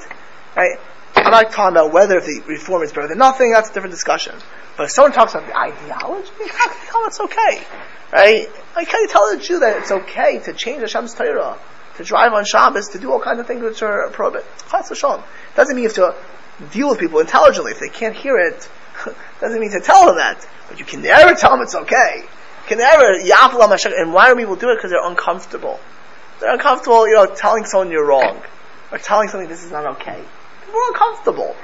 right? 0.56 0.78
I'm 1.16 1.30
not 1.30 1.52
talking 1.52 1.76
about 1.76 1.92
whether 1.92 2.20
the 2.20 2.42
reform 2.46 2.82
is 2.82 2.92
better 2.92 3.08
than 3.08 3.18
nothing. 3.18 3.52
That's 3.52 3.70
a 3.70 3.74
different 3.74 3.92
discussion. 3.92 4.34
But 4.76 4.84
if 4.84 4.90
someone 4.92 5.12
talks 5.12 5.34
about 5.34 5.46
the 5.46 5.56
ideology, 5.56 6.30
how 6.48 7.06
it's 7.06 7.20
okay, 7.20 7.62
right? 8.12 8.48
How 8.74 8.84
can 8.84 9.00
you 9.00 9.08
tell 9.08 9.24
a 9.32 9.38
Jew 9.38 9.58
that 9.60 9.78
it's 9.78 9.90
okay 9.90 10.38
to 10.40 10.52
change 10.52 10.82
Hashem's 10.82 11.14
Torah, 11.14 11.58
to 11.96 12.04
drive 12.04 12.32
on 12.32 12.44
Shabbos, 12.44 12.88
to 12.90 12.98
do 12.98 13.10
all 13.10 13.20
kinds 13.20 13.40
of 13.40 13.46
things 13.46 13.62
which 13.62 13.82
are 13.82 14.08
prohibited? 14.10 14.46
Chas 14.70 14.90
v'shalom 14.90 15.22
doesn't 15.56 15.74
mean 15.74 15.84
you 15.84 15.88
have 15.88 15.96
to 15.96 16.14
deal 16.72 16.88
with 16.90 16.98
people 16.98 17.20
intelligently. 17.20 17.72
If 17.72 17.80
they 17.80 17.88
can't 17.88 18.14
hear 18.14 18.38
it, 18.38 18.68
doesn't 19.40 19.60
mean 19.60 19.72
to 19.72 19.80
tell 19.80 20.06
them 20.06 20.16
that. 20.16 20.46
But 20.68 20.78
you 20.78 20.84
can 20.84 21.02
never 21.02 21.34
tell 21.34 21.52
them 21.52 21.62
it's 21.62 21.74
okay. 21.74 22.22
You 22.22 22.76
can 22.76 22.78
never 22.78 23.14
and 23.14 24.12
why 24.12 24.28
do 24.28 24.36
people 24.36 24.56
do 24.56 24.70
it? 24.70 24.76
Because 24.76 24.90
they're 24.90 25.08
uncomfortable. 25.08 25.80
They're 26.40 26.52
uncomfortable, 26.52 27.08
you 27.08 27.14
know, 27.14 27.26
telling 27.26 27.64
someone 27.64 27.90
you're 27.90 28.06
wrong. 28.06 28.42
Or 28.92 28.98
telling 28.98 29.28
something 29.28 29.48
this 29.48 29.64
is 29.64 29.72
not 29.72 29.84
okay. 29.96 30.22
People 30.64 30.80
are 30.80 30.88
uncomfortable. 30.88 31.56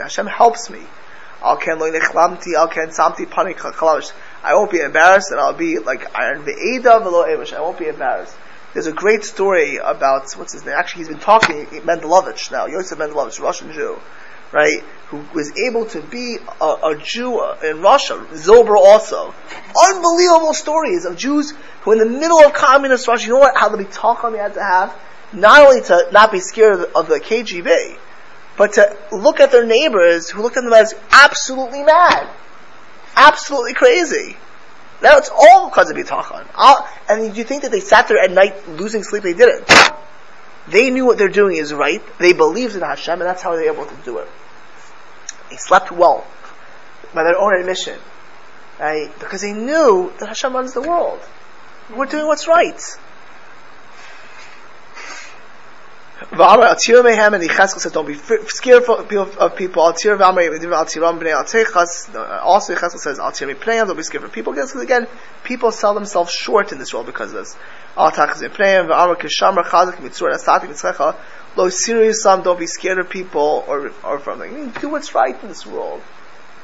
Hashem 0.00 0.26
helps 0.26 0.70
me. 0.70 0.80
I 1.40 1.54
won't 4.54 4.70
be 4.70 4.80
embarrassed 4.80 5.30
and 5.30 5.40
I'll 5.40 5.54
be 5.54 5.78
like 5.78 6.14
iron 6.16 6.44
I 6.48 7.60
won't 7.60 7.78
be 7.78 7.86
embarrassed. 7.86 8.36
There's 8.74 8.86
a 8.86 8.92
great 8.92 9.24
story 9.24 9.76
about, 9.76 10.32
what's 10.34 10.52
his 10.52 10.64
name? 10.64 10.74
Actually, 10.76 11.00
he's 11.00 11.08
been 11.08 11.20
talking, 11.20 11.66
Mendelevich 11.66 12.50
now, 12.52 12.66
Yosef 12.66 12.98
Mendelevich, 12.98 13.40
Russian 13.40 13.72
Jew 13.72 13.98
right, 14.52 14.80
who 15.08 15.24
was 15.34 15.56
able 15.58 15.86
to 15.86 16.02
be 16.02 16.36
a, 16.60 16.64
a 16.64 17.00
Jew 17.02 17.42
in 17.64 17.80
Russia, 17.80 18.26
Zilber 18.32 18.76
also. 18.76 19.34
Unbelievable 19.88 20.54
stories 20.54 21.04
of 21.04 21.16
Jews 21.16 21.52
who 21.82 21.92
in 21.92 21.98
the 21.98 22.06
middle 22.06 22.40
of 22.40 22.52
communist 22.52 23.08
Russia, 23.08 23.26
you 23.26 23.32
know 23.34 23.40
what, 23.40 23.56
how 23.56 23.68
the 23.68 23.84
talk 23.84 24.24
on 24.24 24.32
they 24.32 24.38
had 24.38 24.54
to 24.54 24.62
have? 24.62 24.94
Not 25.32 25.66
only 25.66 25.82
to 25.82 26.08
not 26.12 26.32
be 26.32 26.40
scared 26.40 26.80
of 26.94 27.08
the, 27.08 27.20
KGB, 27.20 27.98
but 28.56 28.74
to 28.74 28.96
look 29.12 29.40
at 29.40 29.52
their 29.52 29.66
neighbors 29.66 30.28
who 30.30 30.42
looked 30.42 30.56
at 30.56 30.64
them 30.64 30.72
as 30.72 30.94
absolutely 31.10 31.82
mad. 31.82 32.28
Absolutely 33.14 33.74
crazy. 33.74 34.36
Now 35.02 35.16
it's 35.16 35.30
all 35.30 35.68
because 35.68 35.90
of 35.90 35.96
Bitachon. 35.96 36.46
Uh, 36.54 36.86
and 37.08 37.32
do 37.32 37.38
you 37.38 37.44
think 37.44 37.62
that 37.62 37.70
they 37.70 37.80
sat 37.80 38.08
there 38.08 38.18
at 38.18 38.30
night 38.30 38.68
losing 38.68 39.02
sleep? 39.02 39.22
They 39.22 39.32
didn't. 39.32 39.70
They 40.70 40.90
knew 40.90 41.06
what 41.06 41.18
they're 41.18 41.28
doing 41.28 41.56
is 41.56 41.72
right. 41.72 42.02
They 42.18 42.32
believed 42.32 42.74
in 42.74 42.82
Hashem, 42.82 43.20
and 43.20 43.22
that's 43.22 43.42
how 43.42 43.56
they 43.56 43.68
were 43.68 43.74
able 43.74 43.86
to 43.86 43.96
do 44.04 44.18
it. 44.18 44.28
They 45.50 45.56
slept 45.56 45.90
well 45.90 46.26
by 47.14 47.24
their 47.24 47.38
own 47.38 47.58
admission, 47.58 47.98
right? 48.78 49.10
Because 49.18 49.40
they 49.40 49.52
knew 49.52 50.12
that 50.18 50.28
Hashem 50.28 50.52
runs 50.52 50.74
the 50.74 50.82
world. 50.82 51.20
We're 51.94 52.06
doing 52.06 52.26
what's 52.26 52.46
right. 52.46 52.74
and 52.74 52.76
said, 52.78 53.00
don't 56.20 58.06
be 58.06 58.14
scared 58.48 58.82
of 58.82 59.08
people. 59.56 59.82
Also, 59.82 60.16
Cheskel 62.74 62.98
says, 62.98 63.18
don't 63.18 63.96
be 63.96 64.02
scared 64.02 64.24
of 64.24 64.32
people. 64.32 64.52
Because 64.52 64.74
again, 64.74 65.06
people 65.44 65.70
sell 65.70 65.94
themselves 65.94 66.32
short 66.32 66.72
in 66.72 66.78
this 66.78 66.92
world 66.92 67.06
because 67.06 67.32
of 67.32 67.36
this. 67.36 67.56
Don't 67.96 68.16
be 72.58 72.66
scared 72.66 72.98
of 72.98 73.10
people 73.10 73.64
or 73.68 73.92
or 74.02 74.18
from 74.18 74.40
them. 74.40 74.72
Do 74.80 74.88
what's 74.88 75.14
right 75.14 75.40
in 75.40 75.48
this 75.48 75.64
world. 75.64 76.02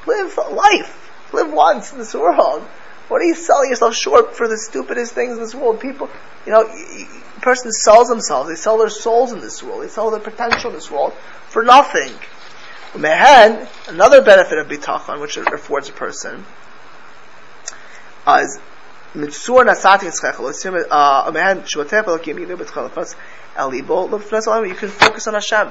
Live 0.07 0.37
life. 0.51 1.13
Live 1.33 1.53
once 1.53 1.93
in 1.93 1.99
this 1.99 2.13
world. 2.13 2.65
What 3.07 3.23
are 3.23 3.27
you 3.27 3.35
selling 3.35 3.71
yourself 3.71 3.95
short 3.95 4.35
for 4.35 4.49
the 4.49 4.59
stupidest 4.59 5.15
things 5.15 5.35
in 5.35 5.41
this 5.41 5.55
world? 5.55 5.79
People, 5.79 6.11
you 6.45 6.51
know, 6.53 6.67
person 7.45 7.71
sells 7.71 8.09
themselves. 8.09 8.49
They 8.49 8.57
sell 8.57 8.79
their 8.79 8.89
souls 8.89 9.33
in 9.33 9.41
this 9.41 9.63
world. 9.63 9.85
They 9.85 9.89
sell 9.89 10.11
their 10.11 10.19
potential 10.19 10.71
in 10.71 10.77
this 10.77 10.91
world 10.91 11.13
for 11.49 11.63
nothing. 11.63 12.13
Mehen, 12.97 13.69
another 13.89 14.23
benefit 14.23 14.59
of 14.59 14.67
bitachon, 14.69 15.21
which 15.21 15.37
it 15.37 15.53
affords 15.53 15.89
a 15.89 15.93
person, 15.93 16.45
is 18.27 18.59
mitzur 19.15 19.65
nasati 19.65 20.11
uh. 20.91 21.31
You 24.65 24.75
can 24.75 24.89
focus 24.89 25.27
on 25.27 25.35
Hashem. 25.35 25.69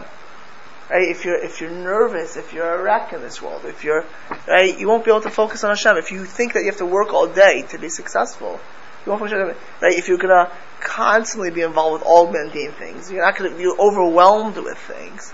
Right? 0.90 1.08
If 1.10 1.26
you're 1.26 1.44
if 1.44 1.62
you're 1.62 1.72
nervous, 1.72 2.36
if 2.36 2.54
you're 2.54 2.72
a 2.72 2.84
wreck 2.84 3.14
in 3.14 3.22
this 3.22 3.42
world, 3.42 3.64
if 3.66 3.84
you're 3.84 4.06
right, 4.48 4.78
you 4.78 4.88
won't 4.88 5.06
be 5.06 5.12
able 5.12 5.22
to 5.22 5.30
focus 5.30 5.64
on 5.64 5.70
Hashem. 5.70 5.98
If 5.98 6.12
you 6.12 6.26
think 6.26 6.54
that 6.54 6.60
you 6.60 6.68
have 6.68 6.78
to 6.78 6.86
work 6.86 7.14
all 7.14 7.28
day 7.28 7.64
to 7.70 7.80
be 7.80 7.90
successful, 7.90 8.60
you 9.06 9.12
won't 9.12 9.22
focus 9.22 9.34
on 9.34 9.48
Hashem. 9.48 9.58
Right? 9.82 9.98
If 9.98 10.10
you're 10.10 10.18
gonna 10.18 10.52
constantly 10.84 11.50
be 11.52 11.62
involved 11.62 12.02
with 12.02 12.08
all 12.08 12.32
mundane 12.32 12.72
things, 12.74 13.12
you're 13.12 13.24
not 13.24 13.38
gonna 13.38 13.56
be 13.56 13.68
overwhelmed 13.68 14.58
with 14.58 14.78
things. 14.78 15.34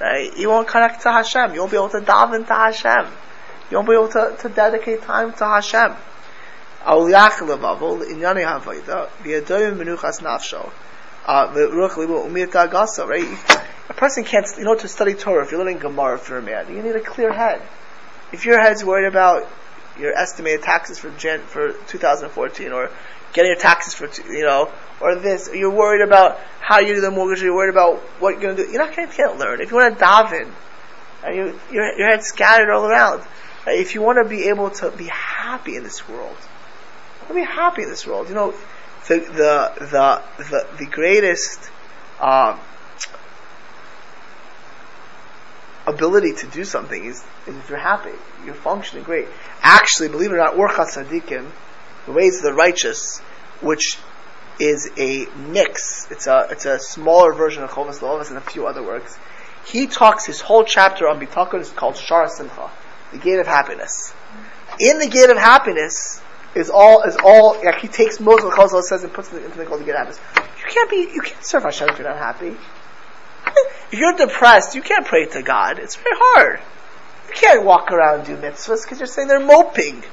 Right? 0.00 0.36
You 0.36 0.48
won't 0.48 0.68
connect 0.68 1.02
to 1.02 1.12
Hashem. 1.12 1.54
You 1.54 1.60
won't 1.60 1.72
be 1.72 1.76
able 1.76 1.88
to 1.90 2.00
daven 2.00 2.46
to 2.46 2.54
Hashem. 2.54 3.06
You 3.70 3.76
won't 3.78 3.88
be 3.88 3.94
able 3.94 4.08
to, 4.08 4.36
to 4.40 4.48
dedicate 4.48 5.02
time 5.02 5.32
to 5.34 5.44
Hashem. 5.44 5.96
Uh, 11.26 11.50
right? 13.08 13.68
A 13.90 13.94
person 13.94 14.24
can't, 14.24 14.46
you 14.56 14.64
know, 14.64 14.74
to 14.76 14.88
study 14.88 15.14
Torah, 15.14 15.44
if 15.44 15.50
you're 15.50 15.58
learning 15.58 15.78
Gemara, 15.78 16.14
if 16.16 16.28
you're 16.28 16.38
a 16.38 16.42
man, 16.42 16.74
you 16.74 16.82
need 16.82 16.94
a 16.94 17.00
clear 17.00 17.32
head. 17.32 17.60
If 18.32 18.44
your 18.44 18.60
head's 18.60 18.84
worried 18.84 19.08
about 19.08 19.50
your 19.98 20.12
estimated 20.16 20.62
taxes 20.62 20.98
for 20.98 21.10
Jan, 21.10 21.40
for 21.40 21.72
2014, 21.88 22.72
or 22.72 22.90
getting 23.32 23.50
your 23.50 23.60
taxes 23.60 23.94
for, 23.94 24.08
you 24.30 24.44
know, 24.44 24.70
or 25.00 25.16
this, 25.16 25.48
or 25.48 25.56
you're 25.56 25.74
worried 25.74 26.02
about 26.02 26.38
how 26.60 26.80
you 26.80 26.94
do 26.94 27.00
the 27.00 27.10
mortgage, 27.10 27.42
or 27.42 27.46
you're 27.46 27.54
worried 27.54 27.72
about 27.72 27.98
what 28.20 28.32
you're 28.32 28.40
going 28.40 28.56
to 28.56 28.64
do, 28.64 28.70
you're 28.70 28.84
not 28.84 28.94
going 28.94 29.08
to 29.08 29.32
learn. 29.32 29.60
If 29.60 29.70
you 29.70 29.76
want 29.76 29.98
to 29.98 30.04
daven, 30.04 30.50
and 31.24 31.36
you, 31.36 31.60
your, 31.70 31.98
your 31.98 32.08
head's 32.08 32.26
scattered 32.26 32.70
all 32.70 32.86
around, 32.86 33.24
if 33.66 33.94
you 33.94 34.02
want 34.02 34.18
to 34.22 34.28
be 34.28 34.48
able 34.48 34.70
to 34.70 34.90
be 34.90 35.06
happy 35.06 35.76
in 35.76 35.82
this 35.82 36.08
world, 36.08 36.36
to 37.28 37.34
be 37.34 37.42
happy 37.42 37.82
in 37.82 37.90
this 37.90 38.06
world. 38.06 38.28
You 38.28 38.34
know, 38.34 38.54
the 39.06 39.18
the 39.18 39.72
the 39.86 40.22
the, 40.38 40.66
the 40.78 40.86
greatest 40.86 41.70
um, 42.20 42.58
ability 45.86 46.34
to 46.34 46.46
do 46.48 46.64
something 46.64 47.04
is, 47.04 47.24
is 47.46 47.56
if 47.56 47.68
you're 47.68 47.78
happy, 47.78 48.16
you're 48.44 48.54
functioning 48.54 49.04
great. 49.04 49.28
Actually, 49.62 50.08
believe 50.08 50.30
it 50.30 50.34
or 50.34 50.38
not, 50.38 50.54
Orchat 50.54 50.88
Tzadikim, 50.94 51.50
the 52.08 52.14
ways 52.14 52.38
of 52.38 52.42
the 52.42 52.54
righteous, 52.54 53.18
which 53.60 53.98
is 54.58 54.90
a 54.96 55.26
mix. 55.36 56.10
It's 56.10 56.26
a 56.26 56.48
it's 56.50 56.66
a 56.66 56.78
smaller 56.78 57.32
version 57.32 57.62
of 57.62 57.70
Chovas 57.70 58.00
Levavos 58.00 58.28
and 58.28 58.38
a 58.38 58.40
few 58.40 58.66
other 58.66 58.82
works. 58.82 59.18
He 59.66 59.86
talks 59.86 60.24
his 60.24 60.40
whole 60.40 60.64
chapter 60.64 61.06
on 61.06 61.20
Bitachon 61.20 61.60
is 61.60 61.70
called 61.70 61.94
Shara 61.94 62.28
Simcha, 62.28 62.70
the 63.12 63.18
gate 63.18 63.38
of 63.38 63.46
happiness. 63.46 64.12
In 64.80 64.98
the 64.98 65.06
gate 65.06 65.30
of 65.30 65.36
happiness 65.36 66.20
is 66.54 66.70
all 66.70 67.02
is 67.02 67.16
all 67.22 67.62
like 67.62 67.80
he 67.80 67.88
takes 67.88 68.20
most 68.20 68.42
of 68.42 68.52
Chovas 68.52 68.82
says 68.84 69.04
and 69.04 69.12
puts 69.12 69.32
it 69.32 69.44
into 69.44 69.58
the 69.58 69.64
gate 69.64 69.90
of 69.90 69.96
happiness. 69.96 70.20
You 70.36 70.72
can't 70.72 70.90
be 70.90 71.10
you 71.12 71.20
can't 71.20 71.44
serve 71.44 71.64
Hashem 71.64 71.90
if 71.90 71.98
you're 71.98 72.08
not 72.08 72.18
happy. 72.18 72.56
If 73.90 73.98
you're 73.98 74.12
depressed, 74.12 74.74
you 74.74 74.82
can't 74.82 75.06
pray 75.06 75.24
to 75.24 75.42
God. 75.42 75.78
It's 75.78 75.96
very 75.96 76.14
hard. 76.14 76.60
You 77.28 77.34
can't 77.34 77.64
walk 77.64 77.90
around 77.90 78.18
and 78.18 78.26
do 78.26 78.36
mitzvahs 78.36 78.82
because 78.82 78.98
you're 78.98 79.06
saying 79.06 79.28
they're 79.28 79.40
moping. 79.40 80.04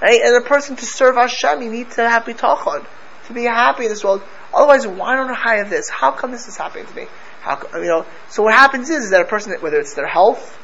Right? 0.00 0.20
And 0.22 0.36
a 0.36 0.46
person 0.46 0.76
to 0.76 0.86
serve 0.86 1.16
Hashem, 1.16 1.62
you 1.62 1.70
need 1.70 1.90
to 1.92 2.08
have 2.08 2.24
bitachon 2.24 2.86
to 3.26 3.32
be 3.32 3.44
happy 3.44 3.84
in 3.84 3.90
this 3.90 4.04
world. 4.04 4.22
Otherwise, 4.54 4.86
why 4.86 5.16
don't 5.16 5.30
I 5.30 5.56
have 5.56 5.70
this? 5.70 5.88
How 5.88 6.12
come 6.12 6.30
this 6.30 6.48
is 6.48 6.56
happening 6.56 6.86
to 6.86 6.94
me? 6.94 7.06
How 7.40 7.60
you 7.74 7.86
know? 7.86 8.06
So 8.28 8.42
what 8.42 8.54
happens 8.54 8.90
is, 8.90 9.04
is 9.04 9.10
that 9.10 9.22
a 9.22 9.26
person, 9.26 9.52
whether 9.60 9.78
it's 9.78 9.94
their 9.94 10.06
health, 10.06 10.58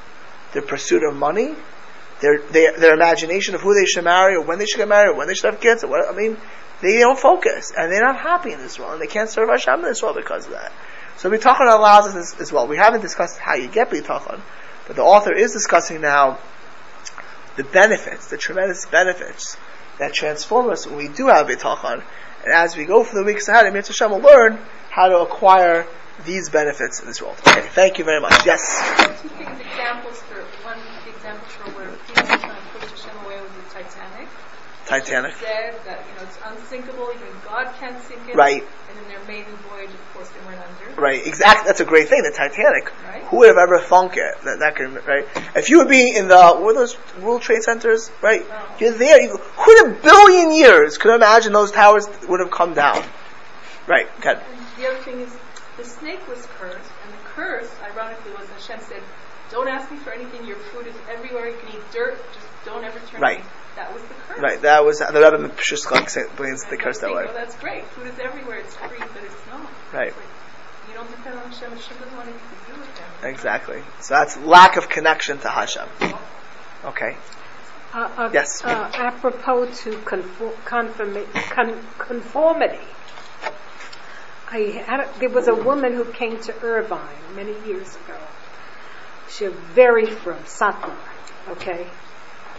their 0.52 0.62
pursuit 0.62 1.02
of 1.02 1.16
money, 1.16 1.54
their, 2.20 2.40
their 2.50 2.78
their 2.78 2.94
imagination 2.94 3.54
of 3.54 3.60
who 3.60 3.74
they 3.74 3.86
should 3.86 4.04
marry, 4.04 4.36
or 4.36 4.44
when 4.44 4.58
they 4.58 4.66
should 4.66 4.78
get 4.78 4.88
married, 4.88 5.10
or 5.10 5.16
when 5.16 5.28
they 5.28 5.34
should 5.34 5.52
have 5.52 5.60
kids, 5.60 5.84
or 5.84 5.88
what, 5.88 6.08
I 6.08 6.16
mean, 6.16 6.36
they 6.80 6.98
don't 6.98 7.18
focus, 7.18 7.72
and 7.76 7.92
they're 7.92 8.04
not 8.04 8.20
happy 8.20 8.52
in 8.52 8.58
this 8.58 8.78
world, 8.78 8.94
and 8.94 9.02
they 9.02 9.06
can't 9.06 9.28
serve 9.28 9.48
Hashem 9.48 9.80
in 9.80 9.82
this 9.82 10.02
world 10.02 10.16
because 10.16 10.46
of 10.46 10.52
that. 10.52 10.72
So 11.16 11.30
bitachon 11.30 11.72
allows 11.72 12.08
us 12.08 12.16
as, 12.16 12.40
as 12.40 12.52
well. 12.52 12.66
We 12.66 12.76
haven't 12.76 13.00
discussed 13.00 13.38
how 13.38 13.54
you 13.54 13.68
get 13.68 13.90
bitachon, 13.90 14.40
but 14.86 14.96
the 14.96 15.02
author 15.02 15.32
is 15.34 15.52
discussing 15.52 16.00
now 16.00 16.38
the 17.56 17.64
benefits, 17.64 18.28
the 18.28 18.36
tremendous 18.36 18.86
benefits 18.86 19.56
that 19.98 20.12
transform 20.12 20.70
us 20.70 20.86
when 20.86 20.96
we 20.96 21.08
do 21.08 21.26
have 21.28 21.46
bitachon, 21.46 22.02
and 22.44 22.54
as 22.54 22.76
we 22.76 22.84
go 22.84 23.04
for 23.04 23.14
the 23.16 23.24
weeks 23.24 23.48
ahead, 23.48 23.66
Emir 23.66 23.82
Hashem 23.82 24.10
will 24.10 24.18
learn 24.18 24.58
how 24.90 25.08
to 25.08 25.18
acquire 25.18 25.86
these 26.24 26.50
benefits 26.50 27.00
in 27.00 27.06
this 27.06 27.22
world. 27.22 27.36
Okay, 27.46 27.60
thank 27.68 27.98
you 27.98 28.04
very 28.04 28.20
much. 28.20 28.44
Yes? 28.44 28.60
Two 29.22 29.28
things, 29.28 29.60
examples 29.60 30.20
for, 30.22 30.42
one 30.64 30.78
example 31.06 31.46
for 31.48 31.70
where 31.72 31.88
people 32.06 32.24
trying 32.24 32.40
to 32.40 32.78
push 32.78 32.90
Hashem 32.90 33.24
away 33.24 33.40
was 33.40 33.50
the 33.52 33.62
Titanic. 33.70 34.28
Titanic. 34.86 35.34
Said 35.36 35.80
that, 35.86 36.04
you 36.08 36.14
know, 36.16 36.22
it's 36.22 36.38
unsinkable, 36.44 37.12
even 37.14 37.28
God 37.44 37.72
can't 37.78 38.02
sink 38.02 38.28
it. 38.28 38.34
Right. 38.34 38.62
And 38.90 38.98
in 38.98 39.08
their 39.08 39.24
maiden 39.26 39.54
voyage, 39.70 39.90
of 39.90 40.11
course, 40.11 40.11
they 40.11 40.11
went 40.52 40.62
under. 40.90 41.00
Right, 41.00 41.26
exactly. 41.26 41.66
That's 41.66 41.80
a 41.80 41.84
great 41.84 42.08
thing. 42.08 42.22
The 42.22 42.34
Titanic. 42.36 42.92
Right. 43.04 43.22
Who 43.24 43.38
would 43.38 43.48
have 43.48 43.56
ever 43.56 43.80
thunk 43.80 44.16
it? 44.16 44.34
That 44.44 44.58
that 44.60 44.76
could 44.76 45.06
right. 45.06 45.26
If 45.56 45.70
you 45.70 45.78
would 45.78 45.88
be 45.88 46.14
in 46.14 46.28
the 46.28 46.58
were 46.60 46.74
those 46.74 46.96
World 47.20 47.42
Trade 47.42 47.62
Centers, 47.62 48.10
right? 48.20 48.44
Oh. 48.48 48.76
You're 48.78 48.92
there. 48.92 49.20
You, 49.20 49.36
who 49.36 49.86
in 49.86 49.92
a 49.92 49.94
billion 50.02 50.52
years 50.52 50.98
could 50.98 51.14
imagine 51.14 51.52
those 51.52 51.72
towers 51.72 52.06
would 52.28 52.40
have 52.40 52.50
come 52.50 52.74
down? 52.74 53.02
Right. 53.86 54.06
And 54.24 54.40
the 54.76 54.88
other 54.88 55.02
thing 55.02 55.20
is, 55.20 55.34
the 55.76 55.84
snake 55.84 56.26
was 56.28 56.46
cursed, 56.58 56.76
and 56.76 57.12
the 57.12 57.24
curse, 57.24 57.70
ironically, 57.82 58.32
was 58.32 58.48
Hashem 58.50 58.80
said, 58.86 59.02
"Don't 59.50 59.68
ask 59.68 59.90
me 59.90 59.96
for 59.98 60.12
anything. 60.12 60.46
Your 60.46 60.56
food 60.56 60.86
is 60.86 60.94
everywhere. 61.10 61.48
You 61.48 61.56
can 61.56 61.70
eat 61.70 61.82
dirt. 61.92 62.18
Just 62.34 62.46
don't 62.64 62.84
ever 62.84 62.98
turn." 63.10 63.20
Right. 63.20 63.38
away." 63.38 63.46
That 63.76 63.94
was 63.94 64.02
the 64.02 64.14
curse. 64.14 64.40
Right. 64.40 64.60
That 64.62 64.84
was 64.84 64.98
the 64.98 65.06
Rebbe 65.06 65.48
Pshuskak 65.54 66.02
explains 66.02 66.64
the 66.64 66.76
curse 66.76 66.98
that 66.98 67.10
way. 67.10 67.24
Well, 67.24 67.34
that's 67.34 67.56
great. 67.56 67.86
Food 67.86 68.08
is 68.08 68.18
everywhere. 68.18 68.58
It's 68.58 68.76
free, 68.76 68.98
but 68.98 69.24
it's 69.24 69.46
not. 69.50 69.70
Right. 69.92 70.12
But 71.02 71.16
depend 71.16 71.36
on 71.36 71.50
Hashem. 71.50 71.70
Hashem 71.70 71.96
doesn't 71.98 72.16
want 72.16 72.28
anything 72.28 72.48
to 72.66 72.72
do 72.72 72.80
with 72.80 72.96
them. 72.96 73.30
Exactly. 73.30 73.82
So 74.00 74.14
that's 74.14 74.36
lack 74.38 74.76
of 74.76 74.88
connection 74.88 75.38
to 75.38 75.48
Hashem. 75.48 75.88
Okay. 76.84 77.16
Uh, 77.92 78.10
uh, 78.16 78.30
Yes. 78.32 78.64
Uh, 78.64 78.90
apropos 78.94 79.66
to 79.82 79.98
conform, 80.02 80.52
conformi- 80.64 81.32
con- 81.50 81.84
conformity, 81.98 82.78
I 84.48 84.82
had 84.86 85.00
a, 85.00 85.18
there 85.18 85.28
was 85.28 85.48
a 85.48 85.54
woman 85.54 85.92
who 85.94 86.04
came 86.04 86.38
to 86.42 86.62
Irvine 86.62 87.34
many 87.34 87.54
years 87.66 87.96
ago. 87.96 88.18
She 89.28 89.46
very 89.46 90.06
from 90.06 90.38
Satmar, 90.44 90.96
okay. 91.48 91.86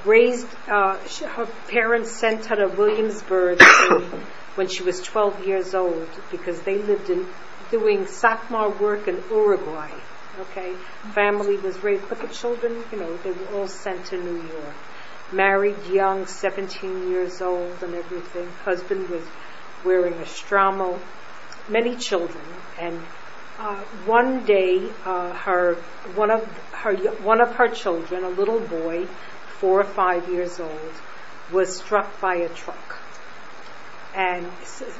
Raised, 0.05 0.47
uh, 0.67 0.97
she, 1.07 1.23
her 1.23 1.45
parents 1.69 2.11
sent 2.11 2.45
her 2.47 2.55
to 2.55 2.67
Williamsburg 2.67 3.61
when 4.55 4.67
she 4.67 4.83
was 4.83 5.01
12 5.01 5.47
years 5.47 5.73
old 5.73 6.09
because 6.29 6.59
they 6.61 6.77
lived 6.79 7.09
in 7.09 7.25
doing 7.73 8.05
Satmar 8.05 8.69
work 8.79 9.07
in 9.07 9.17
Uruguay. 9.31 9.91
Okay, 10.39 10.73
family 11.13 11.57
was 11.57 11.81
raised, 11.83 12.07
but 12.09 12.21
the 12.21 12.27
children, 12.27 12.83
you 12.91 12.99
know, 12.99 13.17
they 13.17 13.31
were 13.31 13.49
all 13.55 13.67
sent 13.67 14.05
to 14.07 14.17
New 14.17 14.41
York 14.41 14.75
married 15.33 15.87
young, 15.87 16.27
17 16.27 17.09
years 17.09 17.41
old 17.41 17.81
and 17.81 17.95
everything. 17.95 18.47
Husband 18.63 19.09
was 19.09 19.23
wearing 19.83 20.13
a 20.13 20.25
stromo, 20.25 20.99
many 21.67 21.95
children. 21.95 22.45
And 22.79 23.01
uh, 23.57 23.75
one 24.05 24.45
day, 24.45 24.89
uh, 25.05 25.33
her 25.33 25.75
one 26.15 26.31
of 26.31 26.43
her 26.71 26.95
one 27.23 27.41
of 27.41 27.55
her 27.55 27.67
children, 27.67 28.23
a 28.23 28.29
little 28.29 28.59
boy, 28.59 29.07
four 29.59 29.81
or 29.81 29.85
five 29.85 30.29
years 30.29 30.59
old, 30.59 30.93
was 31.51 31.75
struck 31.77 32.19
by 32.21 32.35
a 32.35 32.49
truck 32.49 32.92
and 34.15 34.45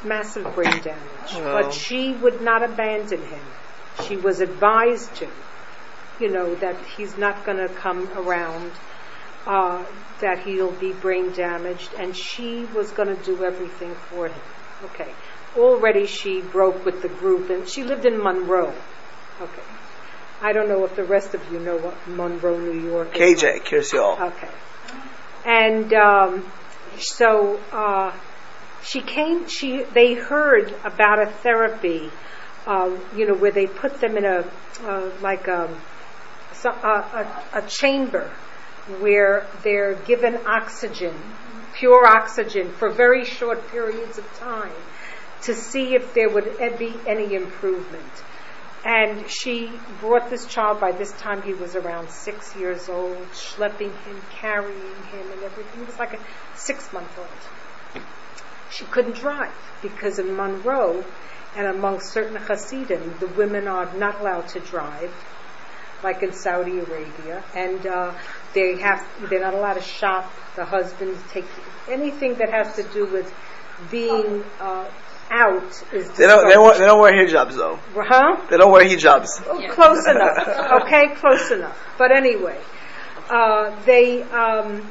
massive 0.04 0.54
brain 0.56 0.82
damage. 0.82 1.34
Oh. 1.34 1.62
But 1.62 1.74
she 1.74 2.14
would 2.14 2.42
not 2.42 2.64
abandon 2.64 3.22
him. 3.22 3.42
She 4.08 4.18
was 4.18 4.40
advised 4.40 5.16
to, 5.18 5.30
you 6.20 6.30
know, 6.30 6.56
that 6.56 6.76
he's 6.98 7.18
not 7.18 7.46
going 7.46 7.58
to 7.58 7.70
come 7.70 8.10
around 8.16 8.72
uh, 9.46 9.84
that 10.22 10.40
he'll 10.40 10.72
be 10.72 10.94
brain 10.94 11.32
damaged, 11.34 11.94
and 11.98 12.16
she 12.16 12.66
was 12.74 12.92
going 12.92 13.16
to 13.16 13.24
do 13.24 13.44
everything 13.44 13.94
for 13.94 14.28
him. 14.28 14.42
Okay. 14.86 15.12
Already 15.58 16.08
she 16.08 16.42
broke 16.42 16.86
with 16.86 17.02
the 17.02 17.10
group, 17.10 17.50
and 17.50 17.68
she 17.68 17.84
lived 17.84 18.06
in 18.06 18.22
Monroe. 18.22 18.74
Okay. 19.42 19.62
I 20.42 20.52
don't 20.54 20.68
know 20.68 20.84
if 20.86 20.96
the 20.96 21.04
rest 21.04 21.34
of 21.34 21.52
you 21.52 21.60
know 21.60 21.78
what 21.78 22.08
Monroe, 22.08 22.60
New 22.60 22.80
York 22.90 23.18
is. 23.18 23.42
KJ, 23.42 23.64
Kiryas 23.64 23.92
Joel. 23.92 24.18
Okay. 24.20 24.50
And 25.46 25.94
um, 25.94 26.52
so 26.98 27.60
uh, 27.72 28.12
she 28.84 29.02
came. 29.02 29.48
She 29.48 29.84
they 29.84 30.14
heard 30.14 30.74
about 30.84 31.22
a 31.22 31.28
therapy, 31.28 32.12
uh, 32.66 32.98
you 33.16 33.28
know, 33.28 33.36
where 33.36 33.52
they 33.52 33.66
put 33.66 34.00
them 34.00 34.18
in 34.18 34.26
a 34.26 34.50
uh, 34.82 35.10
like 35.22 35.48
a, 35.48 35.76
so, 36.54 36.70
a, 36.70 37.46
a, 37.54 37.60
a 37.60 37.62
chamber 37.68 38.30
where 39.00 39.48
they're 39.64 39.96
given 39.96 40.38
oxygen, 40.46 41.16
pure 41.76 42.06
oxygen, 42.06 42.70
for 42.72 42.90
very 42.90 43.24
short 43.24 43.70
periods 43.70 44.18
of 44.18 44.40
time 44.40 44.74
to 45.44 45.54
see 45.54 45.96
if 45.96 46.14
there 46.14 46.30
would 46.30 46.58
be 46.78 46.94
any 47.08 47.36
improvement. 47.36 48.04
And 48.86 49.30
she 49.30 49.72
brought 50.02 50.30
this 50.30 50.46
child, 50.46 50.82
by 50.82 50.92
this 50.92 51.14
time 51.14 51.42
he 51.42 51.54
was 51.54 51.76
around 51.76 52.10
six 52.10 52.54
years 52.58 52.90
old, 52.90 53.18
schlepping 53.32 53.96
him, 54.04 54.22
carrying 54.32 54.78
him, 54.78 55.32
and 55.32 55.44
everything. 55.44 55.80
He 55.80 55.86
was 55.86 55.98
like 55.98 56.14
a 56.14 56.20
six 56.56 56.92
month 56.92 57.18
old. 57.18 57.28
She 58.74 58.86
couldn't 58.86 59.16
drive 59.16 59.54
because 59.82 60.20
in 60.20 60.36
Monroe 60.36 61.06
and 61.56 61.68
among 61.68 62.02
certain 62.02 62.36
Hasidim, 62.36 63.16
the 63.20 63.28
women 63.28 63.68
are 63.68 63.94
not 63.96 64.22
allowed 64.22 64.48
to 64.50 64.60
drive, 64.60 65.14
like 66.04 66.24
in 66.24 66.34
Saudi 66.34 66.80
Arabia, 66.80 67.44
and 67.56 67.86
uh, 67.86 68.14
they 68.54 68.78
have 68.78 69.08
they're 69.30 69.40
not 69.42 69.54
allowed 69.54 69.76
to 69.76 69.82
shop. 69.82 70.32
The 70.56 70.66
husbands 70.66 71.20
take 71.30 71.46
anything 71.88 72.36
that 72.36 72.50
has 72.50 72.76
to 72.76 72.84
do 72.84 73.06
with 73.06 73.32
being 73.92 74.44
uh, 74.60 74.90
out 75.30 75.84
is 75.94 76.10
They 76.12 76.28
don't, 76.28 76.48
they, 76.48 76.54
don't, 76.54 76.80
they 76.80 76.86
don't 76.86 77.00
wear 77.00 77.14
hijabs 77.14 77.56
though. 77.56 77.80
Huh? 77.96 78.42
They 78.50 78.58
don't 78.58 78.72
wear 78.72 78.84
hijabs. 78.84 79.44
Oh, 79.48 79.68
Close 79.70 80.08
enough. 80.08 80.84
Okay, 80.84 81.14
close 81.16 81.52
enough. 81.52 81.78
But 81.98 82.12
anyway, 82.12 82.60
uh, 83.30 83.76
they 83.86 84.24
um, 84.24 84.90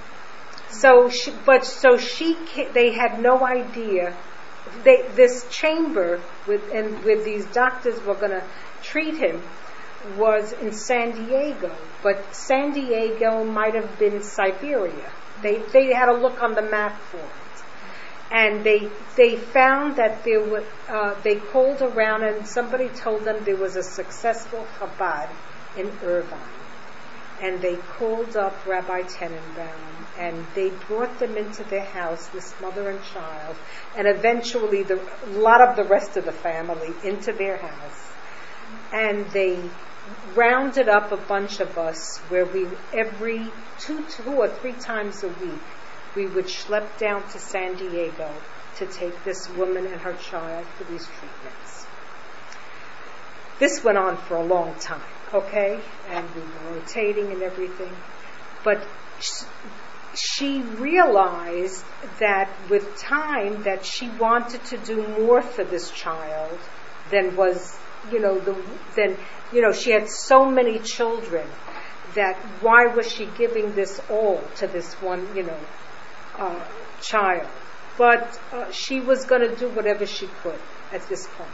so 0.72 1.08
she, 1.08 1.32
but 1.44 1.64
so 1.64 1.96
she, 1.96 2.36
they 2.72 2.92
had 2.92 3.20
no 3.20 3.44
idea. 3.44 4.16
They 4.84 5.06
this 5.14 5.46
chamber 5.50 6.22
with 6.46 6.62
and 6.72 7.04
with 7.04 7.24
these 7.24 7.44
doctors 7.46 8.02
were 8.04 8.14
going 8.14 8.30
to 8.30 8.44
treat 8.82 9.16
him 9.16 9.42
was 10.16 10.52
in 10.54 10.72
San 10.72 11.12
Diego, 11.12 11.76
but 12.02 12.34
San 12.34 12.72
Diego 12.72 13.44
might 13.44 13.74
have 13.74 13.98
been 13.98 14.22
Siberia. 14.22 15.12
They 15.42 15.58
they 15.72 15.92
had 15.92 16.08
a 16.08 16.16
look 16.16 16.42
on 16.42 16.54
the 16.54 16.62
map 16.62 17.00
for 17.02 17.18
it 17.18 17.42
and 18.32 18.64
they 18.64 18.88
they 19.14 19.36
found 19.36 19.96
that 19.96 20.24
there 20.24 20.42
were 20.42 20.64
uh, 20.88 21.14
they 21.22 21.36
called 21.36 21.82
around 21.82 22.22
and 22.24 22.46
somebody 22.46 22.88
told 22.88 23.24
them 23.24 23.44
there 23.44 23.56
was 23.56 23.76
a 23.76 23.82
successful 23.82 24.66
Chabad 24.78 25.28
in 25.76 25.88
Irvine, 26.02 26.40
and 27.42 27.60
they 27.60 27.76
called 27.76 28.34
up 28.36 28.66
Rabbi 28.66 29.02
Tenenbaum 29.02 30.01
and 30.18 30.46
they 30.54 30.70
brought 30.70 31.18
them 31.18 31.36
into 31.36 31.64
their 31.64 31.84
house, 31.84 32.28
this 32.28 32.54
mother 32.60 32.90
and 32.90 33.02
child, 33.04 33.56
and 33.96 34.06
eventually 34.06 34.82
the 34.82 35.00
a 35.24 35.30
lot 35.38 35.60
of 35.60 35.76
the 35.76 35.84
rest 35.84 36.16
of 36.16 36.24
the 36.24 36.32
family 36.32 36.92
into 37.04 37.32
their 37.32 37.56
house, 37.56 38.12
and 38.92 39.26
they 39.30 39.58
rounded 40.34 40.88
up 40.88 41.12
a 41.12 41.16
bunch 41.16 41.60
of 41.60 41.78
us 41.78 42.18
where 42.28 42.44
we 42.44 42.66
every 42.92 43.46
two, 43.78 44.04
two 44.04 44.32
or 44.32 44.48
three 44.48 44.72
times 44.72 45.22
a 45.22 45.28
week 45.28 45.62
we 46.14 46.26
would 46.26 46.46
schlep 46.46 46.98
down 46.98 47.26
to 47.30 47.38
San 47.38 47.74
Diego 47.76 48.30
to 48.76 48.86
take 48.86 49.24
this 49.24 49.48
woman 49.50 49.86
and 49.86 50.00
her 50.00 50.14
child 50.14 50.66
for 50.76 50.84
these 50.84 51.06
treatments. 51.06 51.86
This 53.58 53.84
went 53.84 53.98
on 53.98 54.16
for 54.16 54.36
a 54.36 54.42
long 54.42 54.74
time, 54.76 55.00
okay, 55.32 55.80
and 56.10 56.34
we 56.34 56.40
were 56.40 56.74
rotating 56.76 57.30
and 57.32 57.42
everything, 57.42 57.92
but 58.64 58.86
she 60.14 60.60
realized 60.60 61.84
that 62.20 62.50
with 62.68 62.96
time 62.98 63.62
that 63.62 63.84
she 63.84 64.08
wanted 64.10 64.64
to 64.64 64.76
do 64.78 65.06
more 65.18 65.42
for 65.42 65.64
this 65.64 65.90
child 65.90 66.58
than 67.10 67.34
was 67.36 67.78
you 68.10 68.18
know 68.18 68.38
the 68.38 68.54
than 68.96 69.16
you 69.52 69.62
know 69.62 69.72
she 69.72 69.90
had 69.90 70.08
so 70.08 70.44
many 70.44 70.78
children 70.78 71.46
that 72.14 72.36
why 72.60 72.86
was 72.86 73.10
she 73.10 73.26
giving 73.38 73.74
this 73.74 74.00
all 74.10 74.42
to 74.56 74.66
this 74.66 74.94
one 74.94 75.26
you 75.34 75.42
know 75.42 75.60
uh, 76.38 76.64
child? 77.00 77.48
But 77.98 78.38
uh, 78.52 78.70
she 78.70 79.00
was 79.00 79.24
going 79.24 79.48
to 79.48 79.54
do 79.54 79.68
whatever 79.68 80.06
she 80.06 80.26
could 80.42 80.58
at 80.92 81.06
this 81.08 81.26
point 81.36 81.50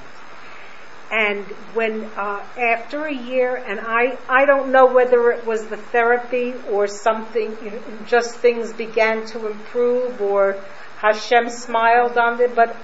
and 1.10 1.44
when 1.72 2.04
uh, 2.16 2.44
after 2.58 3.06
a 3.06 3.14
year, 3.14 3.56
and 3.56 3.80
I 3.80 4.18
I 4.28 4.44
don't 4.44 4.70
know 4.72 4.86
whether 4.86 5.30
it 5.30 5.46
was 5.46 5.66
the 5.66 5.76
therapy 5.76 6.54
or 6.70 6.86
something, 6.86 7.56
you 7.62 7.70
know, 7.70 7.82
just 8.06 8.36
things 8.36 8.72
began 8.72 9.24
to 9.28 9.46
improve 9.46 10.20
or 10.20 10.62
Hashem 10.98 11.48
smiled 11.48 12.18
on 12.18 12.40
it, 12.40 12.54
but 12.54 12.76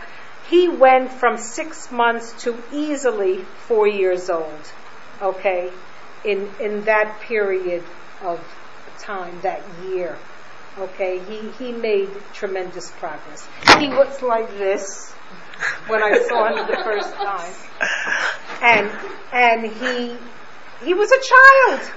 he 0.49 0.69
went 0.69 1.11
from 1.11 1.37
six 1.37 1.91
months 1.91 2.33
to 2.45 2.57
easily 2.73 3.39
four 3.67 3.87
years 3.87 4.31
old. 4.31 4.73
Okay, 5.21 5.71
in 6.25 6.49
in 6.61 6.85
that 6.85 7.21
period 7.21 7.85
of 8.23 8.41
time, 8.99 9.39
that 9.43 9.63
year. 9.87 10.17
Okay, 10.79 11.21
he 11.29 11.51
he 11.59 11.73
made 11.73 12.09
tremendous 12.33 12.91
progress. 12.93 13.47
He 13.79 13.89
was 13.89 14.23
like 14.23 14.49
this 14.57 15.15
when 15.87 16.03
I 16.03 16.23
saw 16.29 16.49
him 16.49 16.67
the 16.67 16.83
first 16.83 17.15
time. 17.15 17.53
And 18.63 18.91
and 19.33 19.73
he 19.73 20.17
he 20.85 20.95
was 20.95 21.11
a 21.11 21.21
child, 21.21 21.93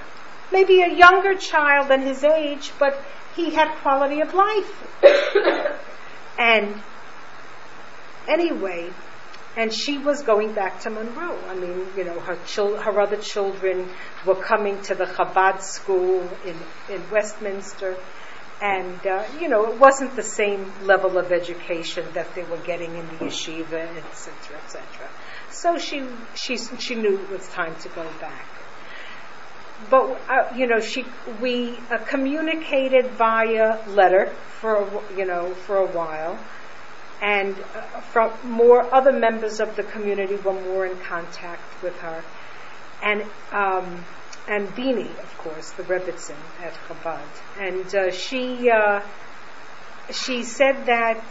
maybe 0.52 0.82
a 0.82 0.94
younger 0.94 1.36
child 1.36 1.90
than 1.90 2.02
his 2.02 2.24
age, 2.24 2.72
but 2.80 3.04
he 3.36 3.52
had 3.52 3.76
quality 3.78 4.22
of 4.22 4.34
life. 4.34 5.04
and 6.40 6.82
anyway, 8.28 8.92
and 9.56 9.74
she 9.74 9.98
was 9.98 10.24
going 10.24 10.54
back 10.54 10.82
to 10.82 10.90
Monroe. 10.90 11.40
I 11.48 11.56
mean, 11.56 11.88
you 11.96 12.04
know, 12.04 12.20
her 12.20 12.38
chil- 12.46 12.78
her 12.78 13.00
other 13.00 13.18
children 13.18 13.90
were 14.26 14.36
coming 14.36 14.82
to 14.84 14.96
the 14.96 15.06
Chabad 15.06 15.62
school 15.62 16.30
in 16.46 16.56
in 16.90 17.10
Westminster, 17.10 17.98
and 18.62 19.06
uh, 19.06 19.24
you 19.40 19.48
know 19.48 19.72
it 19.72 19.80
wasn't 19.80 20.16
the 20.16 20.24
same 20.24 20.72
level 20.84 21.18
of 21.18 21.32
education 21.32 22.06
that 22.14 22.34
they 22.34 22.44
were 22.44 22.58
getting 22.58 22.96
in 22.96 23.08
the 23.08 23.26
yeshiva, 23.26 23.96
etc., 23.98 24.58
etc. 24.66 25.10
So 25.52 25.78
she 25.78 26.04
she 26.36 26.58
she 26.58 26.96
knew 26.96 27.20
it 27.20 27.30
was 27.30 27.48
time 27.50 27.76
to 27.82 27.90
go 27.90 28.08
back. 28.20 28.48
But 29.90 30.20
uh, 30.28 30.54
you 30.56 30.66
know, 30.66 30.80
she 30.80 31.06
we 31.40 31.78
uh, 31.92 32.00
communicated 32.00 33.12
via 33.12 33.80
letter 33.88 34.34
for 34.60 34.76
a, 34.76 35.16
you 35.16 35.26
know 35.26 35.54
for 35.54 35.78
a 35.78 35.86
while, 35.86 36.40
and 37.22 37.56
uh, 37.76 37.82
from 38.12 38.32
more 38.44 38.92
other 38.94 39.12
members 39.12 39.60
of 39.60 39.76
the 39.76 39.84
community 39.84 40.36
were 40.36 40.54
more 40.54 40.86
in 40.86 40.98
contact 41.00 41.84
with 41.84 41.96
her, 42.00 42.24
and. 43.04 43.24
Um, 43.52 44.04
and 44.48 44.74
Bini, 44.76 45.10
of 45.10 45.38
course, 45.38 45.72
the 45.72 45.84
Rebbitzin 45.84 46.38
at 46.62 46.74
Chabad. 46.88 47.22
And 47.60 47.94
uh, 47.94 48.12
she 48.12 48.70
uh, 48.70 49.02
she 50.12 50.44
said 50.44 50.86
that 50.86 51.22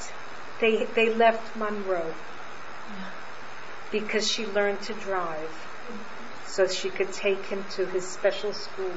they 0.61 0.85
they 0.95 1.15
left 1.15 1.57
Monroe 1.57 2.15
because 3.91 4.31
she 4.31 4.47
learned 4.47 4.83
to 4.83 4.93
drive, 4.95 5.51
so 6.47 6.67
she 6.67 6.91
could 6.91 7.13
take 7.13 7.45
him 7.47 7.65
to 7.71 7.87
his 7.87 8.07
special 8.07 8.53
school. 8.53 8.93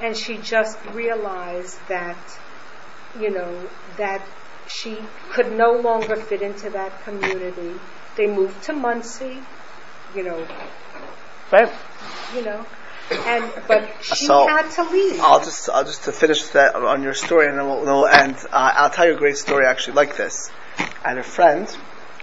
And 0.00 0.16
she 0.16 0.38
just 0.38 0.78
realized 0.86 1.78
that, 1.88 2.18
you 3.20 3.30
know, 3.30 3.68
that 3.98 4.26
she 4.66 4.96
could 5.30 5.52
no 5.52 5.72
longer 5.72 6.16
fit 6.16 6.42
into 6.42 6.70
that 6.70 7.04
community. 7.04 7.78
They 8.16 8.26
moved 8.26 8.62
to 8.64 8.72
Monsey, 8.72 9.38
you 10.14 10.22
know. 10.22 10.46
You 12.34 12.42
know, 12.42 12.64
and 13.10 13.52
but 13.68 13.90
she 14.02 14.26
So, 14.26 14.46
had 14.46 14.70
to 14.72 14.82
leave. 14.90 15.20
I'll 15.20 15.40
just, 15.40 15.68
I'll 15.68 15.84
just 15.84 16.04
to 16.04 16.12
finish 16.12 16.42
that 16.48 16.74
on 16.74 17.02
your 17.02 17.14
story, 17.14 17.48
and 17.48 17.58
then 17.58 17.66
we'll, 17.66 17.80
we'll 17.84 18.06
end. 18.06 18.36
Uh, 18.50 18.72
I'll 18.74 18.90
tell 18.90 19.06
you 19.06 19.14
a 19.14 19.18
great 19.18 19.36
story 19.36 19.66
actually 19.66 19.94
like 19.94 20.16
this. 20.16 20.50
I 20.78 21.08
had 21.10 21.18
a 21.18 21.22
friend, 21.22 21.68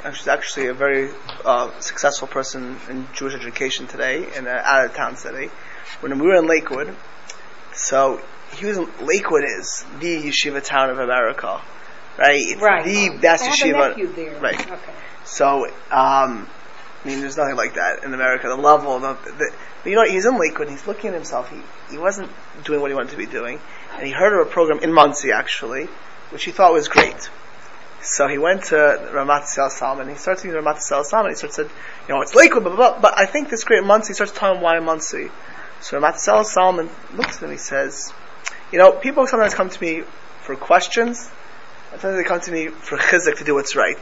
and 0.04 0.16
she's 0.16 0.28
actually 0.28 0.68
a 0.68 0.74
very 0.74 1.10
uh, 1.46 1.78
successful 1.80 2.28
person 2.28 2.78
in 2.90 3.08
Jewish 3.14 3.36
education 3.36 3.88
today 3.88 4.24
in 4.36 4.48
an 4.48 4.60
out 4.64 4.86
of 4.86 4.96
town 4.96 5.18
city. 5.18 5.50
When 6.02 6.18
we 6.20 6.28
were 6.28 6.36
in 6.36 6.48
Lakewood, 6.48 6.96
so 7.74 8.22
he 8.56 8.66
was 8.66 8.78
in, 8.78 8.90
Lakewood 9.06 9.44
is 9.44 9.86
the 10.00 10.24
yeshiva 10.24 10.64
town 10.64 10.90
of 10.90 10.98
America, 11.00 11.62
right? 12.18 12.36
It's 12.40 12.62
Right. 12.62 12.84
the 12.84 13.18
best 13.22 13.44
I 13.44 13.48
have 13.48 13.60
a 13.60 14.00
yeshiva, 14.00 14.42
right? 14.42 14.72
Okay. 14.72 14.94
So, 15.26 15.68
um, 15.92 16.48
I 17.04 17.08
mean, 17.08 17.22
there's 17.22 17.38
nothing 17.38 17.56
like 17.56 17.76
that 17.76 18.04
in 18.04 18.14
America. 18.14 18.48
The 18.48 18.56
level, 18.56 19.00
the, 19.00 19.14
the 19.14 19.54
but 19.84 19.90
you 19.90 19.96
know, 19.96 20.04
he's 20.04 20.26
in 20.26 20.38
Lakewood. 20.38 20.70
He's 20.70 20.86
looking 20.86 21.10
at 21.10 21.14
himself. 21.14 21.50
He 21.50 21.62
he 21.92 21.98
wasn't 21.98 22.30
doing 22.66 22.82
what 22.82 22.92
he 22.92 22.96
wanted 22.96 23.12
to 23.12 23.18
be 23.18 23.26
doing, 23.26 23.60
and 23.94 24.06
he 24.06 24.12
heard 24.12 24.34
of 24.34 24.48
a 24.48 24.50
program 24.50 24.80
in 24.80 24.92
Monsey 24.92 25.32
actually, 25.32 25.86
which 26.32 26.44
he 26.44 26.52
thought 26.52 26.74
was 26.74 26.88
great. 26.88 27.30
So 28.02 28.28
he 28.28 28.38
went 28.38 28.66
to 28.66 28.76
Reb 29.14 29.28
Mattis 29.28 29.72
Salomon. 29.72 30.08
He 30.08 30.16
starts 30.16 30.44
using 30.44 30.64
Reb 30.64 30.76
Mattis 30.76 31.04
Salomon. 31.04 31.32
He 31.32 31.36
starts 31.36 31.56
said, 31.56 31.70
you 32.08 32.14
know, 32.14 32.22
it's 32.22 32.34
Lakewood, 32.34 32.64
blah, 32.64 32.76
blah, 32.76 32.92
blah, 32.92 33.02
but 33.02 33.18
I 33.18 33.26
think 33.26 33.50
this 33.50 33.66
great 33.66 33.84
Monsey. 33.84 34.10
He 34.10 34.14
starts 34.14 34.32
telling 34.32 34.58
him 34.58 34.64
why 34.64 34.80
Monsey. 34.80 35.30
So 35.82 36.00
Reb 36.00 36.14
Mattis 36.14 36.46
Salomon 36.46 36.90
looks 37.14 37.38
at 37.38 37.44
him. 37.44 37.52
He 37.52 37.58
says, 37.58 38.14
you 38.72 38.80
know, 38.80 38.92
people 38.94 39.28
sometimes 39.28 39.54
come 39.54 39.70
to 39.70 39.82
me 39.82 40.04
for 40.42 40.56
questions. 40.56 41.30
And 41.92 42.00
sometimes 42.00 42.24
they 42.24 42.28
come 42.28 42.42
to 42.42 42.52
me 42.52 42.68
for 42.68 42.98
chizuk 42.98 43.38
to 43.38 43.44
do 43.44 43.56
what's 43.56 43.76
right. 43.76 43.98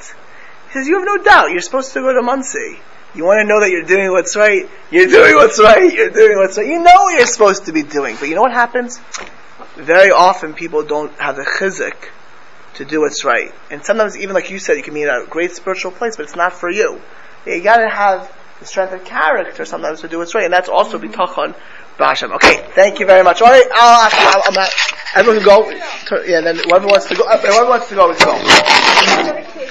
He 0.68 0.74
says, 0.74 0.88
you 0.88 0.96
have 0.96 1.06
no 1.06 1.24
doubt. 1.24 1.52
You're 1.52 1.62
supposed 1.62 1.94
to 1.94 2.02
go 2.02 2.14
to 2.14 2.22
Monsey. 2.22 2.80
You 3.16 3.26
want 3.26 3.40
to 3.40 3.48
know 3.48 3.60
that 3.60 3.72
you're 3.72 3.84
doing 3.84 4.12
what's 4.12 4.36
right. 4.36 4.70
You're 4.92 5.08
doing 5.08 5.36
what's 5.36 5.60
right. 5.60 5.92
You're 5.92 6.12
doing 6.12 6.38
what's 6.38 6.58
right. 6.58 6.68
You 6.68 6.80
know 6.80 6.94
what 6.94 7.18
you're 7.18 7.26
supposed 7.26 7.66
to 7.66 7.74
be 7.74 7.82
doing. 7.82 8.16
But 8.20 8.30
you 8.30 8.36
know 8.36 8.42
what 8.42 8.52
happens? 8.54 9.00
Very 9.76 10.12
often 10.12 10.54
people 10.54 10.84
don't 10.84 11.12
have 11.20 11.36
the 11.36 11.44
chizuk 11.44 11.96
to 12.76 12.86
do 12.86 13.02
what's 13.02 13.26
right. 13.26 13.52
And 13.72 13.84
sometimes 13.84 14.18
even 14.18 14.36
like 14.36 14.52
you 14.52 14.60
said, 14.60 14.78
you 14.78 14.84
can 14.84 14.94
be 14.94 15.02
in 15.02 15.10
a 15.10 15.26
great 15.26 15.52
spiritual 15.56 15.92
place, 15.92 16.16
but 16.16 16.24
it's 16.24 16.36
not 16.36 16.54
for 16.54 16.70
you. 16.70 17.02
You 17.46 17.62
gotta 17.64 17.90
have 17.90 18.32
the 18.60 18.66
strength 18.66 18.94
of 18.94 19.04
character 19.06 19.66
sometimes 19.66 20.02
to 20.02 20.08
do 20.08 20.20
what's 20.20 20.36
right. 20.36 20.44
And 20.46 20.54
that's 20.54 20.70
also 20.70 21.00
bitachon 21.00 21.56
b'Hashem. 21.98 22.36
Okay, 22.36 22.68
thank 22.76 23.00
you 23.00 23.08
very 23.08 23.24
much. 23.24 23.42
All 23.42 23.48
right, 23.48 23.66
I'll 23.74 24.06
ask 24.06 24.16
you, 24.16 24.42
I'm 24.46 24.68
everyone 25.16 25.44
can 25.44 25.48
go. 25.48 26.24
Yeah, 26.26 26.42
then 26.42 26.58
whoever 26.58 26.88
wants 26.88 27.08
to 27.08 27.16
go, 27.16 27.24
uh, 27.24 27.38
whoever 27.38 27.70
wants 27.70 27.90
to 27.90 27.96
go, 27.96 28.10
we 28.10 28.16
can 28.16 29.46
go. 29.46 29.58